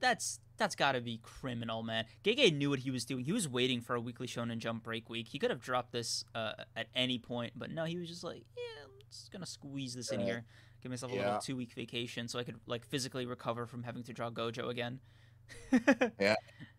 [0.00, 2.04] that's that's got to be criminal, man.
[2.24, 3.24] Gege knew what he was doing.
[3.24, 5.28] He was waiting for a weekly Shonen Jump break week.
[5.28, 8.42] He could have dropped this uh, at any point, but no, he was just like,
[8.56, 10.44] yeah, I'm just gonna squeeze this in here,
[10.82, 11.24] give myself a yeah.
[11.24, 14.68] little two week vacation so I could like physically recover from having to draw Gojo
[14.68, 15.00] again.
[16.20, 16.34] Yeah.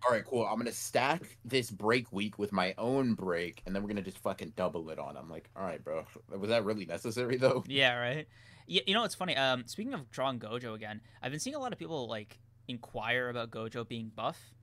[0.05, 0.45] All right, cool.
[0.45, 4.19] I'm gonna stack this break week with my own break, and then we're gonna just
[4.19, 5.17] fucking double it on.
[5.17, 6.05] I'm like, all right, bro.
[6.37, 7.63] Was that really necessary though?
[7.67, 8.27] Yeah, right.
[8.67, 9.35] Yeah, you know it's funny?
[9.35, 12.39] Um, speaking of drawing Gojo again, I've been seeing a lot of people like
[12.69, 14.53] inquire about Gojo being buff,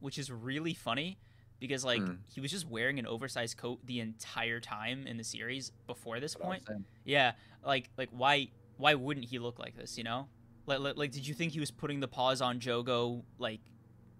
[0.00, 1.18] which is really funny
[1.60, 2.18] because like Mm.
[2.28, 6.34] he was just wearing an oversized coat the entire time in the series before this
[6.34, 6.62] That's point.
[7.04, 7.32] Yeah,
[7.64, 8.48] like like why
[8.78, 9.96] why wouldn't he look like this?
[9.96, 10.28] You know,
[10.66, 13.22] like like, like did you think he was putting the paws on Jogo?
[13.38, 13.60] Like,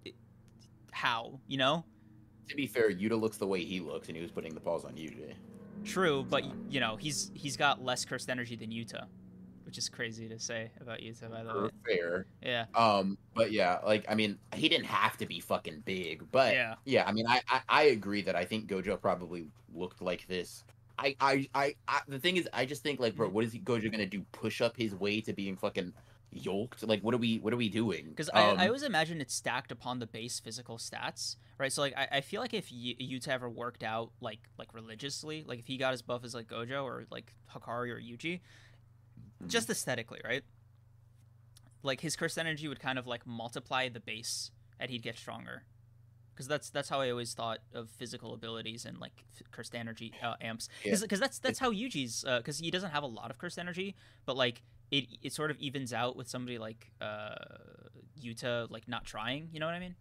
[0.04, 0.14] it,
[0.92, 1.40] how?
[1.48, 1.84] You know?
[2.48, 4.84] To be fair, Yuta looks the way he looks, and he was putting the paws
[4.84, 5.34] on Yuji.
[5.84, 9.06] True, but you know he's he's got less cursed energy than Yuta,
[9.66, 11.30] which is crazy to say about Yuta.
[11.30, 12.26] By the way, Fair.
[12.40, 16.54] yeah, Um, but yeah, like I mean, he didn't have to be fucking big, but
[16.54, 20.26] yeah, yeah, I mean, I, I I agree that I think Gojo probably looked like
[20.28, 20.64] this.
[20.98, 23.58] I I I, I the thing is, I just think like, bro, what is he
[23.58, 24.22] Gojo gonna do?
[24.32, 25.92] Push up his way to being fucking
[26.30, 26.82] yoked?
[26.86, 28.06] Like, what are we what are we doing?
[28.10, 31.72] because Um, I, I always imagine it's stacked upon the base physical stats, right?
[31.72, 35.44] So like I, I feel like if y- Yuta ever worked out like like religiously,
[35.46, 38.40] like if he got as buff as like Gojo or like Hakari or Yuji,
[39.42, 39.48] Mhm.
[39.48, 40.44] just aesthetically, right?
[41.82, 44.50] Like his cursed energy would kind of like multiply the base,
[44.80, 45.64] and he'd get stronger.
[46.34, 50.12] Because that's that's how I always thought of physical abilities and like f- cursed energy
[50.22, 50.68] uh, amps.
[50.84, 50.96] Yeah.
[51.00, 52.24] Because that's that's how Yuji's.
[52.26, 53.94] Because he doesn't have a lot of cursed energy,
[54.26, 57.34] but like it it sort of evens out with somebody like uh
[58.20, 59.48] Yuta like not trying.
[59.52, 59.94] You know what I mean?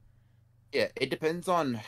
[0.73, 1.79] Yeah, it depends on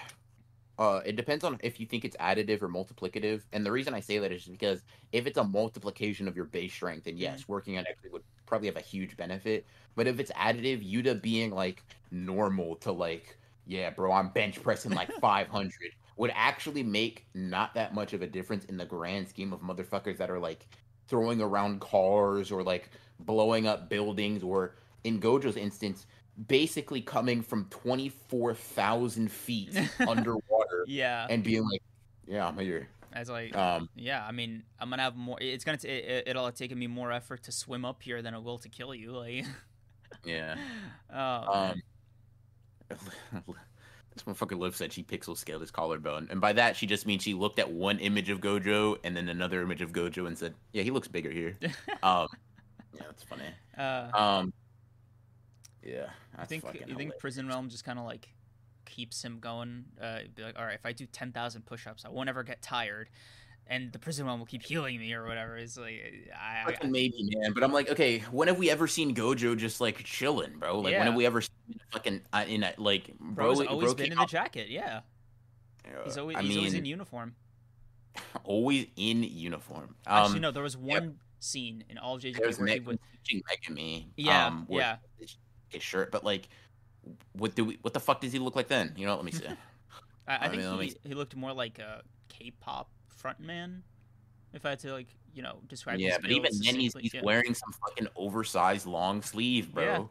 [0.79, 3.43] uh it depends on if you think it's additive or multiplicative.
[3.53, 6.73] And the reason I say that is because if it's a multiplication of your base
[6.73, 9.65] strength, then yes, working on it would probably have a huge benefit.
[9.95, 14.61] But if it's additive, you Yuta being like normal to like, yeah, bro, I'm bench
[14.61, 15.71] pressing like 500
[16.17, 20.17] would actually make not that much of a difference in the grand scheme of motherfuckers
[20.17, 20.67] that are like
[21.07, 22.89] throwing around cars or like
[23.19, 26.05] blowing up buildings or in Gojo's instance
[26.47, 31.25] basically coming from 24,000 feet underwater Yeah.
[31.29, 31.81] and being like,
[32.27, 32.87] yeah, I'm here.
[33.13, 35.37] As like Um, yeah, I mean I'm gonna have more.
[35.41, 38.33] It's gonna t- it, it'll have taken me more effort to swim up here than
[38.35, 39.11] it will to kill you.
[39.11, 39.45] Like
[40.25, 40.55] yeah.
[41.11, 41.71] oh.
[41.71, 41.81] Um,
[44.13, 46.27] this motherfucker Liv said she pixel scaled his collarbone.
[46.29, 49.29] And by that, she just means she looked at one image of Gojo and then
[49.29, 51.57] another image of Gojo and said, yeah, he looks bigger here.
[52.03, 52.27] um,
[52.93, 53.43] yeah, that's funny.
[53.77, 54.53] uh, Um,
[55.83, 56.07] yeah.
[56.37, 57.13] I think you think hilarious.
[57.19, 58.27] Prison Realm just kind of like
[58.85, 59.85] keeps him going.
[60.01, 62.61] Uh, be like, all right, if I do ten thousand push-ups, I won't ever get
[62.61, 63.09] tired,
[63.67, 65.57] and the Prison Realm will keep healing me or whatever.
[65.57, 66.01] It's like
[66.35, 67.53] I, I, Fucking maybe, man.
[67.53, 70.79] But I'm like, okay, when have we ever seen Gojo just like chilling, bro?
[70.79, 70.99] Like, Yeah.
[70.99, 73.53] when have we ever seen fucking uh, in a like, bro?
[73.55, 74.69] bro's always bro been in the out- jacket.
[74.69, 75.01] Yeah,
[75.85, 77.35] uh, he's always I he's mean, always in uniform.
[78.43, 79.95] always in uniform.
[80.07, 83.43] Actually, Um, no, there was one scene in all of JJK where he was teaching
[83.47, 84.07] Megumi.
[84.17, 84.97] Yeah, um, yeah.
[85.69, 86.49] His- shirt, but like,
[87.33, 87.79] what do we?
[87.81, 88.93] What the fuck does he look like then?
[88.97, 89.45] You know, let me see.
[90.27, 92.89] I, I I think mean, let me he, he looked more like a K-pop
[93.21, 93.81] frontman.
[94.53, 95.99] If I had to like you know describe.
[95.99, 97.21] yeah, but even then, he's, he's yeah.
[97.23, 99.83] wearing some fucking oversized long sleeve, bro.
[99.83, 100.07] Yeah.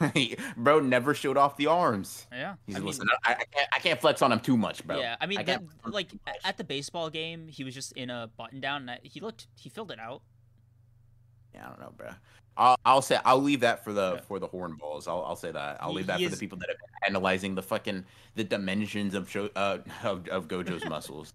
[0.56, 2.26] bro never showed off the arms.
[2.32, 3.08] Yeah, He's I mean, listen.
[3.24, 3.68] I, I can't.
[3.74, 4.98] I can't flex on him too much, bro.
[4.98, 6.40] Yeah, I mean, I that, can't flex on him like too a- much.
[6.44, 8.88] at the baseball game, he was just in a button down.
[8.88, 10.22] And he looked, he filled it out.
[11.54, 12.08] Yeah, I don't know, bro.
[12.56, 14.20] I'll, I'll say I'll leave that for the Yeah.
[14.22, 15.08] for the horn balls.
[15.08, 15.78] I'll, I'll say that.
[15.80, 16.76] I'll leave that he for the people that are
[17.06, 18.04] analyzing the fucking
[18.36, 21.32] the dimensions of show, uh, of, of Gojo's muscles.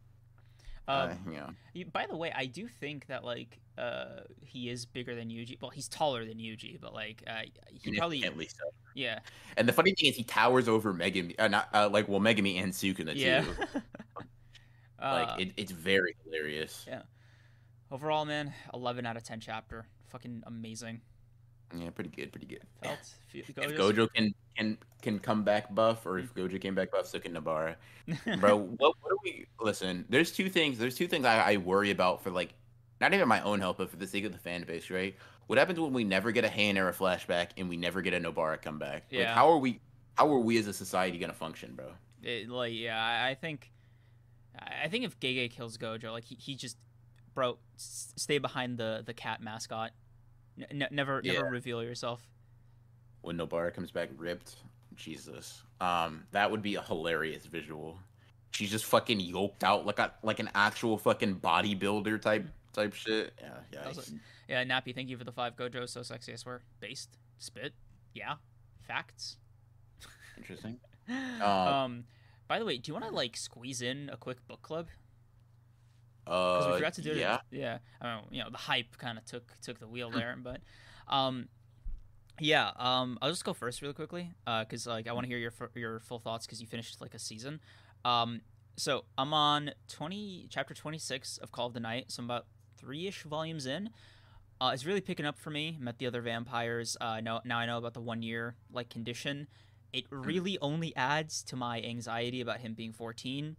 [0.88, 4.70] Uh, Uh, you know, y- by the way, I do think that like uh, he
[4.70, 5.62] is bigger than Yuji.
[5.62, 7.42] Well, he's taller than Yuji, but like uh,
[7.72, 8.66] he probably, significantly so.
[8.96, 9.20] yeah,
[9.56, 11.36] And the funny thing is, he towers over Megumi.
[11.40, 13.42] Uh, not uh, like well, Megumi and Sukuna yeah.
[13.44, 13.52] too.
[15.00, 16.86] uh, Like it, it's very hilarious.
[16.88, 17.04] Yeah.
[17.92, 21.02] overall, man, eleven out of ten chapter, fucking amazing.
[21.76, 22.64] Yeah, pretty good, pretty good.
[22.82, 22.98] Felt
[23.28, 26.56] fe- If Gojo can can can come back buff, or if mm-hmm.
[26.56, 27.76] Gojo came back buff, so can Nobara.
[28.40, 31.92] bro what, what do we listen there's two things there's two things I, I worry
[31.92, 32.56] about for like
[33.00, 35.16] not even my own health but for the sake of the fan base right
[35.46, 38.20] what happens when we never get a Heian era flashback and we never get a
[38.20, 39.36] nobara comeback like Yeah.
[39.36, 39.80] how are we
[40.18, 41.92] how are we as a society gonna function bro
[42.24, 43.72] it, like yeah, I, I think,
[44.58, 46.78] I I think if Gege kills Gojo, like he, he just,
[47.40, 49.92] bro, s- stay behind the the cat mascot.
[50.70, 51.34] N- never Yeah.
[51.34, 52.28] never reveal yourself.
[53.22, 54.56] when nobara comes back ripped
[54.96, 57.98] jesus um that would be a hilarious visual
[58.52, 63.34] she's just fucking yoked out like a like an actual fucking bodybuilder type type shit
[63.42, 63.92] yeah yeah
[64.50, 66.34] Yeah, Nappy, thank you for the five Gojo so sexy.
[66.34, 67.74] I swear, based spit.
[68.16, 68.36] Yeah,
[68.88, 69.38] facts.
[70.38, 70.80] interesting
[71.42, 72.06] um,
[72.48, 74.88] by the way, do you want to like squeeze in a quick book club?
[76.30, 77.42] Because uh we forgot to do yeah it.
[77.58, 78.32] Yeah, I don't.
[78.32, 80.62] You know, the hype kind of took took the wheel there, but
[81.08, 81.50] um,
[82.40, 82.72] yeah.
[82.78, 84.32] Um, I'll just go first really quickly.
[84.46, 87.16] Uh, because like I want to hear your your full thoughts because you finished like
[87.16, 87.60] a season.
[88.06, 88.42] Um,
[88.78, 92.12] so I'm on twenty chapter twenty six of Call of the Night.
[92.12, 92.46] So I'm about
[92.78, 93.90] three ish volumes in.
[94.62, 95.78] Uh, it's really picking up for me.
[95.80, 96.96] Met the other vampires.
[97.02, 99.48] Uh, now now I know about the one year like condition,
[99.92, 103.56] it really only adds to my anxiety about him being 14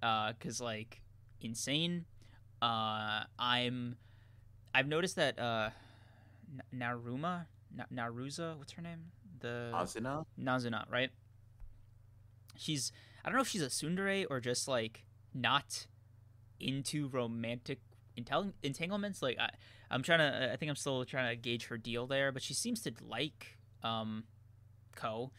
[0.00, 1.00] because like
[1.40, 2.04] insane
[2.62, 3.96] uh i'm
[4.74, 5.70] i've noticed that uh
[6.54, 7.46] N- naruma
[7.78, 9.10] N- naruza what's her name
[9.40, 10.24] the Asuna?
[10.40, 11.10] nazuna right
[12.56, 12.92] she's
[13.24, 15.86] i don't know if she's a tsundere or just like not
[16.60, 17.80] into romantic
[18.18, 19.48] entel- entanglements like I,
[19.90, 22.54] i'm trying to i think i'm still trying to gauge her deal there but she
[22.54, 24.24] seems to like um
[24.94, 25.32] ko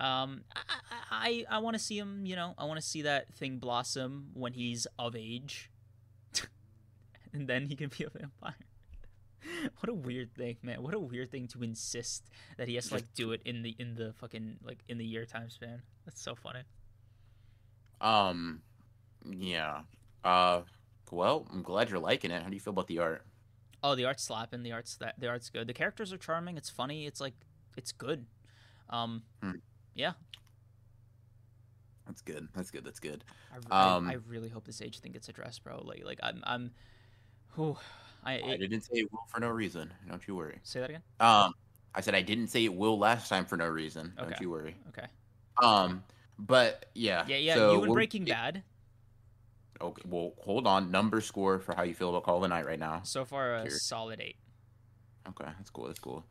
[0.00, 2.26] um, I I, I want to see him.
[2.26, 5.70] You know, I want to see that thing blossom when he's of age,
[7.38, 8.54] and then he can be a vampire.
[9.80, 10.82] what a weird thing, man!
[10.82, 13.74] What a weird thing to insist that he has to like do it in the
[13.78, 15.82] in the fucking like in the year time span.
[16.06, 16.60] That's so funny.
[18.00, 18.62] Um,
[19.28, 19.80] yeah.
[20.24, 20.62] Uh,
[21.10, 22.42] well, I'm glad you're liking it.
[22.42, 23.24] How do you feel about the art?
[23.82, 24.62] Oh, the art's slapping.
[24.62, 25.66] The art's that the art's good.
[25.66, 26.56] The characters are charming.
[26.56, 27.06] It's funny.
[27.06, 27.34] It's like
[27.76, 28.24] it's good.
[28.88, 29.56] Um, Hmm.
[29.94, 30.12] yeah.
[32.06, 32.48] That's good.
[32.54, 32.84] That's good.
[32.84, 33.24] That's good.
[33.70, 35.82] I, I- Um, I, really hope this age thing gets addressed, bro.
[35.84, 36.70] Like like I'm I'm,
[37.56, 37.76] whew,
[38.24, 39.92] I, I didn't say it will for no reason.
[40.08, 40.58] Don't you worry.
[40.62, 41.02] say that again.
[41.20, 41.54] Um,
[41.94, 44.12] I said I didn't say it will last time for no reason.
[44.18, 44.74] Don't you worry.
[44.88, 45.06] Okay.
[45.62, 46.02] Um,
[46.38, 47.24] but yeah.
[47.28, 47.54] Yeah, yeah.
[47.54, 48.62] so you and Breaking Bad
[49.80, 50.02] Okay.
[50.06, 50.90] Well, hold on.
[50.90, 53.00] Number score for how you feel about Call of the Night right now.
[53.04, 53.70] so far a Here.
[53.70, 54.36] solid eight.
[55.28, 55.86] Okay, that's cool.
[55.86, 56.24] That's cool.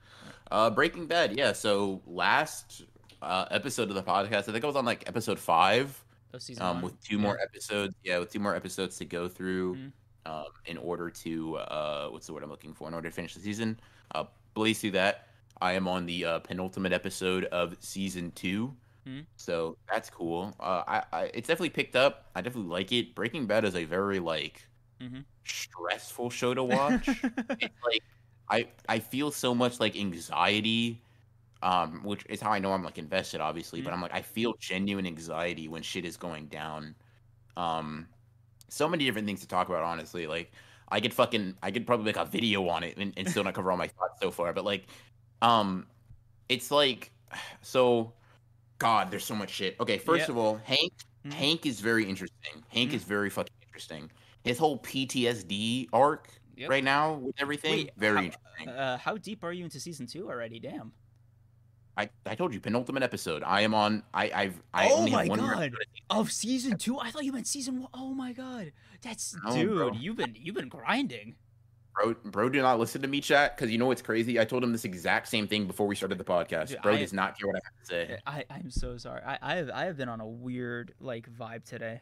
[0.51, 1.37] Uh, Breaking Bad.
[1.37, 1.53] Yeah.
[1.53, 2.83] So last
[3.21, 6.03] uh, episode of the podcast, I think I was on like episode five.
[6.39, 7.95] Season um, with two more episodes.
[8.03, 9.91] Yeah, with two more episodes to go through, Mhm.
[10.25, 12.87] Um, in order to uh, what's the word I'm looking for?
[12.87, 13.79] In order to finish the season,
[14.15, 15.27] uh, blaze through that.
[15.61, 18.75] I am on the uh, penultimate episode of season 2
[19.07, 19.25] Mhm.
[19.35, 20.53] so that's cool.
[20.59, 22.29] Uh, I, I it's definitely picked up.
[22.35, 23.15] I definitely like it.
[23.15, 24.67] Breaking Bad is a very like
[25.01, 25.25] Mhm.
[25.45, 27.27] stressful show to watch.
[27.59, 28.03] it's like
[28.49, 31.01] I I feel so much like anxiety,
[31.61, 33.81] um, which is how I know I'm like invested, obviously.
[33.81, 36.95] But I'm like I feel genuine anxiety when shit is going down.
[37.57, 38.07] Um,
[38.73, 40.27] so many different things to talk about, honestly.
[40.27, 40.51] Like
[40.89, 43.53] I could fucking I could probably make a video on it and, and still not
[43.53, 44.53] cover all my thoughts so far.
[44.53, 44.87] But like,
[45.41, 45.87] um,
[46.49, 47.11] it's like
[47.61, 48.13] so.
[48.79, 49.79] God, there's so much shit.
[49.79, 50.31] Okay, first Yeah.
[50.31, 50.91] of all, Hank
[51.25, 51.31] Mhm.
[51.33, 52.65] Hank is very interesting.
[52.67, 52.95] Hank Mhm.
[52.95, 54.11] is very fucking interesting.
[54.43, 56.27] His whole PTSD arc
[56.57, 56.69] Yep.
[56.69, 58.69] right now with everything, Wait, very how, interesting.
[58.69, 60.59] Uh, how deep are you into season two already?
[60.59, 60.91] Damn.
[61.95, 63.43] I, I told you penultimate episode.
[63.43, 64.01] I am on.
[64.13, 65.72] I I've I Oh only my have one more God.
[66.09, 66.97] Of season two?
[66.99, 67.89] I thought you meant season one.
[67.93, 68.72] Oh my god.
[69.01, 69.75] That's No, dude.
[69.75, 69.91] bro.
[69.93, 71.35] You've been you've been grinding.
[71.95, 74.39] Bro, bro, did not listen to me chat because you know what's crazy.
[74.39, 76.69] I told him this exact same thing before we started the podcast.
[76.69, 78.17] Dude, bro I- does not care what I have to say.
[78.25, 79.22] I I'm so sorry.
[79.22, 82.01] I I have I have been on a weird like vibe today.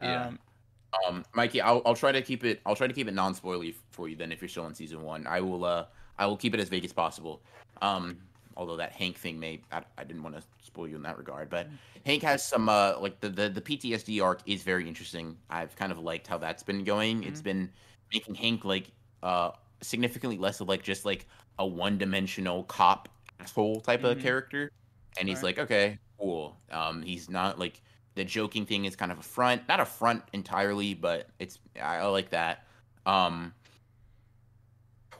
[0.00, 0.28] Yeah.
[0.28, 0.38] Um,
[1.06, 2.60] Um, Mikey, I'll, I'll try to keep it.
[2.66, 4.16] I'll try to keep it non-spoily for you.
[4.16, 5.64] Then, if you're still in season one, I will.
[5.64, 5.86] Uh,
[6.18, 7.42] I will keep it as vague as possible.
[7.80, 8.18] Um,
[8.56, 11.48] although that Hank thing may, I, I didn't want to spoil you in that regard.
[11.50, 11.70] But
[12.04, 15.38] Hank has some, uh, like the, the the PTSD arc is very interesting.
[15.50, 17.24] I've kind of liked how that's been going.
[17.24, 17.72] It's been
[18.12, 21.26] making Hank like, uh, significantly less of like just like
[21.58, 23.08] a one-dimensional cop
[23.40, 24.20] asshole type of Mhm.
[24.20, 24.70] character,
[25.18, 25.42] and he's Alright.
[25.42, 26.62] like, okay, cool.
[26.70, 27.82] Um, he's not like
[28.14, 31.96] the joking thing is kind of a front, not a front entirely, but it's I,
[31.98, 32.66] I like that.
[33.06, 33.54] Um,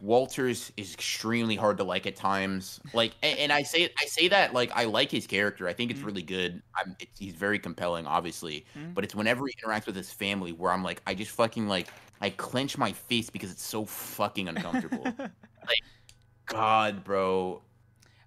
[0.02, 2.80] Walters is extremely hard to like at times.
[2.92, 5.68] Like, and, and I say I say that like I like his character.
[5.68, 6.06] I think it's Mhm.
[6.06, 6.60] really good.
[6.76, 8.66] I'm, it's, he's very compelling, obviously.
[8.76, 8.94] Mhm.
[8.94, 11.86] But it's whenever he interacts with his family where I'm like, I just fucking like
[12.20, 15.04] I clench my face because it's so fucking uncomfortable.
[15.64, 15.78] Like,
[16.46, 17.62] God, bro,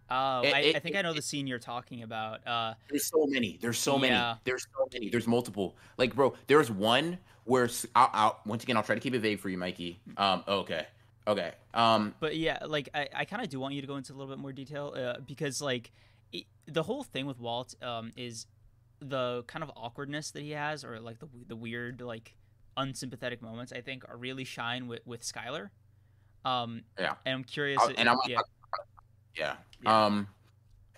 [0.10, 2.46] Oh, It- I, it- I think I know the scene you're talking about.
[2.48, 3.58] Uh, There's so many.
[3.60, 4.16] There's so many.
[4.46, 5.10] There's so many.
[5.10, 5.76] There's multiple.
[5.98, 9.40] Like, bro, there's one where I'll, I'll, once again I'll try to keep it vague
[9.40, 10.00] for you, Mikey.
[10.16, 10.86] Um, okay,
[11.28, 11.54] okay.
[11.74, 14.16] Um, but yeah, like I, I kind of do want you to go into a
[14.16, 15.92] little bit more detail uh, because like
[16.32, 18.48] it, the whole thing with Walt um, is
[19.00, 22.36] the kind of awkwardness that he has, or like the the weird like
[22.78, 23.72] unsympathetic moments.
[23.72, 25.70] I think are really shine with with Skyler.
[26.44, 27.16] Um, Yeah.
[27.26, 27.82] and I'm curious.
[27.82, 28.40] I'll- and I'm yeah,
[29.36, 29.56] yeah.
[29.84, 30.06] Yeah.
[30.06, 30.28] Um,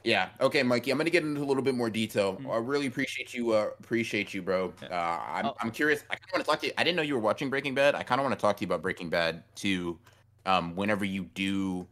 [0.04, 0.30] yeah.
[0.40, 0.92] Okay, Mikey.
[0.92, 2.36] I'm gonna get into a little bit more detail.
[2.36, 2.54] Mhm.
[2.54, 3.52] I really appreciate you.
[3.52, 4.74] Uh, appreciate you, bro.
[4.84, 5.56] Uh, I'm, Oh.
[5.62, 6.04] I'm curious.
[6.10, 6.74] I kind of want to talk to you.
[6.78, 7.96] I didn't know you were watching Breaking Bad.
[7.96, 10.00] I kind of want to talk to you about Breaking Bad too.
[10.48, 11.88] Um, whenever you do,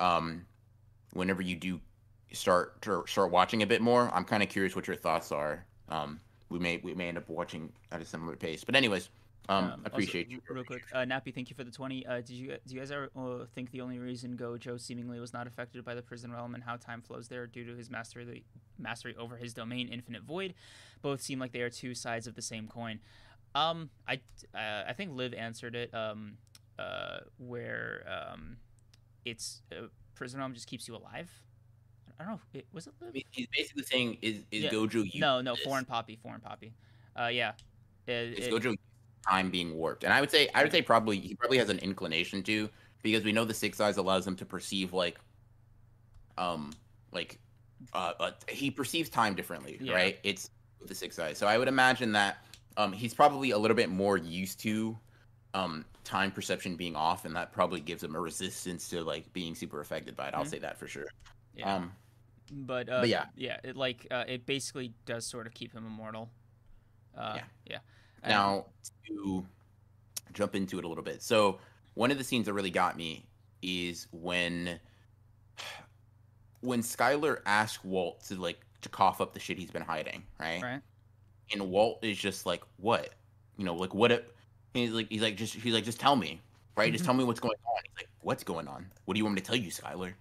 [0.00, 0.46] um,
[1.12, 1.80] whenever you do
[2.32, 5.66] start to start watching a bit more, I'm kind of curious what your thoughts are.
[5.88, 9.10] Um, we may we may end up watching at a similar pace, but anyways,
[9.48, 10.40] um, Um, also, appreciate you.
[10.48, 12.06] Real quick, uh, Nappy, thank you for the twenty.
[12.06, 15.32] Uh, did you do you guys ever uh, think the only reason Gojo seemingly was
[15.32, 18.44] not affected by the prison realm and how time flows there due to his mastery
[18.78, 20.54] mastery over his domain, Infinite Void?
[21.02, 23.00] Both seem like they are two sides of the same coin.
[23.54, 24.20] Um, I
[24.54, 25.92] uh, I think Liv answered it.
[25.94, 26.36] Um,
[26.78, 28.56] uh, where um,
[29.24, 31.30] it's uh, prison realm just keeps you alive.
[32.20, 32.40] I don't know.
[32.52, 34.70] It, was it he's basically saying is is Yeah.
[34.70, 35.64] Gojo used No, no, this?
[35.64, 36.72] foreign poppy, foreign poppy.
[37.18, 37.52] Uh, yeah.
[38.06, 38.76] It- Is it- Gojo
[39.28, 40.04] time being warped?
[40.04, 42.68] And I would say I would say probably he probably has an inclination to
[43.02, 45.18] because we know the six eyes allows him to perceive like
[46.36, 46.72] um
[47.12, 47.38] like
[47.92, 49.94] uh, uh he perceives time differently, Yeah.
[49.94, 50.18] right?
[50.24, 50.50] It's
[50.80, 51.38] with the six eyes.
[51.38, 52.38] So I would imagine that
[52.76, 54.98] um he's probably a little bit more used to
[55.54, 59.54] um time perception being off and that probably gives him a resistance to like being
[59.54, 60.34] super affected by it.
[60.34, 60.50] I'll Mhm.
[60.50, 61.06] say that for sure.
[61.54, 61.74] yeah.
[61.76, 61.92] Um
[62.50, 63.26] but uh, but yeah.
[63.36, 63.58] yeah.
[63.64, 66.30] It like uh, it basically does sort of keep him immortal.
[67.16, 67.44] Uh, Yeah.
[67.66, 67.78] yeah.
[68.22, 68.66] And- Now
[69.06, 69.46] to
[70.32, 71.22] jump into it a little bit.
[71.22, 71.58] So
[71.94, 73.26] one of the scenes that really got me
[73.62, 74.78] is when
[76.60, 80.62] when Skyler asked Walt to like to cough up the shit he's been hiding, right?
[80.62, 80.80] right.
[81.52, 83.14] And Walt is just like, "What?
[83.56, 84.34] You know, like what?" It,
[84.78, 86.40] and he's like, he's like, just he's like, just tell me,
[86.76, 86.92] right?
[86.92, 87.82] Just tell me what's going on.
[87.84, 88.86] He's like, "What's going on?
[89.04, 90.12] What do you want me to tell you, Skyler?"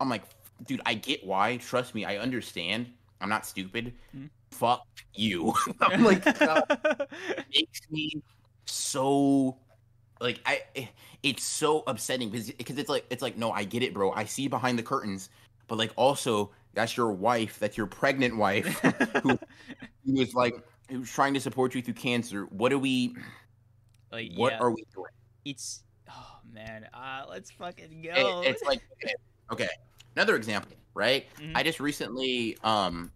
[0.00, 0.22] I'm like,
[0.66, 1.58] "Dude, I get why.
[1.58, 2.86] Trust me, I understand.
[3.20, 3.94] I'm not stupid.
[4.16, 4.30] Mhm.
[4.50, 6.24] Fuck you." I'm like,
[7.54, 8.22] makes me
[8.66, 9.56] so
[10.20, 10.62] like I
[11.22, 14.24] it's so upsetting because because it's like it's like no I get it bro I
[14.24, 15.30] see behind the curtains
[15.68, 18.66] but like also that's your wife that's your pregnant wife
[19.22, 19.38] who
[20.06, 20.54] who is like
[20.90, 23.14] who's trying to support you through cancer what do we
[24.12, 25.10] like what yeah, are we doing
[25.44, 28.42] it's oh man, uh, let's fucking It- go.
[28.44, 28.80] it's like
[29.52, 29.68] okay,
[30.14, 31.52] another example right Mhm.
[31.54, 33.12] I just recently um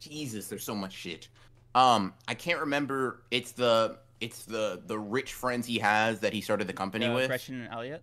[0.00, 1.28] Jesus there's so much shit
[1.74, 6.40] um I can't remember it's the it's the the rich friends he has that he
[6.40, 8.02] started the company uh, with Gretchen and Elliott.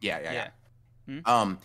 [0.00, 0.48] Yeah, yeah, yeah.
[1.06, 1.20] Yeah.
[1.24, 1.58] Um,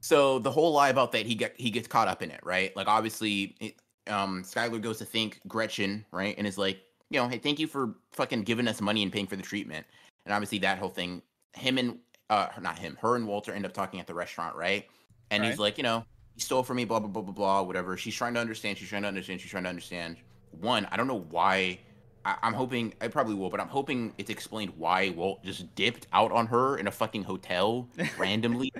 [0.00, 2.74] so the whole lie about that he get he gets caught up in it, right?
[2.76, 3.76] Like obviously, it,
[4.12, 6.80] um, Skyler goes to thank Gretchen, right, and is like,
[7.12, 9.86] you know, hey, thank you for fucking giving us money and paying for the treatment.
[10.24, 11.20] And obviously, that whole thing,
[11.54, 11.98] him and
[12.30, 14.86] uh, not him, her and Walter end up talking at the restaurant, right?
[15.30, 17.96] And he's like, you know, he stole from me, blah blah blah blah blah, whatever.
[17.96, 18.78] She's trying to understand.
[18.78, 19.40] She's trying to understand.
[19.40, 20.16] She's trying to understand.
[20.60, 21.78] One, I don't know why.
[22.24, 26.06] I, I'm hoping I probably will, but I'm hoping it's explained why Walt just dipped
[26.12, 28.72] out on her in a fucking hotel randomly.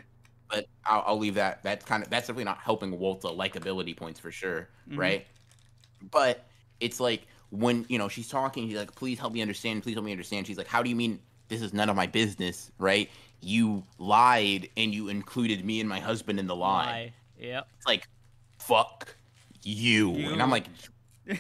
[0.49, 1.63] but I'll, I'll leave that.
[1.63, 4.99] That's kind of that's definitely not helping Walt's likability points for sure, Mhm.
[4.99, 5.27] right?
[6.11, 6.47] But
[6.81, 9.83] it's like when you know she's talking, she's like, "Please help me understand.
[9.83, 12.07] Please help me understand." She's like, "How do you mean this is none of my
[12.07, 13.11] business?" Right?
[13.41, 16.87] You lied and you included me and my husband in the lie.
[16.87, 17.13] Lie.
[17.39, 17.67] Yep.
[17.77, 18.09] It's like,
[18.59, 19.17] fuck
[19.65, 20.13] you.
[20.13, 20.33] You.
[20.33, 20.67] And I'm like,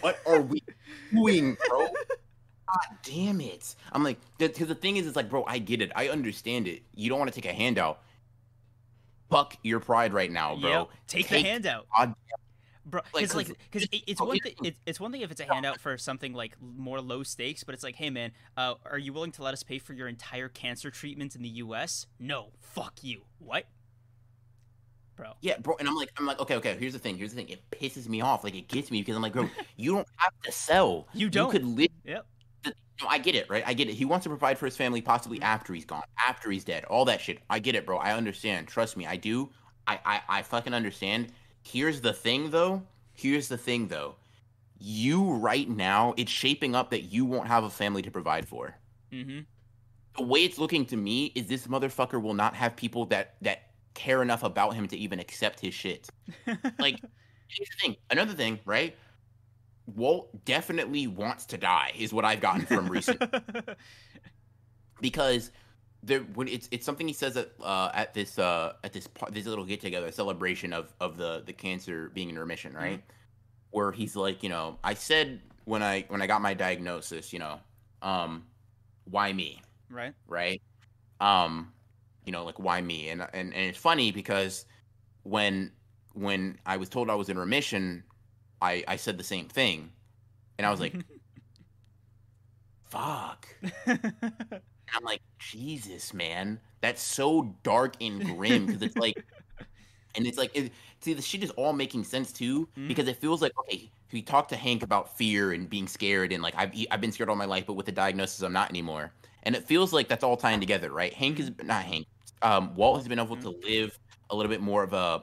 [0.01, 0.63] what are we
[1.13, 1.87] doing, bro?
[1.87, 3.77] God damn it.
[3.93, 5.93] I'm like, because the thing is, it's like, bro, I get it.
[5.95, 6.83] I understand it.
[6.95, 8.01] You don't want to take a handout.
[9.31, 10.71] Fuck your pride right now, bro.
[10.71, 10.89] Yep.
[11.07, 12.15] Take, the handout, God
[12.85, 13.01] bro.
[13.13, 14.55] like, Because like, 'cause because it, it's one thing.
[14.63, 17.75] It's, it's one thing if it's a handout for something like more low stakes, but
[17.75, 20.49] it's like, hey man, uh, are you willing to let us pay for your entire
[20.49, 22.07] cancer treatment in the U.S.?
[22.19, 22.49] No.
[22.61, 23.23] Fuck you.
[23.39, 23.67] What?
[25.17, 25.33] Bro.
[25.41, 25.77] Yeah, bro.
[25.79, 26.77] And I'm like, I'm like, okay, okay.
[26.79, 27.17] Here's the thing.
[27.19, 27.49] Here's the thing.
[27.51, 28.45] It pisses me off.
[28.45, 31.07] Like, it gets me because I'm like, bro, you don't have to sell.
[31.13, 31.47] You don't.
[31.47, 31.89] You could live.
[32.05, 32.27] Yep.
[33.01, 33.65] No, I get it, right?
[33.67, 33.95] I get it.
[33.95, 37.05] He wants to provide for his family, possibly after he's gone, after he's dead, all
[37.07, 37.39] that shit.
[37.51, 37.99] I get it, bro.
[37.99, 38.69] I understand.
[38.69, 39.51] Trust me, I do.
[39.87, 41.33] I, I, I fucking understand.
[41.63, 42.83] Here's the thing, though.
[43.15, 44.17] Here's the thing, though.
[44.79, 48.75] You right now, it's shaping up that you won't have a family to provide for.
[49.13, 49.41] Mm-hmm.
[50.17, 53.71] The way it's looking to me is this motherfucker will not have people that that
[53.95, 56.09] care enough about him to even accept his shit.
[56.79, 57.01] Like,
[57.49, 57.97] here's the thing.
[58.11, 58.97] Another thing, right?
[59.87, 63.23] Walt definitely wants to die, is what I've gotten from recent
[65.01, 65.51] because
[66.03, 69.47] there when it's it's something he says at uh, at this uh at this this
[69.47, 73.03] little get together celebration of of the the cancer being in remission, right?
[73.71, 77.39] Where he's like, you know, I said when I when I got my diagnosis, you
[77.39, 77.61] know,
[78.03, 78.45] um,
[79.05, 80.13] why me, right.
[80.27, 80.61] right?
[81.21, 81.73] Um,
[82.25, 83.09] you know, like why me?
[83.09, 84.67] And and and it's funny because
[85.23, 85.71] when
[86.15, 88.03] when I was told I was in remission,
[88.61, 89.91] I I said the same thing,
[90.59, 90.95] and I was like,
[92.91, 93.49] fuck.
[94.95, 99.17] I'm like, Jesus, man, that's so dark and grim because it's like,
[100.15, 102.89] and it's like, it, see, the shit is all making sense too Mhm.
[102.89, 106.43] because it feels like okay, we talked to Hank about fear and being scared and
[106.43, 109.13] like I've I've been scared all my life, but with the diagnosis, I'm not anymore,
[109.45, 111.13] and it feels like that's all tying together, right?
[111.13, 112.07] Hank is not Hank,
[112.43, 113.99] um, Walt has been able to live
[114.31, 115.23] a little bit more of a,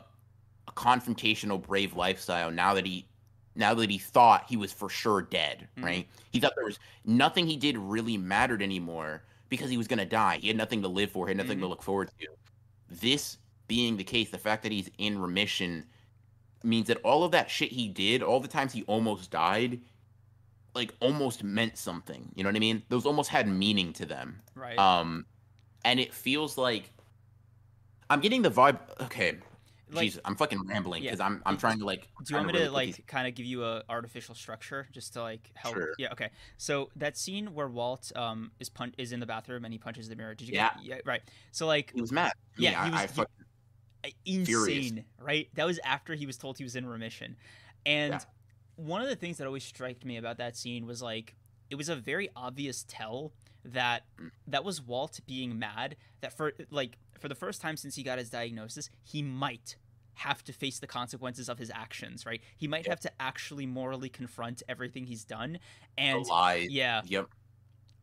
[0.67, 3.05] a confrontational, brave lifestyle now that he.
[3.55, 5.83] Now that he thought he was for sure dead, Mhm.
[5.83, 6.07] right?
[6.31, 10.05] He thought there was nothing he did really mattered anymore because he was going to
[10.05, 10.37] die.
[10.37, 11.69] He had nothing to live for, he had nothing to Mhm.
[11.69, 12.27] look forward to.
[12.89, 13.37] This
[13.67, 15.85] being the case, the fact that he's in remission
[16.63, 19.81] means that all of that shit he did, all the times he almost died,
[20.75, 22.31] like almost meant something.
[22.35, 22.83] You know what I mean?
[22.89, 24.41] Those almost had meaning to them.
[24.55, 24.77] right.
[24.77, 25.25] Um
[25.85, 26.91] and it feels like
[28.09, 29.37] I'm getting the vibe okay.
[29.91, 31.11] Like, Jesus, I'm fucking rambling Yeah.
[31.11, 32.01] because I'm I'm trying to like.
[32.23, 34.87] do you want me to put like these- kind of give you a artificial structure
[34.91, 35.75] just to like help?
[35.75, 35.93] Sure.
[35.97, 36.11] Yeah.
[36.11, 36.29] Okay.
[36.57, 40.07] So that scene where Walt um is pun- is in the bathroom and he punches
[40.09, 40.35] the mirror.
[40.35, 40.53] Did you?
[40.55, 40.69] Yeah.
[40.75, 40.95] Get, yeah.
[41.05, 41.21] Right.
[41.51, 42.33] So like He was mad.
[42.57, 43.33] Yeah, Yeah, he was- I, I fucking,
[44.25, 44.91] insane, Furious.
[45.19, 45.49] right?
[45.55, 47.35] That was after he was told he was in remission.
[47.85, 48.19] And Yeah.
[48.75, 51.35] one of the things that always struck me about that scene was like
[51.69, 53.31] it was a very obvious tell
[53.63, 54.31] that Mm.
[54.47, 58.17] that was Walt being mad that for like for the first time since he got
[58.19, 59.75] his diagnosis, he might
[60.13, 62.41] have to face the consequences of his actions, right?
[62.57, 62.91] He might Yeah.
[62.91, 65.59] have to actually morally confront everything he's done the
[65.97, 66.69] and lies.
[66.69, 67.29] yeah, Yep.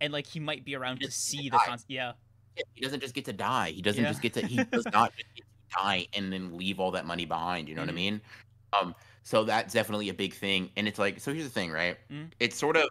[0.01, 2.13] and like he might be around to see the con- yeah.
[2.57, 3.71] Yeah, He doesn't just get to die.
[3.73, 4.09] He doesn't Yeah.
[4.11, 4.47] just get to.
[4.47, 7.69] He does not just get to die and then leave all that money behind.
[7.69, 7.87] You know Mhm.
[7.87, 8.21] what I mean?
[8.73, 8.95] Um.
[9.25, 10.71] So that's definitely a big thing.
[10.77, 11.99] And it's like, so here's the thing, right?
[12.09, 12.31] Mhm.
[12.41, 12.89] It's sort of.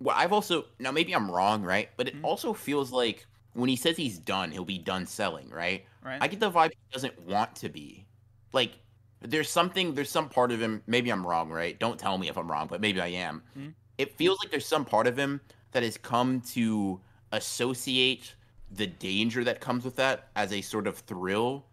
[0.00, 1.90] Well, I've also now maybe I'm wrong, right?
[1.96, 2.24] But it Mhm.
[2.24, 3.26] also feels like
[3.56, 5.84] when he says he's done, he'll be done selling, right?
[6.02, 6.18] Right?
[6.20, 8.06] I get the vibe he doesn't want to be.
[8.52, 8.72] Like,
[9.20, 11.78] there's something, there's some part of him, maybe I'm wrong, right?
[11.78, 13.42] Don't tell me if I'm wrong, but maybe I am.
[13.56, 13.74] Mhm.
[13.98, 15.40] It feels like there's some part of him
[15.72, 17.00] that has come to
[17.32, 18.34] associate
[18.70, 21.66] the danger that comes with that as a sort of thrill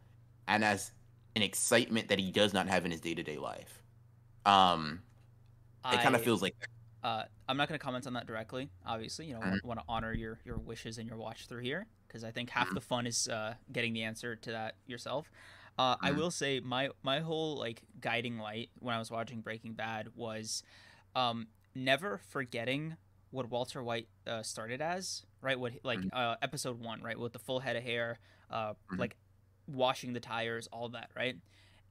[0.48, 0.92] and as
[1.36, 3.84] an excitement that he does not have in his day to day life.
[4.46, 5.04] Um,
[5.92, 6.70] it kind of feels like that.
[7.04, 8.70] Uh, I'm not going to comment on that directly.
[8.86, 9.64] Obviously, you know, Mhm.
[9.64, 12.70] want to honor your your wishes and your watch through here because I think half
[12.70, 12.74] Mhm.
[12.76, 15.30] the fun is uh, getting the answer to that yourself.
[15.78, 16.16] Uh, I Mhm.
[16.18, 20.64] will say my my whole like guiding light when I was watching Breaking Bad was
[21.16, 22.96] um, never forgetting
[23.32, 25.60] what Walter White uh, started as, right?
[25.60, 26.10] What like Mhm.
[26.14, 29.00] uh, episode one, right, with the full head of hair, uh, Mhm.
[29.00, 29.18] like
[29.68, 31.36] washing the tires, all that, right?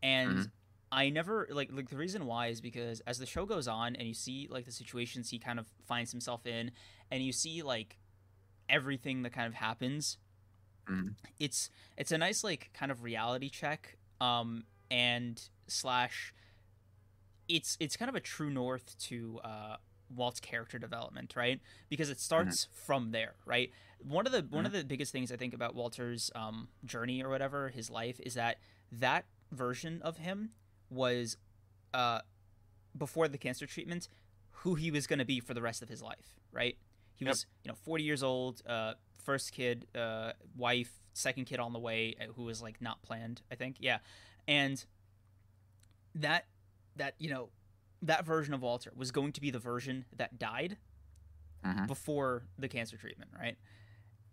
[0.03, 0.51] And Mhm.
[0.93, 4.07] I never like like the reason why is because as the show goes on and
[4.07, 6.71] you see like the situations he kind of finds himself in
[7.11, 7.97] and you see like
[8.69, 10.19] everything that kind of happens
[10.89, 11.15] Mhm.
[11.39, 16.35] it's it's a nice like kind of reality check um and slash
[17.49, 19.77] it's it's kind of a true north to uh
[20.15, 21.59] Walt's character development, right?
[21.89, 23.71] Because it starts from there, right?
[23.99, 27.31] One of the one of the biggest things I think about Walter's um, journey or
[27.31, 28.59] whatever his life is that
[28.91, 30.51] that version of him
[30.93, 31.37] was
[31.95, 32.21] uh,
[32.97, 34.09] before the cancer treatment
[34.51, 36.77] who he was going to be for the rest of his life, right?
[37.15, 37.33] He Yep.
[37.33, 41.79] was you know 40 years old, uh, first kid, uh, wife, second kid on the
[41.79, 43.99] way, uh, who was like not planned, I think, yeah,
[44.49, 44.85] and
[46.15, 46.47] that
[46.97, 47.49] that you know
[48.03, 50.77] that version of Walter was going to be the version that died
[51.65, 51.87] Mhm.
[51.87, 53.57] before the cancer treatment, right?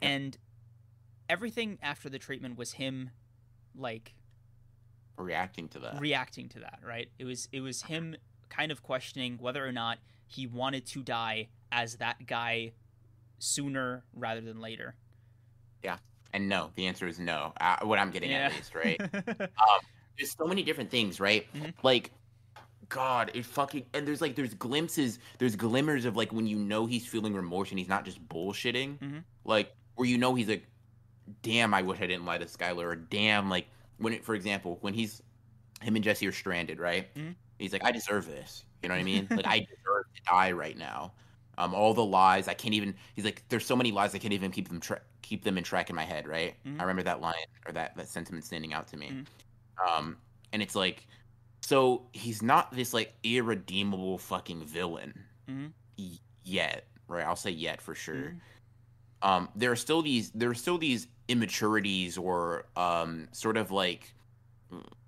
[0.02, 0.12] Yep.
[0.12, 0.38] And
[1.30, 3.12] everything after the treatment was him
[3.76, 4.16] like
[5.24, 6.00] reacting to that.
[6.00, 7.10] reacting to that, right?
[7.20, 8.16] It was it was him
[8.50, 12.72] kind of questioning whether or not he wanted to die as that guy
[13.40, 14.96] sooner rather than later.
[15.84, 15.98] Yeah
[16.34, 17.54] and no, the answer is no.
[17.60, 18.46] Uh, what I'm getting Yeah.
[18.48, 19.00] at least, right?
[20.18, 21.52] there's so many different things, right?
[21.56, 21.74] Mhm.
[21.82, 22.12] Like,
[22.88, 26.86] God, it fucking and there's like there's glimpses, there's glimmers of like when you know
[26.86, 29.24] he's feeling remorse and he's not just bullshitting, Mhm.
[29.46, 30.66] like where you know he's like,
[31.42, 33.68] damn, I wish I didn't lie to Skyler, or damn, like
[34.00, 35.22] when it, for example, when he's
[35.82, 37.14] him and Jesse are stranded, right?
[37.16, 37.36] Mhm.
[37.58, 38.64] He's like, I deserve this.
[38.82, 39.28] You know what I mean?
[39.32, 41.14] like I deserve to die right now.
[41.58, 42.96] Um, all the lies I can't even.
[43.16, 45.64] He's like, there's so many lies I can't even keep them tra- keep them in
[45.64, 46.56] track in my head, right?
[46.66, 46.80] Mhm.
[46.80, 47.36] I remember that line
[47.68, 49.10] or that that sentiment standing out to me.
[49.10, 49.28] Mhm.
[49.98, 50.18] Um,
[50.54, 51.06] and it's like,
[51.62, 55.72] so he's not this like irredeemable fucking villain Mhm.
[55.98, 57.26] y- yet, right?
[57.26, 58.36] I'll say yet for sure.
[59.22, 64.14] Um, there are still these there are still these immaturities or um sort of like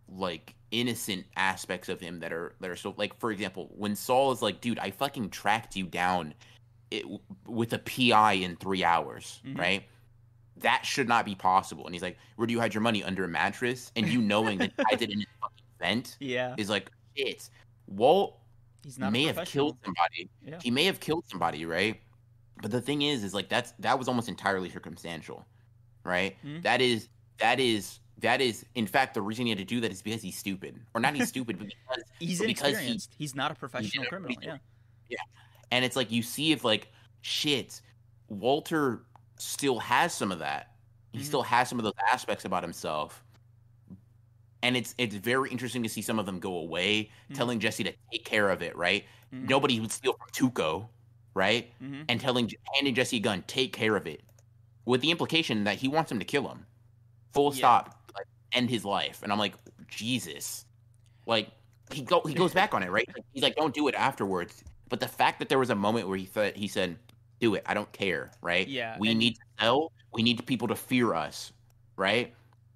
[0.09, 4.31] like innocent aspects of him that are that are so like for example when Saul
[4.31, 6.33] is like dude I fucking tracked you down
[6.91, 7.05] it,
[7.47, 9.57] with a PI in three hours Mhm.
[9.57, 9.83] right?
[10.57, 11.85] That should not be possible.
[11.85, 13.03] And he's like where do you hide your money?
[13.03, 13.91] Under a mattress?
[13.95, 17.49] And you knowing that I did in his fucking vent Yeah, is like shit.
[17.87, 18.37] Walt
[18.83, 20.29] he's not may have killed somebody.
[20.45, 20.59] Yeah.
[20.61, 22.01] he may have killed somebody right
[22.61, 25.45] but the thing is is like that's that was almost entirely circumstantial
[26.03, 26.61] right Mhm.
[26.63, 27.09] that is
[27.39, 30.21] that is that is in fact the reason he had to do that is because
[30.21, 33.15] he's stupid or not he's stupid but because He's but because he- inexperienced.
[33.17, 34.37] he's not a professional criminal.
[34.41, 34.57] Yeah,
[35.09, 35.17] Yeah.
[35.71, 36.89] and it's like you see if like
[37.21, 37.81] shit
[38.29, 39.03] walter
[39.37, 40.75] still has some of that
[41.13, 41.23] he Mhm.
[41.25, 43.23] still has some of those aspects about himself
[44.63, 47.35] and it's it's very interesting to see some of them go away Mhm.
[47.35, 49.49] telling jesse to take care of it right Mhm.
[49.49, 50.87] nobody would steal from tuco
[51.33, 51.71] right?
[51.81, 52.05] Mhm.
[52.09, 54.21] and telling handing jesse a gun take care of it
[54.85, 56.65] with the implication that he wants him to kill him.
[57.33, 57.57] Full Yeah.
[57.57, 59.21] stop like, end his life.
[59.23, 59.53] And i'm like
[59.87, 60.65] jesus.
[61.25, 61.49] Like
[61.91, 63.07] he go he goes back on it right?
[63.15, 64.63] Like, he's like don't do it afterwards.
[64.89, 66.97] But the fact that there was a moment where he thought he said
[67.39, 67.63] do it.
[67.65, 68.67] I don't care right?
[68.67, 69.91] Yeah, we and- need to sell.
[70.13, 71.53] We need people to fear us
[71.95, 72.33] right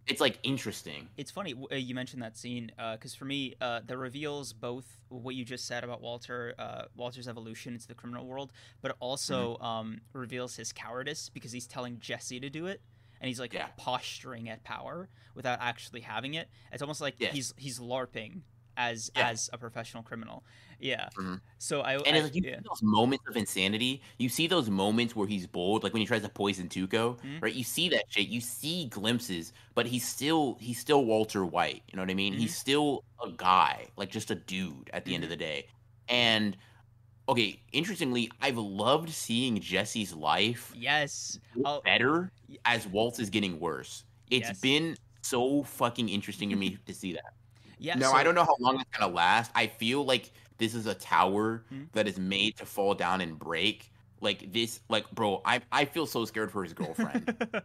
[0.07, 1.07] it's like interesting.
[1.17, 5.35] It's funny uh, you mentioned that scene because for me, uh, that reveals both what
[5.35, 8.51] you just said about Walter, uh, Walter's evolution into the criminal world,
[8.81, 12.81] but also um, reveals his cowardice because he's telling Jesse to do it,
[13.21, 13.67] and he's like Yeah.
[13.77, 16.49] posturing at power without actually having it.
[16.71, 17.33] It's almost like Yes.
[17.33, 18.41] he's he's larping
[18.77, 19.29] as Yeah.
[19.29, 20.43] as a professional criminal.
[20.79, 21.09] Yeah.
[21.17, 21.39] Mhm.
[21.57, 22.57] So I, And I it's like you yeah.
[22.57, 24.01] see those moments of insanity.
[24.19, 27.41] You see those moments where he's bold, like when he tries to poison Tuco, Mhm.
[27.41, 27.53] right?
[27.53, 28.27] You see that shit.
[28.27, 31.83] You see glimpses, but he's still he's still Walter White.
[31.91, 32.33] You know what I mean?
[32.35, 32.39] Mhm.
[32.39, 35.67] He's still a guy, like just a dude at the end of the day.
[36.09, 36.55] And
[37.27, 41.39] okay, interestingly, I've loved seeing Jesse's life yes.
[41.65, 42.31] I'll- better
[42.65, 44.03] as Walt is getting worse.
[44.29, 44.59] It's Yes.
[44.59, 47.33] been so fucking interesting to me to see that.
[47.79, 47.95] Yeah.
[47.95, 49.51] No, so- I don't know how long it's gonna last.
[49.55, 51.91] I feel like this is a tower Mhm.
[51.93, 53.91] that is made to fall down and break.
[54.21, 57.29] Like this, like bro, I I feel so scared for his girlfriend.
[57.53, 57.61] I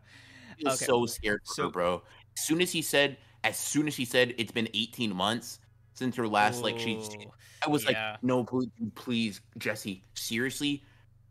[0.57, 0.85] feel Okay.
[0.85, 2.03] so scared for So- her, bro.
[2.37, 5.59] As soon as he said, as soon as he said, it's been 18 months
[5.95, 7.01] since her last like she.
[7.67, 8.13] I was yeah.
[8.13, 10.83] like, no, please, please, Jesse, seriously.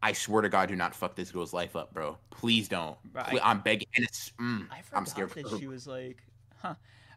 [0.01, 2.17] I swear to God, do not fuck this girl's life up, bro.
[2.29, 2.97] Please don't.
[3.11, 3.39] Right.
[3.43, 4.31] I'm begging, and it's.
[4.39, 5.57] Mm, I forgot I'm scared for her.
[5.59, 6.23] she was like,
[6.57, 6.75] huh.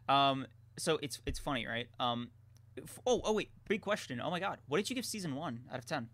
[0.09, 0.45] Um,
[0.77, 1.87] so it's it's funny, right?
[1.99, 2.29] Um,
[3.05, 4.21] oh oh wait, big question.
[4.21, 6.09] Oh my god, what did you give season one out of ten?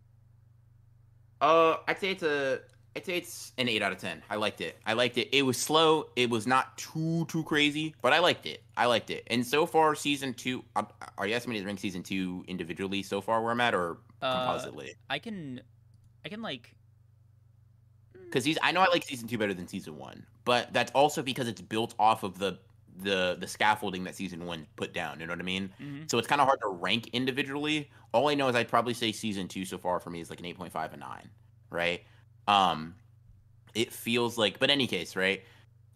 [1.42, 2.60] Uh, I'd say it's a.
[2.96, 4.22] I'd say it's an eight out of ten.
[4.30, 4.78] I liked it.
[4.86, 5.30] I liked it.
[5.32, 6.10] It was slow.
[6.16, 8.64] It was not too too crazy, but I liked it.
[8.76, 9.24] I liked it.
[9.28, 10.64] And so far, season two.
[10.76, 10.84] uh,
[11.18, 14.34] Are you estimating to rank season two individually so far where I'm at, or Uh,
[14.34, 14.96] compositely?
[15.10, 15.62] I can,
[16.26, 16.76] I can like.
[18.14, 18.58] Because he's.
[18.62, 21.62] I know I like season two better than season one, but that's also because it's
[21.62, 22.60] built off of the
[23.02, 25.20] the the scaffolding that season one put down.
[25.20, 25.72] You know what I mean?
[25.82, 26.10] mhm.
[26.12, 27.90] So it's kind of hard to rank individually.
[28.12, 30.40] All I know is I'd probably say season two so far for me is like
[30.40, 31.30] an eight point five and nine,
[31.70, 32.04] right?
[32.48, 32.96] Um,
[33.76, 35.44] it feels like, but any case, right?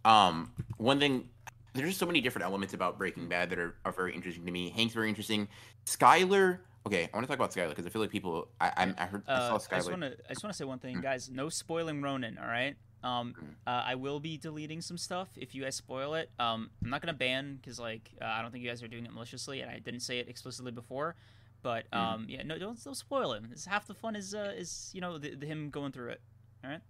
[0.05, 1.27] Um, one thing,
[1.73, 4.51] there's just so many different elements about Breaking Bad that are, are very interesting to
[4.51, 4.69] me.
[4.69, 5.47] Hank's very interesting.
[5.85, 8.93] Skyler, okay, I want to talk about Skyler because I feel like people, I I,
[8.97, 9.89] I heard, I Uh, saw I just Skyler.
[9.91, 11.01] want to I just want to say one thing, Mm.
[11.01, 11.29] guys.
[11.29, 12.37] No spoiling Ronin.
[12.37, 12.75] All right.
[13.03, 13.53] Um, Mm.
[13.67, 16.31] uh, I will be deleting some stuff if you guys spoil it.
[16.39, 19.05] Um, I'm not gonna ban because like uh, I don't think you guys are doing
[19.05, 21.15] it maliciously, and I didn't say it explicitly before.
[21.61, 21.97] But Mm.
[21.97, 23.49] um, yeah, no, don't, don't spoil him.
[23.51, 26.21] It's half the fun is uh, is you know the, the him going through it.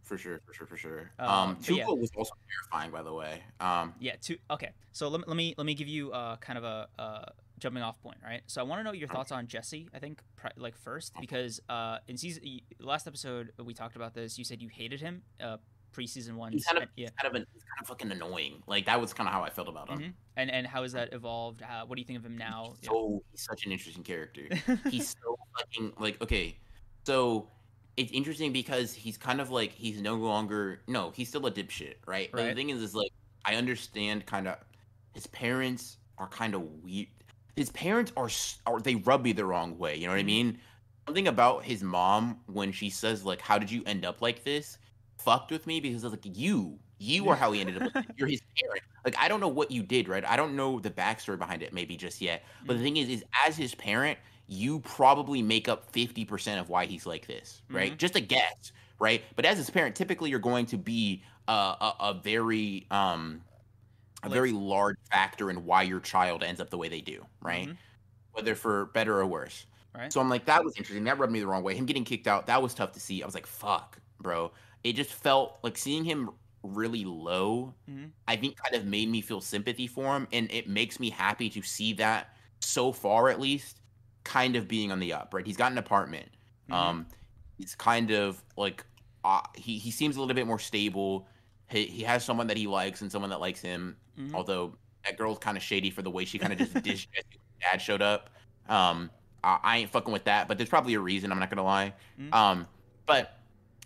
[0.03, 1.11] For sure, for sure, for sure.
[1.17, 1.85] Uh, Um, but yeah.
[1.87, 3.41] Was also terrifying, by the way.
[3.59, 4.15] Um, Yeah.
[4.21, 4.69] To okay.
[4.91, 7.25] So let, let me let me give you uh kind of a uh
[7.57, 8.41] jumping off point, right?
[8.45, 9.89] So I want to know your thoughts on Jesse.
[9.91, 10.21] I think
[10.57, 12.43] like first because uh in season
[12.79, 14.37] last episode we talked about this.
[14.37, 15.57] You said you hated him uh
[15.93, 16.51] pre-season one.
[16.51, 17.09] he's kind of, and, yeah.
[17.21, 18.61] kind of, an, he's kind of fucking annoying.
[18.67, 19.99] Like that was kind of how I felt about him.
[19.99, 20.13] Mhm.
[20.35, 21.61] And and how has that evolved?
[21.61, 22.73] How, what do you think of him now?
[22.81, 22.89] Yeah.
[22.89, 24.47] so he's such an interesting character.
[24.89, 26.57] he's so fucking like okay.
[27.05, 27.47] So
[27.95, 31.95] it's interesting because he's kind of like he's no longer no, he's still a dipshit,
[32.07, 32.29] right?
[32.31, 33.11] But the thing is is like
[33.45, 34.57] I understand kind of
[35.13, 37.07] his parents are kind of weird.
[37.55, 38.29] His parents are
[38.65, 40.25] are they rub me the wrong way, you know what I Mhm.
[40.25, 40.59] mean?
[41.05, 44.79] Something about his mom when she says like how did you end up like this?
[45.23, 47.91] Fucked with me because I was like you you are how he ended up.
[48.17, 48.83] You're his parent.
[49.05, 50.23] Like I don't know what you did, right?
[50.25, 52.43] I don't know the backstory behind it, maybe just yet.
[52.65, 56.69] But the thing is, is as his parent, you probably make up fifty percent of
[56.69, 57.93] why he's like this, right?
[57.93, 57.97] Mhm.
[57.97, 59.23] Just a guess, right?
[59.35, 63.43] But as his parent, typically you're going to be a, a, a very um
[64.23, 67.25] a Like- very large factor in why your child ends up the way they do,
[67.41, 67.67] right?
[67.69, 67.77] Mhm.
[68.31, 69.65] Whether for better or worse.
[69.95, 70.11] Right.
[70.11, 71.03] So I'm like, that was interesting.
[71.03, 71.75] That rubbed me the wrong way.
[71.75, 73.21] Him getting kicked out, that was tough to see.
[73.21, 74.51] I was like, fuck, bro.
[74.83, 76.31] It just felt like seeing him
[76.63, 78.11] really low, Mhm.
[78.27, 80.27] I think kind of made me feel sympathy for him.
[80.31, 83.81] And it makes me happy to see that so far, at least,
[84.23, 85.45] kind of being on the up, right?
[85.45, 86.29] He's got an apartment.
[86.69, 86.73] Mhm.
[86.73, 87.07] Um,
[87.57, 88.85] he's kind of like,
[89.25, 91.27] uh, he, he seems a little bit more stable.
[91.69, 93.97] He, he has someone that he likes and someone that likes him.
[94.17, 94.33] Mhm.
[94.33, 97.09] Although that girl's kind of shady for the way she kind of just dished
[97.61, 98.29] dad showed up.
[98.69, 99.09] Um,
[99.43, 101.31] I, I ain't fucking with that, but there's probably a reason.
[101.31, 101.93] I'm not gonna lie.
[102.17, 102.33] Mhm.
[102.33, 102.67] Um,
[103.05, 103.37] but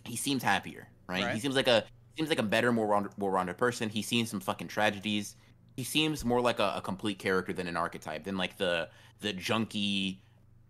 [0.08, 1.32] he seems happier, right?
[1.34, 1.84] He seems like a
[2.16, 3.88] seems like a better, more rounded, more rounded person.
[3.88, 5.36] He's seen some fucking tragedies.
[5.76, 8.88] He seems more like a, a complete character than an archetype, than like the
[9.20, 10.18] the junky,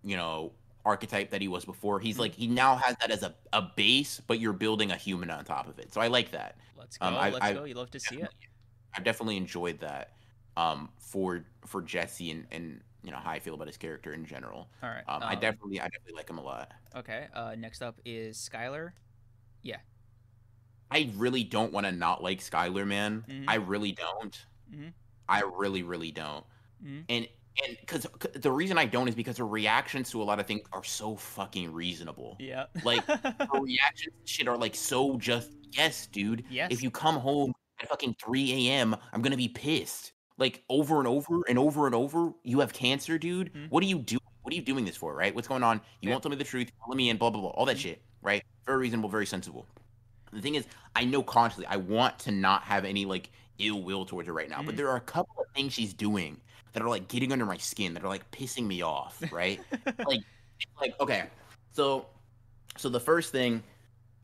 [0.05, 0.53] you know,
[0.85, 2.01] archetype that he was before.
[2.01, 2.21] He's Mhm.
[2.21, 5.45] like he now has that as a, a base, but you're building a human on
[5.45, 5.93] top of it.
[5.93, 6.57] So I like that.
[6.77, 7.07] Let's go.
[7.07, 7.65] um, I- let's I- go.
[7.65, 8.29] You love to see it.
[8.95, 10.13] I've definitely enjoyed that
[10.57, 14.25] um, for for Jesse and, and you know how I feel about his character in
[14.27, 14.69] general.
[14.83, 15.05] All right.
[15.07, 16.73] Um, I um, definitely I definitely like him a lot.
[16.97, 17.29] Okay.
[17.35, 18.93] Uh, next up is Skyler.
[20.91, 23.23] I really don't want to not like Skyler, man.
[23.29, 23.45] Mhm.
[23.47, 24.47] I really don't.
[24.73, 24.93] Mhm.
[25.29, 26.45] I really really don't.
[26.83, 27.05] Mhm.
[27.11, 27.29] And
[27.67, 28.07] and because
[28.37, 31.17] the reason I don't is because her reactions to a lot of things are so
[31.17, 32.37] fucking reasonable.
[32.39, 32.67] Yeah.
[32.85, 33.05] Like,
[33.53, 36.45] Her reactions to shit are like so just yes, dude.
[36.49, 36.71] yes.
[36.73, 40.13] If you come home at fucking 3 a.m., I'm gonna be pissed.
[40.39, 42.33] like over and over and over and over.
[42.45, 43.53] You have cancer, dude.
[43.53, 43.71] Mhm.
[43.71, 44.21] What are you doing?
[44.43, 45.35] What are you doing this for, right?
[45.35, 45.81] What's going on?
[46.01, 46.15] You Yeah.
[46.15, 46.71] won't tell me the truth.
[46.89, 47.17] Let me in.
[47.19, 47.51] Blah blah blah.
[47.51, 47.81] All that Mhm.
[47.81, 48.43] shit, right?
[48.67, 49.67] Very reasonable, very sensible.
[50.33, 54.05] The thing is, I know consciously I want to not have any like ill will
[54.05, 54.77] towards her right now, but Mhm.
[54.77, 56.39] there are a couple of things she's doing
[56.75, 59.61] that are like getting under my skin, that are like pissing me off, right?
[60.07, 60.21] like,
[60.81, 61.25] like okay,
[61.73, 62.07] so
[62.77, 63.63] so the first thing,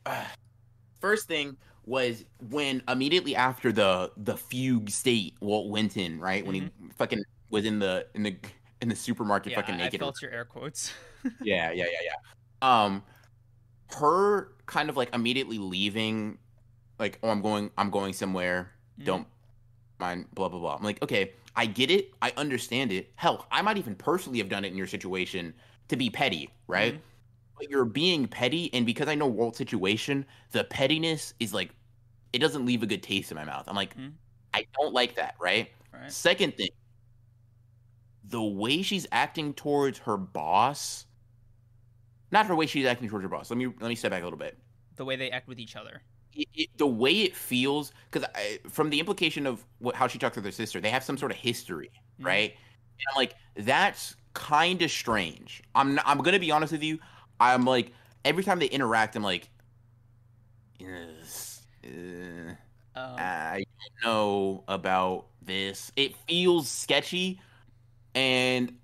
[1.01, 6.45] first thing was when immediately after the the fugue state Walt went in, right?
[6.45, 8.37] When he fucking was in the in the
[8.83, 10.01] in the supermarket, yeah, fucking I, I naked.
[10.01, 10.93] felt your air quotes.
[11.41, 12.15] yeah, yeah, yeah, yeah.
[12.61, 13.03] Um,
[13.93, 16.39] her kind of like immediately leaving,
[16.99, 18.73] like, oh, I'm going, I'm going somewhere.
[19.01, 19.05] Mhm.
[19.05, 19.29] Don't
[19.99, 20.77] mind, blah blah blah.
[20.77, 23.13] I'm like, okay, I get it, I understand it.
[23.17, 25.55] Hell, I might even personally have done it in your situation
[25.89, 26.95] to be petty, right?
[26.95, 27.01] Mhm.
[27.59, 31.75] But you're being petty, and because I know Walt's situation, the pettiness is like,
[32.33, 33.69] it doesn't leave a good taste in my mouth.
[33.69, 34.15] I'm like, Mhm.
[34.55, 35.71] I don't like that, right?
[35.93, 36.13] Right.
[36.13, 36.71] Second thing,
[38.25, 41.07] the way she's acting towards her boss,
[42.35, 43.51] not her way she's acting towards her boss.
[43.51, 44.59] Let me let me step back a little bit.
[44.97, 46.03] The way they act with each other.
[46.33, 48.29] It, it, the way it feels, because
[48.69, 51.31] from the implication of what, how she talks with her sister, they have some sort
[51.31, 51.91] of history,
[52.21, 52.25] Mhm.
[52.27, 52.51] right?
[52.51, 55.63] And I'm like, that's kind of strange.
[55.77, 56.99] I'm not, I'm gonna be honest with you.
[57.39, 57.93] I'm like,
[58.25, 59.49] every time they interact, I'm like,
[60.79, 62.55] yes, uh,
[62.97, 63.65] Um, I
[64.03, 65.93] don't know about this.
[65.97, 67.41] It feels sketchy,
[68.15, 68.79] and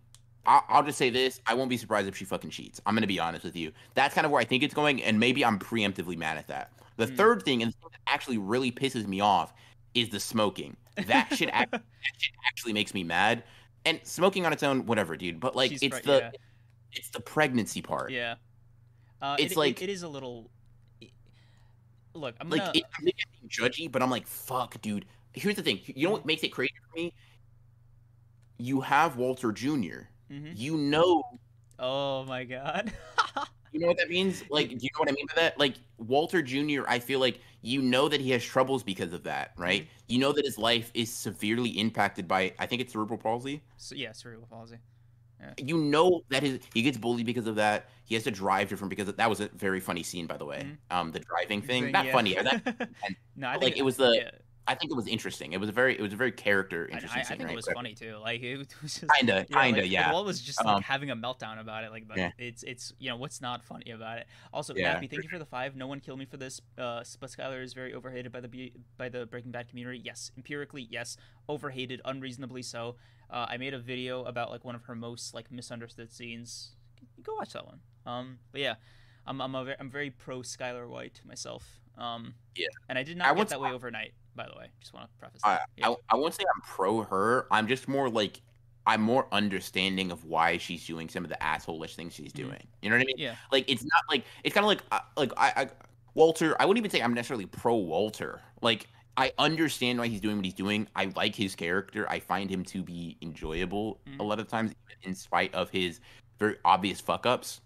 [0.46, 2.80] I- I'll just say this: I won't be surprised if she fucking cheats.
[2.86, 3.72] I'm gonna be honest with you.
[3.94, 6.72] That's kind of where I think it's going, and maybe I'm preemptively mad at that.
[6.96, 7.14] The Hmm.
[7.16, 9.52] third thing, and thing actually really pisses me off,
[9.94, 10.76] is the smoking.
[11.06, 11.82] That shit, act- that
[12.18, 13.44] shit actually makes me mad.
[13.86, 15.40] And smoking on its own, whatever, dude.
[15.40, 16.30] But like, She's it's pre- the yeah.
[16.92, 18.10] it's the pregnancy part.
[18.10, 18.34] yeah.
[19.22, 20.50] Uh, It's it, it- like- it is a little.
[22.12, 22.72] Look, I'm like gonna.
[22.74, 23.14] it, I'm being
[23.48, 25.04] judgy, but I'm like, fuck, dude.
[25.32, 25.80] Here's the thing.
[25.86, 27.12] You know what makes it crazy for me?
[28.58, 30.08] You have Walter Jr.
[30.30, 30.52] Mhm.
[30.56, 31.22] You know,
[31.78, 32.92] Oh my god.
[33.72, 34.44] you know what that means.
[34.50, 35.58] Like, do you know what I mean by that?
[35.58, 36.82] Like Walter Jr.
[36.86, 39.88] I feel like you know that he has troubles because of that, right?
[40.06, 42.52] You know that his life is severely impacted by.
[42.58, 43.62] I think it's cerebral palsy.
[43.76, 44.76] so, yeah, cerebral palsy.
[45.56, 47.88] You know that his he gets bullied because of that.
[48.04, 50.44] He has to drive different because of, that was a very funny scene, by the
[50.44, 50.66] way.
[50.90, 50.94] Mhm.
[50.94, 52.12] Um, the driving thing, not yeah.
[52.12, 52.34] funny.
[52.34, 52.90] That,
[53.36, 54.30] no, I like, it was the- Yeah,
[54.66, 55.52] I think it was interesting.
[55.52, 57.52] It was a very it was a very character I, I, interesting I think right?
[57.52, 58.16] it was But- funny too.
[58.22, 60.04] Like it was just Kinda, yeah, kinda, like, yeah.
[60.04, 61.90] Like, Walt was just like Um, having a meltdown about it.
[61.90, 62.30] Like, Yeah.
[62.38, 64.26] it's it's you know what's not funny about it.
[64.52, 65.74] Also, Yeah, Nappy, thank you for the five.
[65.74, 66.60] No one killed me for this.
[66.78, 70.00] Uh, but Skyler is very overhated by the by the Breaking Bad community.
[70.04, 71.16] Yes, empirically, yes,
[71.48, 72.96] overhated, unreasonably so.
[73.28, 76.76] Uh, I made a video about like one of her most like misunderstood scenes.
[77.22, 77.80] Go watch that one.
[78.06, 78.74] Um, but yeah,
[79.26, 81.64] I'm I'm a I'm very pro Skyler White myself.
[81.98, 82.68] Um, Yeah.
[82.88, 84.12] and I did I not get once- that way overnight.
[84.36, 85.68] By the way, just want to preface I, that.
[85.76, 85.88] Yeah.
[85.90, 87.46] I I won't say I'm pro her.
[87.50, 88.40] I'm just more like
[88.86, 92.36] I'm more understanding of why she's doing some of the asshole-ish things she's Mhm.
[92.36, 92.66] doing.
[92.80, 93.16] You know what I mean?
[93.18, 93.34] yeah.
[93.52, 95.70] Like it's not like it's kind of like uh, like I, I
[96.14, 96.56] Walter.
[96.60, 98.40] I wouldn't even say I'm necessarily pro Walter.
[98.62, 100.88] Like I understand why he's doing what he's doing.
[100.96, 102.08] I like his character.
[102.08, 104.26] I find him to be enjoyable a Mhm.
[104.26, 106.00] lot of times, in spite of his
[106.38, 107.60] very obvious fuck ups.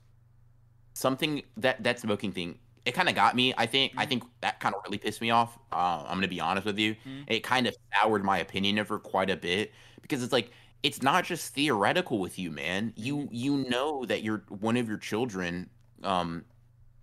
[0.94, 2.60] Something that that smoking thing.
[2.86, 3.52] It kind of got me.
[3.58, 3.92] I think.
[3.96, 4.06] I Mhm.
[4.06, 5.58] think that kind of really pissed me off.
[5.72, 6.96] Uh, I'm gonna be honest with you.
[7.04, 7.26] Mhm.
[7.26, 10.52] It kind of soured my opinion of her quite a bit because it's like
[10.84, 12.92] it's not just theoretical with you, man.
[12.96, 15.68] You you know that your one of your children
[16.04, 16.44] um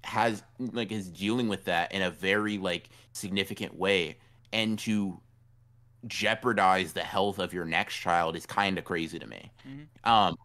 [0.05, 4.19] has like is dealing with that in a very like significant way
[4.53, 5.21] and to
[6.07, 9.51] jeopardize the health of your next child is kind of crazy to me.
[9.65, 9.91] Mhm.
[10.05, 10.35] Um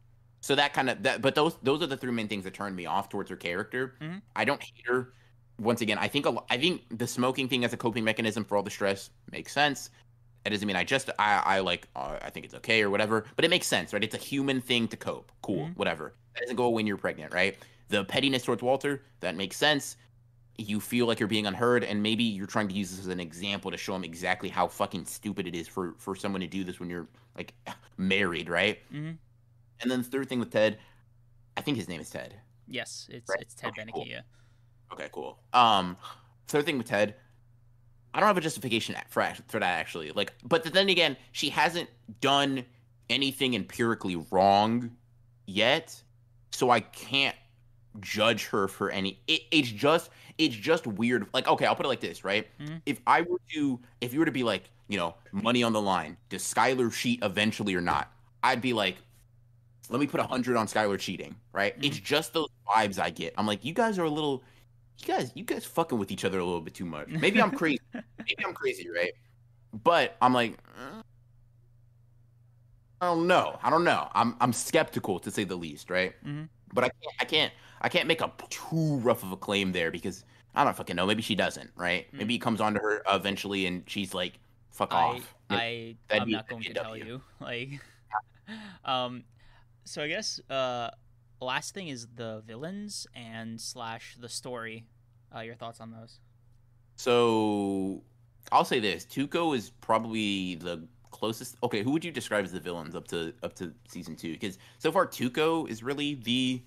[0.46, 2.76] so that kind of that but those those are the three main things that turned
[2.76, 3.96] me off towards her character.
[4.00, 4.22] Mhm.
[4.34, 5.14] I don't hate her.
[5.58, 8.56] Once again, I think a, I think the smoking thing as a coping mechanism for
[8.56, 9.90] all the stress makes sense.
[10.44, 13.26] It doesn't mean I just I I like uh, I think it's okay or whatever,
[13.36, 14.04] but it makes sense, right?
[14.04, 15.32] It's a human thing to cope.
[15.42, 15.76] Cool, Mhm.
[15.76, 16.16] whatever.
[16.34, 17.58] That doesn't go away when you're pregnant, right?
[17.88, 19.96] The pettiness towards Walter that makes sense.
[20.58, 23.20] You feel like you're being unheard, and maybe you're trying to use this as an
[23.20, 26.64] example to show him exactly how fucking stupid it is for for someone to do
[26.64, 27.54] this when you're like
[27.98, 28.78] married, right?
[28.90, 29.18] Mhm.
[29.80, 30.78] And then the third thing with Ted,
[31.56, 32.34] I think his name is Ted.
[32.66, 33.40] Yes, it's Right.
[33.40, 33.92] it's Ted Okay, Beneke.
[33.94, 34.06] cool.
[34.06, 34.20] Yeah.
[34.92, 35.38] Okay, cool.
[35.52, 35.96] Um,
[36.48, 37.16] third thing with Ted,
[38.14, 40.10] I don't have a justification for for that actually.
[40.12, 41.90] Like, but then again, she hasn't
[42.20, 42.64] done
[43.10, 44.96] anything empirically wrong
[45.46, 46.02] yet,
[46.50, 47.36] so I can't
[48.00, 49.20] judge her for any.
[49.26, 51.28] It, it's just it's just weird.
[51.34, 52.46] Like, okay, I'll put it like this, right?
[52.58, 52.80] Mhm.
[52.86, 55.80] If I were to, if you were to be like, you know, money on the
[55.82, 58.12] line, does Skyler cheat eventually or not?
[58.42, 58.96] I'd be like,
[59.90, 61.74] let me put a hundred on Skyler cheating, right?
[61.82, 63.34] It's just those vibes I get.
[63.36, 64.42] I'm like, you guys are a little,
[64.98, 67.08] you guys, you guys fucking with each other a little bit too much.
[67.08, 67.80] Maybe I'm crazy.
[67.92, 69.12] Maybe I'm crazy, right?
[69.84, 71.02] But I'm like, uh,
[73.00, 73.58] I don't know.
[73.62, 74.08] I don't know.
[74.14, 76.14] I'm I'm skeptical to say the least, right?
[76.24, 76.44] Mm-hmm.
[76.72, 79.90] But I can't I can't I can't make a too rough of a claim there
[79.90, 80.24] because
[80.54, 81.06] I don't fucking know.
[81.06, 82.10] Maybe she doesn't, right?
[82.12, 82.18] Mm.
[82.18, 84.38] Maybe he comes on to her eventually and she's like,
[84.70, 87.22] "Fuck I, off." I, I'm be- not going to that'd be a tell you.
[87.40, 87.68] Like,
[88.84, 89.24] um,
[89.86, 90.90] so I guess uh,
[91.40, 94.86] last thing is the villains and slash the story.
[95.34, 96.18] Uh, your thoughts on those?
[96.96, 98.02] So
[98.52, 101.56] I'll say this: Tuco is probably the closest.
[101.62, 104.32] Okay, who would you describe as the villains up to up to season two?
[104.32, 106.62] Because so far Tuco is really the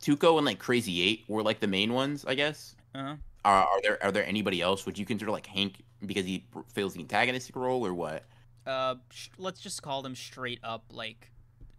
[0.00, 2.74] Tuco and like Crazy Eight were like the main ones, I guess.
[2.94, 3.16] Uh-huh.
[3.44, 4.86] Are, are there are there anybody else?
[4.86, 8.24] Would you consider like Hank because he fills the antagonistic role or what?
[8.66, 11.30] Uh, sh- let's just call them straight up like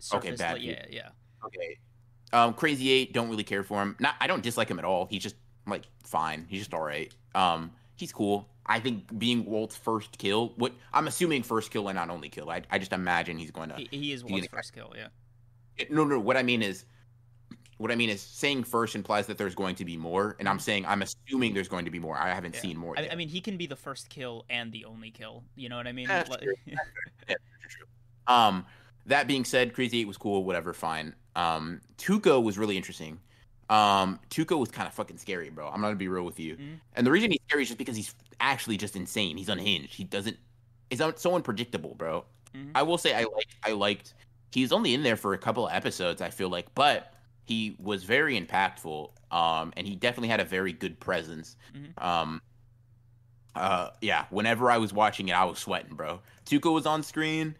[0.02, 0.40] surface.
[0.40, 1.10] bad like, yeah, yeah.
[1.46, 1.78] Okay.
[2.34, 3.96] Um, Crazy Eight, don't really care for him.
[4.00, 5.06] Not, I don't dislike him at all.
[5.08, 5.36] He's just
[5.68, 6.46] like fine.
[6.50, 7.14] He's just all right.
[7.36, 8.48] Um, he's cool.
[8.66, 12.50] I think being Walt's first kill, what I'm assuming first kill and not only kill.
[12.50, 13.76] I, I just imagine he's going to.
[13.76, 14.94] He, he is Walt's first kill.
[14.96, 15.08] Yeah.
[15.90, 16.20] No, no.
[16.20, 16.86] What I mean is,
[17.78, 20.60] what I mean is, saying first implies that there's going to be more, and I'm
[20.60, 22.16] saying I'm assuming there's going to be more.
[22.18, 22.62] I haven't Yeah.
[22.62, 22.94] seen more.
[22.98, 23.12] I, yet.
[23.12, 25.44] I mean, he can be the first kill and the only kill.
[25.56, 26.08] You know what I mean?
[26.08, 26.54] That's true.
[27.28, 27.36] True,
[27.70, 27.86] true.
[28.28, 28.66] Um,
[29.06, 30.44] that being said, Crazy Eight was cool.
[30.44, 31.16] Whatever, fine.
[31.36, 33.20] Um, Tuco was really interesting.
[33.70, 35.68] Um, Tuco was kind of fucking scary, bro.
[35.70, 36.58] I'm not gonna be real with you.
[36.58, 36.80] Mhm.
[36.96, 39.38] And the reason he's scary is just because he's actually just insane.
[39.38, 39.94] He's unhinged.
[39.94, 40.38] He doesn't.
[40.90, 42.26] He's so unpredictable, bro.
[42.54, 42.72] Mhm.
[42.76, 43.56] I will say I liked.
[43.64, 44.14] I liked.
[44.52, 46.22] He's only in there for a couple of episodes.
[46.22, 47.14] I feel like, but
[47.46, 49.12] he was very impactful.
[49.32, 51.56] Um, and he definitely had a very good presence.
[51.74, 52.04] Mhm.
[52.04, 52.42] Um,
[53.56, 54.26] uh, yeah.
[54.30, 56.20] Whenever I was watching it, I was sweating, bro.
[56.46, 57.56] Tuco was on screen.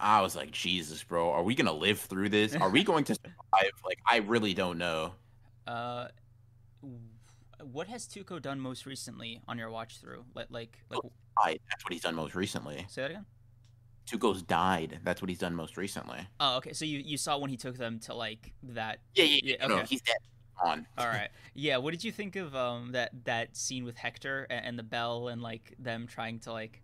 [0.00, 2.54] I was like, Jesus, bro, are we gonna live through this?
[2.54, 3.72] Are we going to survive?
[3.84, 5.12] Like, I really don't know.
[5.66, 6.08] Uh,
[7.62, 10.24] what has Tuco done most recently on your watch through?
[10.34, 11.00] Like, like, like
[11.38, 12.86] I, that's what he's done most recently.
[12.88, 13.26] say that again.
[14.08, 15.00] Tuco's died.
[15.04, 16.20] That's what he's done most recently.
[16.40, 16.72] Oh, okay.
[16.72, 19.00] So you, you saw when he took them to like that.
[19.14, 19.66] Yeah, yeah, Yeah, yeah.
[19.66, 20.16] No, he's dead.
[20.64, 20.86] On.
[20.96, 21.28] All right.
[21.54, 21.76] Yeah.
[21.76, 25.28] What did you think of um that that scene with Hector and, and the bell
[25.28, 26.82] and like them trying to like?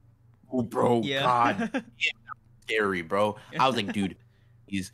[0.52, 1.22] Oh, bro, yeah.
[1.22, 1.84] God,
[2.66, 3.36] scary, bro.
[3.58, 4.16] I was like, dude,
[4.66, 4.92] he's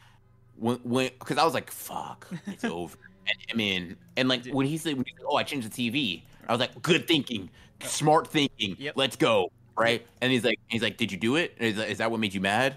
[0.56, 2.96] when when because I was like, fuck, it's over.
[3.26, 5.90] And, I mean, and like when he said, when he said, "Oh, I changed the
[5.90, 7.50] TV," I was like, good thinking,
[7.82, 8.76] smart thinking.
[8.78, 8.94] Yep.
[8.96, 10.04] Let's go, right?
[10.20, 11.54] And he's like, he's like, did you do it?
[11.58, 12.76] Is that, is that what made you mad?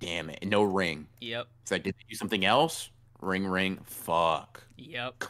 [0.00, 1.06] Damn it, no ring.
[1.20, 1.46] yep.
[1.62, 2.90] It's like, did they do something else?
[3.20, 3.78] Ring, ring.
[3.84, 4.64] Fuck.
[4.76, 5.24] Yep.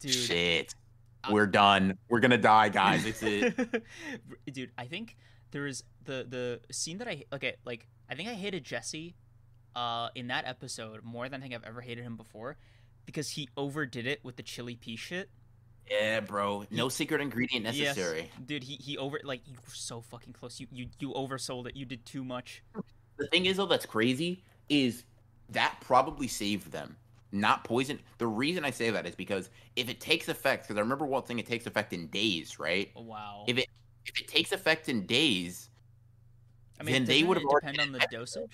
[0.00, 0.10] Dude.
[0.12, 0.74] Shit.
[1.22, 1.98] I- We're done.
[2.08, 3.04] We're gonna die, guys.
[3.04, 3.84] It's it.
[4.52, 5.16] Dude, I think
[5.50, 9.14] there is the the scene that I okay, like I think I hated Jesse
[9.74, 12.56] uh in that episode more than I think I've ever hated him before
[13.04, 15.28] because he overdid it with the chili P shit.
[15.90, 16.64] yeah, bro.
[16.70, 17.78] No secret ingredient Yes.
[17.96, 18.30] necessary.
[18.44, 20.58] Dude, he he over like you were so fucking close.
[20.60, 21.76] You you you oversold it.
[21.76, 22.62] You did too much.
[23.18, 25.04] The thing is, though, that's crazy is
[25.50, 26.96] that probably saved them,
[27.32, 28.00] not poison.
[28.18, 31.22] The reason I say that is because if it takes effect, because I remember one
[31.22, 32.90] thing, it takes effect in days, right?
[32.96, 33.44] Wow.
[33.46, 33.68] If it
[34.06, 35.70] if it takes effect in days,
[36.78, 38.50] I mean, then they would've it depend on the been dosage.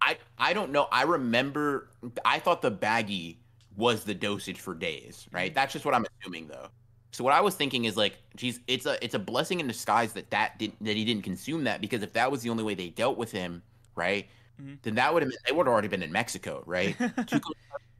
[0.00, 0.88] I I don't know.
[0.92, 1.88] I remember
[2.24, 3.36] I thought the baggie
[3.76, 5.50] was the dosage for days, right?
[5.50, 5.54] Mhm.
[5.54, 6.68] That's just what I'm assuming though.
[7.12, 10.12] So what I was thinking is like, geez, it's a it's a blessing in disguise
[10.14, 12.74] that that didn't that he didn't consume that because if that was the only way
[12.74, 13.62] they dealt with him,
[13.94, 14.28] right?
[14.60, 14.78] Mhm.
[14.82, 16.96] Then that would have they would have already been in Mexico, right?
[16.98, 17.50] Tuco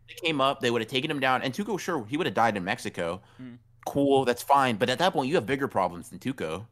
[0.09, 2.35] they came up, they would have taken him down, and Tuco sure he would have
[2.35, 3.23] died in Mexico.
[3.41, 3.59] Mm.
[3.87, 4.77] Cool, that's fine.
[4.77, 6.67] But at that point, you have bigger problems than Tuco.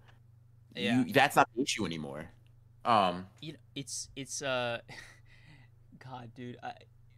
[0.77, 1.05] Yeah.
[1.05, 2.29] You, that's not the issue anymore.
[2.85, 4.81] Um, you know, it's it's uh
[5.99, 6.73] god dude i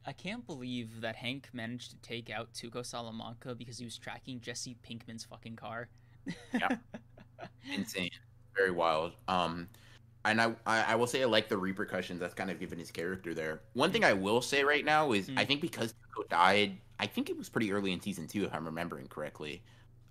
[0.04, 4.40] i can't believe that hank managed to take out tuco salamanca because he was tracking
[4.42, 5.88] jesse pinkman's fucking car
[6.52, 6.76] Yeah.
[7.74, 8.10] insane,
[8.56, 9.12] very wild.
[9.28, 9.68] Um,
[10.24, 12.90] and I, I I will say I like the repercussions that's kind of given his
[12.90, 13.60] character there.
[13.74, 15.46] One thing I will say right now is I Mm.
[15.48, 18.64] think because Tuco died, I think it was pretty early in season two if I'm
[18.64, 19.62] remembering correctly.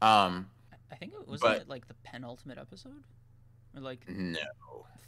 [0.01, 0.49] Um,
[0.91, 3.03] i think it was But- it like the penultimate episode
[3.75, 4.37] or like no,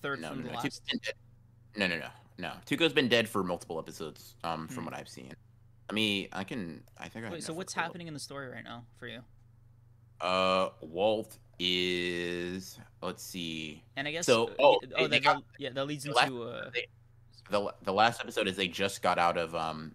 [0.02, 0.58] third no, from no, the no.
[0.60, 0.82] last.
[1.78, 2.52] No, no, no, no.
[2.66, 4.36] Tuco's been dead for multiple episodes.
[4.44, 4.86] Um, from Mm.
[4.88, 5.34] what I've seen.
[5.90, 6.84] I mean, I can.
[6.98, 7.30] I think I.
[7.30, 9.22] wait so what's happening in the story right now for you
[10.22, 12.80] Uh, Walt is.
[13.02, 13.84] Let's see.
[13.96, 16.12] and i guess So- uh, oh, they- oh they that, got- yeah that leads the
[16.12, 16.70] last- into uh
[17.52, 19.94] the the last episode is they just got out of um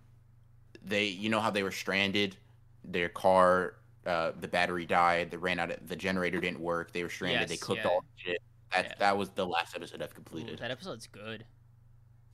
[0.84, 2.36] they you know how they were stranded
[2.84, 3.74] their car
[4.06, 7.48] uh the battery died they ran out of the generator didn't work they were stranded
[7.48, 7.90] they cooked yeah.
[7.90, 8.42] all the shit
[8.72, 8.94] that Yeah.
[8.98, 11.44] that was the last episode I've ooh, completed that episode's good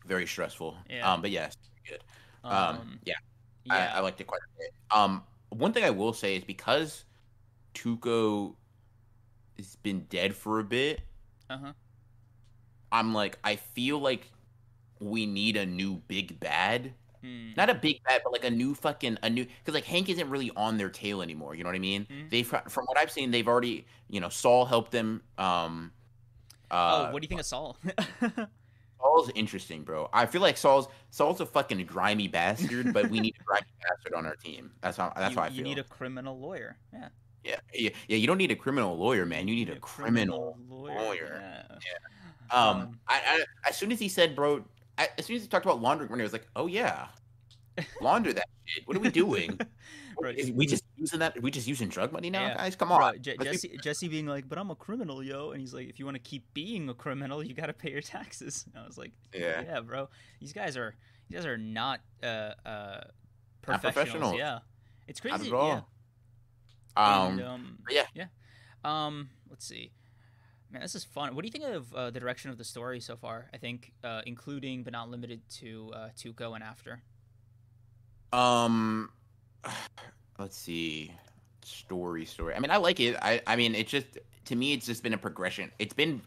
[0.05, 1.12] very stressful Yeah.
[1.12, 1.56] um but yes
[1.89, 2.02] good
[2.44, 3.15] um, um yeah,
[3.65, 6.44] yeah I, I liked it quite a bit um one thing I will say is
[6.44, 7.05] because
[7.74, 8.55] Tuco
[9.56, 11.00] has been dead for a bit
[11.48, 11.73] uh-huh
[12.92, 14.31] I'm like, I feel like
[15.00, 16.94] we need a new big bad.
[17.23, 17.50] Hmm.
[17.56, 20.31] Not a big bad, but like a new fucking a new because like Hank isn't
[20.31, 21.55] really on their tail anymore.
[21.55, 22.06] You know what I mean?
[22.10, 22.31] Mhm.
[22.31, 25.23] They fr- from what I've seen, they've already you know Saul helped them.
[25.36, 25.92] Um,
[26.70, 27.77] uh, oh, what do you think of Saul?
[29.01, 30.09] Saul's interesting, bro.
[30.12, 34.15] I feel like Saul's Saul's a fucking grimy bastard, but we need a grimy bastard
[34.15, 34.73] on our team.
[34.81, 35.65] That's how that's you, how I you feel.
[35.65, 36.78] need a criminal lawyer.
[36.93, 37.09] Yeah.
[37.45, 38.17] yeah, yeah, yeah.
[38.17, 39.49] You don't need a criminal lawyer, man.
[39.49, 40.59] You need a criminal.
[40.69, 41.45] lawyer.
[41.70, 41.78] Yeah.
[42.51, 44.65] Um, Um, I, I as soon as he said, bro,
[44.99, 47.09] I, as soon as he talked about laundering money, I was like, oh yeah,
[48.00, 48.86] launder that shit.
[48.86, 49.58] What are we doing?
[50.18, 51.40] Bro, Is we just using that?
[51.42, 52.56] we just using drug money now, Yeah.
[52.56, 52.74] guys?
[52.76, 53.20] Come on.
[53.20, 55.88] Je- Let's be- Jesse, Jesse being like, but I'm a criminal, yo, and he's like,
[55.88, 58.64] if you want to keep being a criminal, you got to pay your taxes.
[58.72, 59.60] And I was like, yeah.
[59.62, 60.08] yeah, bro,
[60.40, 60.94] these guys are
[61.28, 63.02] these guys are not uh uh Not
[63.62, 63.94] professionals.
[63.94, 64.34] professionals.
[64.38, 64.58] Yeah,
[65.06, 65.48] it's Not crazy.
[65.50, 65.68] at all.
[65.68, 65.82] Yeah.
[66.96, 68.06] Um, And, um, yeah.
[68.14, 68.26] yeah.
[68.84, 69.92] Um, let's see.
[70.70, 71.34] Man, this is fun.
[71.34, 73.50] What do you think of uh, the direction of the story so far?
[73.52, 77.02] I think, uh, including but not limited to uh, Tuco and after.
[78.36, 79.10] Um,
[80.39, 81.12] let's see,
[81.65, 82.55] story, story.
[82.55, 83.16] I mean, I like it.
[83.23, 85.73] I, I mean, it's just to me, it's just been a progression.
[85.78, 86.20] It's been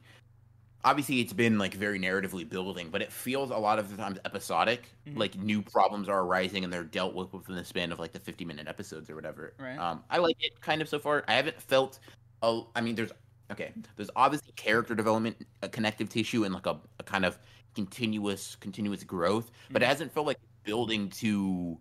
[0.85, 4.17] obviously it's been like very narratively building, but it feels a lot of the times
[4.25, 4.89] episodic.
[5.07, 5.17] Mhm.
[5.17, 8.19] Like new problems are arising and they're dealt with within the span of like the
[8.19, 9.53] fifty minute episodes or whatever.
[9.59, 9.77] Right.
[9.77, 11.23] Um, I like it kind of so far.
[11.27, 11.99] I haven't felt.
[12.41, 13.11] A, I mean, there's
[13.51, 13.73] okay.
[13.95, 17.37] There's obviously character development, a connective tissue, and like a, a kind of
[17.75, 21.77] continuous continuous growth, but it hasn't felt like building to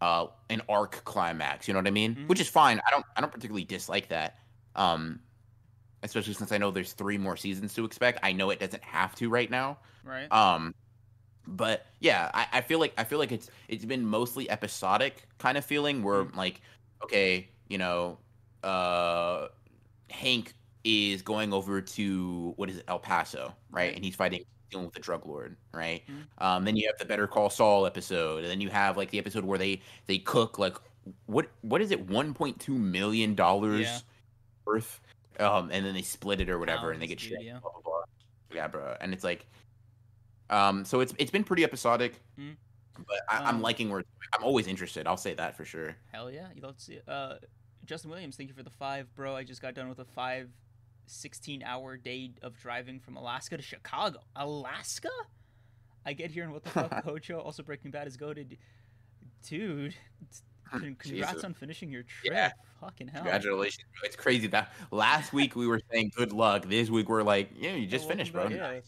[0.00, 1.66] uh an arc climax.
[1.68, 2.14] You know what I mean?
[2.14, 2.28] Mhm.
[2.28, 2.80] Which is fine.
[2.86, 4.38] I don't I don't particularly dislike that.
[4.76, 5.20] Um,
[6.02, 8.18] especially since I know there's three more seasons to expect.
[8.22, 9.78] I know it doesn't have to right now.
[10.04, 10.30] Right.
[10.30, 10.74] Um,
[11.46, 15.56] but yeah, I, I feel like I feel like it's it's been mostly episodic kind
[15.58, 16.36] of feeling where Mm.
[16.36, 16.60] like
[17.02, 18.18] okay, you know,
[18.62, 19.48] uh,
[20.10, 23.54] Hank is going over to what is it, El Paso?
[23.70, 23.94] Right.
[23.94, 26.02] And he's fighting dealing with the drug lord, right?
[26.08, 26.42] Mhm.
[26.44, 29.18] Um, then you have the Better Call Saul episode, and then you have like the
[29.18, 30.76] episode where they they cook like
[31.26, 33.98] what what is it, one point two million dollars Yeah.
[34.64, 35.00] worth,
[35.38, 37.58] um, and then they split it or whatever, and they get shit, yeah.
[37.60, 38.02] blah blah blah.
[38.52, 39.46] Yeah, bro, and it's like,
[40.50, 42.56] um, so it's it's been pretty episodic, Mhm.
[43.06, 45.06] but I, I'm Um, liking where I'm always interested.
[45.06, 45.96] I'll say that for sure.
[46.12, 47.08] Hell yeah, you love to see it.
[47.08, 47.36] Uh,
[47.84, 49.36] Justin Williams, thank you for the five, bro.
[49.36, 50.50] I just got done with a five,
[51.06, 54.20] 16 hour day of driving from Alaska to Chicago.
[54.36, 55.08] Alaska?
[56.06, 57.40] I get here and what the fuck, Cocho?
[57.40, 58.58] Also, Breaking Bad is goaded.
[59.48, 59.94] Dude,
[60.70, 61.44] congrats Jesus.
[61.44, 62.32] on finishing your trip.
[62.32, 62.52] Yeah.
[62.80, 63.22] Fucking hell.
[63.22, 64.06] Congratulations, bro.
[64.06, 66.66] it's crazy that last week we were saying good luck.
[66.68, 68.48] This week we're like, yeah, you just Oh, finished, bro.
[68.48, 68.80] Yeah.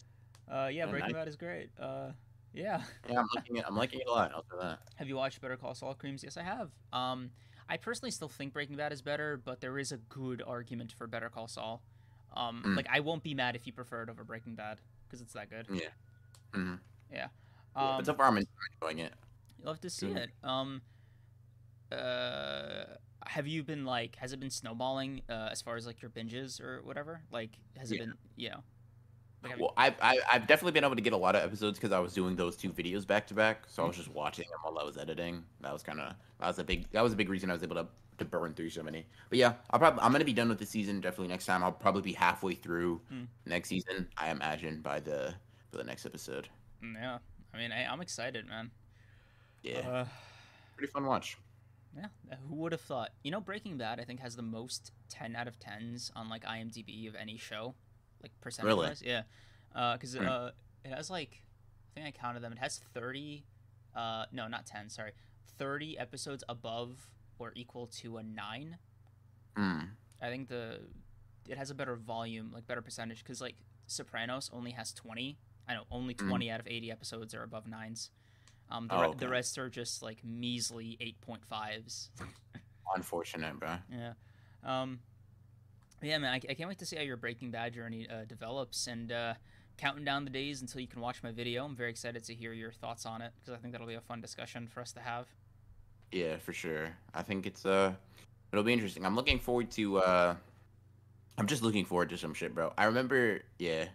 [0.51, 1.13] Uh, yeah, Breaking.
[1.13, 1.69] Bad is great.
[1.79, 2.11] Uh,
[2.53, 2.81] yeah.
[3.09, 3.65] Yeah, I'm liking it.
[3.67, 4.31] I'm liking it a lot.
[4.33, 4.79] I'll say that.
[4.95, 6.23] Have you watched Better Call Saul, Kreams?
[6.23, 6.69] Yes, I have.
[6.93, 7.31] Um,
[7.69, 11.05] I personally still think Breaking Bad is better, but there is a good argument for
[11.07, 11.81] Better Call Saul.
[12.37, 12.75] Um, Mm.
[12.75, 15.49] like I won't be mad if you prefer it over Breaking Bad because it's that
[15.49, 15.67] good.
[15.71, 15.89] Yeah.
[16.53, 16.79] Mhm.
[17.11, 17.27] Yeah.
[17.75, 19.13] Yeah, Um, but so far I'm enjoying it.
[19.63, 20.17] love to see Mhm.
[20.17, 20.31] it.
[20.43, 20.81] Um,
[21.91, 22.85] uh,
[23.25, 24.15] have you been like?
[24.17, 27.21] Has it been snowballing uh, as far as like your binges or whatever?
[27.31, 28.05] Like, has it Yeah.
[28.05, 28.17] been?
[28.35, 28.63] You know.
[29.43, 31.77] Like, have Well, I, I I've definitely been able to get a lot of episodes
[31.77, 33.65] because I was doing those two videos back to back.
[33.67, 35.43] So I was just watching them while I was editing.
[35.61, 37.63] That was kind of that was a big that was a big reason I was
[37.63, 39.05] able to to burn through so many.
[39.29, 41.63] But yeah, I'll probably I'm gonna be done with the season definitely next time.
[41.63, 43.23] I'll probably be halfway through Hmm.
[43.45, 44.07] next season.
[44.17, 45.35] I imagine by the
[45.71, 46.49] for the next episode.
[46.81, 47.19] yeah.
[47.53, 48.71] I mean, I, I'm excited, man.
[49.63, 50.05] Yeah, Uh,
[50.75, 51.37] pretty fun watch.
[51.95, 53.11] Yeah, uh, who would have thought?
[53.23, 56.43] You know, Breaking Bad, I think, has the most 10 out of 10s on like
[56.45, 57.73] IMDb of any show,
[58.21, 58.91] like percentage Really?
[59.01, 59.23] Yeah,
[59.93, 60.27] because Hmm.
[60.27, 60.49] uh,
[60.83, 61.41] it has like,
[61.95, 62.51] I think I counted them.
[62.51, 63.45] It has 30,
[63.95, 64.89] uh, no, not 10.
[64.89, 65.13] Sorry,
[65.57, 67.09] 30 episodes above
[67.39, 68.77] or equal to a nine.
[69.57, 69.89] Mm.
[70.21, 70.79] I think the
[71.47, 73.55] it has a better volume, like better percentage, because like
[73.87, 75.37] Sopranos only has 20.
[75.67, 76.27] I know only Mm.
[76.29, 78.11] 20 out of 80 episodes are above nines.
[78.69, 79.17] Um, the, Oh, okay.
[79.19, 82.09] the rest are just like measly 8.5s.
[82.95, 83.77] Unfortunate, bro.
[83.91, 84.13] Yeah.
[84.63, 84.99] Um,
[86.01, 88.87] yeah, man, I, I can't wait to see how your Breaking Bad journey uh, develops
[88.87, 89.33] and uh,
[89.77, 91.65] counting down the days until you can watch my video.
[91.65, 94.01] I'm very excited to hear your thoughts on it because I think that'll be a
[94.01, 95.27] fun discussion for us to have.
[96.11, 96.89] Yeah, for sure.
[97.13, 97.93] I think it's uh
[98.51, 99.05] it'll be interesting.
[99.05, 100.35] I'm looking forward to uh
[101.37, 102.73] I'm just looking forward to some shit, bro.
[102.77, 103.85] I remember yeah.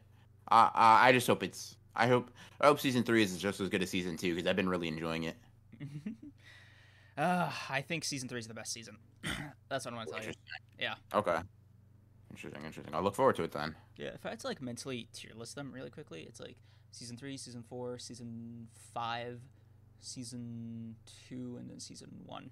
[0.48, 3.68] I I, I just hope it's I hope I hope season 3 is just as
[3.68, 5.36] good as season 2 cuz I've been really enjoying it.
[7.18, 8.98] uh, I think season three is the best season.
[9.68, 10.32] That's what I'm gonna tell you.
[10.78, 10.94] Yeah.
[11.14, 11.38] Okay.
[12.30, 12.94] Interesting, interesting.
[12.94, 13.74] I'll look forward to it then.
[13.96, 16.56] Yeah, if I had to like mentally tier list them really quickly, it's like
[16.90, 19.40] season three, season four, season five,
[20.02, 20.94] season
[21.28, 22.50] two, and then season one.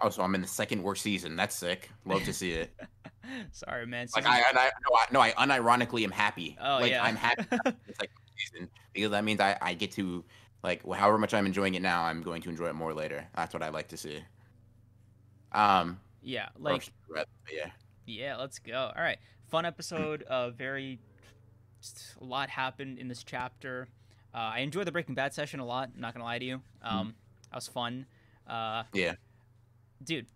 [0.00, 1.36] Oh, so I'm in the second worst season.
[1.36, 1.90] That's sick.
[2.04, 2.70] Love to see it.
[3.52, 4.06] Sorry, man.
[4.14, 4.70] like season- I, I
[5.12, 6.56] no, I no, I unironically am happy.
[6.60, 7.02] Oh like yeah.
[7.02, 7.44] I'm happy.
[7.88, 10.24] It's like season because that means I, I get to
[10.62, 13.26] like however much I'm enjoying it now, I'm going to enjoy it more later.
[13.34, 14.22] That's what I like to see.
[15.52, 16.90] Um, yeah, like
[17.50, 17.70] yeah,
[18.04, 18.36] yeah.
[18.36, 18.92] Let's go.
[18.94, 20.24] All right, fun episode.
[20.30, 20.98] Uh, very
[22.20, 23.88] a lot happened in this chapter.
[24.36, 25.90] Uh, I enjoyed the Breaking Bad session a lot.
[25.94, 26.56] I'm not gonna lie to you.
[26.84, 26.96] Mm-hmm.
[26.96, 27.14] Um,
[27.50, 28.04] that was fun.
[28.46, 29.14] Uh, yeah,
[30.04, 30.26] dude,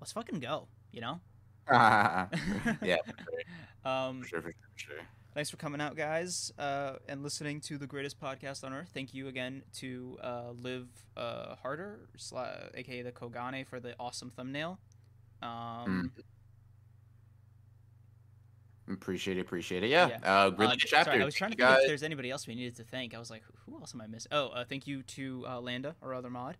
[0.00, 0.66] let's fucking go.
[0.90, 1.20] You know.
[1.70, 2.96] yeah.
[3.84, 4.98] um, for sure, for sure, for sure.
[5.32, 8.90] Thanks for coming out, guys, uh, and listening to the greatest podcast on earth.
[8.92, 12.00] Thank you again to uh, Live uh, Harder,
[12.74, 14.78] aka the Kogane, for the awesome thumbnail.
[15.40, 16.22] Um, mm.
[18.90, 19.90] Appreciate it, appreciate it.
[19.90, 20.44] Yeah, Yeah.
[20.44, 21.10] uh, really uh, good chapter.
[21.12, 23.14] sorry, I was trying to think if there's anybody else we needed to thank.
[23.14, 24.30] I was like, who else am I missing?
[24.32, 26.56] Oh, uh, thank you to uh, Landa, our other mod.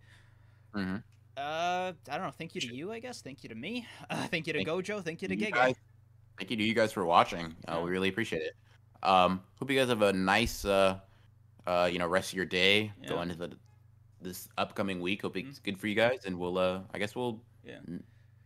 [0.74, 1.02] Mhm.
[1.36, 2.30] Uh, I don't know.
[2.30, 3.22] Thank you to you, I guess.
[3.22, 3.86] Thank you to me.
[4.10, 5.02] Uh, thank you to Thank Gojo.
[5.02, 5.74] Thank you to Gege.
[6.38, 7.56] Thank you to you guys for watching.
[7.66, 7.82] Uh, Yeah.
[7.82, 8.54] We really appreciate it.
[9.02, 10.98] Um, hope you guys have a nice, uh,
[11.66, 13.08] uh, you know, rest of your day Yeah.
[13.08, 13.56] going into the
[14.20, 15.22] this upcoming week.
[15.22, 17.80] Hope it's good for you guys, and we'll, uh, I guess we'll, Yeah.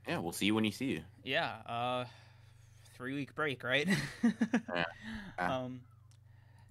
[0.09, 1.03] yeah, we'll see you when you see you.
[1.23, 1.51] Yeah.
[1.67, 2.07] Uh,
[2.97, 3.89] three week break, right?
[4.75, 4.85] Yeah.
[5.39, 5.81] Um,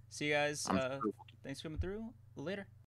[0.09, 0.67] see you guys.
[0.67, 0.99] Uh,
[1.43, 2.05] thanks for coming through.
[2.35, 2.67] Later.